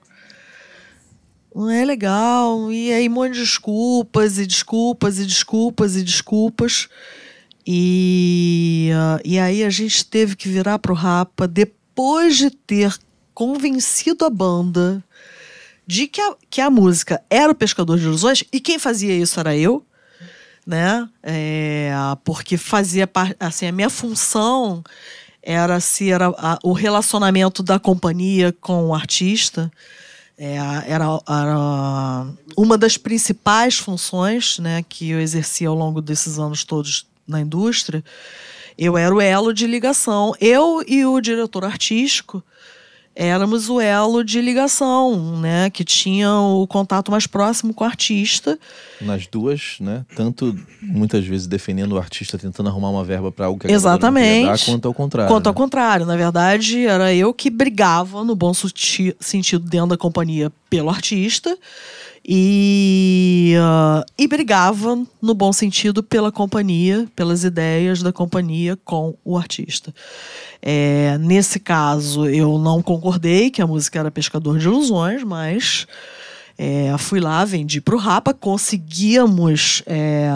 não 1.55 1.71
é 1.71 1.85
legal. 1.85 2.73
E 2.73 2.93
aí, 2.93 3.09
um 3.09 3.13
monte 3.13 3.35
de 3.35 3.41
desculpas, 3.41 4.39
e 4.39 4.47
desculpas, 4.47 5.19
e 5.19 5.25
desculpas, 5.25 5.97
e 5.97 6.03
desculpas. 6.03 6.89
E, 7.67 8.91
ah, 8.95 9.21
e 9.25 9.39
aí 9.39 9.63
a 9.63 9.71
gente 9.71 10.05
teve 10.05 10.35
que 10.35 10.49
virar 10.49 10.79
pro 10.79 10.93
Rapa 10.93 11.47
depois 11.47 12.37
de 12.37 12.51
ter 12.51 12.95
convencido 13.33 14.25
a 14.25 14.31
banda 14.31 15.03
de 15.87 16.07
que 16.07 16.21
a, 16.21 16.35
que 16.51 16.61
a 16.61 16.71
música 16.71 17.23
era 17.31 17.53
o 17.53 17.55
Pescador 17.55 17.99
de 17.99 18.05
Ilusões, 18.05 18.43
e 18.53 18.61
quem 18.61 18.79
fazia 18.79 19.17
isso 19.17 19.39
era 19.39 19.57
eu, 19.57 19.85
né? 20.67 21.09
É, 21.23 21.91
porque 22.25 22.57
fazia 22.57 23.07
parte, 23.07 23.37
assim, 23.39 23.67
a 23.67 23.73
minha 23.73 23.91
função 23.91 24.83
era 25.43 25.79
se 25.81 26.11
era 26.11 26.29
a- 26.39 26.59
o 26.63 26.73
relacionamento 26.73 27.63
da 27.63 27.79
companhia 27.79 28.55
com 28.61 28.87
o 28.87 28.95
artista. 28.95 29.71
É, 30.37 30.57
era, 30.89 31.05
era 31.29 32.27
uma 32.57 32.77
das 32.77 32.97
principais 32.97 33.77
funções 33.79 34.59
né, 34.59 34.83
que 34.89 35.11
eu 35.11 35.21
exercia 35.21 35.69
ao 35.69 35.75
longo 35.77 36.01
desses 36.03 36.39
anos 36.39 36.65
todos 36.65 37.07
na 37.29 37.41
indústria. 37.41 38.03
Eu 38.77 38.97
era 38.99 39.15
o 39.15 39.21
elo 39.21 39.53
de 39.55 39.67
ligação. 39.67 40.35
Eu 40.41 40.83
e 40.89 41.05
o 41.07 41.21
diretor 41.21 41.65
artístico 41.65 42.43
éramos 43.15 43.69
o 43.69 43.81
elo 43.81 44.25
de 44.25 44.41
ligação, 44.41 45.39
né, 45.41 45.71
que 45.71 45.85
tinha 45.85 46.33
o 46.33 46.67
contato 46.67 47.11
mais 47.11 47.27
próximo 47.27 47.73
com 47.73 47.85
o 47.85 47.87
artista. 47.87 48.59
Nas 49.01 49.27
duas, 49.27 49.77
né? 49.81 50.05
Tanto 50.17 50.59
muitas 50.83 51.25
vezes 51.25 51.47
defendendo 51.47 51.93
o 51.93 51.99
artista, 51.99 52.39
tentando 52.39 52.69
arrumar 52.69 52.91
uma 52.91 53.05
verba 53.05 53.31
para 53.31 53.47
algo 53.47 53.61
que 53.61 53.67
a 53.67 53.71
Exatamente. 53.71 54.47
dar, 54.47 54.59
quanto 54.65 54.89
ao 54.89 54.95
contrário. 54.95 55.33
Quanto 55.33 55.47
ao 55.47 55.53
né? 55.53 55.57
contrário, 55.57 56.07
na 56.07 56.17
verdade, 56.17 56.87
era 56.87 57.15
eu 57.15 57.33
que 57.33 57.51
brigava, 57.51 58.25
no 58.25 58.35
bom 58.35 58.53
sentido, 58.55 59.65
dentro 59.65 59.89
da 59.89 59.97
companhia 59.97 60.53
pelo 60.69 60.91
artista. 60.91 61.57
E, 62.27 63.55
ah, 63.61 64.05
e 64.17 64.27
brigava, 64.27 64.97
no 65.21 65.35
bom 65.35 65.53
sentido, 65.53 66.03
pela 66.03 66.33
companhia, 66.33 67.07
pelas 67.15 67.45
ideias 67.45 68.03
da 68.03 68.13
companhia 68.13 68.79
com 68.85 69.15
o 69.25 69.37
artista. 69.37 69.95
É, 70.63 71.19
nesse 71.19 71.61
caso, 71.61 72.27
eu 72.27 72.59
não 72.59 72.83
concordei 72.83 73.51
que 73.51 73.61
a 73.61 73.67
música 73.67 73.99
era 73.99 74.11
Pescador 74.11 74.59
de 74.59 74.65
Ilusões, 74.67 75.23
mas 75.23 75.87
é, 76.57 76.97
fui 76.99 77.21
lá, 77.21 77.45
vendi 77.45 77.81
pro 77.81 77.99
Rapa, 77.99 78.33
conseguíamos 78.33 79.83
é, 79.85 80.31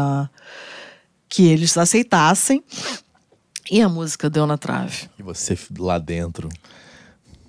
que 1.28 1.46
eles 1.46 1.76
aceitassem. 1.78 2.62
E 3.70 3.80
a 3.82 3.88
música 3.88 4.28
deu 4.30 4.46
na 4.46 4.56
trave. 4.56 5.08
E 5.18 5.22
você 5.22 5.56
lá 5.78 5.98
dentro. 5.98 6.48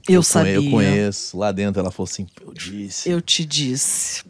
Eu, 0.08 0.22
conhe- 0.22 0.24
sabia. 0.24 0.54
Eu 0.56 0.70
conheço. 0.70 1.38
Lá 1.38 1.52
dentro 1.52 1.80
ela 1.80 1.92
falou 1.92 2.10
assim: 2.12 2.28
eu 2.42 2.52
disse. 2.54 3.10
Eu 3.10 3.22
te 3.22 3.46
disse. 3.46 4.24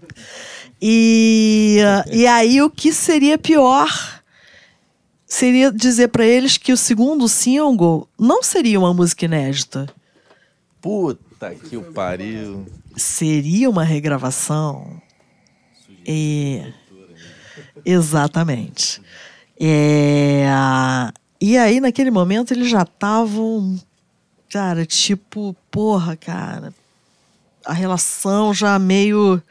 E, 0.82 1.80
e 2.11 2.26
aí 2.26 2.61
o 2.61 2.70
que 2.70 2.93
seria 2.93 3.38
pior 3.38 3.89
seria 5.26 5.72
dizer 5.72 6.07
pra 6.07 6.26
eles 6.26 6.57
que 6.57 6.74
o 6.74 6.78
segundo 6.78 7.28
single 7.28 8.07
não 8.17 8.41
seria 8.41 8.80
uma 8.80 8.93
música 8.93 9.26
inédita. 9.26 9.88
Puta 10.82 11.53
que 11.53 11.78
o 11.78 11.84
pariu. 11.91 12.65
Seria 12.95 13.70
uma 13.70 13.84
regravação. 13.84 15.01
É, 16.07 16.74
exatamente. 17.86 19.01
É, 19.59 20.45
e 21.39 21.57
aí, 21.57 21.80
naquele 21.80 22.11
momento, 22.11 22.51
eles 22.51 22.70
já 22.70 22.82
estavam, 22.82 23.80
cara, 24.49 24.86
tipo, 24.86 25.55
porra, 25.70 26.15
cara, 26.15 26.74
a 27.65 27.74
relação 27.74 28.53
já 28.53 28.80
meio, 28.80 29.41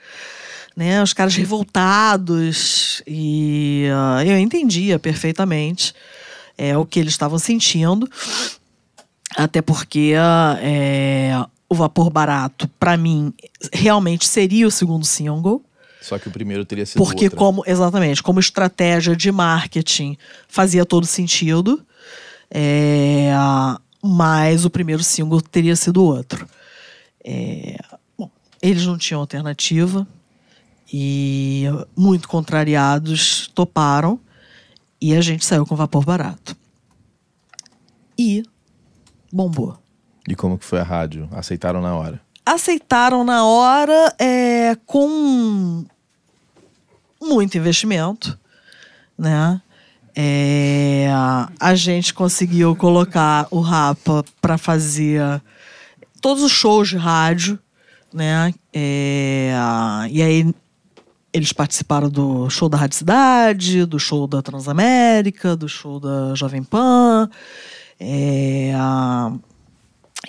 né, 0.79 1.03
os 1.03 1.13
caras 1.13 1.35
revoltados 1.35 3.03
e 3.05 3.89
ah, 3.93 4.25
eu 4.25 4.39
entendia 4.39 4.97
perfeitamente 4.97 5.93
é, 6.57 6.79
o 6.79 6.87
que 6.87 7.01
eles 7.01 7.15
estavam 7.15 7.37
sentindo, 7.37 8.09
até 9.37 9.61
porque 9.61 10.13
é, 10.63 11.33
o 11.69 11.75
Vapor 11.75 12.11
Barato, 12.11 12.69
para 12.79 12.97
mim, 12.97 13.35
realmente 13.73 14.25
seria 14.29 14.69
o 14.69 14.71
segundo 14.71 15.05
single. 15.05 15.65
Só 16.01 16.17
que 16.17 16.29
o 16.29 16.31
primeiro 16.31 16.65
teria 16.65 16.87
sido 16.87 16.99
Porque 16.99 17.25
outra. 17.25 17.37
como 17.37 17.65
exatamente, 17.67 18.23
como 18.23 18.39
estratégia 18.39 19.17
de 19.17 19.33
marketing 19.33 20.17
fazia 20.47 20.87
todo 20.87 21.05
sentido. 21.07 21.85
É, 22.49 23.33
mas 24.01 24.65
o 24.65 24.71
primeiro 24.71 25.03
single 25.03 25.41
teria 25.41 25.75
sido 25.75 26.05
outro. 26.05 26.49
É, 27.25 27.77
bom, 28.17 28.31
eles 28.63 28.87
não 28.87 28.97
tinham 28.97 29.21
alternativa 29.21 30.07
e 30.93 31.65
muito 31.97 32.29
contrariados 32.29 33.49
toparam 33.55 34.19
e 35.01 35.15
a 35.15 35.21
gente 35.21 35.45
saiu 35.45 35.67
com 35.67 35.77
vapor 35.77 36.05
barato. 36.05 36.57
E 38.19 38.43
bombou. 39.33 39.79
E 40.27 40.35
como 40.35 40.59
que 40.59 40.65
foi 40.65 40.81
a 40.81 40.85
rádio? 40.85 41.29
Aceitaram 41.33 41.81
na 41.81 41.95
hora. 41.95 42.21
aceitaram 42.45 43.25
na 43.25 43.45
hora 43.45 44.15
é, 44.19 44.77
com 44.87 45.85
muito 47.21 47.59
investimento, 47.59 48.39
né? 49.17 49.61
É, 50.17 51.09
a 51.61 51.75
gente 51.75 52.13
conseguiu 52.13 52.75
colocar 52.75 53.47
o 53.51 53.61
Rapa 53.61 54.25
para 54.41 54.59
fazer 54.59 55.21
todos 56.21 56.43
os 56.43 56.51
shows 56.51 56.89
de 56.89 56.97
rádio, 56.97 57.59
né? 58.13 58.53
É, 58.73 59.53
e 60.11 60.23
aí 60.23 60.55
eles 61.33 61.53
participaram 61.53 62.09
do 62.09 62.49
show 62.49 62.69
da 62.69 62.79
Rádio 62.79 62.99
Cidade, 62.99 63.85
do 63.85 63.99
show 63.99 64.27
da 64.27 64.41
Transamérica, 64.43 65.57
do 65.57 65.69
show 65.69 66.01
da 66.01 66.35
Jovem 66.35 66.63
Pan. 66.63 67.29
É, 68.01 68.73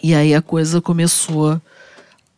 e 0.03 0.13
aí 0.13 0.33
a 0.33 0.41
coisa 0.41 0.81
começou 0.81 1.61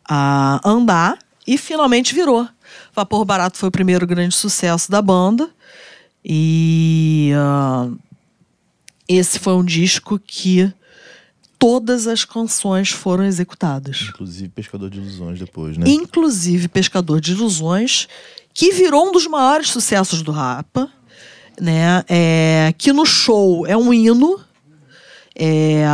a 0.08 0.60
andar 0.64 1.18
e 1.46 1.58
finalmente 1.58 2.14
virou. 2.14 2.48
Vapor 2.94 3.24
Barato 3.24 3.58
foi 3.58 3.68
o 3.68 3.72
primeiro 3.72 4.06
grande 4.06 4.34
sucesso 4.34 4.90
da 4.90 5.02
banda. 5.02 5.50
E 6.24 7.32
ah, 7.34 7.90
esse 9.08 9.38
foi 9.38 9.54
um 9.54 9.64
disco 9.64 10.18
que 10.18 10.72
todas 11.58 12.06
as 12.06 12.24
canções 12.24 12.90
foram 12.90 13.24
executadas. 13.24 14.08
Inclusive 14.08 14.48
Pescador 14.48 14.90
de 14.90 14.98
Ilusões 14.98 15.38
depois, 15.38 15.76
né? 15.76 15.84
Inclusive 15.88 16.68
Pescador 16.68 17.20
de 17.20 17.32
Ilusões, 17.32 18.08
que 18.54 18.72
virou 18.72 19.08
um 19.08 19.12
dos 19.12 19.26
maiores 19.26 19.70
sucessos 19.70 20.22
do 20.22 20.32
Rapa, 20.32 20.90
né? 21.60 22.04
É, 22.08 22.74
que 22.76 22.92
no 22.92 23.04
show 23.04 23.66
é 23.66 23.76
um 23.76 23.92
hino, 23.92 24.40
é, 25.34 25.84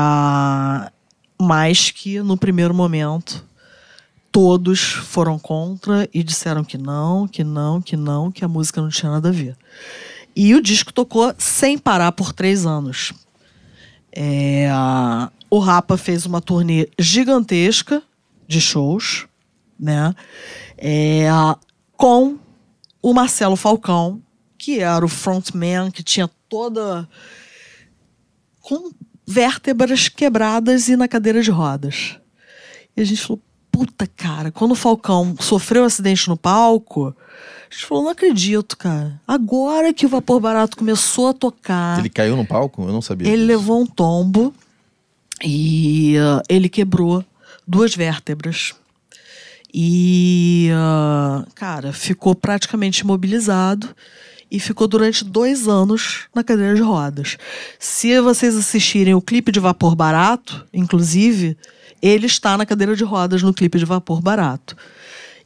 mas 1.41 1.91
que 1.91 2.21
no 2.21 2.37
primeiro 2.37 2.75
momento 2.75 3.47
todos 4.31 4.81
foram 4.81 5.39
contra 5.39 6.09
e 6.13 6.23
disseram 6.23 6.63
que 6.65 6.79
não, 6.79 7.27
que 7.27 7.43
não, 7.43 7.81
que 7.81 7.97
não, 7.97 8.31
que 8.31 8.45
a 8.45 8.49
música 8.49 8.81
não 8.81 8.89
tinha 8.89 9.11
nada 9.11 9.29
a 9.29 9.33
ver. 9.33 9.57
E 10.35 10.55
o 10.55 10.63
disco 10.63 10.93
tocou 10.93 11.35
sem 11.39 11.77
parar 11.77 12.13
por 12.13 12.33
três 12.33 12.65
anos. 12.65 13.13
É, 14.15 14.69
o 15.51 15.59
Rapa 15.59 15.97
fez 15.97 16.27
uma 16.27 16.41
turnê 16.41 16.89
gigantesca 16.99 18.03
de 18.47 18.61
shows, 18.61 19.27
né? 19.79 20.15
É, 20.77 21.27
com 21.97 22.39
o 23.11 23.15
Marcelo 23.15 23.57
Falcão, 23.57 24.23
que 24.57 24.81
era 24.81 25.05
o 25.05 25.09
frontman, 25.09 25.91
que 25.91 26.03
tinha 26.03 26.29
toda. 26.49 27.09
com 28.61 28.91
vértebras 29.27 30.09
quebradas 30.09 30.89
e 30.89 30.97
na 30.97 31.07
cadeira 31.07 31.43
de 31.43 31.51
rodas. 31.51 32.17
E 32.97 33.01
a 33.01 33.05
gente 33.05 33.21
falou: 33.21 33.41
puta, 33.71 34.07
cara, 34.07 34.51
quando 34.51 34.73
o 34.73 34.77
Falcão 34.77 35.37
sofreu 35.41 35.83
um 35.83 35.87
acidente 35.87 36.29
no 36.29 36.37
palco, 36.37 37.15
a 37.71 37.75
gente 37.75 37.87
falou: 37.87 38.05
não 38.05 38.11
acredito, 38.11 38.77
cara. 38.77 39.21
Agora 39.27 39.93
que 39.93 40.07
o 40.07 40.09
Vapor 40.09 40.41
Barato 40.41 40.77
começou 40.77 41.29
a 41.29 41.35
tocar. 41.35 41.99
Ele 41.99 42.09
caiu 42.09 42.37
no 42.37 42.47
palco? 42.47 42.83
Eu 42.83 42.93
não 42.93 43.03
sabia. 43.03 43.29
Ele 43.29 43.37
disso. 43.37 43.47
levou 43.47 43.81
um 43.81 43.87
tombo 43.87 44.53
e 45.43 46.17
uh, 46.19 46.43
ele 46.49 46.69
quebrou 46.69 47.25
duas 47.67 47.95
vértebras. 47.95 48.75
E, 49.73 50.71
uh, 50.73 51.47
cara, 51.55 51.93
ficou 51.93 52.35
praticamente 52.35 53.03
imobilizado 53.03 53.95
e 54.51 54.59
ficou 54.59 54.89
durante 54.89 55.25
dois 55.25 55.69
anos 55.69 56.27
na 56.35 56.43
cadeira 56.43 56.75
de 56.75 56.81
rodas. 56.81 57.37
Se 57.79 58.19
vocês 58.21 58.57
assistirem 58.57 59.15
o 59.15 59.21
clipe 59.21 59.53
de 59.53 59.61
Vapor 59.61 59.95
Barato, 59.95 60.67
inclusive, 60.73 61.57
ele 62.01 62.27
está 62.27 62.57
na 62.57 62.65
cadeira 62.65 62.97
de 62.97 63.05
rodas 63.05 63.43
no 63.43 63.53
clipe 63.53 63.79
de 63.79 63.85
Vapor 63.85 64.23
Barato. 64.23 64.75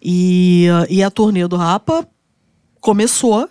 E, 0.00 0.66
uh, 0.70 0.86
e 0.88 1.02
a 1.02 1.10
turnê 1.10 1.46
do 1.48 1.56
Rapa 1.56 2.06
começou. 2.80 3.48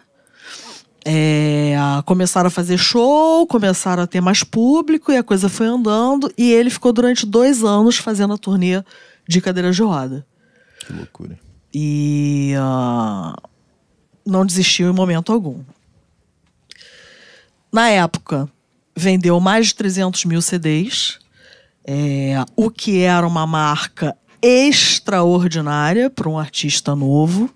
É, 1.03 1.73
começaram 2.05 2.47
a 2.47 2.51
fazer 2.51 2.77
show, 2.77 3.47
começaram 3.47 4.03
a 4.03 4.07
ter 4.07 4.21
mais 4.21 4.43
público 4.43 5.11
e 5.11 5.17
a 5.17 5.23
coisa 5.23 5.49
foi 5.49 5.65
andando. 5.65 6.31
E 6.37 6.51
ele 6.51 6.69
ficou 6.69 6.93
durante 6.93 7.25
dois 7.25 7.63
anos 7.63 7.97
fazendo 7.97 8.33
a 8.35 8.37
turnê 8.37 8.83
de 9.27 9.41
cadeira 9.41 9.71
de 9.71 9.81
roda. 9.81 10.25
Que 10.85 10.93
loucura. 10.93 11.39
E 11.73 12.53
uh, 12.57 13.49
não 14.25 14.45
desistiu 14.45 14.89
em 14.89 14.93
momento 14.93 15.31
algum. 15.31 15.63
Na 17.71 17.89
época, 17.89 18.49
vendeu 18.95 19.39
mais 19.39 19.67
de 19.67 19.75
300 19.75 20.25
mil 20.25 20.41
CDs, 20.41 21.19
é, 21.85 22.35
o 22.55 22.69
que 22.69 22.99
era 22.99 23.25
uma 23.25 23.47
marca 23.47 24.15
extraordinária 24.41 26.09
para 26.09 26.27
um 26.27 26.37
artista 26.37 26.95
novo 26.95 27.49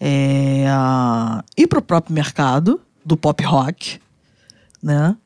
é, 0.00 0.64
e 1.56 1.66
para 1.66 1.78
o 1.78 1.82
próprio 1.82 2.14
mercado 2.14 2.80
do 3.04 3.16
pop 3.16 3.42
rock, 3.44 4.00
né? 4.82 5.16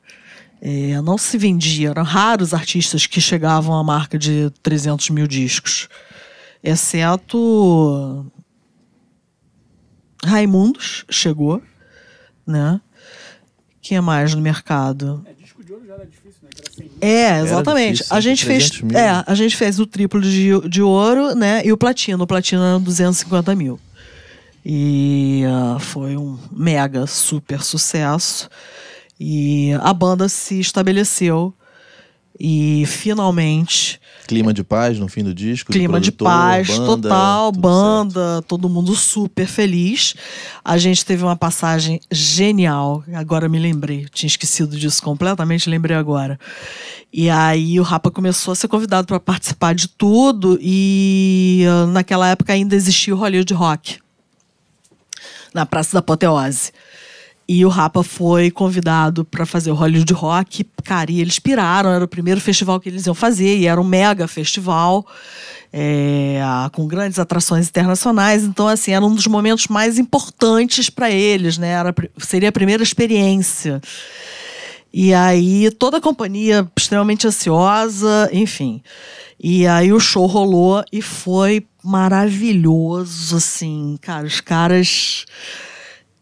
É, 0.59 0.99
não 1.01 1.17
se 1.19 1.37
vendia, 1.37 1.89
eram 1.89 2.03
raros 2.03 2.51
artistas 2.53 3.05
que 3.05 3.21
chegavam 3.21 3.75
à 3.77 3.83
marca 3.83 4.17
de 4.17 4.51
300 4.63 5.11
mil 5.11 5.27
discos, 5.27 5.87
exceto 6.67 8.25
Raimundos 10.23 11.05
chegou, 11.09 11.61
né? 12.45 12.81
Quem 13.81 13.97
é 13.97 14.01
mais 14.01 14.33
no 14.33 14.41
mercado? 14.41 15.25
É, 15.25 15.33
disco 15.33 15.63
de 15.63 15.71
ouro 15.71 15.85
já 15.85 15.93
era 15.93 16.05
difícil, 16.05 16.41
né? 16.43 16.49
Que 16.53 16.61
era 16.61 16.71
100 16.71 16.83
mil. 16.85 16.97
É, 16.99 17.39
exatamente. 17.39 17.93
difícil, 17.93 18.15
a 18.15 18.19
gente 18.19 18.45
fez, 18.45 18.69
300 18.69 18.81
mil, 18.81 18.99
é, 18.99 19.23
a 19.25 19.35
gente 19.35 19.55
fez 19.55 19.79
o 19.79 19.85
triplo 19.85 20.19
de, 20.19 20.67
de 20.67 20.81
ouro, 20.81 21.33
né? 21.35 21.61
E 21.65 21.71
o 21.71 21.77
platino, 21.77 22.23
o 22.23 22.27
platino 22.27 22.61
era 22.61 22.79
250 22.79 23.55
mil. 23.55 23.79
E 24.65 25.43
ah, 25.47 25.79
foi 25.79 26.17
um 26.17 26.37
mega 26.51 27.07
super 27.07 27.63
sucesso. 27.63 28.49
E 29.17 29.71
a 29.81 29.93
banda 29.93 30.27
se 30.27 30.59
estabeleceu 30.59 31.53
e 32.39 32.85
finalmente 32.85 33.99
Clima 34.27 34.53
de 34.53 34.61
paz 34.61 34.99
no 34.99 35.07
fim 35.07 35.23
do 35.23 35.33
disco. 35.33 35.71
clima 35.71 36.01
de 36.01 36.11
produtor, 36.11 36.37
paz 36.37 36.67
banda, 36.67 36.85
total, 36.85 37.51
banda, 37.53 38.43
todo 38.45 38.67
mundo 38.67 38.93
super 38.93 39.47
feliz. 39.47 40.15
A 40.65 40.77
gente 40.77 41.05
teve 41.05 41.23
uma 41.23 41.37
passagem 41.37 42.01
genial. 42.11 43.03
Agora 43.13 43.47
me 43.47 43.57
lembrei, 43.57 44.05
tinha 44.13 44.27
esquecido 44.27 44.77
disso 44.77 45.01
completamente, 45.01 45.69
lembrei 45.69 45.95
agora. 45.95 46.37
E 47.11 47.29
aí 47.29 47.79
o 47.79 47.83
Rapa 47.83 48.11
começou 48.11 48.51
a 48.51 48.55
ser 48.55 48.67
convidado 48.67 49.07
para 49.07 49.19
participar 49.19 49.73
de 49.73 49.87
tudo 49.87 50.59
e 50.61 51.63
ah, 51.65 51.85
naquela 51.87 52.27
época 52.27 52.51
ainda 52.51 52.75
existia 52.75 53.15
o 53.15 53.17
Hollywood 53.17 53.53
Rock 53.53 53.99
na 55.53 55.65
Praça 55.65 55.93
da 55.93 55.99
Apoteose. 55.99 56.73
E 57.49 57.65
o 57.65 57.69
Rapa 57.69 58.03
foi 58.03 58.51
convidado 58.51 59.23
para 59.23 59.45
fazer 59.45 59.71
o 59.71 59.73
Hollywood 59.73 60.11
Rock. 60.11 60.65
Cara, 60.83 61.09
e 61.09 61.21
eles 61.21 61.39
piraram, 61.39 61.89
era 61.89 62.03
o 62.03 62.07
primeiro 62.07 62.41
festival 62.41 62.77
que 62.77 62.89
eles 62.89 63.05
iam 63.05 63.15
fazer, 63.15 63.57
e 63.57 63.67
era 63.67 63.79
um 63.79 63.85
mega 63.85 64.27
festival, 64.27 65.07
é, 65.71 66.41
com 66.73 66.85
grandes 66.85 67.19
atrações 67.19 67.69
internacionais. 67.69 68.43
Então, 68.43 68.67
assim, 68.67 68.91
era 68.91 69.05
um 69.05 69.15
dos 69.15 69.27
momentos 69.27 69.67
mais 69.67 69.97
importantes 69.97 70.89
para 70.89 71.09
eles, 71.09 71.57
né? 71.57 71.69
Era, 71.69 71.95
seria 72.17 72.49
a 72.49 72.51
primeira 72.51 72.83
experiência. 72.83 73.81
E 74.93 75.13
aí, 75.13 75.71
toda 75.71 75.97
a 75.97 76.01
companhia 76.01 76.69
extremamente 76.75 77.27
ansiosa, 77.27 78.29
enfim. 78.33 78.81
E 79.39 79.65
aí, 79.65 79.93
o 79.93 79.99
show 80.01 80.25
rolou 80.25 80.83
e 80.91 81.01
foi 81.01 81.65
maravilhoso, 81.81 83.37
assim. 83.37 83.97
Cara, 84.01 84.25
os 84.25 84.41
caras 84.41 85.25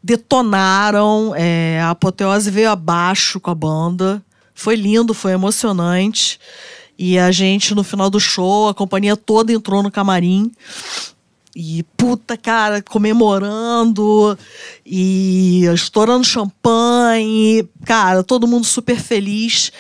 detonaram, 0.06 1.34
é, 1.36 1.82
a 1.82 1.90
apoteose 1.90 2.52
veio 2.52 2.70
abaixo 2.70 3.40
com 3.40 3.50
a 3.50 3.56
banda. 3.56 4.24
Foi 4.54 4.76
lindo, 4.76 5.16
foi 5.16 5.32
emocionante. 5.32 6.40
E 6.98 7.18
a 7.18 7.32
gente, 7.32 7.74
no 7.74 7.84
final 7.84 8.08
do 8.08 8.20
show, 8.20 8.70
a 8.70 8.74
companhia 8.74 9.18
toda 9.18 9.52
entrou 9.52 9.82
no 9.82 9.90
camarim. 9.90 10.52
E 11.56 11.84
puta, 11.98 12.38
cara, 12.38 12.84
comemorando 12.84 14.38
e 14.86 15.66
estourando 15.74 16.24
champanhe, 16.24 17.68
cara, 17.84 18.24
todo 18.24 18.48
mundo 18.48 18.66
super 18.66 19.00
feliz. 19.00 19.72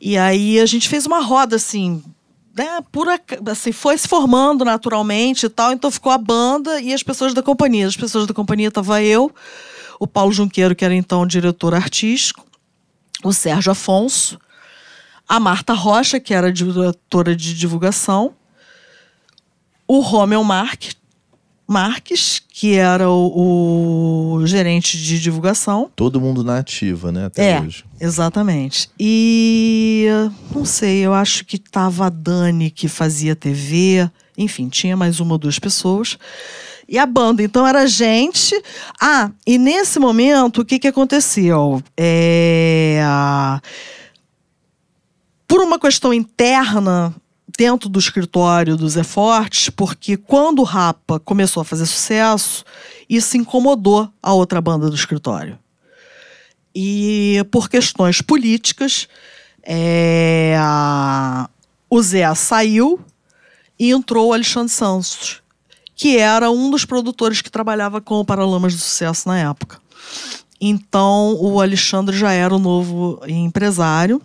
E 0.00 0.16
aí 0.16 0.60
a 0.60 0.66
gente 0.66 0.88
fez 0.88 1.06
uma 1.06 1.20
roda 1.20 1.56
assim, 1.56 2.04
né, 2.56 2.80
pura, 2.90 3.18
assim, 3.50 3.72
foi 3.72 3.96
se 3.96 4.06
formando 4.06 4.64
naturalmente 4.64 5.46
e 5.46 5.48
tal, 5.48 5.72
então 5.72 5.90
ficou 5.90 6.12
a 6.12 6.18
banda 6.18 6.80
e 6.80 6.92
as 6.92 7.02
pessoas 7.02 7.32
da 7.32 7.42
companhia. 7.42 7.86
As 7.86 7.96
pessoas 7.96 8.26
da 8.26 8.34
companhia 8.34 8.70
tava 8.70 9.02
eu, 9.02 9.32
o 9.98 10.06
Paulo 10.06 10.32
Junqueiro, 10.32 10.74
que 10.74 10.84
era 10.84 10.94
então 10.94 11.26
diretor 11.26 11.74
artístico, 11.74 12.46
o 13.24 13.32
Sérgio 13.32 13.72
Afonso, 13.72 14.38
a 15.28 15.40
Marta 15.40 15.72
Rocha, 15.72 16.20
que 16.20 16.34
era 16.34 16.52
diretora 16.52 17.34
de 17.34 17.54
divulgação, 17.54 18.34
o 19.86 20.00
Romeu 20.00 20.44
Marques, 20.44 20.96
Marques 21.72 22.42
que 22.52 22.74
era 22.76 23.08
o, 23.10 24.34
o 24.36 24.46
gerente 24.46 24.96
de 24.96 25.18
divulgação. 25.18 25.90
Todo 25.96 26.20
mundo 26.20 26.44
na 26.44 26.58
ativa, 26.58 27.10
né? 27.10 27.24
Até 27.26 27.52
É, 27.52 27.60
hoje. 27.60 27.84
exatamente. 28.00 28.88
E 29.00 30.06
não 30.54 30.64
sei, 30.64 30.98
eu 30.98 31.12
acho 31.14 31.44
que 31.44 31.58
tava 31.58 32.06
a 32.06 32.08
Dani 32.10 32.70
que 32.70 32.86
fazia 32.88 33.34
TV, 33.34 34.08
enfim, 34.38 34.68
tinha 34.68 34.96
mais 34.96 35.18
uma 35.18 35.32
ou 35.32 35.38
duas 35.38 35.58
pessoas. 35.58 36.18
E 36.88 36.98
a 36.98 37.06
banda, 37.06 37.42
então 37.42 37.66
era 37.66 37.86
gente. 37.86 38.54
Ah, 39.00 39.30
e 39.46 39.56
nesse 39.56 39.98
momento, 39.98 40.60
o 40.60 40.64
que, 40.64 40.78
que 40.78 40.88
aconteceu? 40.88 41.82
É, 41.96 43.00
Por 45.48 45.60
uma 45.62 45.78
questão 45.78 46.12
interna 46.12 47.14
dentro 47.62 47.88
do 47.88 48.00
escritório 48.00 48.76
do 48.76 48.88
Zé 48.88 49.04
Fortes, 49.04 49.70
porque 49.70 50.16
quando 50.16 50.58
o 50.58 50.64
Rapa 50.64 51.20
começou 51.20 51.60
a 51.60 51.64
fazer 51.64 51.86
sucesso, 51.86 52.64
isso 53.08 53.36
incomodou 53.36 54.10
a 54.20 54.32
outra 54.32 54.60
banda 54.60 54.90
do 54.90 54.96
escritório. 54.96 55.56
E 56.74 57.46
por 57.52 57.70
questões 57.70 58.20
políticas, 58.20 59.06
é, 59.62 60.56
a- 60.58 61.48
o 61.88 62.02
Zé 62.02 62.34
saiu 62.34 62.98
e 63.78 63.92
entrou 63.92 64.30
o 64.30 64.32
Alexandre 64.32 64.72
Santos, 64.72 65.40
que 65.94 66.18
era 66.18 66.50
um 66.50 66.68
dos 66.68 66.84
produtores 66.84 67.40
que 67.40 67.50
trabalhava 67.50 68.00
com 68.00 68.16
o 68.18 68.24
Paralamas 68.24 68.74
do 68.74 68.80
Sucesso 68.80 69.28
na 69.28 69.38
época. 69.38 69.80
Então, 70.60 71.36
o 71.40 71.60
Alexandre 71.60 72.16
já 72.16 72.32
era 72.32 72.52
o 72.52 72.58
novo 72.58 73.20
empresário 73.28 74.20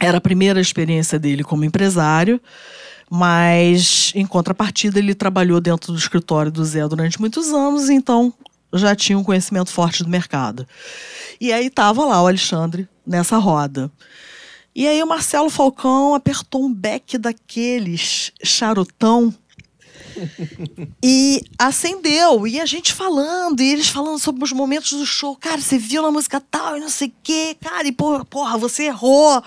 Era 0.00 0.18
a 0.18 0.20
primeira 0.20 0.60
experiência 0.60 1.18
dele 1.18 1.44
como 1.44 1.64
empresário, 1.64 2.40
mas 3.10 4.12
em 4.14 4.26
contrapartida 4.26 4.98
ele 4.98 5.14
trabalhou 5.14 5.60
dentro 5.60 5.92
do 5.92 5.98
escritório 5.98 6.50
do 6.50 6.64
Zé 6.64 6.86
durante 6.88 7.20
muitos 7.20 7.48
anos, 7.52 7.88
então 7.88 8.32
já 8.72 8.94
tinha 8.94 9.18
um 9.18 9.24
conhecimento 9.24 9.70
forte 9.70 10.02
do 10.02 10.10
mercado. 10.10 10.66
E 11.40 11.52
aí 11.52 11.66
estava 11.66 12.04
lá 12.04 12.22
o 12.22 12.26
Alexandre 12.26 12.88
nessa 13.06 13.38
roda. 13.38 13.90
E 14.74 14.88
aí 14.88 15.00
o 15.00 15.06
Marcelo 15.06 15.48
Falcão 15.48 16.14
apertou 16.14 16.64
um 16.64 16.74
beck 16.74 17.16
daqueles 17.16 18.32
charutão 18.42 19.32
e 21.02 21.42
acendeu. 21.56 22.46
E 22.46 22.60
a 22.60 22.66
gente 22.66 22.92
falando, 22.92 23.60
e 23.60 23.72
eles 23.72 23.88
falando 23.88 24.18
sobre 24.18 24.42
os 24.42 24.52
momentos 24.52 24.92
do 24.92 25.06
show. 25.06 25.36
Cara, 25.36 25.60
você 25.60 25.78
viu 25.78 26.02
na 26.02 26.10
música 26.10 26.40
tal 26.40 26.76
e 26.76 26.80
não 26.80 26.88
sei 26.88 27.08
o 27.08 27.12
quê. 27.22 27.56
Cara, 27.60 27.86
e 27.86 27.92
porra, 27.92 28.24
porra, 28.24 28.58
você 28.58 28.84
errou. 28.84 29.42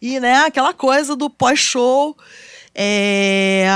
E, 0.00 0.18
né, 0.18 0.44
aquela 0.44 0.72
coisa 0.72 1.14
do 1.14 1.28
pós-show. 1.28 2.16
É... 2.74 3.66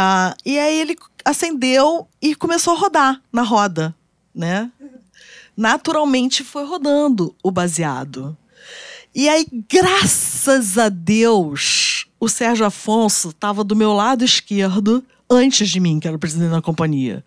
E 0.44 0.58
aí 0.58 0.80
ele 0.80 0.96
acendeu 1.24 2.06
e 2.20 2.34
começou 2.34 2.74
a 2.74 2.78
rodar 2.78 3.22
na 3.32 3.42
roda, 3.42 3.94
né? 4.34 4.70
Naturalmente 5.56 6.42
foi 6.42 6.64
rodando 6.64 7.34
o 7.42 7.50
baseado. 7.50 8.36
E 9.14 9.28
aí, 9.28 9.46
graças 9.68 10.76
a 10.76 10.88
Deus, 10.88 12.06
o 12.18 12.28
Sérgio 12.28 12.66
Afonso 12.66 13.28
estava 13.28 13.62
do 13.62 13.76
meu 13.76 13.92
lado 13.92 14.24
esquerdo 14.24 15.04
antes 15.30 15.70
de 15.70 15.78
mim, 15.78 16.00
que 16.00 16.08
era 16.08 16.16
o 16.16 16.20
presidente 16.20 16.50
da 16.50 16.60
companhia. 16.60 17.24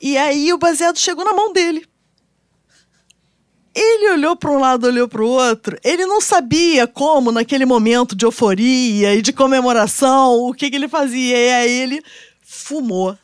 E 0.00 0.16
aí 0.16 0.52
o 0.52 0.58
baseado 0.58 0.98
chegou 0.98 1.24
na 1.24 1.34
mão 1.34 1.52
dele. 1.52 1.86
Ele 3.74 4.12
olhou 4.12 4.36
para 4.36 4.50
um 4.50 4.58
lado, 4.58 4.86
olhou 4.86 5.08
para 5.08 5.22
o 5.22 5.28
outro. 5.28 5.76
Ele 5.82 6.06
não 6.06 6.20
sabia 6.20 6.86
como, 6.86 7.32
naquele 7.32 7.66
momento 7.66 8.14
de 8.14 8.24
euforia 8.24 9.14
e 9.14 9.22
de 9.22 9.32
comemoração, 9.32 10.34
o 10.48 10.54
que, 10.54 10.70
que 10.70 10.76
ele 10.76 10.88
fazia. 10.88 11.36
E 11.36 11.52
aí 11.52 11.70
ele 11.70 12.02
fumou. 12.40 13.18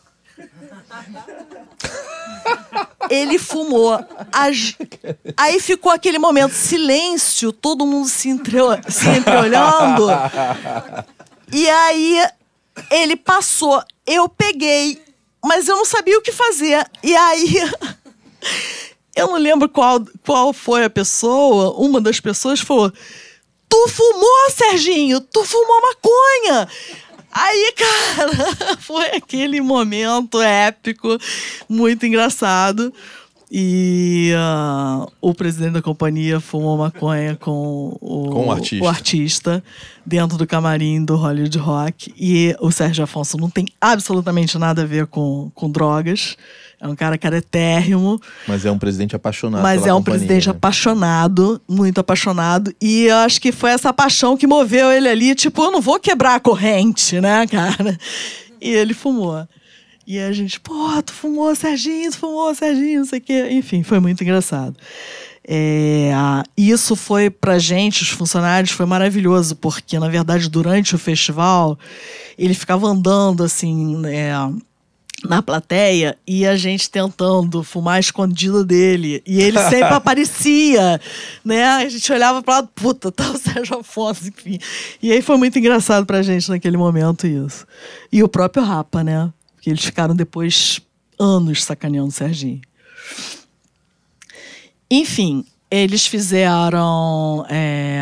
Ele 3.08 3.38
fumou. 3.38 3.98
Aí 5.36 5.60
ficou 5.60 5.92
aquele 5.92 6.18
momento, 6.18 6.52
silêncio, 6.52 7.52
todo 7.52 7.86
mundo 7.86 8.08
se, 8.08 8.28
entre... 8.28 8.58
se 8.88 9.08
entreolhando. 9.08 10.08
E 11.52 11.68
aí 11.68 12.26
ele 12.90 13.16
passou. 13.16 13.82
Eu 14.06 14.28
peguei, 14.28 15.00
mas 15.44 15.68
eu 15.68 15.76
não 15.76 15.84
sabia 15.84 16.18
o 16.18 16.22
que 16.22 16.32
fazer. 16.32 16.84
E 17.02 17.14
aí. 17.14 17.54
Eu 19.14 19.28
não 19.28 19.38
lembro 19.38 19.68
qual, 19.68 20.04
qual 20.24 20.52
foi 20.52 20.84
a 20.84 20.90
pessoa. 20.90 21.72
Uma 21.76 22.00
das 22.00 22.20
pessoas 22.20 22.60
falou: 22.60 22.92
Tu 23.68 23.88
fumou, 23.88 24.50
Serginho? 24.50 25.20
Tu 25.20 25.44
fumou 25.44 25.80
maconha? 25.82 26.68
Aí, 27.32 27.72
cara, 27.78 28.76
foi 28.78 29.06
aquele 29.16 29.60
momento 29.60 30.40
épico, 30.40 31.16
muito 31.68 32.04
engraçado. 32.04 32.92
E 33.52 34.32
uh, 34.32 35.10
o 35.20 35.34
presidente 35.34 35.72
da 35.72 35.82
companhia 35.82 36.38
fumou 36.38 36.78
maconha 36.78 37.34
com 37.34 37.98
o, 38.00 38.30
com 38.30 38.46
o, 38.46 38.52
artista. 38.52 38.84
o 38.84 38.88
artista 38.88 39.64
dentro 40.06 40.38
do 40.38 40.46
camarim 40.46 41.04
do 41.04 41.16
Hollywood 41.16 41.58
Rock. 41.58 42.14
E 42.16 42.54
o 42.60 42.70
Sérgio 42.70 43.02
Afonso 43.02 43.36
não 43.36 43.50
tem 43.50 43.66
absolutamente 43.80 44.56
nada 44.56 44.82
a 44.82 44.86
ver 44.86 45.06
com, 45.06 45.50
com 45.52 45.68
drogas. 45.68 46.36
É 46.80 46.86
um 46.86 46.94
cara 46.94 47.18
caretérrimo. 47.18 48.20
Mas 48.46 48.64
é 48.64 48.70
um 48.70 48.78
presidente 48.78 49.16
apaixonado. 49.16 49.62
Mas 49.62 49.84
é 49.84 49.92
um 49.92 49.96
companhia, 49.96 50.18
presidente 50.20 50.46
né? 50.46 50.52
apaixonado, 50.52 51.60
muito 51.68 52.00
apaixonado. 52.00 52.72
E 52.80 53.06
eu 53.06 53.16
acho 53.16 53.40
que 53.40 53.50
foi 53.50 53.70
essa 53.70 53.92
paixão 53.92 54.36
que 54.36 54.46
moveu 54.46 54.92
ele 54.92 55.08
ali. 55.08 55.34
Tipo, 55.34 55.64
eu 55.64 55.72
não 55.72 55.80
vou 55.80 55.98
quebrar 55.98 56.36
a 56.36 56.40
corrente, 56.40 57.20
né, 57.20 57.46
cara? 57.48 57.98
E 58.60 58.70
ele 58.70 58.94
fumou. 58.94 59.46
E 60.10 60.18
a 60.18 60.32
gente, 60.32 60.58
pô, 60.58 61.00
tu 61.04 61.12
fumou, 61.12 61.54
Serginho, 61.54 62.10
tu 62.10 62.18
fumou, 62.18 62.52
Serginho, 62.52 62.98
não 62.98 63.06
sei 63.06 63.20
o 63.20 63.22
quê. 63.22 63.48
Enfim, 63.52 63.84
foi 63.84 64.00
muito 64.00 64.20
engraçado. 64.24 64.74
É, 65.46 66.10
isso 66.56 66.96
foi 66.96 67.30
pra 67.30 67.60
gente, 67.60 68.02
os 68.02 68.08
funcionários, 68.08 68.72
foi 68.72 68.86
maravilhoso, 68.86 69.54
porque, 69.54 70.00
na 70.00 70.08
verdade, 70.08 70.50
durante 70.50 70.96
o 70.96 70.98
festival, 70.98 71.78
ele 72.36 72.54
ficava 72.54 72.88
andando 72.88 73.44
assim, 73.44 73.98
né, 73.98 74.32
na 75.22 75.40
plateia 75.40 76.18
e 76.26 76.44
a 76.44 76.56
gente 76.56 76.90
tentando 76.90 77.62
fumar 77.62 78.00
escondido 78.00 78.64
dele. 78.64 79.22
E 79.24 79.40
ele 79.40 79.60
sempre 79.60 79.94
aparecia, 79.94 81.00
né? 81.44 81.66
A 81.66 81.88
gente 81.88 82.12
olhava 82.12 82.42
para 82.42 82.54
lado, 82.54 82.68
puta, 82.74 83.12
tá 83.12 83.30
o 83.30 83.38
Sérgio 83.38 83.78
Afonso, 83.78 84.26
enfim. 84.26 84.58
E 85.00 85.12
aí 85.12 85.22
foi 85.22 85.36
muito 85.36 85.56
engraçado 85.56 86.04
pra 86.04 86.20
gente 86.20 86.48
naquele 86.48 86.76
momento 86.76 87.28
isso. 87.28 87.64
E 88.10 88.24
o 88.24 88.28
próprio 88.28 88.64
Rapa, 88.64 89.04
né? 89.04 89.30
Porque 89.60 89.68
eles 89.68 89.84
ficaram 89.84 90.16
depois 90.16 90.80
anos 91.18 91.62
sacaneando 91.64 92.08
o 92.08 92.10
Serginho. 92.10 92.62
Enfim, 94.90 95.44
eles 95.70 96.06
fizeram. 96.06 97.44
É, 97.46 98.00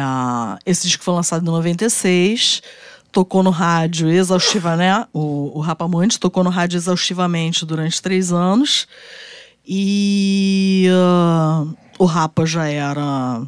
esse 0.64 0.86
disco 0.86 1.02
foi 1.02 1.14
lançado 1.14 1.42
em 1.42 1.46
96, 1.46 2.62
tocou 3.10 3.42
no 3.42 3.50
rádio 3.50 4.08
exaustiva, 4.08 4.76
né? 4.76 5.04
O, 5.12 5.58
o 5.58 5.60
Rapamante 5.60 6.20
tocou 6.20 6.44
no 6.44 6.50
rádio 6.50 6.76
exaustivamente 6.76 7.66
durante 7.66 8.00
três 8.00 8.32
anos. 8.32 8.86
E 9.66 10.86
uh, 10.88 11.76
o 11.98 12.04
Rapa 12.04 12.46
já 12.46 12.68
era 12.68 13.42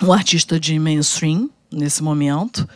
um 0.00 0.12
artista 0.12 0.60
de 0.60 0.78
mainstream 0.78 1.50
nesse 1.72 2.04
momento. 2.04 2.68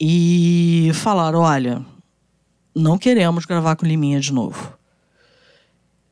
E 0.00 0.90
falaram: 0.94 1.40
olha, 1.40 1.84
não 2.76 2.98
queremos 2.98 3.46
gravar 3.46 3.74
com 3.74 3.86
Liminha 3.86 4.20
de 4.20 4.32
novo. 4.32 4.76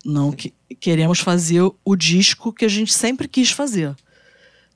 Não 0.02 0.32
que, 0.32 0.54
queremos 0.80 1.20
fazer 1.20 1.62
o 1.84 1.94
disco 1.94 2.52
que 2.52 2.64
a 2.64 2.68
gente 2.68 2.92
sempre 2.92 3.28
quis 3.28 3.50
fazer. 3.50 3.94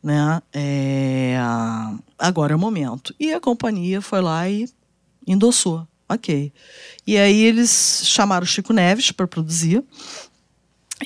Né? 0.03 0.43
É, 0.53 1.39
agora 2.19 2.53
é 2.53 2.57
o 2.57 2.59
momento. 2.59 3.15
E 3.19 3.33
a 3.33 3.41
companhia 3.41 4.03
foi 4.03 4.21
lá 4.21 4.49
e 4.49 4.69
endossou. 5.27 5.89
Ok. 6.07 6.53
E 7.07 7.17
aí 7.17 7.43
eles 7.43 8.03
chamaram 8.05 8.45
o 8.45 8.47
Chico 8.47 8.73
Neves 8.73 9.11
para 9.11 9.27
produzir. 9.27 9.83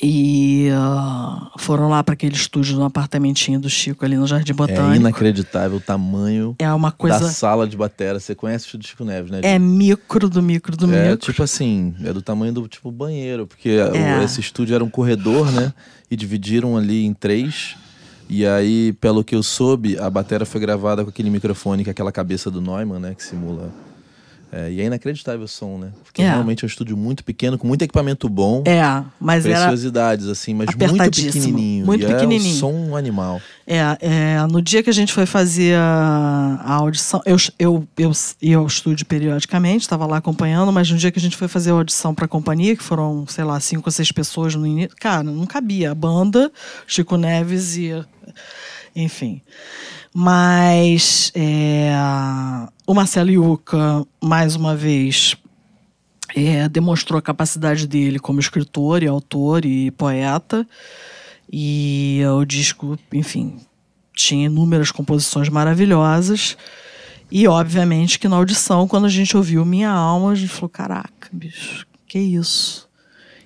E 0.00 0.68
uh, 0.70 1.50
foram 1.58 1.88
lá 1.88 2.02
para 2.02 2.14
aquele 2.14 2.34
estúdio 2.34 2.76
no 2.76 2.84
apartamentinho 2.84 3.60
do 3.60 3.68
Chico 3.68 4.04
ali 4.04 4.16
no 4.16 4.26
Jardim 4.26 4.54
Botânico. 4.54 4.92
É 4.92 4.96
inacreditável 4.96 5.76
o 5.76 5.80
tamanho 5.80 6.56
é 6.58 6.72
uma 6.72 6.90
coisa... 6.90 7.20
da 7.20 7.28
sala 7.28 7.66
de 7.66 7.76
batera. 7.76 8.18
Você 8.18 8.34
conhece 8.34 8.64
o 8.64 8.66
estúdio 8.66 8.86
do 8.86 8.88
Chico 8.88 9.04
Neves, 9.04 9.30
né? 9.30 9.40
É 9.42 9.58
micro 9.58 10.30
do 10.30 10.42
micro 10.42 10.76
do 10.76 10.92
é, 10.94 11.10
micro. 11.10 11.16
tipo 11.18 11.42
assim, 11.42 11.94
é 12.02 12.12
do 12.12 12.22
tamanho 12.22 12.54
do 12.54 12.66
tipo 12.66 12.90
banheiro, 12.90 13.46
porque 13.46 13.70
é. 13.70 14.24
esse 14.24 14.40
estúdio 14.40 14.74
era 14.74 14.82
um 14.82 14.90
corredor, 14.90 15.50
né? 15.52 15.74
E 16.10 16.16
dividiram 16.16 16.76
ali 16.76 17.04
em 17.04 17.12
três. 17.12 17.76
E 18.30 18.46
aí, 18.46 18.94
pelo 18.94 19.22
que 19.22 19.34
eu 19.34 19.42
soube, 19.42 19.98
a 19.98 20.08
batera 20.08 20.46
foi 20.46 20.60
gravada 20.60 21.04
com 21.04 21.10
aquele 21.10 21.28
microfone, 21.28 21.84
com 21.84 21.90
aquela 21.90 22.10
cabeça 22.10 22.50
do 22.50 22.62
Neumann, 22.62 22.98
né? 22.98 23.14
Que 23.14 23.22
simula 23.22 23.70
é, 24.54 24.70
e 24.70 24.82
é 24.82 24.84
inacreditável 24.84 25.44
o 25.44 25.48
som, 25.48 25.78
né? 25.78 25.88
Porque 26.04 26.20
é. 26.20 26.28
realmente 26.28 26.62
é 26.62 26.66
um 26.66 26.68
estúdio 26.68 26.94
muito 26.94 27.24
pequeno, 27.24 27.56
com 27.56 27.66
muito 27.66 27.80
equipamento 27.80 28.28
bom. 28.28 28.62
É, 28.66 29.02
mas 29.18 29.44
Preciosidades, 29.44 30.28
assim, 30.28 30.52
mas 30.52 30.68
muito 30.76 31.10
pequenininho. 31.10 31.86
Muito 31.86 32.04
e 32.04 32.06
pequenininho. 32.06 32.52
É 32.52 32.56
um 32.56 32.58
som 32.58 32.94
animal. 32.94 33.40
É, 33.66 33.78
é, 34.00 34.46
no 34.50 34.60
dia 34.60 34.82
que 34.82 34.90
a 34.90 34.92
gente 34.92 35.10
foi 35.10 35.24
fazer 35.24 35.74
a, 35.76 36.60
a 36.62 36.74
audição, 36.74 37.22
eu, 37.24 37.38
eu, 37.58 37.88
eu 37.96 38.12
ia 38.42 38.58
ao 38.58 38.66
estúdio 38.66 39.06
periodicamente, 39.06 39.84
estava 39.84 40.04
lá 40.04 40.18
acompanhando, 40.18 40.70
mas 40.70 40.90
no 40.90 40.98
dia 40.98 41.10
que 41.10 41.18
a 41.18 41.22
gente 41.22 41.36
foi 41.36 41.48
fazer 41.48 41.70
a 41.70 41.74
audição 41.74 42.14
para 42.14 42.26
a 42.26 42.28
companhia, 42.28 42.76
que 42.76 42.82
foram, 42.82 43.26
sei 43.26 43.44
lá, 43.44 43.58
cinco 43.58 43.84
ou 43.86 43.92
seis 43.92 44.12
pessoas 44.12 44.54
no 44.54 44.66
início, 44.66 44.94
cara, 45.00 45.22
não 45.22 45.46
cabia. 45.46 45.92
A 45.92 45.94
banda, 45.94 46.52
Chico 46.86 47.16
Neves 47.16 47.76
e. 47.78 48.04
Enfim. 48.94 49.40
Mas 50.14 51.32
é, 51.34 51.92
o 52.86 52.92
Marcelo 52.92 53.30
Yuca, 53.30 54.06
mais 54.22 54.54
uma 54.54 54.76
vez, 54.76 55.36
é, 56.34 56.68
demonstrou 56.68 57.18
a 57.18 57.22
capacidade 57.22 57.86
dele 57.86 58.18
como 58.18 58.40
escritor 58.40 59.02
e 59.02 59.06
autor 59.06 59.64
e 59.64 59.90
poeta. 59.92 60.66
E 61.50 62.20
o 62.34 62.44
disco, 62.44 62.98
enfim, 63.12 63.58
tinha 64.14 64.46
inúmeras 64.46 64.90
composições 64.90 65.48
maravilhosas. 65.48 66.56
E, 67.30 67.48
obviamente, 67.48 68.18
que 68.18 68.28
na 68.28 68.36
audição, 68.36 68.86
quando 68.86 69.06
a 69.06 69.10
gente 69.10 69.36
ouviu 69.36 69.64
Minha 69.64 69.90
Alma, 69.90 70.32
a 70.32 70.34
gente 70.34 70.52
falou: 70.52 70.68
caraca, 70.68 71.30
bicho, 71.32 71.86
que 72.06 72.18
isso? 72.18 72.88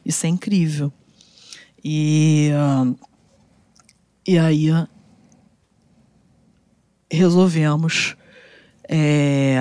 Isso 0.05 0.27
é 0.27 0.29
incrível. 0.29 0.93
E, 1.85 2.51
uh, 2.53 2.99
e 4.27 4.39
aí 4.39 4.71
resolvemos 7.11 8.17
é, 8.89 9.59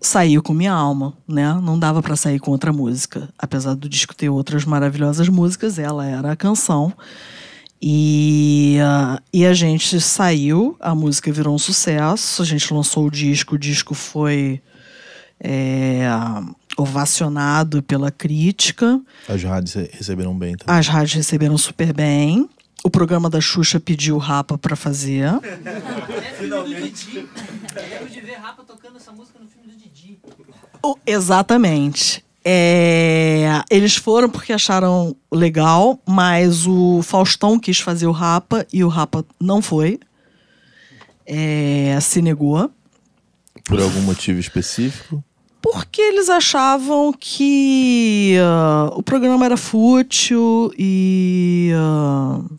sair 0.00 0.40
com 0.42 0.52
minha 0.52 0.72
alma, 0.72 1.16
né? 1.26 1.54
Não 1.62 1.78
dava 1.78 2.02
para 2.02 2.16
sair 2.16 2.38
com 2.38 2.50
outra 2.50 2.72
música, 2.72 3.28
apesar 3.38 3.74
do 3.74 3.88
disco 3.88 4.14
ter 4.14 4.28
outras 4.28 4.64
maravilhosas 4.64 5.28
músicas, 5.28 5.78
ela 5.78 6.06
era 6.06 6.32
a 6.32 6.36
canção. 6.36 6.92
E, 7.80 8.78
uh, 8.80 9.22
e 9.32 9.44
a 9.44 9.52
gente 9.52 10.00
saiu, 10.00 10.76
a 10.80 10.94
música 10.94 11.30
virou 11.30 11.54
um 11.54 11.58
sucesso, 11.58 12.40
a 12.40 12.44
gente 12.44 12.72
lançou 12.72 13.06
o 13.06 13.10
disco, 13.10 13.56
o 13.56 13.58
disco 13.58 13.94
foi 13.94 14.62
é, 15.38 16.06
ovacionado 16.78 17.82
pela 17.82 18.10
crítica. 18.10 19.00
As 19.28 19.42
rádios 19.42 19.74
receberam 19.74 20.36
bem 20.36 20.56
também. 20.56 20.78
As 20.78 20.88
rádios 20.88 21.14
receberam 21.14 21.58
super 21.58 21.92
bem. 21.92 22.48
O 22.86 22.90
programa 22.90 23.30
da 23.30 23.40
Xuxa 23.40 23.80
pediu 23.80 24.16
o 24.16 24.18
Rapa 24.18 24.58
para 24.58 24.76
fazer. 24.76 25.30
Finalmente. 26.38 27.26
Eu 28.00 28.06
de 28.06 28.20
ver 28.20 28.34
Rapa 28.34 28.62
tocando 28.62 28.98
essa 28.98 29.10
música 29.10 29.38
no 29.38 29.48
filme 29.48 29.72
do 29.72 29.76
Didi. 29.76 30.20
O, 30.82 30.94
exatamente. 31.06 32.22
É, 32.44 33.62
eles 33.70 33.96
foram 33.96 34.28
porque 34.28 34.52
acharam 34.52 35.16
legal, 35.32 35.98
mas 36.06 36.66
o 36.66 37.00
Faustão 37.02 37.58
quis 37.58 37.80
fazer 37.80 38.06
o 38.06 38.12
Rapa 38.12 38.66
e 38.70 38.84
o 38.84 38.88
Rapa 38.88 39.24
não 39.40 39.62
foi. 39.62 39.98
É, 41.26 41.98
se 42.02 42.20
negou. 42.20 42.70
Por 43.64 43.80
algum 43.80 44.02
motivo 44.02 44.38
específico? 44.38 45.24
Porque 45.62 46.02
eles 46.02 46.28
achavam 46.28 47.14
que 47.18 48.36
uh, 48.38 48.98
o 48.98 49.02
programa 49.02 49.46
era 49.46 49.56
fútil 49.56 50.70
e 50.78 51.72
uh, 51.74 52.58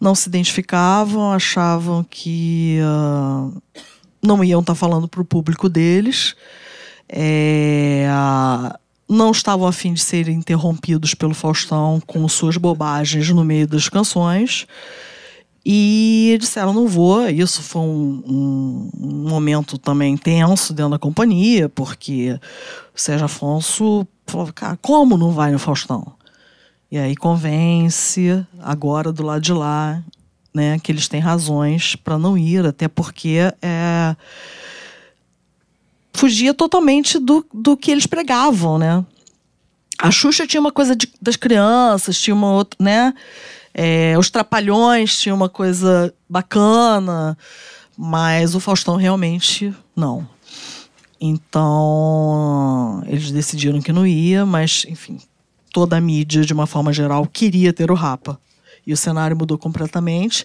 não 0.00 0.14
se 0.14 0.28
identificavam, 0.28 1.32
achavam 1.32 2.04
que 2.08 2.78
uh, 2.80 3.62
não 4.22 4.42
iam 4.44 4.60
estar 4.60 4.74
tá 4.74 4.78
falando 4.78 5.08
para 5.08 5.20
o 5.20 5.24
público 5.24 5.68
deles. 5.68 6.34
É, 7.08 8.06
não 9.08 9.30
estavam 9.30 9.66
a 9.66 9.72
fim 9.72 9.94
de 9.94 10.00
serem 10.00 10.36
interrompidos 10.36 11.14
pelo 11.14 11.34
Faustão 11.34 12.00
com 12.06 12.28
suas 12.28 12.56
bobagens 12.56 13.30
no 13.30 13.44
meio 13.44 13.66
das 13.66 13.88
canções. 13.88 14.66
E 15.64 16.36
disseram, 16.40 16.72
não 16.72 16.86
vou. 16.86 17.28
Isso 17.28 17.62
foi 17.62 17.82
um, 17.82 18.22
um, 18.26 18.90
um, 19.00 19.28
momento 19.28 19.76
também 19.76 20.16
tenso 20.16 20.72
dentro 20.72 20.92
da 20.92 20.98
companhia, 20.98 21.68
porque 21.68 22.38
o 22.94 23.00
Sérgio 23.00 23.26
Afonso 23.26 24.06
falou, 24.26 24.50
cara, 24.54 24.78
como 24.80 25.16
não 25.16 25.32
vai 25.32 25.50
no 25.50 25.58
Faustão? 25.58 26.14
E 26.90 26.96
aí 26.96 27.14
convence, 27.14 28.46
agora 28.60 29.12
do 29.12 29.22
lado 29.22 29.42
de 29.42 29.52
lá, 29.52 30.02
né, 30.54 30.78
que 30.78 30.90
eles 30.90 31.06
têm 31.06 31.20
razões 31.20 31.94
para 31.94 32.18
não 32.18 32.36
ir, 32.36 32.64
até 32.64 32.88
porque 32.88 33.38
é, 33.60 34.16
fugia 36.14 36.54
totalmente 36.54 37.18
do, 37.18 37.46
do 37.52 37.76
que 37.76 37.90
eles 37.90 38.06
pregavam, 38.06 38.78
né? 38.78 39.04
A 39.98 40.10
Xuxa 40.10 40.46
tinha 40.46 40.60
uma 40.60 40.72
coisa 40.72 40.96
de, 40.96 41.12
das 41.20 41.36
crianças, 41.36 42.20
tinha 42.20 42.34
uma 42.34 42.50
outra, 42.52 42.76
né? 42.82 43.12
É, 43.74 44.16
os 44.18 44.30
Trapalhões 44.30 45.20
tinham 45.20 45.36
uma 45.36 45.48
coisa 45.48 46.12
bacana, 46.28 47.36
mas 47.96 48.54
o 48.54 48.60
Faustão 48.60 48.96
realmente 48.96 49.74
não. 49.94 50.26
Então, 51.20 53.02
eles 53.06 53.30
decidiram 53.30 53.82
que 53.82 53.92
não 53.92 54.06
ia, 54.06 54.46
mas, 54.46 54.84
enfim, 54.88 55.18
toda 55.68 55.96
a 55.96 56.00
mídia, 56.00 56.42
de 56.42 56.52
uma 56.52 56.66
forma 56.66 56.92
geral, 56.92 57.26
queria 57.26 57.72
ter 57.72 57.90
o 57.90 57.94
Rapa. 57.94 58.38
E 58.86 58.92
o 58.92 58.96
cenário 58.96 59.36
mudou 59.36 59.58
completamente. 59.58 60.44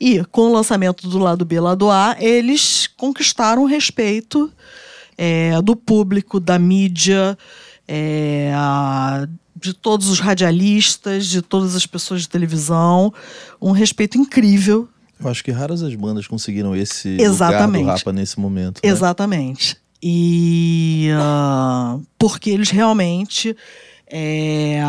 E, 0.00 0.24
com 0.24 0.42
o 0.42 0.52
lançamento 0.52 1.08
do 1.08 1.18
lado 1.18 1.44
B 1.44 1.56
e 1.56 1.60
lado 1.60 1.90
A, 1.90 2.16
eles 2.18 2.88
conquistaram 2.96 3.62
o 3.62 3.66
respeito 3.66 4.52
é, 5.16 5.60
do 5.62 5.76
público, 5.76 6.40
da 6.40 6.58
mídia, 6.58 7.38
é, 7.86 8.52
de 9.54 9.72
todos 9.72 10.08
os 10.08 10.18
radialistas, 10.18 11.26
de 11.26 11.40
todas 11.40 11.76
as 11.76 11.86
pessoas 11.86 12.22
de 12.22 12.28
televisão. 12.28 13.14
Um 13.60 13.70
respeito 13.70 14.18
incrível. 14.18 14.88
Eu 15.20 15.28
acho 15.28 15.44
que 15.44 15.50
raras 15.50 15.82
as 15.82 15.94
bandas 15.94 16.26
conseguiram 16.26 16.74
esse 16.74 17.16
Exatamente. 17.20 17.82
lugar 17.82 17.94
do 17.94 17.98
Rapa 17.98 18.12
nesse 18.12 18.40
momento. 18.40 18.80
Né? 18.82 18.90
Exatamente. 18.90 19.76
E 20.02 21.08
uh, 21.12 22.02
porque 22.18 22.50
eles 22.50 22.68
realmente 22.68 23.56
é, 24.06 24.80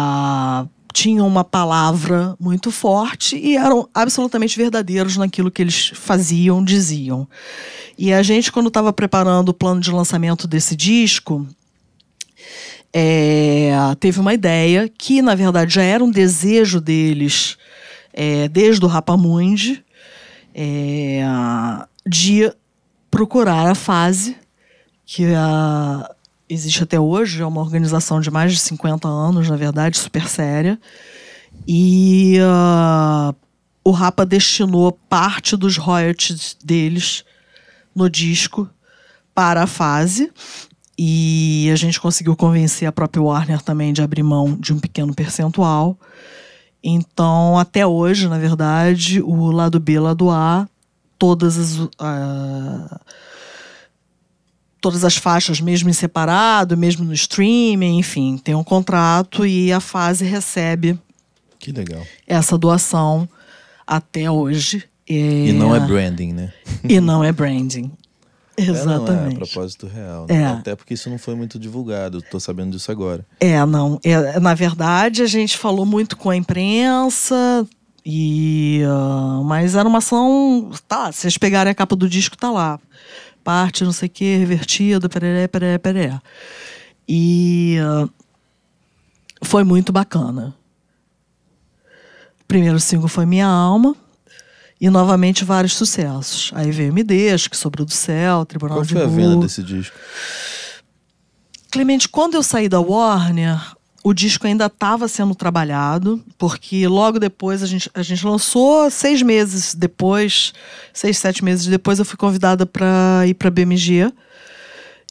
tinham 0.94 1.28
uma 1.28 1.44
palavra 1.44 2.36
muito 2.40 2.72
forte 2.72 3.38
e 3.38 3.58
eram 3.58 3.90
absolutamente 3.94 4.58
verdadeiros 4.58 5.18
naquilo 5.18 5.52
que 5.52 5.62
eles 5.62 5.92
faziam, 5.94 6.64
diziam. 6.64 7.28
E 7.98 8.14
a 8.14 8.24
gente, 8.24 8.52
quando 8.52 8.68
estava 8.68 8.94
preparando 8.94 9.50
o 9.50 9.54
plano 9.54 9.82
de 9.82 9.92
lançamento 9.92 10.48
desse 10.48 10.76
disco, 10.76 11.46
é, 12.94 13.72
teve 14.00 14.22
uma 14.22 14.34
ideia 14.34 14.88
que, 14.88 15.22
na 15.22 15.36
verdade, 15.36 15.74
já 15.74 15.84
era 15.84 16.02
um 16.02 16.10
desejo 16.10 16.80
deles 16.80 17.58
é, 18.14 18.48
desde 18.48 18.86
o 18.86 18.88
Rapamundi 18.88 19.84
é, 20.54 21.22
de 22.08 22.50
procurar 23.12 23.68
a 23.68 23.76
fase 23.76 24.38
que 25.06 25.26
a, 25.36 26.15
existe 26.50 26.84
até 26.84 27.00
hoje, 27.00 27.42
é 27.42 27.46
uma 27.46 27.62
organização 27.62 28.20
de 28.20 28.30
mais 28.30 28.54
de 28.54 28.60
50 28.60 29.08
anos, 29.08 29.50
na 29.50 29.56
verdade, 29.56 29.98
super 29.98 30.28
séria. 30.28 30.80
E 31.68 32.38
uh, 32.40 33.36
o 33.84 33.92
Rapa 33.92 34.26
destinou 34.26 34.92
parte 34.92 35.56
dos 35.56 35.78
royalties 35.78 36.58
deles 36.64 37.24
no 37.96 38.10
disco 38.10 38.70
para 39.34 39.64
a 39.64 39.68
fase. 39.68 40.32
E 40.98 41.70
a 41.72 41.76
gente 41.76 42.00
conseguiu 42.00 42.36
convencer 42.36 42.88
a 42.88 42.92
própria 42.92 43.22
Warner 43.22 43.62
também 43.62 43.92
de 43.92 44.02
abrir 44.02 44.24
mão 44.24 44.56
de 44.56 44.74
um 44.74 44.80
pequeno 44.80 45.14
percentual. 45.14 45.98
Então, 46.82 47.58
até 47.58 47.86
hoje, 47.86 48.28
na 48.28 48.38
verdade, 48.38 49.22
o 49.22 49.52
lado 49.52 49.80
B 49.80 50.00
lado 50.00 50.30
A, 50.30 50.70
todas 51.18 51.58
as, 51.58 51.78
uh, 51.78 51.90
todas 54.86 55.04
as 55.04 55.18
faixas, 55.18 55.60
mesmo 55.60 55.90
em 55.90 55.94
separado, 55.94 56.78
mesmo 56.78 57.04
no 57.04 57.12
streaming, 57.12 57.98
enfim, 57.98 58.38
tem 58.38 58.54
um 58.54 58.64
contrato 58.64 59.44
e 59.44 59.74
a 59.74 59.80
fase 59.80 60.24
recebe 60.24 60.96
que 61.58 61.72
legal. 61.72 62.04
essa 62.28 62.56
doação 62.56 63.28
até 63.88 64.30
hoje. 64.30 64.84
E 65.10 65.52
não 65.54 65.76
é 65.76 65.80
branding, 65.80 66.34
né? 66.34 66.54
E 66.88 67.00
não 67.00 67.24
é 67.24 67.32
branding. 67.32 67.92
Exatamente. 68.56 69.02
É, 69.10 69.16
não, 69.16 69.26
é 69.26 69.34
a 69.34 69.36
propósito 69.36 69.88
real. 69.88 70.28
Né? 70.30 70.44
É. 70.44 70.46
Até 70.46 70.76
porque 70.76 70.94
isso 70.94 71.10
não 71.10 71.18
foi 71.18 71.34
muito 71.34 71.58
divulgado, 71.58 72.20
estou 72.20 72.40
sabendo 72.40 72.78
disso 72.78 72.92
agora. 72.92 73.26
É, 73.40 73.66
não. 73.66 74.00
É, 74.04 74.40
na 74.40 74.54
verdade, 74.54 75.24
a 75.24 75.28
gente 75.28 75.58
falou 75.58 75.84
muito 75.84 76.16
com 76.16 76.30
a 76.30 76.36
imprensa, 76.36 77.68
e, 78.06 78.84
uh, 78.86 79.44
mas 79.44 79.74
era 79.74 79.90
uma 79.90 79.98
ação. 79.98 80.70
Tá, 80.88 81.12
se 81.12 81.22
vocês 81.22 81.40
pegarem 81.40 81.72
a 81.72 81.76
capa 81.76 81.96
do 81.96 82.08
disco, 82.08 82.38
tá 82.38 82.52
lá. 82.52 82.80
Parte, 83.46 83.84
não 83.84 83.92
sei 83.92 84.08
o 84.08 84.10
que, 84.10 84.38
revertida, 84.38 85.08
pereré, 85.08 85.48
pereré, 85.48 85.78
pereré. 85.78 86.22
E 87.08 87.78
uh, 87.80 88.10
foi 89.44 89.64
muito 89.64 89.94
bacana. 89.94 90.56
O 92.42 92.46
primeiro 92.48 92.80
single 92.80 93.08
foi 93.08 93.24
Minha 93.28 93.46
Alma. 93.46 93.96
E 94.82 94.90
novamente 94.90 95.46
vários 95.46 95.74
sucessos. 95.74 96.52
Aí 96.56 96.72
veio 96.72 96.92
Me 96.92 97.04
Deixa, 97.04 97.48
que 97.48 97.56
sobrou 97.56 97.86
do 97.86 97.94
céu, 97.94 98.44
Tribunal 98.48 98.78
Qual 98.78 98.86
de 98.86 98.94
foi 98.94 99.04
a 99.04 99.06
venda 99.06 99.38
desse 99.38 99.62
disco? 99.62 99.96
Clemente, 101.72 102.10
quando 102.10 102.34
eu 102.34 102.42
saí 102.42 102.68
da 102.68 102.80
Warner, 102.80 103.75
o 104.06 104.14
disco 104.14 104.46
ainda 104.46 104.68
estava 104.68 105.08
sendo 105.08 105.34
trabalhado, 105.34 106.24
porque 106.38 106.88
logo 106.88 107.18
depois 107.18 107.64
a 107.64 107.66
gente, 107.66 107.90
a 107.92 108.04
gente 108.04 108.24
lançou, 108.24 108.88
seis 108.92 109.24
meses 109.24 109.74
depois, 109.74 110.54
seis, 110.94 111.18
sete 111.18 111.44
meses 111.44 111.66
depois, 111.66 111.98
eu 111.98 112.06
fui 112.06 112.16
convidada 112.16 112.68
para 112.68 113.24
ir 113.26 113.34
para 113.34 113.50
BMG. 113.50 114.14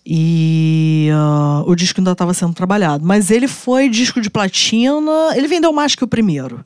E 0.06 1.08
uh, 1.10 1.68
o 1.68 1.74
disco 1.74 1.98
ainda 1.98 2.12
estava 2.12 2.32
sendo 2.32 2.54
trabalhado. 2.54 3.04
Mas 3.04 3.32
ele 3.32 3.48
foi 3.48 3.88
disco 3.88 4.20
de 4.20 4.30
platina, 4.30 5.10
ele 5.34 5.48
vendeu 5.48 5.72
mais 5.72 5.96
que 5.96 6.04
o 6.04 6.08
primeiro. 6.08 6.64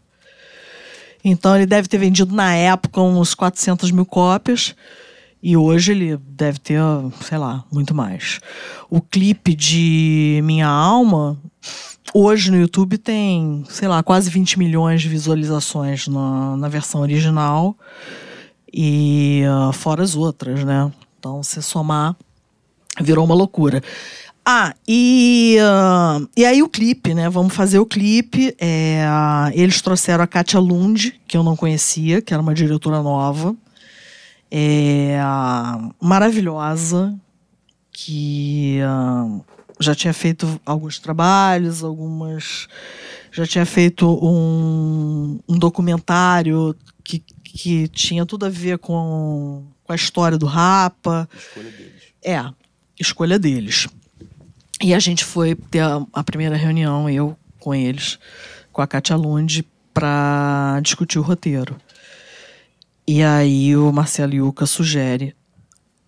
Então 1.24 1.56
ele 1.56 1.64
deve 1.64 1.88
ter 1.88 1.96
vendido 1.96 2.34
na 2.34 2.54
época 2.54 3.00
uns 3.00 3.34
400 3.34 3.90
mil 3.90 4.04
cópias. 4.04 4.74
E 5.42 5.56
hoje 5.56 5.92
ele 5.92 6.18
deve 6.18 6.58
ter, 6.58 6.80
sei 7.22 7.38
lá, 7.38 7.64
muito 7.72 7.94
mais. 7.94 8.38
O 8.90 9.00
clipe 9.00 9.54
de 9.54 10.40
Minha 10.44 10.66
Alma, 10.66 11.40
hoje 12.14 12.50
no 12.50 12.58
YouTube 12.58 12.98
tem, 12.98 13.64
sei 13.68 13.88
lá, 13.88 14.02
quase 14.02 14.30
20 14.30 14.58
milhões 14.58 15.02
de 15.02 15.08
visualizações 15.08 16.08
na, 16.08 16.56
na 16.56 16.68
versão 16.68 17.00
original. 17.00 17.76
E 18.72 19.42
uh, 19.46 19.72
fora 19.72 20.02
as 20.02 20.14
outras, 20.14 20.62
né? 20.64 20.92
Então, 21.18 21.42
se 21.42 21.60
somar, 21.62 22.14
virou 23.00 23.24
uma 23.24 23.34
loucura. 23.34 23.82
Ah, 24.44 24.74
e, 24.86 25.58
uh, 25.60 26.26
e 26.34 26.44
aí 26.44 26.62
o 26.62 26.68
clipe, 26.68 27.12
né? 27.12 27.28
Vamos 27.28 27.54
fazer 27.54 27.78
o 27.78 27.86
clipe. 27.86 28.54
É, 28.58 29.04
eles 29.52 29.82
trouxeram 29.82 30.24
a 30.24 30.26
Katia 30.26 30.58
Lund, 30.58 31.20
que 31.28 31.36
eu 31.36 31.42
não 31.42 31.54
conhecia, 31.54 32.22
que 32.22 32.32
era 32.32 32.42
uma 32.42 32.54
diretora 32.54 33.02
nova. 33.02 33.54
É, 34.50 35.18
maravilhosa, 36.00 37.14
que 37.92 38.80
uh, 38.82 39.44
já 39.80 39.94
tinha 39.94 40.12
feito 40.12 40.60
alguns 40.64 40.98
trabalhos, 40.98 41.82
algumas 41.82 42.68
já 43.30 43.46
tinha 43.46 43.66
feito 43.66 44.06
um, 44.24 45.38
um 45.48 45.58
documentário 45.58 46.74
que, 47.04 47.20
que 47.44 47.88
tinha 47.88 48.24
tudo 48.26 48.46
a 48.46 48.48
ver 48.48 48.78
com, 48.78 49.64
com 49.84 49.92
a 49.92 49.96
história 49.96 50.36
do 50.36 50.46
Rapa. 50.46 51.28
Escolha 51.36 51.70
deles. 51.70 52.02
É, 52.24 52.44
escolha 52.98 53.38
deles. 53.38 53.88
E 54.82 54.94
a 54.94 54.98
gente 54.98 55.24
foi 55.24 55.54
ter 55.54 55.80
a, 55.80 56.04
a 56.12 56.22
primeira 56.24 56.56
reunião, 56.56 57.08
eu 57.08 57.36
com 57.58 57.74
eles, 57.74 58.18
com 58.72 58.80
a 58.80 58.86
Katia 58.86 59.16
Lund, 59.16 59.66
para 59.92 60.80
discutir 60.82 61.18
o 61.18 61.22
roteiro. 61.22 61.76
E 63.06 63.22
aí 63.22 63.76
o 63.76 63.90
Marcelo 63.92 64.34
Yuca 64.34 64.66
sugere 64.66 65.34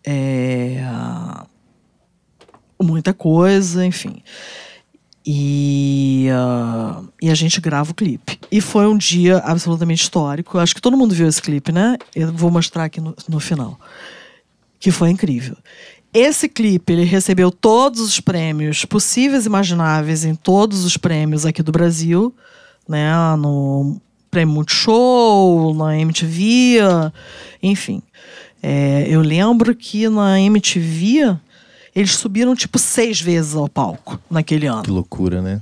é, 0.05 0.83
muita 2.83 3.13
coisa, 3.13 3.85
enfim. 3.85 4.23
E, 5.25 6.29
uh, 6.31 7.07
e 7.21 7.31
a 7.31 7.35
gente 7.35 7.61
grava 7.61 7.91
o 7.93 7.95
clipe. 7.95 8.39
E 8.51 8.61
foi 8.61 8.87
um 8.87 8.97
dia 8.97 9.39
absolutamente 9.39 10.03
histórico. 10.03 10.59
Acho 10.59 10.75
que 10.75 10.81
todo 10.81 10.97
mundo 10.97 11.15
viu 11.15 11.29
esse 11.29 11.41
clipe, 11.41 11.71
né? 11.71 11.97
Eu 12.15 12.33
vou 12.33 12.51
mostrar 12.51 12.85
aqui 12.85 13.01
no, 13.01 13.15
no 13.29 13.39
final. 13.39 13.79
Que 14.79 14.91
foi 14.91 15.11
incrível. 15.11 15.57
Esse 16.13 16.49
clipe 16.49 16.93
ele 16.93 17.05
recebeu 17.05 17.51
todos 17.53 18.01
os 18.01 18.19
prêmios 18.19 18.85
possíveis 18.85 19.45
e 19.45 19.49
imagináveis 19.49 20.25
em 20.25 20.35
todos 20.35 20.85
os 20.85 20.97
prêmios 20.97 21.47
aqui 21.47 21.63
do 21.63 21.71
Brasil, 21.71 22.35
né? 22.89 23.13
No 23.37 24.01
Prêmio 24.31 24.55
Multishow, 24.55 25.75
na 25.75 25.99
MTV, 25.99 26.79
enfim. 27.63 28.03
É, 28.63 29.07
eu 29.09 29.21
lembro 29.21 29.75
que 29.75 30.09
na 30.09 30.41
MTV 30.41 31.37
eles 32.01 32.17
subiram 32.17 32.55
tipo 32.55 32.79
seis 32.79 33.21
vezes 33.21 33.55
ao 33.55 33.69
palco 33.69 34.19
naquele 34.31 34.67
ano. 34.67 34.83
Que 34.83 34.91
loucura, 34.91 35.41
né? 35.43 35.61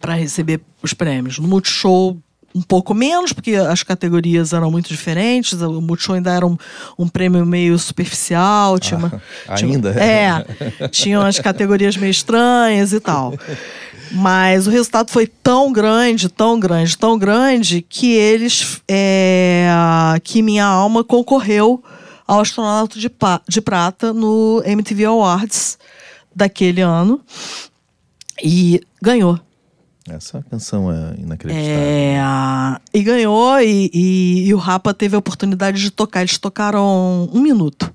Para 0.00 0.14
receber 0.14 0.60
os 0.82 0.92
prêmios. 0.94 1.38
No 1.38 1.46
Multishow, 1.48 2.16
um 2.54 2.60
pouco 2.60 2.92
menos, 2.92 3.32
porque 3.32 3.54
as 3.54 3.82
categorias 3.82 4.52
eram 4.52 4.70
muito 4.70 4.88
diferentes. 4.88 5.60
O 5.62 5.80
Multishow 5.80 6.14
ainda 6.16 6.30
era 6.32 6.46
um, 6.46 6.56
um 6.98 7.08
prêmio 7.08 7.46
meio 7.46 7.78
superficial. 7.78 8.78
Tinha 8.78 8.98
uma, 8.98 9.22
Ah, 9.48 9.54
tinha- 9.56 9.74
ainda? 9.74 9.90
É. 9.90 10.88
Tinham 10.88 11.22
as 11.22 11.38
categorias 11.38 11.96
meio 11.96 12.10
estranhas 12.10 12.92
e 12.92 13.00
tal. 13.00 13.34
Mas 14.10 14.66
o 14.66 14.70
resultado 14.70 15.10
foi 15.10 15.26
tão 15.26 15.72
grande, 15.72 16.28
tão 16.28 16.60
grande, 16.60 16.98
tão 16.98 17.16
grande, 17.18 17.80
que 17.88 18.12
eles. 18.12 18.82
é, 18.86 19.66
que 20.22 20.42
Minha 20.42 20.66
Alma 20.66 21.02
concorreu 21.02 21.82
ao 22.26 22.40
Astronauta 22.40 22.98
de, 22.98 23.10
de 23.48 23.60
Prata 23.60 24.12
no 24.12 24.62
MTV 24.64 25.04
Awards 25.06 25.78
daquele 26.34 26.80
ano. 26.80 27.20
E 28.42 28.80
ganhou. 29.00 29.38
Essa 30.08 30.42
canção 30.50 30.90
é 30.90 31.14
inacreditável. 31.18 31.78
É, 31.78 32.20
e 32.92 33.02
ganhou, 33.02 33.60
e, 33.60 33.88
e- 33.94 34.46
e 34.48 34.54
o 34.54 34.58
Rapa 34.58 34.92
teve 34.92 35.14
a 35.14 35.18
oportunidade 35.18 35.80
de 35.80 35.90
tocar. 35.90 36.22
Eles 36.22 36.38
tocaram 36.38 37.28
um 37.32 37.40
minuto. 37.40 37.92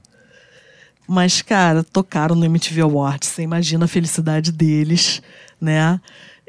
Mas, 1.07 1.41
cara, 1.41 1.83
tocaram 1.83 2.35
no 2.35 2.45
MTV 2.45 2.81
Awards. 2.81 3.29
Você 3.29 3.41
imagina 3.41 3.85
a 3.85 3.87
felicidade 3.89 4.51
deles, 4.51 5.21
né? 5.59 5.99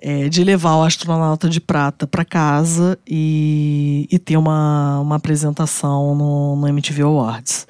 É, 0.01 0.29
de 0.29 0.45
levar 0.45 0.77
o 0.77 0.85
astronauta 0.85 1.49
de 1.49 1.61
prata 1.61 2.07
para 2.07 2.25
casa 2.25 2.97
e, 3.05 4.07
e 4.11 4.19
ter 4.19 4.37
uma, 4.37 5.01
uma 5.01 5.17
apresentação 5.17 6.15
no, 6.15 6.57
no 6.57 6.69
MTV 6.69 7.03
Awards. 7.03 7.67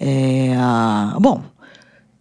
É, 0.00 0.54
bom, 1.20 1.42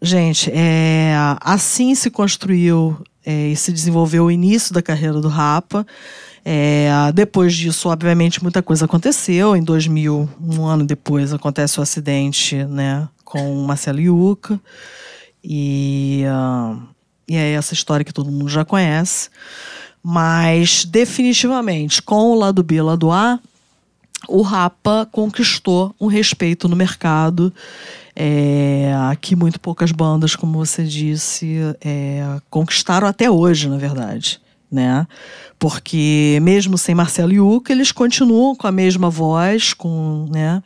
Gente, 0.04 0.50
é, 0.52 1.14
assim 1.42 1.94
se 1.94 2.10
construiu 2.10 2.98
é, 3.24 3.50
e 3.50 3.56
se 3.56 3.72
desenvolveu 3.72 4.26
o 4.26 4.32
início 4.32 4.74
da 4.74 4.82
carreira 4.82 5.22
do 5.22 5.28
Rapa. 5.28 5.86
É, 6.44 6.90
depois 7.14 7.54
disso, 7.54 7.88
obviamente, 7.88 8.42
muita 8.42 8.64
coisa 8.64 8.86
aconteceu. 8.86 9.56
Em 9.56 9.62
2000, 9.62 10.28
um 10.42 10.66
ano 10.66 10.84
depois, 10.86 11.32
acontece 11.32 11.80
o 11.80 11.84
acidente 11.84 12.66
né, 12.66 13.08
com 13.24 13.62
o 13.62 13.68
Marcelo 13.68 14.00
Yuca. 14.00 14.60
E, 15.44 16.24
ah, 16.28 16.78
e 17.32 17.38
é 17.38 17.54
essa 17.54 17.74
história 17.74 18.04
que 18.04 18.14
todo 18.14 18.30
mundo 18.30 18.50
já 18.50 18.66
conhece. 18.66 19.30
Mas, 20.04 20.84
definitivamente, 20.84 22.02
com 22.02 22.32
o 22.32 22.36
lado 22.36 22.62
B 22.62 22.76
e 22.76 22.82
o 22.82 22.86
lado 22.86 23.10
A, 23.10 23.40
o 24.28 24.42
Rapa 24.42 25.08
conquistou 25.10 25.96
um 26.00 26.08
respeito 26.08 26.68
no 26.68 26.76
mercado 26.76 27.54
é, 28.14 28.92
que 29.22 29.34
muito 29.34 29.62
poucas 29.62 29.94
bandas, 29.94 30.36
como 30.36 30.58
você 30.58 30.84
disse, 30.84 31.60
é, 31.80 32.22
conquistaram 32.50 33.08
até 33.08 33.32
hoje, 33.32 33.70
na 33.70 33.78
verdade. 33.78 34.42
Né? 34.70 35.08
Porque 35.58 36.38
mesmo 36.42 36.78
sem 36.78 36.94
Marcelo 36.94 37.32
Yuca, 37.32 37.72
eles 37.72 37.94
continuam 37.94 38.56
com 38.58 38.68
a 38.68 38.72
mesma 38.74 39.10
voz, 39.10 39.74
com, 39.74 40.28
né? 40.30 40.62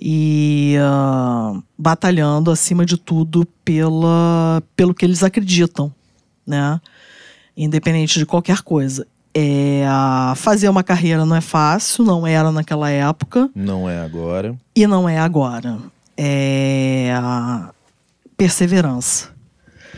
E 0.00 0.76
ah, 0.80 1.60
batalhando, 1.76 2.50
acima 2.50 2.86
de 2.86 2.96
tudo, 2.96 3.46
pela, 3.64 4.62
pelo 4.74 4.94
que 4.94 5.04
eles 5.04 5.22
acreditam, 5.22 5.92
né? 6.46 6.80
Independente 7.56 8.18
de 8.18 8.24
qualquer 8.24 8.62
coisa. 8.62 9.06
É, 9.34 9.84
fazer 10.36 10.68
uma 10.68 10.82
carreira 10.82 11.24
não 11.26 11.36
é 11.36 11.40
fácil, 11.40 12.02
não 12.04 12.26
era 12.26 12.50
naquela 12.50 12.90
época 12.90 13.48
Não 13.54 13.88
é 13.88 14.00
agora. 14.00 14.56
e 14.74 14.86
não 14.86 15.08
é 15.08 15.18
agora. 15.18 15.78
É 16.16 17.12
a 17.16 17.70
perseverança. 18.36 19.28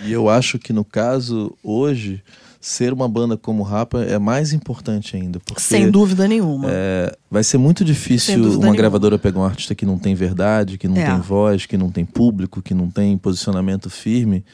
E 0.05 0.13
eu 0.13 0.29
acho 0.29 0.59
que 0.59 0.73
no 0.73 0.85
caso, 0.85 1.57
hoje, 1.63 2.23
ser 2.65 2.93
uma 2.93 3.09
banda 3.09 3.37
como 3.37 3.65
Rapa 3.65 4.05
é 4.05 4.19
mais 4.21 4.53
importante 4.53 5.17
ainda. 5.17 5.41
Porque 5.41 5.61
Sem 5.61 5.91
dúvida 5.91 6.29
nenhuma. 6.29 6.69
é, 6.71 7.13
vai 7.29 7.43
ser 7.43 7.59
muito 7.59 7.85
difícil 7.85 8.37
uma 8.37 8.47
nenhuma. 8.59 8.77
gravadora 8.77 9.19
pegar 9.19 9.41
um 9.41 9.45
artista 9.45 9.75
que 9.75 9.85
não 9.85 9.99
tem 9.99 10.15
verdade, 10.15 10.79
que 10.79 10.87
não 10.87 10.97
É. 10.97 11.05
tem 11.11 11.21
voz, 11.21 11.67
que 11.67 11.77
não 11.77 11.91
tem 11.91 12.05
público, 12.05 12.63
que 12.63 12.73
não 12.73 12.89
tem 12.89 13.19
posicionamento 13.19 13.91
firme 13.91 14.45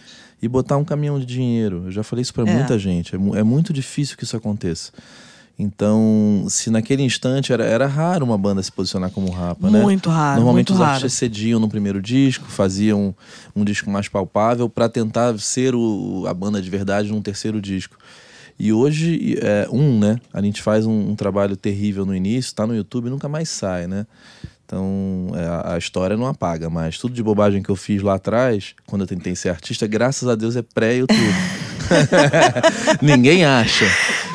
e 0.41 0.49
botar 0.49 0.79
um 0.79 0.85
caminhão 0.85 1.21
de 1.21 1.27
dinheiro. 1.27 1.83
Eu 1.87 1.93
já 1.93 2.03
falei 2.03 2.23
isso 2.23 2.33
pra 2.33 2.49
É. 2.49 2.55
muita 2.55 2.79
gente. 2.79 3.15
É, 3.15 3.19
é 3.39 3.43
muito 3.43 3.73
difícil 3.75 4.17
que 4.17 4.25
isso 4.25 4.37
aconteça. 4.37 4.91
Então, 5.59 6.47
se 6.49 6.71
naquele 6.71 7.03
instante 7.03 7.53
era, 7.53 7.65
era 7.65 7.87
raro 7.87 8.25
uma 8.25 8.39
banda 8.39 8.63
se 8.63 8.71
posicionar 8.71 9.11
como 9.11 9.29
Rapa, 9.33 9.69
né? 9.69 9.83
Muito 9.83 10.09
raro. 10.09 10.37
Normalmente 10.37 10.71
muito 10.71 10.75
os 10.75 10.79
raro. 10.79 10.91
artistas 10.93 11.15
cediam 11.15 11.59
no 11.59 11.69
primeiro 11.69 12.01
disco, 12.01 12.45
faziam 12.45 13.13
um 13.57 13.65
disco 13.65 13.91
mais 13.91 14.07
palpável 14.07 14.69
para 14.69 14.89
tentar 14.89 15.37
ser 15.41 15.75
o, 15.75 16.25
a 16.29 16.33
banda 16.33 16.63
de 16.63 16.71
verdade 16.71 17.11
num 17.11 17.21
terceiro 17.21 17.61
disco. 17.61 17.97
E 18.57 18.73
hoje, 18.73 19.37
é, 19.41 19.69
um, 19.73 19.99
né? 19.99 20.21
A 20.33 20.41
gente 20.41 20.63
faz 20.63 20.87
um, 20.87 21.11
um 21.11 21.17
trabalho 21.17 21.57
terrível 21.57 22.07
no 22.07 22.15
início, 22.15 22.55
tá 22.55 22.65
no 22.65 22.75
YouTube 22.75 23.09
e 23.09 23.11
nunca 23.11 23.29
mais 23.29 23.49
sai, 23.49 23.89
né? 23.89 24.07
Então, 24.65 25.31
é, 25.35 25.45
a, 25.45 25.75
a 25.75 25.79
história 25.79 26.17
não 26.17 26.27
apaga 26.27 26.71
mais. 26.71 26.99
Tudo 26.99 27.15
de 27.15 27.23
bobagem 27.23 27.63
que 27.63 27.71
eu 27.71 27.77
fiz 27.77 28.01
lá 28.01 28.15
atrás, 28.15 28.75
quando 28.87 29.03
eu 29.03 29.09
tentei 29.09 29.35
ser 29.35 29.49
artista, 29.49 29.89
graças 29.89 30.29
a 30.29 30.37
Deus 30.37 30.55
é 30.55 30.63
pré-YouTube. 30.63 31.19
Ninguém 33.02 33.44
acha. 33.44 33.85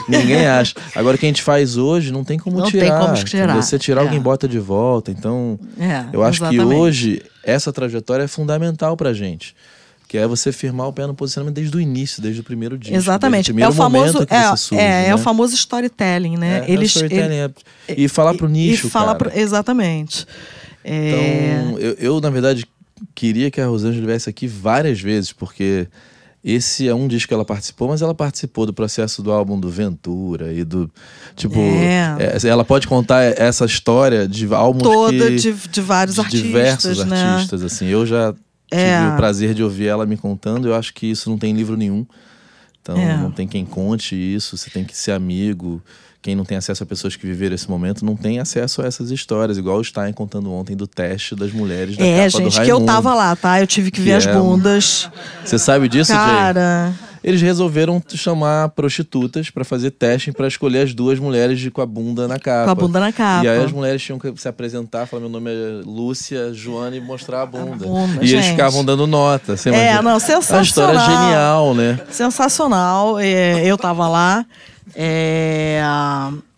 Ninguém 0.07 0.45
acha. 0.45 0.73
Agora, 0.95 1.15
o 1.15 1.19
que 1.19 1.25
a 1.25 1.29
gente 1.29 1.41
faz 1.41 1.77
hoje 1.77 2.11
não 2.11 2.23
tem 2.23 2.37
como 2.37 2.57
Não 2.57 2.69
tem 2.69 2.81
tirar. 2.81 2.99
como 2.99 3.13
tirar. 3.23 3.43
entendeu? 3.45 3.61
Se 3.61 3.69
você 3.69 3.79
tirar, 3.79 4.01
É. 4.01 4.03
alguém 4.05 4.19
bota 4.19 4.47
de 4.47 4.59
volta. 4.59 5.11
Então, 5.11 5.59
É, 5.79 6.05
eu 6.11 6.23
acho 6.23 6.47
que 6.49 6.59
hoje 6.59 7.21
essa 7.43 7.71
trajetória 7.71 8.23
é 8.23 8.27
fundamental 8.27 8.97
pra 8.97 9.13
gente. 9.13 9.55
Que 10.07 10.17
é 10.17 10.27
você 10.27 10.51
firmar 10.51 10.87
o 10.87 10.93
pé 10.93 11.07
no 11.07 11.15
posicionamento 11.15 11.55
desde 11.55 11.75
o 11.75 11.79
início, 11.79 12.21
desde 12.21 12.41
o 12.41 12.43
primeiro 12.43 12.77
disco. 12.77 12.95
Exatamente. 12.95 13.45
Primeiro 13.45 13.71
é 13.71 13.73
o 13.73 13.75
famoso, 13.75 14.27
é, 14.29 14.55
surge, 14.55 14.83
é, 14.83 15.05
é 15.05 15.07
né? 15.07 15.15
o 15.15 15.17
famoso 15.17 15.55
storytelling, 15.55 16.37
né? 16.37 16.59
É, 16.67 16.69
é 16.69 16.73
Eles, 16.73 16.89
storytelling, 16.89 17.35
ele- 17.35 17.53
é- 17.87 17.95
E 17.97 18.07
falar 18.07 18.35
pro 18.35 18.47
nicho, 18.47 18.87
e 18.87 18.89
fala 18.91 19.15
cara. 19.15 19.17
pro- 19.31 19.39
exatamente. 19.39 20.27
É, 20.83 21.61
Então, 21.63 21.79
eu, 21.79 21.93
eu, 21.97 22.21
na 22.21 22.29
verdade, 22.29 22.67
queria 23.15 23.49
que 23.49 23.59
a 23.59 23.65
Rosângela 23.65 24.05
viesse 24.05 24.29
aqui 24.29 24.45
várias 24.45 25.01
vezes, 25.01 25.31
porque 25.31 25.87
esse 26.43 26.87
é 26.87 26.93
um 26.93 27.07
disco 27.07 27.29
que 27.29 27.33
ela 27.33 27.45
participou, 27.45 27.87
mas 27.87 28.01
ela 28.01 28.13
participou 28.13 28.65
do 28.65 28.73
processo 28.73 29.23
do 29.23 29.31
álbum 29.31 29.59
do 29.59 29.69
Ventura 29.69 30.51
e 30.51 30.63
do. 30.63 30.91
Tipo, 31.35 31.59
É. 31.59 32.37
é, 32.43 32.47
ela 32.47 32.65
pode 32.65 32.87
contar 32.87 33.21
essa 33.21 33.65
história 33.65 34.27
de 34.27 34.53
álbuns 34.53 34.83
toda 34.83 35.27
que, 35.29 35.35
de, 35.35 35.53
de 35.53 35.81
vários 35.81 36.15
de 36.15 36.21
artistas, 36.21 36.45
diversos 36.47 37.05
né? 37.05 37.23
artistas, 37.23 37.63
assim. 37.63 37.87
Eu 37.87 38.05
já 38.05 38.33
tive 38.69 38.81
É. 38.81 39.07
o 39.13 39.15
prazer 39.15 39.53
de 39.53 39.63
ouvir 39.63 39.87
ela 39.87 40.05
me 40.05 40.17
contando, 40.17 40.67
eu 40.67 40.75
acho 40.75 40.93
que 40.93 41.05
isso 41.07 41.29
não 41.29 41.37
tem 41.37 41.53
livro 41.53 41.77
nenhum. 41.77 42.05
Então, 42.81 42.97
É. 42.97 43.15
não 43.15 43.31
tem 43.31 43.47
quem 43.47 43.63
conte 43.65 44.13
isso, 44.13 44.57
você 44.57 44.69
tem 44.69 44.83
que 44.83 44.97
ser 44.97 45.13
amigo. 45.13 45.81
Quem 46.23 46.35
não 46.35 46.45
tem 46.45 46.57
acesso 46.57 46.81
a 46.81 46.85
pessoas 46.85 47.17
que 47.17 47.27
viveram 47.27 47.53
esse 47.53 47.69
momento 47.69 48.05
não 48.05 48.15
tem 48.15 48.39
acesso 48.39 48.81
a 48.81 48.85
essas 48.85 49.11
histórias, 49.11 49.57
igual 49.57 49.77
o 49.77 49.83
Stein 49.83 50.13
contando 50.13 50.51
ontem 50.53 50.73
do 50.73 50.87
teste 50.87 51.35
das 51.35 51.51
mulheres 51.51 51.97
da 51.97 52.05
É, 52.05 52.29
gente, 52.29 52.61
que 52.61 52.69
eu 52.71 52.79
tava 52.85 53.13
lá, 53.13 53.35
tá? 53.35 53.59
Eu 53.59 53.67
tive 53.67 53.91
que 53.91 53.99
ver 53.99 54.11
Que 54.11 54.15
as 54.15 54.27
é 54.27 54.33
bundas. 54.33 55.09
Você 55.43 55.59
sabe 55.59 55.89
disso, 55.89 56.13
Jay? 56.13 56.17
Cara, 56.17 56.93
Eles 57.21 57.41
resolveram 57.41 58.01
chamar 58.15 58.69
prostitutas 58.69 59.49
pra 59.49 59.63
fazer 59.65 59.91
teste 59.91 60.31
pra 60.33 60.45
escolher 60.47 60.79
as 60.79 60.93
duas 60.93 61.19
mulheres 61.19 61.57
de, 61.59 61.69
com 61.71 61.81
a 61.81 61.85
bunda 61.85 62.27
na 62.27 62.37
capa. 62.39 62.65
com 62.65 62.71
a 62.71 62.75
bunda 62.75 62.99
na 63.01 63.11
capa. 63.13 63.45
E 63.45 63.49
aí 63.49 63.63
as 63.63 63.71
mulheres 63.71 64.01
tinham 64.01 64.17
que 64.19 64.33
se 64.37 64.47
apresentar, 64.47 65.05
falar 65.05 65.21
meu 65.21 65.29
nome 65.29 65.49
é 65.51 65.81
Lúcia, 65.85 66.53
Joana 66.53 66.95
e 66.97 67.01
mostrar 67.01 67.41
a 67.41 67.45
bunda. 67.45 67.85
bunda, 67.85 68.15
e 68.15 68.29
eles 68.29 68.29
gente. 68.29 68.51
ficavam 68.51 68.83
dando 68.83 69.05
nota. 69.07 69.55
Você 69.57 69.69
É, 69.69 69.93
imagina? 69.93 70.01
não, 70.01 70.11
A 70.11 70.17
história 70.17 70.37
é 70.37 70.41
sensacional. 70.41 71.05
genial, 71.05 71.73
né? 71.75 71.99
Sensacional. 72.09 73.19
É, 73.19 73.65
eu 73.65 73.77
tava 73.77 74.07
lá. 74.07 74.45
É, 74.95 75.81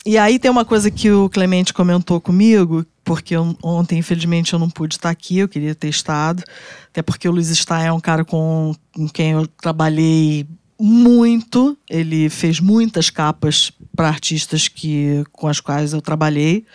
e 0.05 0.17
aí 0.17 0.37
tem 0.37 0.51
uma 0.51 0.65
coisa 0.65 0.91
que 0.91 1.11
o 1.11 1.29
Clemente 1.29 1.73
comentou 1.73 2.21
comigo, 2.21 2.85
porque 3.03 3.35
eu, 3.35 3.55
ontem, 3.63 3.99
infelizmente, 3.99 4.53
eu 4.53 4.59
não 4.59 4.69
pude 4.69 4.95
estar 4.95 5.09
aqui, 5.09 5.39
eu 5.39 5.47
queria 5.47 5.75
ter 5.75 5.89
estado. 5.89 6.43
Até 6.89 7.01
porque 7.01 7.27
o 7.27 7.31
Luiz 7.31 7.47
Stein 7.47 7.85
é 7.85 7.91
um 7.91 7.99
cara 7.99 8.23
com, 8.23 8.73
com 8.93 9.07
quem 9.07 9.31
eu 9.31 9.47
trabalhei 9.47 10.47
muito. 10.79 11.77
Ele 11.89 12.29
fez 12.29 12.59
muitas 12.59 13.09
capas 13.09 13.71
para 13.95 14.07
artistas 14.07 14.67
que, 14.67 15.23
com 15.31 15.47
as 15.47 15.59
quais 15.59 15.93
eu 15.93 16.01
trabalhei. 16.01 16.65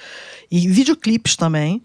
E 0.50 0.68
videoclipes 0.68 1.36
também. 1.36 1.82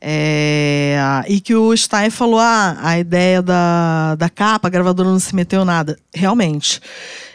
É, 0.00 0.96
e 1.28 1.40
que 1.40 1.54
o 1.54 1.76
Stein 1.76 2.10
falou: 2.10 2.40
ah, 2.40 2.76
a 2.80 2.98
ideia 2.98 3.40
da, 3.40 4.16
da 4.16 4.28
capa, 4.28 4.66
a 4.68 4.70
gravadora 4.70 5.08
não 5.08 5.20
se 5.20 5.34
meteu 5.34 5.64
nada. 5.64 5.98
Realmente. 6.12 6.80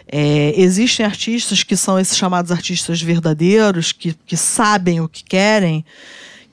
É, 0.10 0.54
existem 0.56 1.06
artistas 1.06 1.64
que 1.64 1.76
são 1.76 2.00
esses 2.00 2.18
chamados 2.18 2.52
artistas 2.52 3.02
verdadeiros, 3.02 3.92
que, 3.92 4.16
que 4.26 4.38
sabem 4.38 5.02
o 5.02 5.10
que 5.10 5.24
querem, 5.24 5.86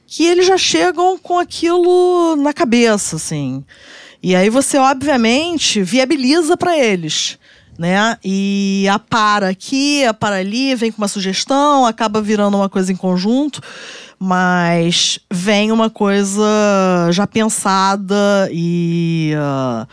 que 0.07 0.25
eles 0.25 0.47
já 0.47 0.59
chegam 0.59 1.19
com 1.19 1.39
aquilo 1.39 2.37
na 2.37 2.53
cabeça, 2.53 3.17
assim. 3.17 3.65
E 4.23 4.35
aí 4.35 4.51
você, 4.51 4.79
obviamente, 4.79 5.83
viabiliza 5.83 6.57
para 6.57 6.79
eles. 6.79 7.39
Né? 7.77 8.17
E 8.25 8.87
a 8.89 8.99
para 9.01 9.49
aqui, 9.49 10.05
a 10.05 10.15
para 10.15 10.37
ali, 10.37 10.75
vem 10.77 10.93
com 10.93 10.99
uma 10.99 11.09
sugestão, 11.09 11.85
acaba 11.85 12.23
virando 12.23 12.57
uma 12.57 12.69
coisa 12.69 12.93
em 12.93 12.97
conjunto 12.97 13.61
mas 14.19 15.19
vem 15.31 15.71
uma 15.71 15.91
coisa 15.91 16.43
já 17.11 17.27
pensada 17.27 18.49
e 18.51 19.35
uh, 19.37 19.87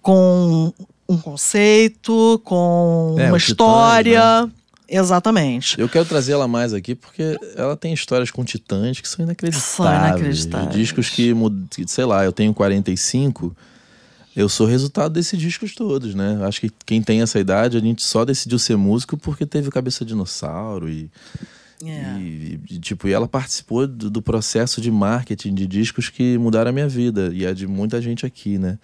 com 0.00 0.72
um 1.08 1.18
conceito, 1.18 2.40
com 2.44 3.16
É, 3.18 3.28
uma 3.28 3.36
história. 3.36 4.20
Titãs, 4.20 4.46
né? 4.46 4.52
Exatamente. 4.88 5.80
Eu 5.80 5.88
quero 5.88 6.04
trazer 6.04 6.32
ela 6.32 6.46
mais 6.46 6.74
aqui 6.74 6.94
porque 6.94 7.38
ela 7.56 7.74
tem 7.76 7.94
histórias 7.94 8.30
com 8.30 8.44
titãs 8.44 9.00
que 9.00 9.08
são 9.08 9.24
inacreditáveis. 9.24 9.72
São 9.74 9.86
inacreditáveis. 9.86 10.74
Discos 10.74 11.08
que, 11.08 11.34
sei 11.86 12.04
lá, 12.04 12.24
eu 12.24 12.32
tenho 12.32 12.52
45, 12.52 13.56
eu 14.36 14.50
sou 14.50 14.66
resultado 14.66 15.12
desses 15.12 15.38
discos 15.38 15.74
todos, 15.74 16.14
né? 16.14 16.38
Acho 16.42 16.60
que 16.60 16.70
quem 16.84 17.00
tem 17.02 17.22
essa 17.22 17.38
idade, 17.40 17.76
a 17.78 17.80
gente 17.80 18.02
só 18.02 18.22
decidiu 18.24 18.58
ser 18.58 18.76
músico 18.76 19.16
porque 19.16 19.46
teve 19.46 19.70
Cabeça 19.70 20.04
Dinossauro 20.04 20.90
e, 20.90 21.10
É. 21.82 22.18
e, 22.18 22.60
e, 22.70 22.78
tipo, 22.78 23.08
e 23.08 23.12
ela 23.12 23.26
participou 23.26 23.86
do, 23.86 24.10
do 24.10 24.20
processo 24.20 24.78
de 24.78 24.90
marketing 24.90 25.54
de 25.54 25.66
discos 25.66 26.10
que 26.10 26.36
mudaram 26.36 26.68
a 26.68 26.72
minha 26.72 26.88
vida 26.88 27.30
e 27.32 27.46
a 27.46 27.54
de 27.54 27.66
muita 27.66 28.00
gente 28.02 28.26
aqui, 28.26 28.58
né? 28.58 28.78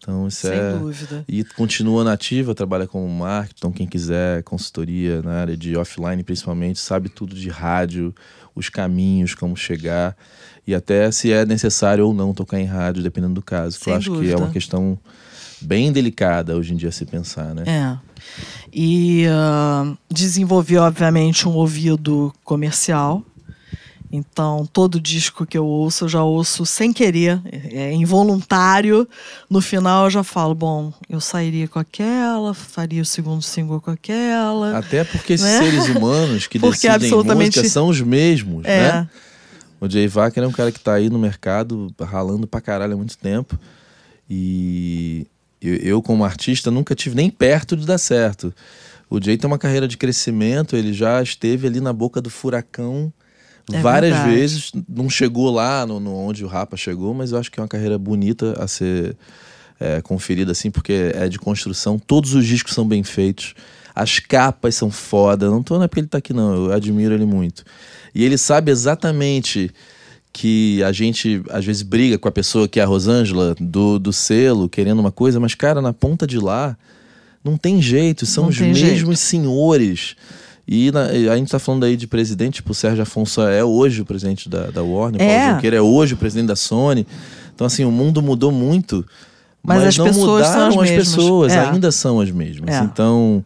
Então 0.00 0.26
isso 0.26 0.46
Sem 0.46 0.58
é 0.58 0.72
dúvida. 0.72 1.24
e 1.28 1.44
continua 1.44 2.02
nativa, 2.02 2.54
trabalha 2.54 2.86
com 2.86 3.06
marketing, 3.06 3.54
então 3.58 3.70
quem 3.70 3.86
quiser 3.86 4.42
consultoria 4.42 5.20
na 5.20 5.32
área 5.32 5.56
de 5.56 5.76
offline 5.76 6.22
principalmente, 6.22 6.80
sabe 6.80 7.10
tudo 7.10 7.34
de 7.34 7.50
rádio, 7.50 8.14
os 8.54 8.70
caminhos, 8.70 9.34
como 9.34 9.54
chegar 9.54 10.16
e 10.66 10.74
até 10.74 11.10
se 11.10 11.30
é 11.30 11.44
necessário 11.44 12.06
ou 12.06 12.14
não 12.14 12.32
tocar 12.32 12.58
em 12.58 12.64
rádio, 12.64 13.02
dependendo 13.02 13.34
do 13.34 13.42
caso, 13.42 13.78
que 13.78 13.90
eu 13.90 13.92
Sem 13.92 13.94
acho 13.94 14.10
que 14.10 14.16
é 14.16 14.20
dúvida. 14.20 14.38
uma 14.38 14.50
questão 14.50 14.98
bem 15.60 15.92
delicada 15.92 16.56
hoje 16.56 16.72
em 16.72 16.76
dia 16.76 16.90
se 16.90 17.04
pensar, 17.04 17.54
né? 17.54 17.64
É. 17.66 17.98
E 18.72 19.26
ah, 19.28 19.92
desenvolvi, 20.10 20.76
obviamente, 20.78 21.46
um 21.48 21.52
ouvido 21.52 22.32
comercial. 22.44 23.22
Então, 24.12 24.66
todo 24.72 24.98
disco 25.00 25.46
que 25.46 25.56
eu 25.56 25.64
ouço, 25.64 26.04
eu 26.04 26.08
já 26.08 26.22
ouço 26.24 26.66
sem 26.66 26.92
querer, 26.92 27.40
é 27.70 27.92
involuntário. 27.92 29.08
No 29.48 29.60
final, 29.60 30.06
eu 30.06 30.10
já 30.10 30.24
falo: 30.24 30.52
bom, 30.52 30.92
eu 31.08 31.20
sairia 31.20 31.68
com 31.68 31.78
aquela, 31.78 32.52
faria 32.52 33.02
o 33.02 33.04
segundo 33.04 33.40
single 33.40 33.80
com 33.80 33.92
aquela. 33.92 34.76
Até 34.76 35.04
porque 35.04 35.34
esses 35.34 35.46
Né? 35.46 35.58
seres 35.62 35.88
humanos 35.88 36.48
que 36.48 36.58
Porque 36.60 36.88
decidem 36.88 36.96
absolutamente- 36.96 37.58
música 37.58 37.68
são 37.72 37.86
os 37.88 38.00
mesmos, 38.00 38.64
É. 38.64 38.80
né? 38.94 39.08
O 39.80 39.88
Jay 39.88 40.08
Wacker 40.08 40.42
é 40.42 40.46
um 40.46 40.52
cara 40.52 40.72
que 40.72 40.80
tá 40.80 40.94
aí 40.94 41.08
no 41.08 41.18
mercado 41.18 41.94
ralando 42.00 42.46
pra 42.48 42.60
caralho 42.60 42.94
há 42.94 42.96
muito 42.96 43.16
tempo. 43.16 43.58
E 44.28 45.26
eu, 45.60 45.74
eu, 45.76 46.02
como 46.02 46.24
artista, 46.24 46.70
nunca 46.70 46.94
tive 46.94 47.14
nem 47.16 47.30
perto 47.30 47.76
de 47.76 47.86
dar 47.86 47.98
certo. 47.98 48.52
O 49.08 49.22
Jay 49.22 49.36
tem 49.36 49.46
uma 49.48 49.58
carreira 49.58 49.88
de 49.88 49.96
crescimento, 49.96 50.76
ele 50.76 50.92
já 50.92 51.22
esteve 51.22 51.66
ali 51.66 51.80
na 51.80 51.92
boca 51.92 52.20
do 52.20 52.28
furacão 52.28 53.12
É 53.72 53.80
várias 53.80 54.12
verdade. 54.12 54.34
vezes. 54.34 54.72
Não 54.88 55.08
chegou 55.10 55.50
lá 55.50 55.86
no, 55.86 56.00
no 56.00 56.14
onde 56.14 56.44
o 56.44 56.48
Rapa 56.48 56.76
chegou, 56.76 57.14
mas 57.14 57.32
eu 57.32 57.38
acho 57.38 57.50
que 57.50 57.58
é 57.58 57.62
uma 57.62 57.68
carreira 57.68 57.98
bonita 57.98 58.54
a 58.58 58.66
ser 58.68 59.16
é, 59.78 60.00
conferida 60.00 60.52
assim, 60.52 60.70
porque 60.70 61.12
é 61.14 61.28
de 61.28 61.38
construção. 61.38 61.98
Todos 61.98 62.34
os 62.34 62.46
discos 62.46 62.74
são 62.74 62.86
bem 62.86 63.02
feitos. 63.02 63.54
As 63.94 64.18
capas 64.18 64.74
são 64.74 64.90
foda. 64.90 65.50
Não 65.50 65.62
tô 65.62 65.76
não 65.76 65.84
é 65.84 65.88
porque 65.88 66.00
ele 66.00 66.06
tá 66.06 66.18
aqui, 66.18 66.32
não. 66.32 66.66
Eu 66.66 66.72
admiro 66.72 67.14
ele 67.14 67.26
muito. 67.26 67.64
E 68.14 68.24
ele 68.24 68.38
sabe 68.38 68.70
exatamente 68.70 69.70
que 70.32 70.82
a 70.84 70.92
gente 70.92 71.42
às 71.50 71.64
vezes 71.64 71.82
briga 71.82 72.16
com 72.18 72.28
a 72.28 72.32
pessoa 72.32 72.68
que 72.68 72.78
é 72.78 72.82
a 72.82 72.86
Rosângela 72.86 73.54
do, 73.58 73.98
do 73.98 74.12
selo, 74.12 74.68
querendo 74.68 75.00
uma 75.00 75.10
coisa, 75.10 75.40
mas, 75.40 75.54
cara, 75.54 75.82
na 75.82 75.92
ponta 75.92 76.26
de 76.26 76.38
lá 76.38 76.76
não 77.42 77.56
tem 77.56 77.80
jeito, 77.80 78.26
são 78.26 78.44
Não 78.44 78.50
os 78.50 78.58
mesmos 78.58 78.78
jeito. 78.78 79.16
senhores. 79.16 80.14
E 80.72 80.92
na- 80.92 81.06
a 81.06 81.36
gente 81.36 81.50
tá 81.50 81.58
falando 81.58 81.82
aí 81.82 81.96
de 81.96 82.06
presidente, 82.06 82.54
tipo, 82.56 82.70
o 82.70 82.74
Sérgio 82.74 83.02
Afonso 83.02 83.42
é 83.42 83.64
hoje 83.64 84.02
o 84.02 84.04
presidente 84.04 84.48
da, 84.48 84.70
da 84.70 84.82
Warner, 84.84 85.20
o 85.20 85.24
É. 85.24 85.38
Paulo 85.40 85.54
Junqueira 85.56 85.76
é 85.76 85.80
hoje 85.80 86.14
o 86.14 86.16
presidente 86.16 86.46
da 86.46 86.54
Sony. 86.54 87.04
Então, 87.52 87.66
assim, 87.66 87.84
o 87.84 87.90
mundo 87.90 88.22
mudou 88.22 88.52
muito, 88.52 89.04
Mas 89.62 89.78
mas, 89.78 89.88
as 89.88 89.96
não 89.98 90.04
pessoas 90.06 90.46
mudaram 90.46 90.80
as 90.80 90.88
as, 90.90 90.96
pessoas, 90.96 91.52
É. 91.52 91.58
ainda 91.68 91.90
são 91.90 92.20
as 92.20 92.30
mesmas. 92.30 92.72
É. 92.72 92.78
Então, 92.84 93.44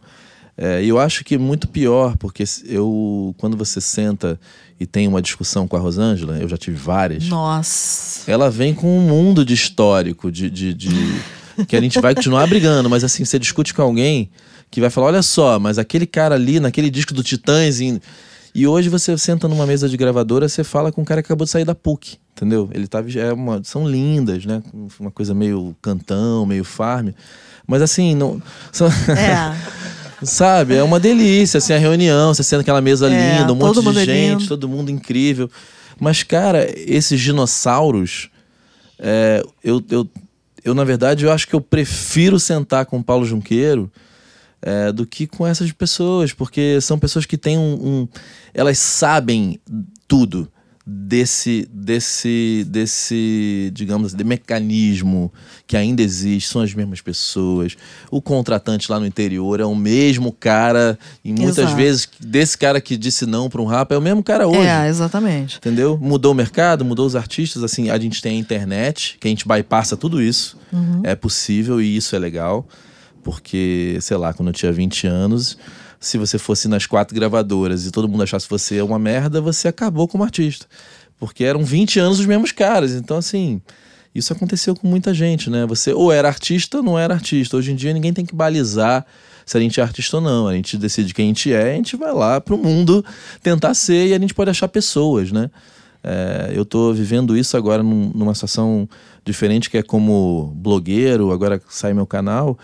é, 0.55 0.85
eu 0.85 0.99
acho 0.99 1.23
que 1.25 1.33
é 1.33 1.37
muito 1.39 1.67
pior, 1.67 2.15
porque 2.15 2.43
eu, 2.67 3.33
quando 3.39 3.57
você 3.57 3.81
senta 3.81 4.39
e 4.79 4.85
tem 4.85 5.07
uma 5.07 5.19
discussão 5.21 5.67
com 5.67 5.75
a 5.75 5.79
Rosângela, 5.79 6.37
eu 6.37 6.47
já 6.47 6.57
tive 6.57 6.77
várias, 6.77 7.27
Nossa. 7.27 8.29
ela 8.31 8.51
vem 8.51 8.71
com 8.73 8.99
um 8.99 9.01
mundo 9.01 9.43
de 9.43 9.53
histórico, 9.55 10.31
de, 10.31 10.47
de, 10.49 10.73
de- 10.75 11.21
que 11.67 11.75
a 11.75 11.81
gente 11.81 11.99
vai 11.99 12.13
continuar 12.13 12.45
brigando, 12.47 12.87
mas 12.89 13.03
assim, 13.03 13.25
você 13.25 13.39
discute 13.39 13.73
com 13.73 13.81
alguém 13.81 14.29
que 14.75 14.81
vai 14.81 14.89
falar, 14.89 15.07
olha 15.07 15.21
só, 15.21 15.57
mas 15.59 15.77
aquele 15.79 16.05
cara 16.05 16.35
ali, 16.35 16.59
naquele 16.59 16.89
disco 16.89 17.13
do 17.13 17.23
Titãs, 17.23 17.79
em- 17.79 17.99
e 18.53 18.67
hoje 18.67 18.89
você 18.89 19.17
senta 19.17 19.47
numa 19.47 19.65
mesa 19.65 19.87
de 19.89 19.95
gravadora, 19.97 20.47
você 20.49 20.63
fala 20.63 20.91
com 20.91 21.01
um 21.01 21.05
cara 21.05 21.21
que 21.21 21.27
acabou 21.27 21.45
de 21.45 21.51
sair 21.51 21.65
da 21.65 21.73
PUC, 21.73 22.17
entendeu? 22.33 22.69
Ele 22.73 22.87
tá, 22.87 23.03
é 23.17 23.31
uma, 23.33 23.61
são 23.63 23.87
lindas, 23.87 24.45
né? 24.45 24.61
Uma 24.99 25.11
coisa 25.11 25.33
meio 25.33 25.75
cantão, 25.81 26.45
meio 26.45 26.63
farm, 26.63 27.09
mas 27.65 27.81
assim, 27.81 28.15
não... 28.15 28.41
É. 29.17 29.55
Sabe? 30.23 30.75
É 30.75 30.83
uma 30.83 30.99
delícia, 30.99 31.57
assim, 31.57 31.73
a 31.73 31.77
reunião, 31.77 32.33
você 32.33 32.43
sendo 32.43 32.61
aquela 32.61 32.81
mesa 32.81 33.07
É, 33.09 33.37
linda, 33.39 33.51
um 33.51 33.55
monte 33.55 33.81
de 33.81 33.89
é 33.89 34.05
gente, 34.05 34.39
lindo. 34.39 34.47
todo 34.47 34.67
mundo 34.67 34.89
incrível. 34.89 35.49
Mas, 35.99 36.23
cara, 36.23 36.67
esses 36.75 37.19
dinossauros, 37.19 38.29
é, 38.97 39.43
eu, 39.63 39.83
eu, 39.89 40.07
eu, 40.63 40.73
na 40.73 40.83
verdade, 40.83 41.25
eu 41.25 41.31
acho 41.31 41.47
que 41.47 41.53
eu 41.53 41.61
prefiro 41.61 42.39
sentar 42.39 42.85
com 42.85 42.97
o 42.97 43.03
Paulo 43.03 43.25
Junqueiro 43.25 43.91
é, 44.65 44.91
do 44.91 45.05
que 45.05 45.27
com 45.27 45.45
essas 45.47 45.71
pessoas, 45.71 46.33
porque 46.33 46.81
são 46.81 46.97
pessoas 46.99 47.25
que 47.25 47.37
têm 47.37 47.57
um. 47.57 47.73
um- 47.73 48.07
elas 48.53 48.77
sabem 48.79 49.59
tudo 50.07 50.49
desse, 50.87 51.67
desse, 51.73 52.63
desse, 52.69 53.71
digamos, 53.73 54.13
de 54.13 54.23
mecanismo 54.23 55.33
que 55.65 55.75
ainda 55.75 56.01
existe, 56.01 56.47
são 56.49 56.61
as 56.61 56.73
mesmas 56.75 57.01
pessoas. 57.01 57.75
O 58.11 58.21
contratante 58.21 58.91
lá 58.91 58.99
no 58.99 59.05
interior 59.05 59.59
é 59.59 59.65
o 59.65 59.75
mesmo 59.75 60.31
cara, 60.31 60.97
e 61.23 61.31
muitas 61.33 61.57
Exato. 61.57 61.75
vezes 61.75 62.07
desse 62.19 62.55
cara 62.57 62.79
que 62.79 62.95
disse 62.97 63.25
não 63.25 63.49
para 63.49 63.61
um 63.61 63.65
rap 63.65 63.91
é 63.93 63.97
o 63.97 64.01
mesmo 64.01 64.21
cara 64.23 64.47
hoje. 64.47 64.67
É, 64.67 64.87
exatamente. 64.87 65.57
Entendeu? 65.57 65.97
Mudou 65.99 66.31
o 66.33 66.35
mercado, 66.35 66.85
mudou 66.85 67.05
os 67.07 67.15
artistas. 67.15 67.63
Assim, 67.63 67.89
a 67.89 67.97
gente 67.97 68.21
tem 68.21 68.37
a 68.37 68.39
internet, 68.39 69.17
que 69.19 69.27
a 69.27 69.29
gente 69.29 69.47
bypassa 69.47 69.97
tudo 69.97 70.21
isso. 70.21 70.57
É 71.03 71.15
possível 71.15 71.81
e 71.81 71.95
isso 71.97 72.15
é 72.15 72.19
legal. 72.19 72.67
Porque, 73.25 73.97
sei 74.01 74.15
lá, 74.17 74.35
quando 74.35 74.49
eu 74.49 74.53
tinha 74.53 74.71
20 74.71 75.07
anos, 75.07 75.57
se 75.99 76.15
você 76.15 76.37
fosse 76.37 76.67
nas 76.67 76.85
quatro 76.85 77.15
gravadoras 77.15 77.87
e 77.87 77.89
todo 77.91 78.07
mundo 78.07 78.21
achasse 78.21 78.47
você 78.47 78.79
uma 78.83 78.99
merda, 78.99 79.41
você 79.41 79.67
acabou 79.67 80.07
como 80.07 80.23
artista. 80.23 80.67
Porque 81.19 81.43
eram 81.43 81.63
20 81.65 81.99
anos 81.99 82.19
os 82.19 82.25
mesmos 82.27 82.51
caras. 82.51 82.91
Então, 82.91 83.17
assim, 83.17 83.59
isso 84.13 84.31
aconteceu 84.31 84.75
com 84.75 84.87
muita 84.87 85.11
gente, 85.11 85.49
né? 85.49 85.65
Você 85.65 85.91
ou 85.91 86.11
era 86.11 86.27
artista 86.27 86.77
ou 86.77 86.83
não 86.83 86.99
era 86.99 87.15
artista. 87.15 87.57
Hoje 87.57 87.71
em 87.71 87.75
dia 87.75 87.91
ninguém 87.93 88.13
tem 88.13 88.23
que 88.23 88.35
balizar 88.35 89.03
se 89.43 89.57
a 89.57 89.59
gente 89.59 89.79
é 89.79 89.83
artista 89.83 90.17
ou 90.17 90.21
não. 90.21 90.47
A 90.47 90.53
gente 90.53 90.77
decide 90.77 91.11
quem 91.11 91.25
a 91.25 91.27
gente 91.29 91.51
é, 91.51 91.73
a 91.73 91.75
gente 91.75 91.95
vai 91.97 92.13
lá 92.13 92.39
pro 92.39 92.59
mundo 92.59 93.03
tentar 93.41 93.73
ser 93.73 94.05
e 94.09 94.13
a 94.13 94.19
gente 94.19 94.35
pode 94.35 94.51
achar 94.51 94.67
pessoas, 94.67 95.31
né? 95.31 95.49
É, 96.03 96.51
eu 96.53 96.63
tô 96.63 96.93
vivendo 96.93 97.35
isso 97.35 97.57
agora 97.57 97.81
num- 97.81 98.11
numa 98.13 98.35
situação 98.35 98.87
diferente, 99.25 99.67
que 99.67 99.79
é 99.79 99.81
como 99.81 100.53
blogueiro, 100.57 101.31
agora 101.31 101.59
sai 101.67 101.91
meu 101.91 102.05
canal. 102.05 102.59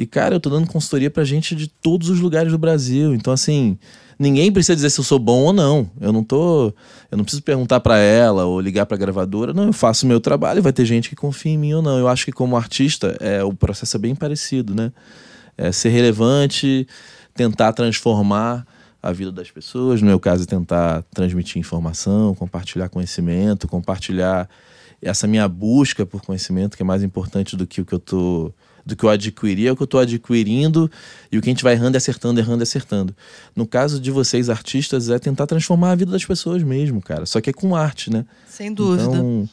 E, 0.00 0.06
cara, 0.06 0.34
eu 0.34 0.40
tô 0.40 0.48
dando 0.48 0.66
consultoria 0.66 1.10
pra 1.10 1.24
gente 1.24 1.54
de 1.54 1.68
todos 1.68 2.08
os 2.08 2.20
lugares 2.20 2.50
do 2.50 2.56
Brasil. 2.56 3.14
Então, 3.14 3.32
assim, 3.32 3.78
ninguém 4.18 4.50
precisa 4.50 4.74
dizer 4.74 4.88
se 4.88 4.98
eu 4.98 5.04
sou 5.04 5.18
bom 5.18 5.42
ou 5.42 5.52
não. 5.52 5.90
Eu 6.00 6.10
não 6.10 6.24
tô. 6.24 6.72
Eu 7.10 7.18
não 7.18 7.24
preciso 7.24 7.42
perguntar 7.42 7.80
pra 7.80 7.98
ela 7.98 8.46
ou 8.46 8.60
ligar 8.60 8.86
pra 8.86 8.96
gravadora. 8.96 9.52
Não, 9.52 9.66
eu 9.66 9.72
faço 9.74 10.06
o 10.06 10.08
meu 10.08 10.18
trabalho 10.18 10.58
e 10.58 10.62
vai 10.62 10.72
ter 10.72 10.86
gente 10.86 11.10
que 11.10 11.14
confia 11.16 11.52
em 11.52 11.58
mim 11.58 11.74
ou 11.74 11.82
não. 11.82 11.98
Eu 11.98 12.08
acho 12.08 12.24
que, 12.24 12.32
como 12.32 12.56
artista, 12.56 13.14
é, 13.20 13.44
o 13.44 13.52
processo 13.52 13.94
é 13.96 14.00
bem 14.00 14.14
parecido, 14.14 14.74
né? 14.74 14.90
é 15.60 15.70
ser 15.70 15.90
relevante, 15.90 16.88
tentar 17.34 17.74
transformar 17.74 18.66
a 19.02 19.12
vida 19.12 19.30
das 19.30 19.50
pessoas. 19.50 20.00
No 20.00 20.08
meu 20.08 20.18
caso, 20.18 20.46
tentar 20.46 21.02
transmitir 21.14 21.58
informação, 21.58 22.34
compartilhar 22.34 22.88
conhecimento, 22.88 23.68
compartilhar 23.68 24.48
essa 25.02 25.26
minha 25.26 25.46
busca 25.46 26.06
por 26.06 26.22
conhecimento, 26.22 26.76
que 26.78 26.82
é 26.82 26.86
mais 26.86 27.02
importante 27.02 27.56
do 27.56 27.66
que 27.66 27.82
o 27.82 27.84
que 27.84 27.92
eu 27.92 27.98
tô 27.98 28.52
do 28.84 28.96
que 28.96 29.04
eu 29.04 29.08
adquiri, 29.10 29.66
é 29.66 29.72
o 29.72 29.76
que 29.76 29.82
eu 29.82 29.84
estou 29.86 30.00
adquirindo 30.00 30.90
e 31.30 31.38
o 31.38 31.42
que 31.42 31.48
a 31.48 31.52
gente 31.52 31.62
vai 31.64 31.74
errando 31.74 31.96
e 31.96 31.98
acertando, 31.98 32.40
errando 32.40 32.62
e 32.62 32.64
acertando. 32.64 33.14
No 33.54 33.66
caso 33.66 34.00
de 34.00 34.10
vocês, 34.10 34.48
artistas, 34.50 35.08
é 35.10 35.18
tentar 35.18 35.46
transformar 35.46 35.92
a 35.92 35.94
vida 35.94 36.10
das 36.12 36.24
pessoas 36.24 36.62
mesmo, 36.62 37.00
cara. 37.00 37.26
Só 37.26 37.40
que 37.40 37.50
é 37.50 37.52
com 37.52 37.76
arte, 37.76 38.10
né? 38.10 38.24
Sem 38.48 38.72
dúvida. 38.72 39.04
Então, 39.04 39.48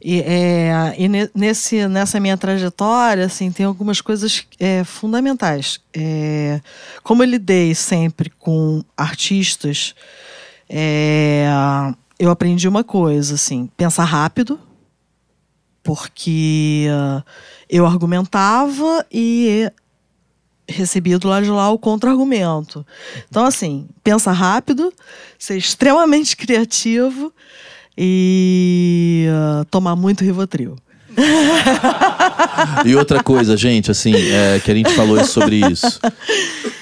E, 0.00 0.20
é, 0.20 0.94
e 0.96 1.08
ne- 1.08 1.28
nesse, 1.34 1.88
nessa 1.88 2.20
minha 2.20 2.36
trajetória, 2.36 3.24
assim, 3.26 3.50
tem 3.50 3.66
algumas 3.66 4.00
coisas 4.00 4.44
é, 4.60 4.84
fundamentais. 4.84 5.80
É, 5.92 6.60
como 7.02 7.22
eu 7.24 7.28
lidei 7.28 7.74
sempre 7.74 8.30
com 8.30 8.82
artistas, 8.96 9.96
é, 10.68 11.46
eu 12.16 12.30
aprendi 12.30 12.68
uma 12.68 12.84
coisa, 12.84 13.34
assim, 13.34 13.68
pensar 13.76 14.04
rápido, 14.04 14.60
porque 15.82 16.86
ah, 16.90 17.24
eu 17.68 17.86
argumentava 17.86 19.04
e 19.12 19.70
recebia 20.68 21.18
do 21.18 21.28
lado 21.28 21.44
de 21.44 21.50
lá 21.50 21.70
o 21.70 21.78
contra-argumento. 21.78 22.84
Então, 23.28 23.44
assim, 23.44 23.88
pensa 24.04 24.30
rápido, 24.32 24.92
ser 25.38 25.56
extremamente 25.56 26.36
criativo 26.36 27.32
e 27.96 29.26
ah, 29.30 29.64
tomar 29.70 29.96
muito 29.96 30.22
Rivotril. 30.22 30.76
E 32.84 32.94
outra 32.94 33.22
coisa, 33.22 33.56
gente, 33.56 33.90
assim, 33.90 34.14
é, 34.14 34.60
que 34.60 34.70
a 34.70 34.74
gente 34.74 34.92
falou 34.92 35.24
sobre 35.24 35.56
isso. 35.56 35.98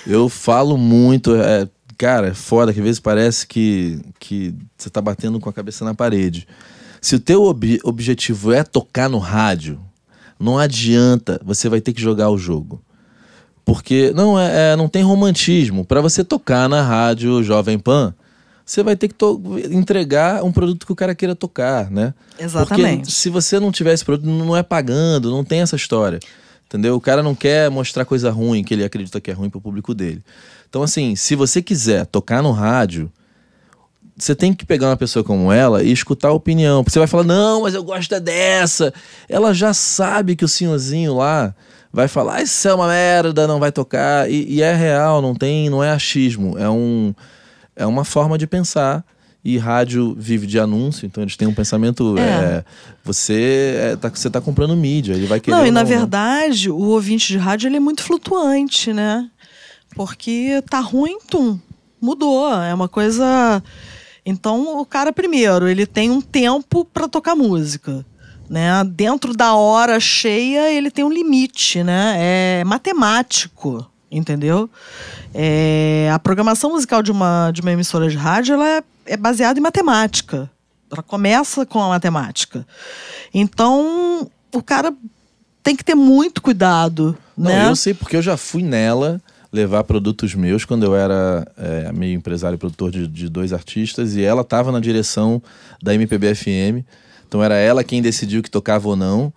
Eu 0.07 0.29
falo 0.29 0.77
muito, 0.77 1.35
é, 1.35 1.69
cara, 1.97 2.29
é 2.29 2.35
foda 2.35 2.73
que 2.73 2.81
às 2.81 2.85
vezes 2.85 3.01
parece 3.01 3.47
que, 3.47 4.01
que 4.19 4.55
você 4.77 4.91
tá 4.91 5.01
batendo 5.01 5.41
com 5.41 5.49
a 5.49 5.53
cabeça 5.53 5.85
na 5.85 5.95
parede. 5.95 6.47
Se 7.01 7.15
o 7.15 7.21
teu 7.21 7.45
ob- 7.45 7.81
objetivo 7.85 8.53
é 8.53 8.63
tocar 8.63 9.09
no 9.09 9.19
rádio, 9.19 9.81
não 10.39 10.59
adianta, 10.59 11.41
você 11.45 11.69
vai 11.69 11.81
ter 11.81 11.93
que 11.93 12.01
jogar 12.01 12.31
o 12.31 12.39
jogo. 12.39 12.83
Porque 13.65 14.13
não 14.15 14.39
é, 14.39 14.73
é- 14.73 14.77
não 14.77 14.89
tem 14.89 15.03
romantismo. 15.03 15.85
Para 15.85 16.01
você 16.01 16.23
tocar 16.23 16.69
na 16.69 16.83
rádio 16.83 17.43
Jovem 17.43 17.79
Pan, 17.79 18.15
você 18.65 18.83
vai 18.83 18.97
ter 18.97 19.09
que 19.09 19.15
entregar 19.71 20.45
um 20.45 20.53
produto 20.53 20.87
que 20.87 20.93
o 20.93 20.97
cara 20.97 21.15
queira 21.15 21.35
tocar, 21.35 21.91
né? 21.91 22.15
Exatamente. 22.39 22.97
Porque 22.99 23.11
se 23.11 23.29
você 23.31 23.59
não 23.59 23.73
tiver 23.73 23.93
esse 23.93 24.05
produto, 24.05 24.27
não 24.29 24.57
é 24.57 24.63
pagando, 24.63 25.31
não 25.31 25.45
tem 25.45 25.61
essa 25.61 25.77
história. 25.77 26.21
Entendeu? 26.67 26.97
O 26.97 27.01
cara 27.01 27.23
não 27.23 27.35
quer 27.35 27.71
mostrar 27.71 28.05
coisa 28.05 28.31
ruim 28.31 28.65
que 28.65 28.75
ele 28.75 28.85
acredita 28.85 29.21
que 29.21 29.31
é 29.31 29.35
ruim 29.35 29.49
pro 29.49 29.61
público 29.61 29.95
dele. 29.95 30.23
Então, 30.69 30.83
assim, 30.83 31.15
se 31.15 31.37
você 31.37 31.63
quiser 31.63 32.07
tocar 32.07 32.43
no 32.43 32.51
rádio, 32.51 33.11
você 34.17 34.35
tem 34.35 34.55
que 34.55 34.65
pegar 34.65 34.89
uma 34.89 34.97
pessoa 34.97 35.23
como 35.23 35.53
ela 35.53 35.83
e 35.83 35.93
escutar 35.93 36.29
a 36.29 36.33
opinião. 36.33 36.83
Porque 36.83 36.93
você 36.93 36.99
vai 36.99 37.09
falar, 37.09 37.25
não, 37.25 37.63
mas 37.63 37.75
eu 37.75 37.85
gosto 37.85 38.15
é 38.15 38.21
dessa. 38.21 38.93
Ela 39.29 39.53
já 39.53 39.75
sabe 39.75 40.35
que 40.35 40.45
o 40.45 40.49
senhorzinho 40.49 41.15
lá 41.15 41.55
vai 41.93 42.09
falar, 42.09 42.37
"Ah, 42.37 42.43
isso 42.43 42.67
é 42.67 42.75
uma 42.75 42.89
merda, 42.89 43.47
não 43.47 43.61
vai 43.61 43.71
tocar. 43.71 44.31
E, 44.31 44.55
e 44.55 44.63
é 44.63 44.75
real, 44.75 45.21
não 45.21 45.35
tem, 45.35 45.69
não 45.69 45.85
é 45.85 45.91
achismo. 45.91 46.57
É, 46.59 46.69
um, 46.69 47.15
é 47.75 47.87
uma 47.87 48.05
forma 48.05 48.39
de 48.39 48.47
pensar. 48.47 49.05
E 49.45 49.59
rádio 49.59 50.13
vive 50.19 50.45
de 50.45 50.59
anúncio, 50.59 51.07
então 51.07 51.23
eles 51.23 51.37
têm 51.37 51.47
um 51.47 51.55
pensamento. 51.55 52.19
É. 52.19 52.23
é, 52.23 52.65
você, 53.05 53.77
é, 53.79 53.97
tá, 53.97 54.09
você 54.09 54.29
tá 54.29 54.41
comprando 54.41 54.75
mídia, 54.75 55.13
ele 55.13 55.27
vai 55.27 55.39
querer. 55.39 55.57
Não, 55.57 55.65
e 55.65 55.71
na 55.71 55.85
né? 55.85 55.89
verdade, 55.89 56.69
o 56.69 56.89
ouvinte 56.89 57.29
de 57.29 57.39
rádio 57.39 57.69
ele 57.69 57.77
é 57.77 57.81
muito 57.81 58.03
flutuante, 58.03 58.93
né? 58.93 59.31
Porque 59.95 60.61
tá 60.69 60.81
ruim, 60.81 61.19
tum, 61.31 61.61
mudou. 62.01 62.53
É 62.61 62.75
uma 62.75 62.89
coisa. 62.89 63.63
Então, 64.27 64.81
o 64.81 64.85
cara, 64.85 65.13
primeiro, 65.13 65.69
ele 65.69 65.87
tem 65.87 66.11
um 66.11 66.21
tempo 66.21 66.85
para 66.85 67.07
tocar 67.07 67.37
música. 67.37 68.05
Né? 68.51 68.83
Dentro 68.85 69.33
da 69.33 69.55
hora 69.55 70.01
cheia, 70.01 70.73
ele 70.73 70.91
tem 70.91 71.05
um 71.05 71.13
limite, 71.13 71.85
né? 71.85 72.15
É 72.19 72.65
matemático, 72.65 73.89
entendeu? 74.11 74.69
É, 75.33 76.11
a 76.13 76.19
programação 76.19 76.71
musical 76.71 77.03
de 77.03 77.13
uma, 77.13 77.53
de 77.53 77.61
uma 77.61 77.71
emissora 77.71 78.09
de 78.09 78.17
rádio 78.17 78.55
ela 78.55 78.69
é, 78.69 78.83
é 79.07 79.17
baseada 79.17 79.59
em 79.61 79.63
matemática. 79.63 80.51
Ela 80.91 81.03
começa 81.03 81.65
com 81.65 81.81
a 81.81 81.89
matemática. 81.89 82.67
Então, 83.33 84.29
o 84.53 84.63
cara 84.63 84.93
tem 85.63 85.77
que 85.77 85.85
ter 85.85 85.97
muito 85.97 86.41
cuidado, 86.41 87.17
Não, 87.37 87.51
né? 87.51 87.69
eu 87.69 87.77
sei 87.77 87.95
porque 87.95 88.17
eu 88.17 88.23
já 88.23 88.37
fui 88.37 88.63
nela 88.63 89.21
levar 89.57 89.85
produtos 89.85 90.35
meus 90.35 90.65
quando 90.65 90.85
eu 90.85 90.95
era 90.95 91.47
é, 91.57 91.93
meio 91.93 92.15
empresário 92.15 92.55
e 92.57 92.59
produtor 92.59 92.91
de, 92.91 93.09
de 93.09 93.29
dois 93.29 93.53
artistas 93.53 94.15
e 94.15 94.23
ela 94.23 94.43
estava 94.43 94.71
na 94.71 94.79
direção 94.79 95.43
da 95.83 95.95
MPB 95.95 96.35
FM. 96.35 96.85
Então 97.27 97.43
era 97.43 97.57
ela 97.57 97.83
quem 97.83 98.01
decidiu 98.01 98.43
que 98.43 98.51
tocava 98.51 98.89
ou 98.89 98.95
não. 98.95 99.33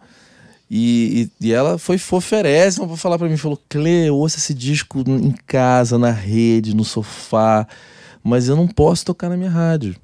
E, 0.70 1.32
e, 1.42 1.48
e 1.48 1.54
ela 1.54 1.80
foi 1.80 1.98
foferésima 1.98 2.88
pra 2.88 2.96
falar 2.96 3.18
pra 3.18 3.28
mim, 3.28 3.38
falou, 3.38 3.60
Cle, 3.68 4.06
eu 4.06 4.16
ouço 4.16 4.38
esse 4.38 4.54
disco 4.54 5.04
em 5.08 5.34
casa, 5.48 5.98
na 5.98 6.12
rede, 6.12 6.76
no 6.76 6.86
sofá, 6.86 7.68
mas 8.24 8.48
eu 8.48 8.56
não 8.56 8.68
posso 8.68 9.04
tocar 9.04 9.30
na 9.30 9.38
minha 9.38 9.50
rádio. 9.50 9.96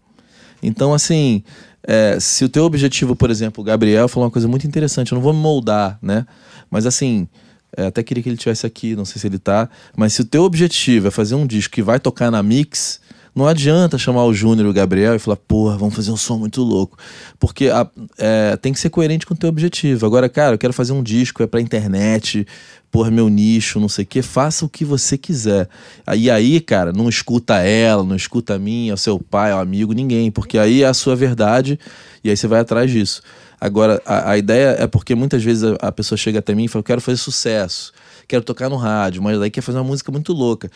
Então, 0.64 0.92
assim, 0.92 1.44
é, 1.84 2.18
se 2.20 2.44
o 2.44 2.50
teu 2.50 2.64
objetivo, 2.64 3.16
por 3.16 3.30
exemplo, 3.30 3.62
o 3.62 3.66
Gabriel 3.66 4.08
falou 4.08 4.26
uma 4.26 4.32
coisa 4.32 4.48
muito 4.48 4.66
interessante, 4.66 5.12
eu 5.12 5.18
não 5.18 5.22
vou 5.22 5.34
me 5.34 5.40
moldar, 5.40 6.00
né? 6.02 6.26
Mas 6.72 6.88
assim, 6.88 7.28
é, 7.76 7.88
até 7.88 8.02
queria 8.04 8.22
que 8.24 8.30
ele 8.30 8.38
tivesse 8.38 8.66
aqui, 8.66 8.96
não 8.96 9.06
sei 9.06 9.20
se 9.22 9.28
ele 9.28 9.40
tá, 9.40 9.70
mas 9.96 10.14
se 10.14 10.22
o 10.22 10.26
teu 10.26 10.44
objetivo 10.44 11.08
é 11.08 11.12
fazer 11.12 11.36
um 11.36 11.46
disco 11.46 11.74
que 11.74 11.82
vai 11.82 12.00
tocar 12.00 12.30
na 12.32 12.42
Mix, 12.44 13.00
não 13.36 13.46
adianta 13.46 13.98
chamar 13.98 14.24
o 14.24 14.34
Júnior 14.34 14.68
e 14.68 14.70
o 14.70 14.74
Gabriel 14.74 15.14
e 15.14 15.20
falar, 15.20 15.36
porra, 15.36 15.78
vamos 15.78 15.94
fazer 15.94 16.10
um 16.10 16.16
som 16.16 16.38
muito 16.38 16.62
louco. 16.64 16.98
Porque 17.38 17.68
a- 17.68 17.86
é, 18.18 18.56
tem 18.56 18.72
que 18.72 18.80
ser 18.80 18.90
coerente 18.90 19.26
com 19.26 19.34
o 19.34 19.38
teu 19.38 19.50
objetivo. 19.50 20.06
Agora, 20.06 20.30
cara, 20.30 20.54
eu 20.54 20.58
quero 20.58 20.72
fazer 20.72 20.94
um 20.94 21.04
disco, 21.04 21.44
é 21.44 21.48
pra 21.48 21.60
internet, 21.60 22.48
porra, 22.90 23.12
meu 23.12 23.28
nicho, 23.28 23.78
não 23.78 23.90
sei 23.90 24.06
o 24.06 24.08
quê. 24.08 24.22
Faça 24.22 24.64
o 24.64 24.70
que 24.70 24.86
você 24.86 25.18
quiser. 25.18 25.68
E 26.16 26.32
aí, 26.32 26.62
cara, 26.62 26.94
não 26.94 27.10
escuta 27.10 27.56
ela, 27.56 28.06
não 28.06 28.16
escuta 28.16 28.56
a 28.56 28.60
mim, 28.60 28.90
o 28.94 28.98
seu 28.98 29.20
pai, 29.20 29.52
o 29.52 29.58
amigo, 29.58 29.92
ninguém. 29.92 30.32
Porque 30.32 30.58
aí 30.58 30.84
é 30.84 30.88
a 30.88 30.94
sua 30.94 31.14
verdade 31.14 31.78
e 32.24 32.30
aí 32.30 32.38
você 32.38 32.48
vai 32.48 32.62
atrás 32.62 32.90
disso. 32.90 33.22
Agora, 33.66 34.00
a, 34.06 34.32
a 34.32 34.38
ideia 34.38 34.76
é 34.80 34.86
porque 34.86 35.16
muitas 35.16 35.44
vezes 35.44 35.64
a, 35.64 35.88
a 35.88 35.92
pessoa 35.92 36.16
chega 36.16 36.38
até 36.38 36.54
mim 36.54 36.66
e 36.66 36.68
fala, 36.68 36.84
quero 36.84 37.02
fazer 37.02 37.18
sucesso, 37.18 37.92
quero 38.28 38.44
tocar 38.44 38.70
no 38.70 38.76
rádio, 38.76 39.24
mas 39.24 39.40
daí 39.40 39.50
quer 39.50 39.62
fazer 39.62 39.80
uma 39.80 39.84
música 39.84 40.12
muito 40.12 40.34
louca. 40.34 40.70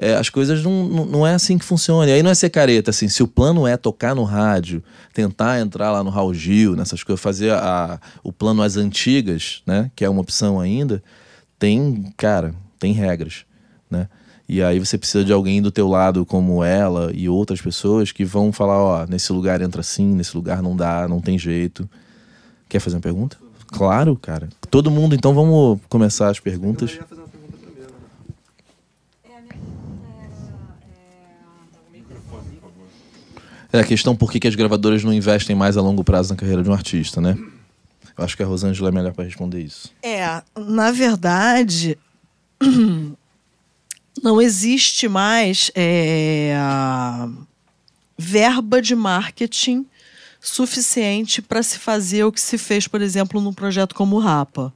É, 0.00 0.14
as 0.14 0.28
coisas 0.30 0.62
não, 0.62 0.86
não, 0.86 1.26
é 1.26 1.34
assim 1.34 1.58
que 1.58 1.64
funciona. 1.64 2.08
E 2.08 2.12
aí 2.12 2.22
não 2.22 2.30
é 2.30 2.34
ser 2.34 2.50
careta, 2.50 2.90
assim, 2.90 3.08
se 3.08 3.24
o 3.24 3.26
plano 3.26 3.66
é 3.66 3.76
tocar 3.76 4.14
no 4.14 4.22
rádio, 4.22 4.80
tentar 5.12 5.58
entrar 5.58 5.90
lá 5.90 6.04
no 6.04 6.10
Raul 6.10 6.32
Gil, 6.32 6.76
nessas 6.76 7.02
coisas, 7.02 7.20
fazer 7.20 7.50
a, 7.52 8.00
o 8.22 8.32
plano 8.32 8.62
às 8.62 8.76
antigas, 8.76 9.60
né, 9.66 9.90
que 9.96 10.04
é 10.04 10.08
uma 10.08 10.20
opção 10.20 10.60
ainda, 10.60 11.02
tem, 11.58 12.14
cara, 12.16 12.54
tem 12.78 12.92
regras, 12.92 13.44
né? 13.90 14.08
E 14.48 14.62
aí 14.62 14.78
você 14.78 14.96
precisa 14.96 15.24
de 15.24 15.32
alguém 15.32 15.60
do 15.60 15.70
teu 15.70 15.88
lado 15.88 16.24
como 16.24 16.64
ela 16.64 17.10
e 17.12 17.28
outras 17.28 17.60
pessoas 17.60 18.12
que 18.12 18.24
vão 18.24 18.50
falar, 18.50 18.78
ó, 18.78 19.06
nesse 19.06 19.30
lugar 19.30 19.60
entra 19.60 19.80
assim, 19.80 20.06
nesse 20.14 20.34
lugar 20.34 20.62
não 20.62 20.74
dá, 20.74 21.06
não 21.06 21.20
tem 21.20 21.36
jeito. 21.36 21.86
Quer 22.68 22.80
fazer 22.80 22.96
uma 22.96 23.02
pergunta? 23.02 23.38
Claro, 23.68 24.16
cara. 24.16 24.48
Todo 24.70 24.90
mundo, 24.90 25.14
então 25.14 25.34
vamos 25.34 25.80
começar 25.88 26.28
as 26.28 26.40
perguntas. 26.40 26.90
Eu 26.90 26.96
ia 26.96 27.04
fazer 27.04 27.20
uma 27.20 27.28
pergunta 27.28 27.56
primeiro. 27.58 27.92
É 33.72 33.80
a 33.80 33.84
questão 33.84 34.16
por 34.16 34.30
que, 34.30 34.40
que 34.40 34.48
as 34.48 34.54
gravadoras 34.54 35.04
não 35.04 35.12
investem 35.12 35.54
mais 35.54 35.76
a 35.76 35.82
longo 35.82 36.02
prazo 36.02 36.30
na 36.30 36.36
carreira 36.36 36.62
de 36.62 36.70
um 36.70 36.72
artista, 36.72 37.20
né? 37.20 37.36
Eu 38.16 38.24
acho 38.24 38.36
que 38.36 38.42
a 38.42 38.46
Rosângela 38.46 38.88
é 38.88 38.92
melhor 38.92 39.12
para 39.12 39.24
responder 39.24 39.60
isso. 39.60 39.92
É, 40.02 40.42
na 40.56 40.90
verdade, 40.90 41.96
não 44.22 44.42
existe 44.42 45.08
mais 45.08 45.70
é, 45.74 46.54
a 46.58 47.28
verba 48.18 48.82
de 48.82 48.96
marketing 48.96 49.86
suficiente 50.40 51.42
para 51.42 51.62
se 51.62 51.78
fazer 51.78 52.24
o 52.24 52.32
que 52.32 52.40
se 52.40 52.56
fez, 52.58 52.86
por 52.86 53.00
exemplo, 53.00 53.40
num 53.40 53.52
projeto 53.52 53.94
como 53.94 54.16
o 54.16 54.20
Rapa. 54.20 54.72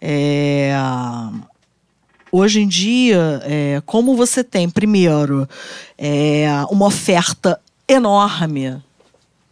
É, 0.00 0.74
hoje 2.30 2.60
em 2.60 2.68
dia, 2.68 3.40
é, 3.44 3.82
como 3.86 4.16
você 4.16 4.42
tem, 4.42 4.68
primeiro, 4.68 5.48
é, 5.96 6.46
uma 6.70 6.86
oferta 6.86 7.60
enorme, 7.86 8.82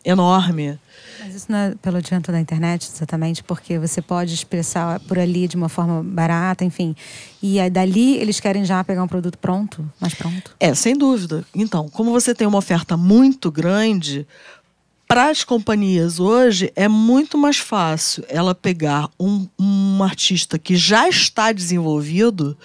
enorme, 0.04 0.78
Mas 1.20 1.34
isso 1.34 1.46
não 1.52 1.58
é 1.58 1.74
pelo 1.74 1.98
adianto 1.98 2.32
da 2.32 2.40
internet, 2.40 2.88
exatamente, 2.92 3.44
porque 3.44 3.78
você 3.78 4.00
pode 4.00 4.32
expressar 4.32 4.98
por 5.00 5.18
ali 5.18 5.46
de 5.46 5.56
uma 5.56 5.68
forma 5.68 6.02
barata, 6.02 6.64
enfim. 6.64 6.96
E 7.42 7.60
aí, 7.60 7.68
dali 7.68 8.16
eles 8.16 8.40
querem 8.40 8.64
já 8.64 8.82
pegar 8.82 9.02
um 9.02 9.08
produto 9.08 9.36
pronto, 9.36 9.88
mais 10.00 10.14
pronto. 10.14 10.56
É, 10.58 10.74
sem 10.74 10.96
dúvida. 10.96 11.44
Então, 11.54 11.88
como 11.90 12.10
você 12.10 12.34
tem 12.34 12.46
uma 12.46 12.58
oferta 12.58 12.96
muito 12.96 13.50
grande, 13.50 14.26
para 15.11 15.28
as 15.28 15.43
companhias 15.43 16.20
hoje 16.20 16.70
é 16.77 16.87
muito 16.87 17.37
mais 17.37 17.57
fácil 17.59 18.23
ela 18.28 18.55
pegar 18.55 19.11
um, 19.19 19.49
um 19.59 20.05
artista 20.05 20.57
que 20.57 20.77
já 20.77 21.09
está 21.09 21.51
desenvolvido 21.51 22.57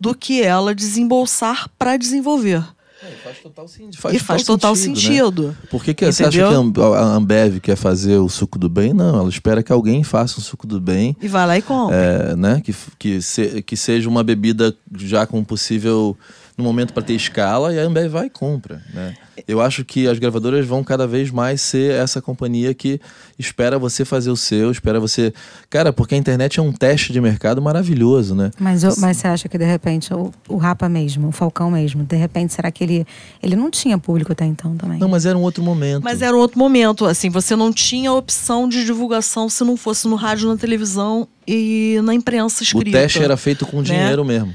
do 0.00 0.12
que 0.12 0.42
ela 0.42 0.74
desembolsar 0.74 1.68
para 1.78 1.96
desenvolver. 1.96 2.64
É, 3.04 3.10
faz 3.22 3.38
total, 3.38 3.68
sen- 3.68 3.90
e 4.12 4.18
faz 4.18 4.42
total 4.42 4.74
sentido. 4.76 5.48
né? 5.48 5.54
Por 5.70 5.82
que, 5.84 5.94
que 5.94 6.04
você 6.04 6.24
acha 6.24 6.38
que 6.38 6.42
a 6.44 7.02
Ambev 7.16 7.58
quer 7.60 7.76
fazer 7.76 8.18
o 8.18 8.28
suco 8.28 8.58
do 8.58 8.68
bem? 8.68 8.92
Não, 8.92 9.20
ela 9.20 9.28
espera 9.28 9.62
que 9.62 9.72
alguém 9.72 10.02
faça 10.02 10.40
um 10.40 10.42
suco 10.42 10.66
do 10.66 10.80
bem, 10.80 11.16
E 11.20 11.28
vai 11.28 11.46
lá 11.46 11.56
e 11.58 11.62
compra. 11.62 11.96
é, 11.96 12.36
né? 12.36 12.60
Que, 12.64 12.74
que, 12.98 13.22
se- 13.22 13.62
que 13.62 13.76
seja 13.76 14.08
uma 14.08 14.24
bebida 14.24 14.76
já 14.96 15.24
com 15.26 15.42
possível 15.44 16.16
no 16.56 16.64
momento 16.64 16.92
para 16.92 17.02
ter 17.02 17.14
escala 17.14 17.72
e 17.72 17.78
a 17.78 17.82
Ambev 17.82 18.10
vai 18.12 18.26
e 18.26 18.30
compra, 18.30 18.82
né? 18.92 19.14
Eu 19.48 19.62
acho 19.62 19.82
que 19.84 20.06
as 20.06 20.18
gravadoras 20.18 20.66
vão 20.66 20.84
cada 20.84 21.06
vez 21.06 21.30
mais 21.30 21.62
ser 21.62 21.94
essa 21.94 22.20
companhia 22.20 22.74
que 22.74 23.00
espera 23.38 23.78
você 23.78 24.04
fazer 24.04 24.30
o 24.30 24.36
seu, 24.36 24.70
espera 24.70 25.00
você, 25.00 25.32
cara, 25.70 25.90
porque 25.92 26.14
a 26.14 26.18
internet 26.18 26.60
é 26.60 26.62
um 26.62 26.70
teste 26.70 27.12
de 27.12 27.20
mercado 27.20 27.60
maravilhoso, 27.62 28.34
né? 28.34 28.50
Mas, 28.60 28.84
o- 28.84 29.00
mas 29.00 29.16
você 29.16 29.26
acha 29.28 29.48
que 29.48 29.56
de 29.56 29.64
repente 29.64 30.12
o, 30.12 30.30
o 30.48 30.58
Rapa 30.58 30.86
mesmo, 30.88 31.28
o 31.28 31.32
Falcão 31.32 31.70
mesmo, 31.70 32.04
de 32.04 32.16
repente 32.16 32.52
será 32.52 32.70
que 32.70 32.84
ele 32.84 33.06
ele 33.42 33.56
não 33.56 33.70
tinha 33.70 33.96
público 33.96 34.32
até 34.32 34.44
então 34.44 34.76
também? 34.76 34.98
Não, 34.98 35.08
mas 35.08 35.24
era 35.24 35.36
um 35.36 35.42
outro 35.42 35.62
momento. 35.64 36.04
Mas 36.04 36.20
era 36.20 36.36
um 36.36 36.38
outro 36.40 36.58
momento, 36.58 37.06
assim, 37.06 37.30
você 37.30 37.56
não 37.56 37.72
tinha 37.72 38.12
opção 38.12 38.68
de 38.68 38.84
divulgação 38.84 39.48
se 39.48 39.64
não 39.64 39.76
fosse 39.78 40.06
no 40.06 40.14
rádio, 40.16 40.46
na 40.48 40.56
televisão 40.58 41.26
e 41.48 41.98
na 42.04 42.12
imprensa 42.14 42.60
o 42.60 42.64
escrita. 42.64 42.98
teste 42.98 43.22
era 43.22 43.36
feito 43.38 43.64
com 43.66 43.78
né? 43.78 43.82
dinheiro 43.84 44.24
mesmo. 44.24 44.54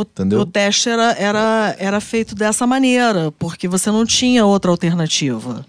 O, 0.00 0.02
Entendeu? 0.02 0.40
o 0.40 0.46
teste 0.46 0.88
era, 0.88 1.12
era, 1.12 1.76
era 1.78 2.00
feito 2.00 2.34
dessa 2.34 2.66
maneira, 2.66 3.32
porque 3.38 3.66
você 3.68 3.90
não 3.90 4.04
tinha 4.06 4.44
outra 4.44 4.70
alternativa. 4.70 5.64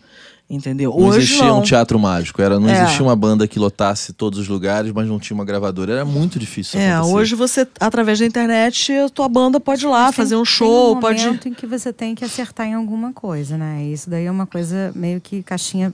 Entendeu? 0.50 0.90
Não 0.92 1.08
Hoje 1.08 1.20
existia 1.20 1.46
não. 1.48 1.60
um 1.60 1.62
teatro 1.62 1.98
mágico, 1.98 2.42
era, 2.42 2.60
não 2.60 2.68
É. 2.68 2.84
existia 2.84 3.02
uma 3.06 3.16
banda 3.16 3.48
que 3.48 3.58
lotasse 3.58 4.12
todos 4.12 4.38
os 4.38 4.50
lugares, 4.50 4.92
mas 4.92 5.08
não 5.08 5.18
tinha 5.18 5.34
uma 5.34 5.46
gravadora. 5.46 5.94
Era 5.94 6.04
muito 6.04 6.38
difícil. 6.38 6.78
É, 6.78 6.92
acontecer. 6.92 7.16
hoje 7.16 7.36
você, 7.36 7.68
através 7.80 8.20
da 8.20 8.26
internet, 8.26 8.92
a 8.92 9.08
tua 9.08 9.30
banda 9.30 9.62
pode 9.62 9.86
ir 9.86 9.88
lá 9.88 10.08
tem- 10.08 10.14
fazer 10.14 10.36
um 10.36 10.40
tem 10.44 10.46
show, 10.46 10.98
um 10.98 11.00
pode. 11.00 11.24
momento 11.24 11.48
em 11.48 11.54
que 11.54 11.66
você 11.66 11.94
tem 11.94 12.14
que 12.14 12.26
acertar 12.26 12.68
em 12.68 12.74
alguma 12.74 13.14
coisa, 13.14 13.58
né? 13.58 13.82
Isso 13.86 14.10
daí 14.10 14.26
é 14.26 14.32
uma 14.32 14.46
coisa 14.46 14.92
meio 14.94 15.22
que 15.22 15.42
caixinha 15.42 15.94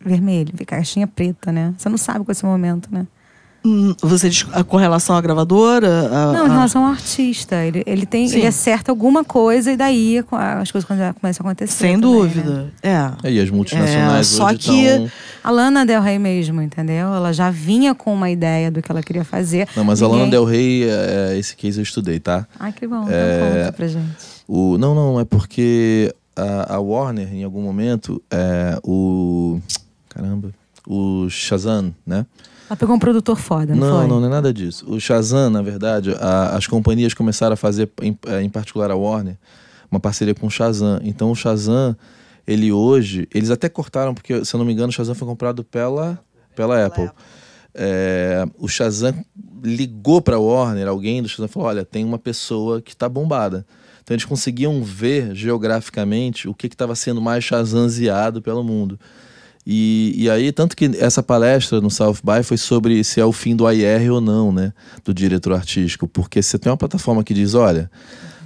vermelha, 0.00 0.52
caixinha 0.64 1.08
preta, 1.08 1.50
né? 1.50 1.74
Você 1.76 1.88
não 1.88 1.98
sabe 1.98 2.20
qual 2.20 2.28
é 2.28 2.32
esse 2.32 2.44
momento, 2.44 2.88
né? 2.92 3.06
Hum, 3.66 3.94
Você 4.02 4.28
diz 4.28 4.44
ah, 4.52 4.62
com 4.62 4.76
relação 4.76 5.16
à 5.16 5.20
gravadora? 5.22 6.08
a- 6.12 6.32
Não, 6.32 6.46
em 6.46 6.50
a- 6.50 6.52
relação 6.52 6.84
ao 6.84 6.90
artista, 6.92 7.64
ele, 7.64 7.82
ele 7.86 8.04
tem, 8.04 8.28
Sim. 8.28 8.38
ele 8.38 8.46
acerta 8.46 8.92
alguma 8.92 9.24
coisa 9.24 9.72
e 9.72 9.76
daí 9.76 10.22
co- 10.28 10.36
as 10.36 10.70
coisas 10.70 10.86
começam 10.86 11.46
a 11.46 11.50
acontecer. 11.50 11.72
Sem 11.72 11.98
também, 12.00 12.10
né? 12.12 12.18
dúvida. 12.20 12.72
É. 12.82 13.10
É, 13.22 13.32
e 13.32 13.40
as 13.40 13.48
multinacionais 13.50 14.32
É, 14.32 14.36
só 14.36 14.46
hoje 14.48 14.58
que- 14.58 14.84
estão... 14.86 15.10
A 15.42 15.50
Lana 15.50 15.84
Del 15.86 16.00
Rey 16.02 16.18
mesmo, 16.18 16.60
entendeu? 16.62 17.08
Ela 17.14 17.32
já 17.32 17.50
vinha 17.50 17.94
com 17.94 18.12
uma 18.14 18.30
ideia 18.30 18.70
do 18.70 18.80
que 18.82 18.90
ela 18.90 19.02
queria 19.02 19.24
fazer. 19.24 19.66
Não, 19.76 19.84
mas 19.84 20.02
a 20.02 20.06
Ninguém- 20.06 20.20
Lana 20.20 20.30
Del 20.30 20.44
Rey, 20.44 20.84
é, 20.88 21.36
esse 21.38 21.56
case 21.56 21.78
eu 21.78 21.82
estudei, 21.82 22.18
tá? 22.20 22.46
Ai, 22.60 22.72
que 22.72 22.86
bom. 22.86 23.06
É, 23.08 23.36
Então 23.38 23.58
conta 23.60 23.72
pra 23.72 23.88
gente. 23.88 24.16
O, 24.46 24.76
não, 24.78 24.94
não, 24.94 25.18
é 25.20 25.24
porque 25.24 26.14
a, 26.36 26.74
a 26.74 26.80
Warner, 26.80 27.32
em 27.34 27.44
algum 27.44 27.62
momento, 27.62 28.22
é, 28.30 28.78
o... 28.82 29.58
Caramba. 30.10 30.50
O 30.86 31.28
Shazam, 31.30 31.94
né? 32.06 32.26
Ela 32.74 32.78
pegou 32.80 32.96
um 32.96 32.98
produtor 32.98 33.36
foda, 33.38 33.72
não, 33.72 33.86
Não, 33.88 33.98
foi? 34.00 34.08
não, 34.08 34.18
não 34.20 34.26
é 34.26 34.30
nada 34.30 34.52
disso. 34.52 34.84
O 34.88 34.98
Shazam, 34.98 35.48
na 35.48 35.62
verdade, 35.62 36.12
a- 36.18 36.56
as 36.56 36.66
companhias 36.66 37.14
começaram 37.14 37.54
a 37.54 37.56
fazer, 37.56 37.88
em, 38.02 38.18
eh, 38.26 38.42
em 38.42 38.50
particular 38.50 38.90
a 38.90 38.96
Warner, 38.96 39.36
uma 39.88 40.00
parceria 40.00 40.34
com 40.34 40.48
o 40.48 40.50
Shazam. 40.50 40.98
Então 41.04 41.30
o 41.30 41.36
Shazam, 41.36 41.96
ele 42.44 42.72
hoje, 42.72 43.28
eles 43.32 43.50
até 43.50 43.68
cortaram, 43.68 44.12
porque, 44.12 44.44
se 44.44 44.52
eu 44.54 44.58
não 44.58 44.64
me 44.66 44.72
engano, 44.72 44.88
o 44.88 44.92
Shazam 44.92 45.14
foi 45.14 45.26
comprado 45.28 45.62
pela, 45.62 46.18
pela 46.56 46.84
Apple. 46.84 47.08
É, 47.72 48.44
o 48.58 48.66
Shazam 48.66 49.14
ligou 49.62 50.20
para 50.20 50.34
a 50.36 50.40
Warner, 50.40 50.88
alguém 50.88 51.22
do 51.22 51.28
Shazam 51.28 51.46
falou: 51.48 51.68
olha, 51.68 51.84
tem 51.84 52.04
uma 52.04 52.18
pessoa 52.18 52.82
que 52.82 52.90
está 52.92 53.08
bombada. 53.08 53.64
Então 54.02 54.14
eles 54.14 54.24
conseguiam 54.24 54.82
ver 54.82 55.32
geograficamente 55.34 56.48
o 56.48 56.54
que 56.54 56.66
estava 56.66 56.94
sendo 56.96 57.20
mais 57.22 57.44
Shazamzeado 57.44 58.42
pelo 58.42 58.62
mundo. 58.64 58.98
E, 59.66 60.14
e 60.16 60.30
aí, 60.30 60.52
tanto 60.52 60.76
que 60.76 60.90
essa 60.98 61.22
palestra 61.22 61.80
no 61.80 61.90
South 61.90 62.18
by 62.22 62.42
foi 62.42 62.56
sobre 62.58 63.02
se 63.02 63.20
é 63.20 63.24
o 63.24 63.32
fim 63.32 63.56
do 63.56 63.70
IR 63.70 64.12
ou 64.12 64.20
não, 64.20 64.52
né? 64.52 64.72
Do 65.04 65.14
diretor 65.14 65.54
artístico. 65.54 66.06
Porque 66.06 66.42
você 66.42 66.58
tem 66.58 66.70
uma 66.70 66.76
plataforma 66.76 67.24
que 67.24 67.32
diz, 67.32 67.54
olha, 67.54 67.90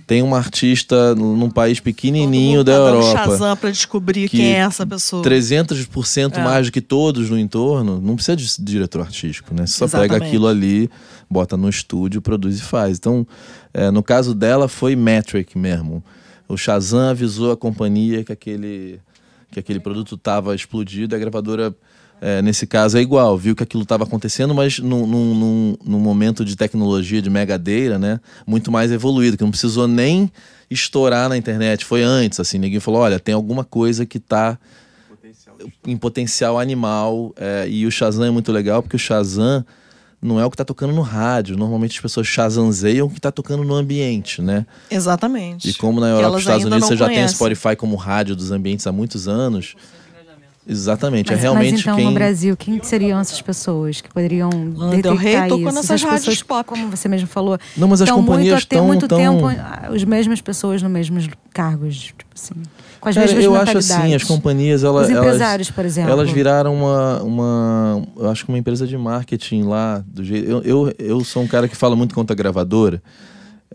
tem 0.07 0.23
uma 0.23 0.39
artista 0.39 1.15
num 1.15 1.51
país 1.51 1.81
pequenininho 1.81 2.65
da 2.65 2.73
tá 2.73 2.79
dando 2.79 2.95
Europa. 2.95 3.31
Shazam 3.31 3.57
pra 3.57 3.71
descobrir 3.71 4.29
que 4.29 4.39
quem 4.39 4.55
é 4.55 4.61
essa 4.61 4.87
pessoa. 4.87 5.23
300% 5.23 6.39
É. 6.39 6.43
mais 6.43 6.67
do 6.67 6.73
que 6.73 6.81
todos 6.81 7.29
no 7.29 7.39
entorno, 7.39 8.01
não 8.01 8.15
precisa 8.15 8.35
de 8.35 8.47
diretor 8.61 9.03
artístico, 9.03 9.53
né? 9.53 9.67
Você 9.67 9.75
só 9.75 9.87
pega 9.87 10.05
Exatamente. 10.05 10.29
aquilo 10.29 10.47
ali, 10.47 10.89
bota 11.29 11.59
no 11.59 11.69
estúdio, 11.69 12.23
produz 12.23 12.59
e 12.59 12.63
faz. 12.63 12.97
Então, 12.97 13.27
é, 13.75 13.91
no 13.91 14.03
caso 14.03 14.35
dela, 14.35 14.67
foi 14.67 14.97
metric 14.97 15.59
mesmo. 15.59 16.03
O 16.49 16.57
Shazam 16.57 17.11
avisou 17.11 17.53
a 17.53 17.57
companhia 17.57 18.25
que 18.25 18.33
aquele, 18.33 19.01
que 19.51 19.59
aquele 19.59 19.81
produto 19.81 20.15
estava 20.15 20.55
explodido, 20.55 21.15
a 21.15 21.19
gravadora, 21.19 21.75
é, 22.21 22.43
nesse 22.43 22.67
caso, 22.67 22.99
é 22.99 23.01
igual, 23.01 23.37
viu 23.39 23.55
que 23.55 23.63
aquilo 23.63 23.83
estava 23.83 24.05
acontecendo, 24.05 24.55
mas 24.55 24.79
num, 24.79 25.07
num, 25.07 25.77
num 25.85 26.01
momento 26.01 26.45
de 26.45 26.57
tecnologia, 26.57 27.23
de 27.23 27.31
megadeira, 27.31 27.99
né? 27.99 28.21
Muito 28.47 28.71
mais 28.71 28.91
evoluído, 28.93 29.37
que 29.37 29.45
não 29.45 29.51
precisou 29.51 29.89
nem 29.89 30.31
estourar 30.71 31.29
na 31.29 31.37
internet. 31.37 31.85
Foi 31.85 32.03
antes, 32.03 32.41
assim, 32.41 32.59
ninguém 32.59 32.81
falou, 32.81 33.01
olha, 33.01 33.19
tem 33.19 33.35
alguma 33.35 33.65
coisa 33.65 34.05
que 34.05 34.19
está 34.19 34.59
em 35.87 35.97
potencial 35.97 36.59
animal. 36.59 37.33
é, 37.37 37.67
e 37.69 37.87
o 37.87 37.91
Shazam 37.91 38.25
é 38.25 38.31
muito 38.31 38.53
legal 38.53 38.83
porque 38.83 38.97
o 38.97 38.99
Shazam 38.99 39.65
não 40.21 40.41
é 40.41 40.45
o 40.45 40.51
que 40.51 40.55
está 40.55 40.65
tocando 40.65 40.93
no 40.93 41.03
rádio. 41.03 41.57
Normalmente 41.57 41.95
as 41.97 42.01
pessoas 42.01 42.27
Shazamzeiam 42.27 43.07
o 43.07 43.11
que 43.11 43.19
está 43.19 43.31
tocando 43.31 43.63
no 43.65 43.75
ambiente, 43.75 44.43
né? 44.43 44.67
Exatamente. 44.91 45.69
E 45.69 45.75
como 45.75 46.01
na 46.01 46.09
Europa 46.09 46.29
e 46.29 46.33
nos 46.33 46.41
Estados 46.41 46.65
Unidos 46.65 46.89
você 46.89 46.97
já 46.97 47.07
tem 47.07 47.15
o 47.15 47.19
conhecem. 47.19 47.37
Spotify 47.37 47.77
como 47.77 47.97
rádio 47.97 48.35
dos 48.35 48.51
ambientes 48.51 48.87
há 48.87 48.93
muitos 48.93 49.29
anos. 49.29 49.75
Exatamente, 50.71 51.31
Mas, 51.31 51.39
é 51.39 51.43
realmente 51.43 51.73
mas 51.73 51.81
então 51.81 51.97
quem... 51.97 52.05
no 52.05 52.13
Brasil, 52.13 52.55
quem 52.55 52.83
seriam 52.83 53.19
essas 53.19 53.41
pessoas 53.41 54.03
que 54.03 54.11
poderiam 54.11 54.51
Lana 54.77 55.01
Del 55.01 55.15
Rey 55.15 55.33
detectar 55.33 55.49
tocou 55.49 55.69
isso? 55.71 55.79
Essas 55.79 56.03
rádios 56.03 56.21
pessoas, 56.27 56.43
pop. 56.43 56.69
como 56.69 56.91
você 56.91 57.09
mesmo 57.09 57.27
falou, 57.27 57.59
Não, 57.75 57.89
mas 57.89 58.03
as 58.03 58.09
estão 58.09 58.23
companhias 58.23 58.53
muito, 58.53 58.69
tem 58.69 58.77
estão 58.77 58.87
muito 58.87 59.09
tão... 59.09 59.19
tempo 59.19 59.47
ah, 59.47 59.89
as 59.95 60.05
mesmas 60.05 60.43
pessoas 60.43 60.83
nos 60.83 60.93
mesmos 60.93 61.27
cargos, 61.55 61.97
tipo 61.97 62.27
assim, 62.35 62.53
com 63.01 63.09
as 63.09 63.15
Cara, 63.15 63.27
mesmas 63.27 63.45
eu 63.45 63.55
acho 63.55 63.79
assim, 63.79 64.15
as 64.15 64.25
companhias, 64.25 64.85
ela, 64.85 65.03
Os 65.03 65.11
elas, 65.11 65.25
empresários, 65.25 65.71
por 65.71 65.85
exemplo. 65.85 66.11
elas 66.11 66.31
viraram 66.31 66.75
uma, 66.75 67.23
uma, 67.23 68.03
eu 68.17 68.31
acho 68.31 68.45
que 68.45 68.51
uma 68.51 68.59
empresa 68.59 68.87
de 68.87 68.97
marketing 68.97 69.63
lá, 69.63 70.05
do 70.07 70.25
jeito, 70.25 70.49
eu, 70.49 70.63
eu, 70.63 70.95
eu 70.99 71.25
sou 71.25 71.43
um 71.43 71.47
cara 71.47 71.69
que 71.69 71.77
fala 71.77 71.95
muito 71.95 72.15
contra 72.15 72.35
a 72.35 72.37
gravadora, 72.37 73.03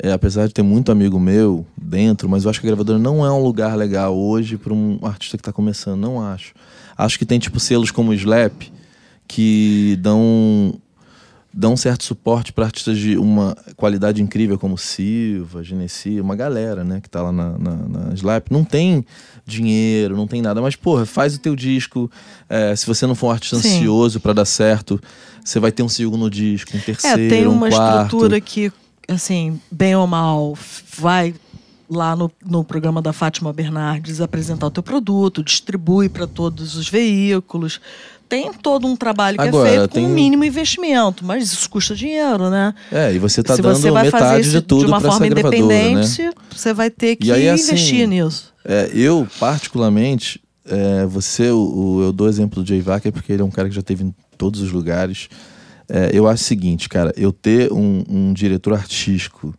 é, 0.01 0.11
apesar 0.11 0.47
de 0.47 0.53
ter 0.53 0.63
muito 0.63 0.91
amigo 0.91 1.19
meu 1.19 1.65
dentro, 1.77 2.27
mas 2.27 2.43
eu 2.43 2.49
acho 2.49 2.59
que 2.59 2.67
a 2.67 2.69
gravadora 2.69 2.97
não 2.97 3.25
é 3.25 3.31
um 3.31 3.41
lugar 3.41 3.77
legal 3.77 4.17
hoje 4.17 4.57
para 4.57 4.73
um 4.73 4.99
artista 5.03 5.37
que 5.37 5.41
está 5.41 5.53
começando, 5.53 5.99
não 5.99 6.21
acho. 6.21 6.53
Acho 6.97 7.17
que 7.17 7.25
tem 7.25 7.39
tipo 7.39 7.59
selos 7.59 7.91
como 7.91 8.11
o 8.11 8.13
Slap 8.13 8.63
que 9.27 9.97
dão 10.01 10.75
dão 11.53 11.77
certo 11.77 12.03
suporte 12.03 12.51
para 12.51 12.65
artistas 12.65 12.97
de 12.97 13.15
uma 13.15 13.55
qualidade 13.75 14.23
incrível 14.23 14.57
como 14.57 14.77
Silva, 14.77 15.63
Genesi, 15.63 16.19
uma 16.19 16.35
galera, 16.35 16.83
né, 16.83 16.99
que 16.99 17.09
tá 17.09 17.21
lá 17.21 17.31
na, 17.31 17.57
na, 17.57 17.75
na 17.75 18.13
Slap. 18.15 18.49
Não 18.49 18.63
tem 18.63 19.05
dinheiro, 19.45 20.17
não 20.17 20.25
tem 20.25 20.41
nada, 20.41 20.61
mas 20.61 20.75
porra, 20.75 21.05
faz 21.05 21.35
o 21.35 21.39
teu 21.39 21.55
disco. 21.55 22.09
é, 22.49 22.75
se 22.75 22.87
você 22.87 23.05
não 23.05 23.13
for 23.13 23.27
um 23.27 23.31
artista 23.31 23.57
Sim. 23.57 23.77
ansioso 23.77 24.19
para 24.19 24.33
dar 24.33 24.45
certo, 24.45 24.99
você 25.43 25.59
vai 25.59 25.71
ter 25.71 25.83
um 25.83 25.89
segundo 25.89 26.29
disco, 26.29 26.75
um 26.75 26.79
terceiro, 26.79 27.21
É, 27.21 27.29
tem 27.29 27.45
uma 27.45 27.67
um 27.67 27.69
estrutura 27.69 28.41
que, 28.41 28.71
assim, 29.07 29.59
bem 29.71 29.95
ou 29.95 30.07
mal, 30.07 30.57
vai 30.97 31.35
lá 31.89 32.15
no, 32.15 32.31
no 32.43 32.63
programa 32.63 33.01
da 33.01 33.13
Fátima 33.13 33.53
Bernardes 33.53 34.21
apresentar 34.21 34.67
o 34.67 34.71
teu 34.71 34.81
produto, 34.81 35.43
distribui 35.43 36.09
para 36.09 36.25
todos 36.25 36.75
os 36.75 36.89
veículos. 36.89 37.79
Tem 38.33 38.51
todo 38.53 38.87
um 38.87 38.95
trabalho 38.95 39.37
que 39.37 39.47
Agora, 39.47 39.69
é 39.69 39.71
feito 39.77 39.91
tem- 39.93 40.03
com 40.05 40.09
um 40.09 40.13
mínimo 40.13 40.43
investimento, 40.43 41.23
mas 41.23 41.51
isso 41.51 41.69
custa 41.69 41.95
dinheiro, 41.95 42.49
né? 42.49 42.73
É, 42.91 43.13
e 43.13 43.19
você 43.19 43.43
tá 43.43 43.55
Se 43.55 43.61
dando 43.61 43.75
você 43.77 43.91
vai 43.91 44.09
fazer 44.09 44.23
metade 44.25 44.41
isso 44.47 44.51
de 44.51 44.61
tudo 44.61 44.79
de 44.81 44.85
uma 44.87 44.99
forma 44.99 45.19
né? 45.19 45.27
independente, 45.27 46.29
você 46.51 46.73
vai 46.73 46.89
ter 46.89 47.15
que 47.15 47.31
aí, 47.31 47.47
assim, 47.49 47.63
investir 47.73 48.07
nisso. 48.07 48.51
É, 48.65 48.89
eu, 48.93 49.27
particularmente, 49.39 50.41
é, 50.65 51.05
você, 51.05 51.51
o, 51.51 51.57
o- 51.57 52.01
eu 52.03 52.11
dou 52.11 52.27
exemplo 52.27 52.63
do 52.63 52.67
Jay 52.67 52.81
Wacker 52.81 53.11
porque 53.11 53.31
ele 53.33 53.41
é 53.41 53.45
um 53.45 53.51
cara 53.51 53.69
que 53.69 53.75
já 53.75 53.81
esteve 53.81 54.03
em 54.03 54.13
todos 54.37 54.61
os 54.61 54.71
lugares. 54.71 55.29
É, 55.89 56.09
eu 56.13 56.27
acho 56.27 56.43
o 56.43 56.45
seguinte, 56.47 56.89
cara, 56.89 57.13
eu 57.17 57.31
ter 57.31 57.71
um, 57.71 58.03
um 58.09 58.33
diretor 58.33 58.73
artístico 58.73 59.53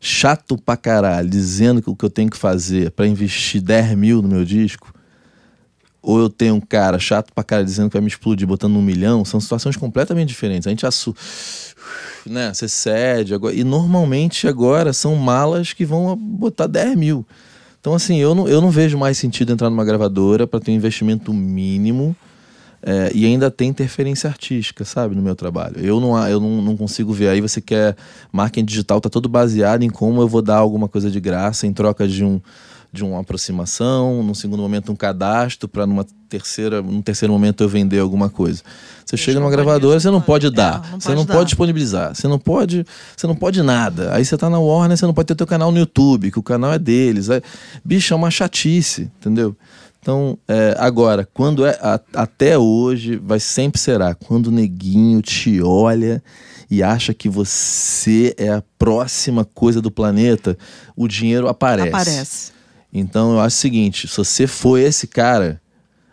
chato 0.00 0.58
pra 0.58 0.76
caralho, 0.76 1.28
dizendo 1.30 1.80
que 1.80 1.88
o 1.88 1.94
que 1.94 2.04
eu 2.04 2.10
tenho 2.10 2.28
que 2.28 2.36
fazer 2.36 2.90
para 2.90 3.06
investir 3.06 3.60
10 3.62 3.96
mil 3.96 4.20
no 4.20 4.28
meu 4.28 4.44
disco, 4.44 4.92
ou 6.02 6.18
eu 6.18 6.28
tenho 6.28 6.56
um 6.56 6.60
cara 6.60 6.98
chato 6.98 7.32
pra 7.32 7.44
caralho 7.44 7.66
dizendo 7.66 7.88
que 7.88 7.94
vai 7.94 8.02
me 8.02 8.08
explodir 8.08 8.46
botando 8.46 8.76
um 8.76 8.82
milhão, 8.82 9.24
são 9.24 9.40
situações 9.40 9.76
completamente 9.76 10.28
diferentes. 10.28 10.66
A 10.66 10.70
gente 10.70 10.84
assu 10.84 11.14
né? 12.26 12.52
Você 12.52 12.68
cede. 12.68 13.34
Agora, 13.34 13.54
e 13.54 13.64
normalmente 13.64 14.46
agora 14.46 14.92
são 14.92 15.16
malas 15.16 15.72
que 15.72 15.84
vão 15.84 16.16
botar 16.16 16.66
10 16.66 16.96
mil. 16.96 17.26
Então, 17.80 17.94
assim, 17.94 18.18
eu 18.18 18.34
não, 18.34 18.48
eu 18.48 18.60
não 18.60 18.70
vejo 18.70 18.96
mais 18.96 19.18
sentido 19.18 19.52
entrar 19.52 19.68
numa 19.68 19.84
gravadora 19.84 20.46
para 20.46 20.60
ter 20.60 20.70
um 20.70 20.74
investimento 20.74 21.32
mínimo 21.32 22.14
é, 22.80 23.10
e 23.14 23.26
ainda 23.26 23.50
tem 23.50 23.68
interferência 23.68 24.28
artística, 24.28 24.84
sabe, 24.84 25.14
no 25.14 25.22
meu 25.22 25.34
trabalho. 25.34 25.78
Eu 25.78 26.00
não, 26.00 26.28
eu 26.28 26.38
não, 26.38 26.62
não 26.62 26.76
consigo 26.76 27.12
ver. 27.12 27.28
Aí 27.28 27.40
você 27.40 27.60
quer. 27.60 27.96
Marketing 28.32 28.64
digital 28.64 29.00
tá 29.00 29.08
todo 29.08 29.28
baseado 29.28 29.82
em 29.82 29.90
como 29.90 30.20
eu 30.20 30.28
vou 30.28 30.42
dar 30.42 30.56
alguma 30.56 30.88
coisa 30.88 31.10
de 31.10 31.20
graça 31.20 31.66
em 31.66 31.72
troca 31.72 32.06
de 32.06 32.24
um 32.24 32.40
de 32.92 33.02
uma 33.02 33.20
aproximação, 33.20 34.22
num 34.22 34.34
segundo 34.34 34.60
momento 34.60 34.92
um 34.92 34.96
cadastro 34.96 35.66
para 35.66 35.86
numa 35.86 36.04
terceira, 36.28 36.82
num 36.82 37.00
terceiro 37.00 37.32
momento 37.32 37.62
eu 37.64 37.68
vender 37.68 37.98
alguma 38.00 38.28
coisa. 38.28 38.62
Você 39.04 39.16
chega 39.16 39.40
numa 39.40 39.50
gravadora, 39.50 39.98
você 39.98 40.10
não 40.10 40.20
pode 40.20 40.50
dar, 40.50 40.82
É, 40.86 40.90
não 40.92 41.00
você 41.00 41.06
pode 41.08 41.16
não 41.18 41.24
dar. 41.24 41.34
pode 41.34 41.48
disponibilizar, 41.48 42.14
você 42.14 42.28
não 42.28 42.38
pode, 42.38 42.86
você 43.16 43.26
não 43.26 43.34
pode 43.34 43.62
nada. 43.62 44.14
Aí 44.14 44.24
você 44.24 44.36
tá 44.36 44.50
na 44.50 44.58
Warner, 44.58 44.96
você 44.96 45.06
não 45.06 45.14
pode 45.14 45.26
ter 45.28 45.34
teu 45.34 45.46
canal 45.46 45.72
no 45.72 45.78
YouTube, 45.78 46.30
que 46.30 46.38
o 46.38 46.42
canal 46.42 46.72
é 46.72 46.78
deles. 46.78 47.30
Aí, 47.30 47.40
bicho, 47.84 48.12
é 48.12 48.16
uma 48.16 48.30
chatice, 48.30 49.10
entendeu? 49.18 49.56
Então, 50.00 50.36
é, 50.48 50.74
agora, 50.78 51.26
quando 51.32 51.64
é 51.64 51.78
a- 51.80 52.00
até 52.14 52.58
hoje, 52.58 53.16
vai 53.16 53.38
sempre 53.40 53.80
será 53.80 54.14
quando 54.14 54.48
o 54.48 54.50
neguinho 54.50 55.22
te 55.22 55.62
olha 55.62 56.22
e 56.70 56.82
acha 56.82 57.14
que 57.14 57.28
você 57.28 58.34
é 58.36 58.48
a 58.48 58.62
próxima 58.78 59.44
coisa 59.44 59.80
do 59.80 59.90
planeta, 59.90 60.58
o 60.96 61.06
dinheiro 61.06 61.46
aparece. 61.48 61.88
Aparece. 61.88 62.52
Então 62.92 63.32
eu 63.32 63.40
acho 63.40 63.56
o 63.56 63.60
seguinte: 63.60 64.06
se 64.06 64.16
você 64.16 64.46
for 64.46 64.78
esse 64.78 65.06
cara, 65.06 65.60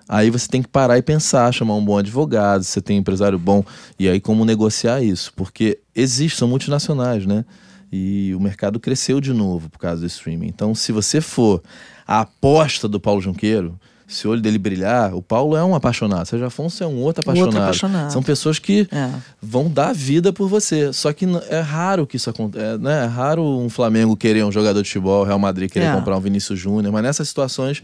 aí 0.07 0.29
você 0.29 0.47
tem 0.47 0.61
que 0.61 0.67
parar 0.67 0.97
e 0.97 1.01
pensar, 1.01 1.53
chamar 1.53 1.75
um 1.75 1.83
bom 1.83 1.97
advogado, 1.97 2.63
você 2.63 2.81
tem 2.81 2.97
um 2.97 3.01
empresário 3.01 3.37
bom, 3.37 3.63
e 3.97 4.07
aí 4.07 4.19
como 4.19 4.45
negociar 4.45 5.01
isso. 5.01 5.33
Porque 5.35 5.79
existe, 5.93 6.37
são 6.37 6.47
multinacionais, 6.47 7.25
né? 7.25 7.43
E 7.91 8.33
o 8.35 8.39
mercado 8.39 8.79
cresceu 8.79 9.19
de 9.19 9.33
novo 9.33 9.69
por 9.69 9.79
causa 9.79 10.01
do 10.01 10.07
streaming. 10.07 10.47
Então, 10.47 10.75
se 10.75 10.91
você 10.91 11.19
for 11.19 11.61
a 12.07 12.21
aposta 12.21 12.87
do 12.87 12.99
Paulo 12.99 13.19
Junqueiro, 13.19 13.79
se 14.09 14.27
o 14.27 14.31
olho 14.31 14.41
dele 14.41 14.57
brilhar, 14.57 15.13
o 15.15 15.21
Paulo 15.21 15.55
é 15.55 15.63
um 15.63 15.75
apaixonado. 15.75 16.25
Sérgio 16.25 16.47
Afonso 16.47 16.83
é 16.83 16.87
um 16.87 16.95
outro 16.97 17.21
Outro 17.27 17.31
apaixonado. 17.31 17.63
apaixonado. 17.63 18.11
São 18.11 18.23
pessoas 18.23 18.57
que 18.59 18.87
É. 18.91 19.09
vão 19.41 19.69
dar 19.69 19.93
vida 19.93 20.33
por 20.33 20.49
você. 20.49 20.91
Só 20.91 21.13
que 21.13 21.25
é 21.49 21.59
raro 21.59 22.07
que 22.07 22.17
isso 22.17 22.29
aconteça. 22.29 22.65
É, 22.65 22.77
né? 22.77 23.03
é 23.03 23.05
raro 23.05 23.43
um 23.43 23.69
Flamengo 23.69 24.17
querer 24.17 24.43
um 24.43 24.51
jogador 24.51 24.81
de 24.81 24.89
futebol, 24.89 25.23
Real 25.23 25.37
Madrid 25.39 25.69
querer 25.71 25.85
É. 25.85 25.93
comprar 25.93 26.17
um 26.17 26.19
Vinícius 26.19 26.59
Júnior, 26.59 26.91
mas 26.91 27.03
nessas 27.03 27.27
situações 27.29 27.83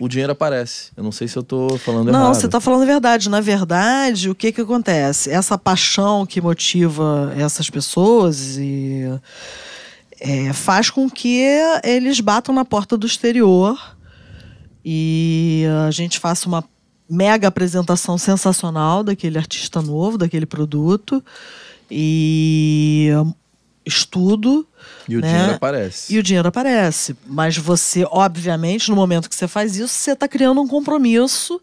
o 0.00 0.08
dinheiro 0.08 0.32
aparece. 0.32 0.90
Eu 0.96 1.02
não 1.04 1.10
sei 1.12 1.26
se 1.28 1.36
eu 1.36 1.42
tô 1.42 1.76
falando 1.78 2.10
Não, 2.12 2.20
errado. 2.20 2.34
você 2.34 2.46
está 2.46 2.60
falando 2.60 2.82
a 2.84 2.86
verdade. 2.86 3.28
Na 3.28 3.40
verdade, 3.40 4.30
o 4.30 4.34
que 4.34 4.50
que 4.52 4.60
acontece? 4.60 5.28
Essa 5.30 5.58
paixão 5.58 6.24
que 6.24 6.40
motiva 6.40 7.32
essas 7.36 7.68
pessoas 7.68 8.56
e 8.58 9.06
é, 10.20 10.52
faz 10.52 10.88
com 10.88 11.10
que 11.10 11.42
eles 11.84 12.20
batam 12.20 12.54
na 12.54 12.64
porta 12.64 12.96
do 12.96 13.06
exterior 13.06 13.78
e 14.90 15.66
a 15.86 15.90
gente 15.90 16.18
faça 16.18 16.48
uma 16.48 16.64
mega 17.10 17.46
apresentação 17.46 18.16
sensacional 18.16 19.04
daquele 19.04 19.36
artista 19.36 19.82
novo, 19.82 20.16
daquele 20.16 20.46
produto 20.46 21.22
e 21.90 23.10
estudo. 23.84 24.66
E 25.06 25.18
o 25.18 25.20
né? 25.20 25.28
dinheiro 25.28 25.54
aparece. 25.56 26.14
E 26.14 26.18
o 26.18 26.22
dinheiro 26.22 26.48
aparece. 26.48 27.14
Mas 27.26 27.58
você, 27.58 28.06
obviamente, 28.10 28.88
no 28.88 28.96
momento 28.96 29.28
que 29.28 29.34
você 29.34 29.46
faz 29.46 29.76
isso, 29.76 29.92
você 29.92 30.12
está 30.12 30.26
criando 30.26 30.62
um 30.62 30.66
compromisso 30.66 31.60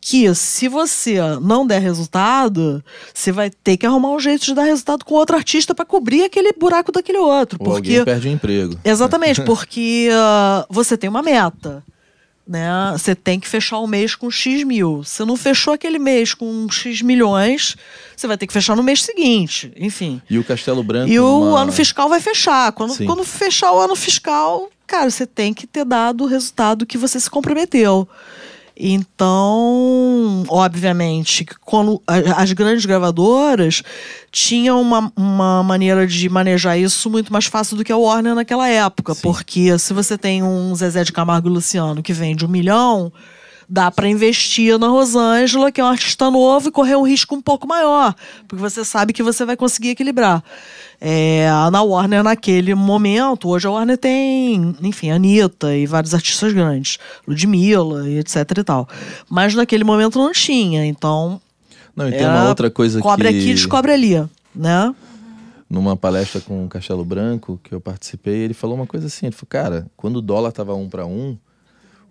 que, 0.00 0.34
se 0.34 0.66
você 0.66 1.18
não 1.42 1.66
der 1.66 1.82
resultado, 1.82 2.82
você 3.12 3.32
vai 3.32 3.50
ter 3.50 3.76
que 3.76 3.84
arrumar 3.84 4.12
um 4.12 4.18
jeito 4.18 4.46
de 4.46 4.54
dar 4.54 4.64
resultado 4.64 5.04
com 5.04 5.14
outro 5.14 5.36
artista 5.36 5.74
para 5.74 5.84
cobrir 5.84 6.24
aquele 6.24 6.54
buraco 6.54 6.90
daquele 6.90 7.18
outro. 7.18 7.58
Ou 7.60 7.66
porque 7.66 7.98
alguém 7.98 8.04
perde 8.06 8.28
o 8.28 8.30
emprego. 8.30 8.80
Exatamente, 8.82 9.42
porque 9.44 10.08
ah, 10.10 10.64
você 10.70 10.96
tem 10.96 11.10
uma 11.10 11.22
meta. 11.22 11.84
Né? 12.46 12.68
Você 12.92 13.12
tem 13.14 13.40
que 13.40 13.48
fechar 13.48 13.78
o 13.78 13.88
mês 13.88 14.14
com 14.14 14.30
X 14.30 14.62
mil. 14.62 15.02
Se 15.02 15.24
não 15.24 15.36
fechou 15.36 15.74
aquele 15.74 15.98
mês 15.98 16.32
com 16.32 16.68
X 16.70 17.02
milhões, 17.02 17.76
você 18.16 18.28
vai 18.28 18.38
ter 18.38 18.46
que 18.46 18.52
fechar 18.52 18.76
no 18.76 18.84
mês 18.84 19.02
seguinte. 19.02 19.72
Enfim. 19.76 20.22
E 20.30 20.38
o 20.38 20.44
Castelo 20.44 20.84
Branco. 20.84 21.10
E 21.10 21.18
o 21.18 21.40
uma- 21.50 21.62
ano 21.62 21.72
fiscal 21.72 22.08
vai 22.08 22.20
fechar. 22.20 22.70
Quando, 22.70 22.94
Sim. 22.94 23.04
quando 23.06 23.24
fechar 23.24 23.72
o 23.72 23.80
ano 23.80 23.96
fiscal, 23.96 24.70
cara, 24.86 25.10
você 25.10 25.26
tem 25.26 25.52
que 25.52 25.66
ter 25.66 25.84
dado 25.84 26.22
o 26.22 26.26
resultado 26.28 26.86
que 26.86 26.96
você 26.96 27.18
se 27.18 27.28
comprometeu. 27.28 28.08
Então, 28.78 30.44
obviamente, 30.48 31.46
quando 31.64 32.02
as 32.06 32.52
grandes 32.52 32.84
gravadoras 32.84 33.82
tinham 34.30 34.80
uma, 34.82 35.10
uma 35.16 35.62
maneira 35.62 36.06
de 36.06 36.28
manejar 36.28 36.76
isso 36.76 37.08
muito 37.08 37.32
mais 37.32 37.46
fácil 37.46 37.76
do 37.76 37.84
que 37.84 37.90
a 37.90 37.96
Warner 37.96 38.34
naquela 38.34 38.68
época. 38.68 39.14
Sim. 39.14 39.22
Porque 39.22 39.78
se 39.78 39.94
você 39.94 40.18
tem 40.18 40.42
um 40.42 40.74
Zezé 40.74 41.04
de 41.04 41.12
Camargo 41.12 41.48
e 41.48 41.52
Luciano 41.52 42.02
que 42.02 42.12
vende 42.12 42.44
um 42.44 42.48
milhão, 42.48 43.10
dá 43.68 43.90
para 43.90 44.08
investir 44.08 44.78
na 44.78 44.88
Rosângela, 44.88 45.72
que 45.72 45.80
é 45.80 45.84
um 45.84 45.88
artista 45.88 46.30
novo, 46.30 46.68
e 46.68 46.72
correr 46.72 46.96
um 46.96 47.02
risco 47.02 47.34
um 47.34 47.40
pouco 47.40 47.66
maior. 47.66 48.14
Porque 48.46 48.60
você 48.62 48.84
sabe 48.84 49.12
que 49.12 49.22
você 49.22 49.44
vai 49.44 49.56
conseguir 49.56 49.90
equilibrar. 49.90 50.42
É, 51.00 51.48
na 51.70 51.82
Warner, 51.82 52.22
naquele 52.22 52.74
momento, 52.74 53.48
hoje 53.48 53.66
a 53.66 53.70
Warner 53.70 53.98
tem, 53.98 54.74
enfim, 54.82 55.10
Anitta 55.10 55.76
e 55.76 55.86
vários 55.86 56.14
artistas 56.14 56.52
grandes, 56.52 56.98
Ludmilla 57.26 58.08
e 58.08 58.18
etc 58.18 58.36
e 58.56 58.64
tal. 58.64 58.88
Mas 59.28 59.54
naquele 59.54 59.84
momento 59.84 60.18
não 60.18 60.32
tinha, 60.32 60.86
então. 60.86 61.40
Não, 61.94 62.08
e 62.08 62.12
tem 62.12 62.26
uma 62.26 62.48
outra 62.48 62.70
coisa 62.70 63.00
cobre 63.00 63.30
que. 63.30 63.38
aqui, 63.38 63.54
descobre 63.54 63.92
ali, 63.92 64.24
né? 64.54 64.94
numa 65.68 65.96
palestra 65.96 66.40
com 66.40 66.64
o 66.64 66.68
Castelo 66.68 67.04
Branco, 67.04 67.58
que 67.62 67.74
eu 67.74 67.80
participei, 67.80 68.36
ele 68.36 68.54
falou 68.54 68.76
uma 68.76 68.86
coisa 68.86 69.08
assim, 69.08 69.26
ele 69.26 69.34
falou, 69.34 69.48
cara, 69.48 69.86
quando 69.96 70.16
o 70.16 70.22
dólar 70.22 70.52
tava 70.52 70.74
um 70.74 70.88
para 70.88 71.04
um, 71.04 71.36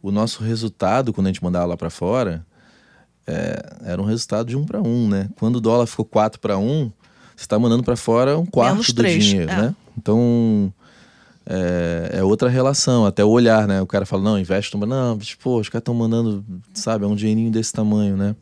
o 0.05 0.11
nosso 0.11 0.43
resultado, 0.43 1.11
quando 1.11 1.25
a 1.25 1.29
gente 1.29 1.43
mandava 1.43 1.65
lá 1.65 1.75
para 1.75 1.89
fora, 1.89 2.45
é, 3.25 3.75
era 3.83 3.99
um 3.99 4.05
resultado 4.05 4.47
de 4.47 4.55
um 4.55 4.63
para 4.63 4.79
um, 4.79 5.09
né? 5.09 5.29
Quando 5.35 5.55
o 5.55 5.59
dólar 5.59 5.87
ficou 5.87 6.05
quatro 6.05 6.39
para 6.39 6.59
um, 6.59 6.91
você 7.35 7.45
está 7.45 7.57
mandando 7.57 7.81
para 7.81 7.95
fora 7.95 8.37
um 8.37 8.45
quarto 8.45 8.73
Menos 8.73 8.87
do 8.87 9.01
três, 9.01 9.23
dinheiro, 9.23 9.51
é. 9.51 9.55
né? 9.63 9.75
Então, 9.97 10.71
é, 11.43 12.19
é 12.19 12.23
outra 12.23 12.49
relação, 12.49 13.03
até 13.03 13.25
o 13.25 13.29
olhar, 13.29 13.67
né? 13.67 13.81
O 13.81 13.87
cara 13.87 14.05
fala, 14.05 14.21
não, 14.21 14.37
investe, 14.37 14.77
no... 14.77 14.85
não, 14.85 15.17
pô, 15.41 15.59
os 15.59 15.69
caras 15.69 15.81
estão 15.81 15.95
mandando, 15.95 16.45
sabe, 16.75 17.03
é 17.03 17.07
um 17.07 17.15
dinheirinho 17.15 17.49
desse 17.49 17.73
tamanho, 17.73 18.15
né? 18.15 18.35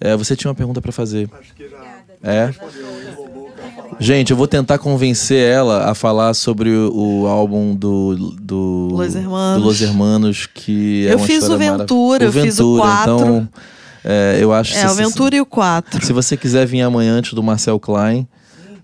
É, 0.00 0.16
você 0.16 0.34
tinha 0.34 0.48
uma 0.48 0.56
pergunta 0.56 0.82
para 0.82 0.90
fazer. 0.90 1.30
Acho 1.32 1.54
que 1.54 1.68
já 1.68 2.02
É. 2.24 2.52
Gente, 4.00 4.30
eu 4.30 4.36
vou 4.36 4.46
tentar 4.46 4.78
convencer 4.78 5.38
ela 5.50 5.90
a 5.90 5.94
falar 5.94 6.32
sobre 6.34 6.70
o, 6.70 7.22
o 7.22 7.26
álbum 7.26 7.74
do, 7.74 8.14
do 8.40 8.88
Los 8.92 9.14
Hermanos. 9.16 9.60
do 9.62 9.68
Los 9.68 9.82
Hermanos, 9.82 10.46
que 10.46 11.06
é 11.08 11.12
Eu 11.14 11.18
uma 11.18 11.26
fiz 11.26 11.48
o 11.48 11.58
Ventura, 11.58 12.24
eu 12.24 12.32
fiz 12.32 12.60
o 12.60 12.76
quatro. 12.76 13.14
Então, 13.16 13.48
é, 14.04 14.38
eu 14.40 14.52
acho 14.52 14.74
É, 14.76 14.86
se- 14.86 14.86
o 14.86 14.94
Ventura 14.94 15.34
e 15.34 15.40
o 15.40 15.46
4. 15.46 16.06
Se 16.06 16.12
você 16.12 16.36
quiser 16.36 16.64
vir 16.64 16.82
amanhã 16.82 17.14
antes 17.14 17.32
do 17.32 17.42
Marcel 17.42 17.78
Klein 17.80 18.26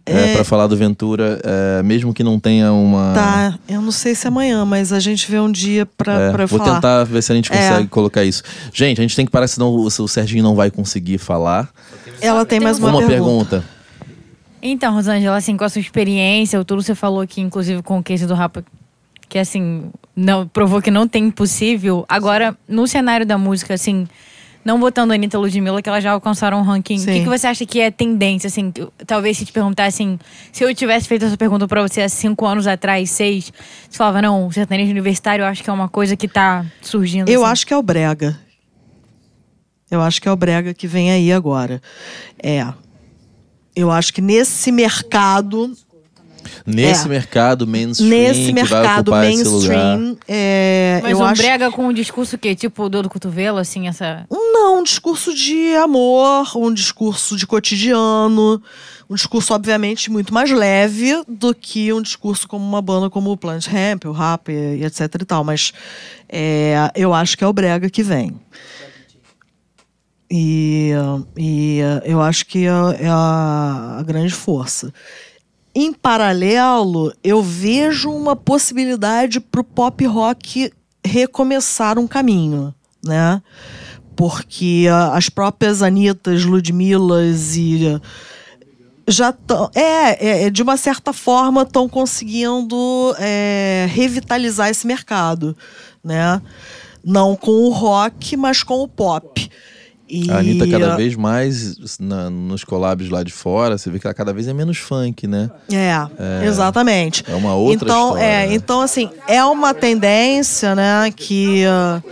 é, 0.04 0.34
para 0.34 0.42
falar 0.42 0.66
do 0.66 0.76
Ventura, 0.76 1.40
é, 1.44 1.82
mesmo 1.84 2.12
que 2.12 2.24
não 2.24 2.40
tenha 2.40 2.72
uma. 2.72 3.12
Tá, 3.14 3.54
eu 3.68 3.80
não 3.80 3.92
sei 3.92 4.16
se 4.16 4.26
é 4.26 4.28
amanhã, 4.28 4.64
mas 4.64 4.92
a 4.92 4.98
gente 4.98 5.30
vê 5.30 5.38
um 5.38 5.50
dia 5.50 5.86
pra, 5.86 6.12
É, 6.20 6.32
pra 6.32 6.42
eu 6.42 6.48
vou 6.48 6.58
falar. 6.58 6.74
tentar 6.74 7.04
ver 7.04 7.22
se 7.22 7.30
a 7.30 7.36
gente 7.36 7.52
É. 7.52 7.56
consegue 7.56 7.86
colocar 7.88 8.24
isso. 8.24 8.42
Gente, 8.72 8.98
a 9.00 9.02
gente 9.02 9.14
tem 9.14 9.24
que 9.24 9.30
parar, 9.30 9.46
senão 9.46 9.68
o, 9.68 9.86
o 9.86 10.08
Serginho 10.08 10.42
não 10.42 10.56
vai 10.56 10.72
conseguir 10.72 11.18
falar. 11.18 11.68
Ela 12.20 12.44
tem 12.44 12.58
mais 12.58 12.78
uma, 12.80 12.88
Uma, 12.90 12.98
pergunta. 13.06 13.60
pergunta. 13.60 13.73
Então, 14.66 14.94
Rosângela, 14.94 15.36
assim, 15.36 15.58
com 15.58 15.64
a 15.64 15.68
sua 15.68 15.80
experiência, 15.82 16.58
o 16.58 16.64
tudo 16.64 16.82
você 16.82 16.94
falou 16.94 17.20
aqui, 17.20 17.42
inclusive 17.42 17.82
com 17.82 17.98
o 17.98 18.02
case 18.02 18.26
do 18.26 18.32
Rapa, 18.32 18.64
que 19.28 19.38
assim, 19.38 19.90
não, 20.16 20.48
provou 20.48 20.80
que 20.80 20.90
não 20.90 21.06
tem 21.06 21.26
impossível. 21.26 22.06
Agora, 22.08 22.56
no 22.66 22.86
cenário 22.86 23.26
da 23.26 23.36
música, 23.36 23.74
assim, 23.74 24.08
não 24.64 24.80
botando 24.80 25.10
a 25.10 25.14
Anitta 25.16 25.38
Ludmilla, 25.38 25.82
que 25.82 25.88
elas 25.90 26.02
já 26.02 26.12
alcançaram 26.12 26.60
um 26.60 26.62
ranking, 26.62 26.96
o 26.98 27.04
que, 27.04 27.20
que 27.24 27.28
você 27.28 27.46
acha 27.46 27.66
que 27.66 27.78
é 27.78 27.90
tendência, 27.90 28.46
assim? 28.46 28.72
que- 28.72 28.88
Talvez 29.06 29.36
se 29.36 29.44
te 29.44 29.52
perguntassem, 29.52 30.18
se 30.50 30.64
eu 30.64 30.74
tivesse 30.74 31.06
feito 31.06 31.26
essa 31.26 31.36
pergunta 31.36 31.68
pra 31.68 31.82
você 31.82 32.00
há 32.00 32.08
cinco 32.08 32.46
anos 32.46 32.66
atrás, 32.66 33.10
seis, 33.10 33.52
você 33.90 33.98
falava, 33.98 34.22
não, 34.22 34.46
o 34.46 34.52
sertanejo 34.52 34.90
universitário 34.90 35.42
eu 35.42 35.46
acho 35.46 35.62
que 35.62 35.68
é 35.68 35.72
uma 35.74 35.90
coisa 35.90 36.16
que 36.16 36.26
tá 36.26 36.64
surgindo. 36.80 37.28
Eu 37.28 37.42
assim. 37.42 37.52
acho 37.52 37.66
que 37.66 37.74
é 37.74 37.76
o 37.76 37.82
Brega. 37.82 38.40
Eu 39.90 40.00
acho 40.00 40.22
que 40.22 40.26
é 40.26 40.32
o 40.32 40.36
Brega 40.36 40.72
que 40.72 40.86
vem 40.86 41.12
aí 41.12 41.30
agora. 41.30 41.82
É. 42.42 42.66
Eu 43.74 43.90
acho 43.90 44.12
que 44.12 44.20
nesse 44.20 44.70
mercado, 44.70 45.74
Nesse 46.66 47.06
É. 47.06 47.08
mercado 47.08 47.66
mainstream, 47.66 48.08
nesse 48.08 48.52
que 48.52 48.64
vai 48.64 48.80
mercado 48.80 49.08
ocupar 49.08 49.30
esse 49.30 49.44
lugar. 49.44 49.98
mainstream, 49.98 50.16
é, 50.28 51.00
Mas 51.02 51.12
eu 51.12 51.18
um 51.18 51.24
acho 51.24 51.42
brega 51.42 51.70
com 51.70 51.86
um 51.86 51.92
discurso 51.92 52.38
que, 52.38 52.54
tipo, 52.54 52.88
dor 52.88 53.02
do 53.02 53.10
cotovelo, 53.10 53.58
assim, 53.58 53.88
essa... 53.88 54.26
Não, 54.30 54.80
um 54.80 54.82
discurso 54.82 55.34
de 55.34 55.74
amor, 55.74 56.56
um 56.56 56.72
discurso 56.72 57.36
de 57.36 57.46
cotidiano, 57.46 58.62
um 59.08 59.14
discurso, 59.14 59.52
obviamente, 59.52 60.10
muito 60.10 60.32
mais 60.32 60.50
leve 60.50 61.22
do 61.28 61.54
que 61.54 61.92
um 61.92 62.00
discurso 62.00 62.46
como 62.48 62.64
uma 62.66 62.80
banda 62.80 63.10
como 63.10 63.30
o 63.30 63.36
Planet 63.36 63.66
Ramp, 63.66 64.04
o 64.06 64.12
Rap 64.12 64.48
e, 64.50 64.80
e 64.80 64.84
etc 64.84 65.00
e 65.20 65.24
tal. 65.24 65.44
Mas 65.44 65.72
é, 66.28 66.90
eu 66.94 67.12
acho 67.12 67.36
que 67.36 67.44
é 67.44 67.46
o 67.46 67.52
Brega 67.52 67.90
que 67.90 68.02
vem. 68.02 68.34
E, 70.36 70.90
e 71.38 71.78
eu 72.04 72.20
acho 72.20 72.44
que 72.46 72.66
é, 72.66 73.04
é 73.04 73.08
a, 73.08 73.98
a 74.00 74.02
grande 74.02 74.34
força. 74.34 74.92
Em 75.72 75.92
paralelo, 75.92 77.14
eu 77.22 77.40
vejo 77.40 78.10
uma 78.10 78.34
possibilidade 78.34 79.38
pro 79.38 79.62
pop 79.62 80.04
rock 80.04 80.72
recomeçar 81.06 82.00
um 82.00 82.08
caminho, 82.08 82.74
né? 83.04 83.40
Porque 84.16 84.88
ah, 84.90 85.12
as 85.14 85.28
próprias 85.28 85.82
Anitas, 85.82 86.44
Ludmilas 86.44 87.56
e 87.56 88.00
já 89.06 89.30
estão. 89.30 89.70
É, 89.72 90.46
é, 90.46 90.50
de 90.50 90.64
uma 90.64 90.76
certa 90.76 91.12
forma, 91.12 91.62
estão 91.62 91.88
conseguindo 91.88 93.14
é, 93.20 93.86
revitalizar 93.88 94.68
esse 94.68 94.84
mercado. 94.84 95.56
Né? 96.02 96.42
Não 97.04 97.36
com 97.36 97.52
o 97.52 97.70
rock, 97.70 98.36
mas 98.36 98.64
com 98.64 98.82
o 98.82 98.88
pop. 98.88 99.48
E... 100.08 100.30
A 100.30 100.38
Anitta 100.38 100.68
cada 100.68 100.96
vez 100.96 101.16
mais 101.16 101.98
na, 101.98 102.28
nos 102.28 102.62
collabs 102.62 103.08
lá 103.08 103.22
de 103.22 103.32
fora, 103.32 103.78
você 103.78 103.90
vê 103.90 103.98
que 103.98 104.06
ela 104.06 104.14
cada 104.14 104.32
vez 104.32 104.46
é 104.46 104.52
menos 104.52 104.76
funk, 104.76 105.26
né? 105.26 105.50
É, 105.70 106.42
é 106.42 106.46
exatamente. 106.46 107.24
É 107.26 107.34
uma 107.34 107.54
outra 107.54 107.86
então, 107.86 108.08
história. 108.08 108.24
É, 108.24 108.46
né? 108.46 108.54
então, 108.54 108.80
assim, 108.82 109.10
é 109.26 109.42
uma 109.44 109.72
tendência, 109.72 110.74
né, 110.74 111.10
que 111.10 111.64
uh, 111.66 112.02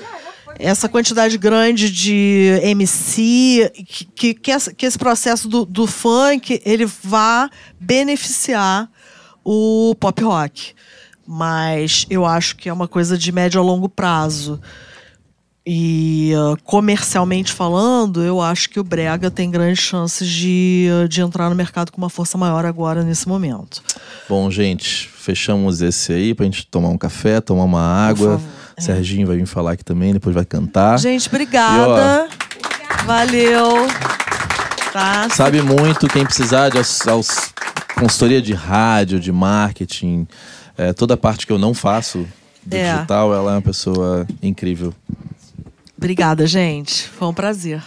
essa 0.58 0.88
quantidade 0.88 1.36
grande 1.36 1.90
de 1.90 2.58
MC, 2.62 3.70
que, 3.86 4.04
que, 4.06 4.34
que, 4.34 4.50
essa- 4.50 4.72
que 4.72 4.86
esse 4.86 4.98
processo 4.98 5.48
do, 5.48 5.66
do 5.66 5.86
funk, 5.86 6.62
ele 6.64 6.86
vá 6.86 7.50
beneficiar 7.78 8.88
o 9.44 9.94
pop 9.98 10.22
rock. 10.22 10.72
Mas 11.26 12.06
eu 12.10 12.24
acho 12.24 12.56
que 12.56 12.68
é 12.68 12.72
uma 12.72 12.88
coisa 12.88 13.16
de 13.18 13.30
médio 13.30 13.60
a 13.60 13.64
longo 13.64 13.88
prazo. 13.88 14.60
E 15.64 16.32
uh, 16.34 16.56
comercialmente 16.64 17.52
falando, 17.52 18.20
eu 18.22 18.40
acho 18.40 18.68
que 18.68 18.80
o 18.80 18.84
Brega 18.84 19.30
tem 19.30 19.48
grandes 19.48 19.78
chances 19.84 20.28
de, 20.28 20.88
uh, 21.04 21.08
de 21.08 21.20
entrar 21.20 21.48
no 21.48 21.54
mercado 21.54 21.92
com 21.92 21.98
uma 21.98 22.10
força 22.10 22.36
maior 22.36 22.66
agora, 22.66 23.04
nesse 23.04 23.28
momento. 23.28 23.80
Bom, 24.28 24.50
gente, 24.50 25.08
fechamos 25.08 25.80
esse 25.80 26.12
aí 26.12 26.34
pra 26.34 26.44
gente 26.44 26.66
tomar 26.66 26.88
um 26.88 26.98
café, 26.98 27.40
tomar 27.40 27.62
uma 27.64 27.80
água. 27.80 28.38
favor. 28.38 28.48
Serginho 28.78 29.26
vai 29.28 29.36
vir 29.36 29.46
falar 29.46 29.72
aqui 29.72 29.84
também, 29.84 30.12
depois 30.12 30.34
vai 30.34 30.44
cantar. 30.44 30.98
Gente, 30.98 31.28
obrigada. 31.28 32.28
Valeu. 33.06 33.86
Tá? 34.92 35.28
Sabe 35.30 35.62
muito 35.62 36.08
quem 36.08 36.24
precisar 36.24 36.70
de 36.70 36.78
aus- 36.78 37.06
aus- 37.06 37.52
consultoria 37.94 38.42
de 38.42 38.52
rádio, 38.52 39.20
de 39.20 39.30
marketing, 39.30 40.26
é, 40.76 40.92
toda 40.92 41.14
a 41.14 41.16
parte 41.16 41.46
que 41.46 41.52
eu 41.52 41.58
não 41.58 41.72
faço 41.72 42.26
do 42.66 42.74
É. 42.76 42.94
digital, 42.94 43.32
ela 43.32 43.52
é 43.52 43.54
uma 43.56 43.62
pessoa 43.62 44.26
incrível. 44.42 44.92
Obrigada, 46.02 46.48
gente. 46.48 47.08
Foi 47.10 47.28
um 47.28 47.32
prazer. 47.32 47.80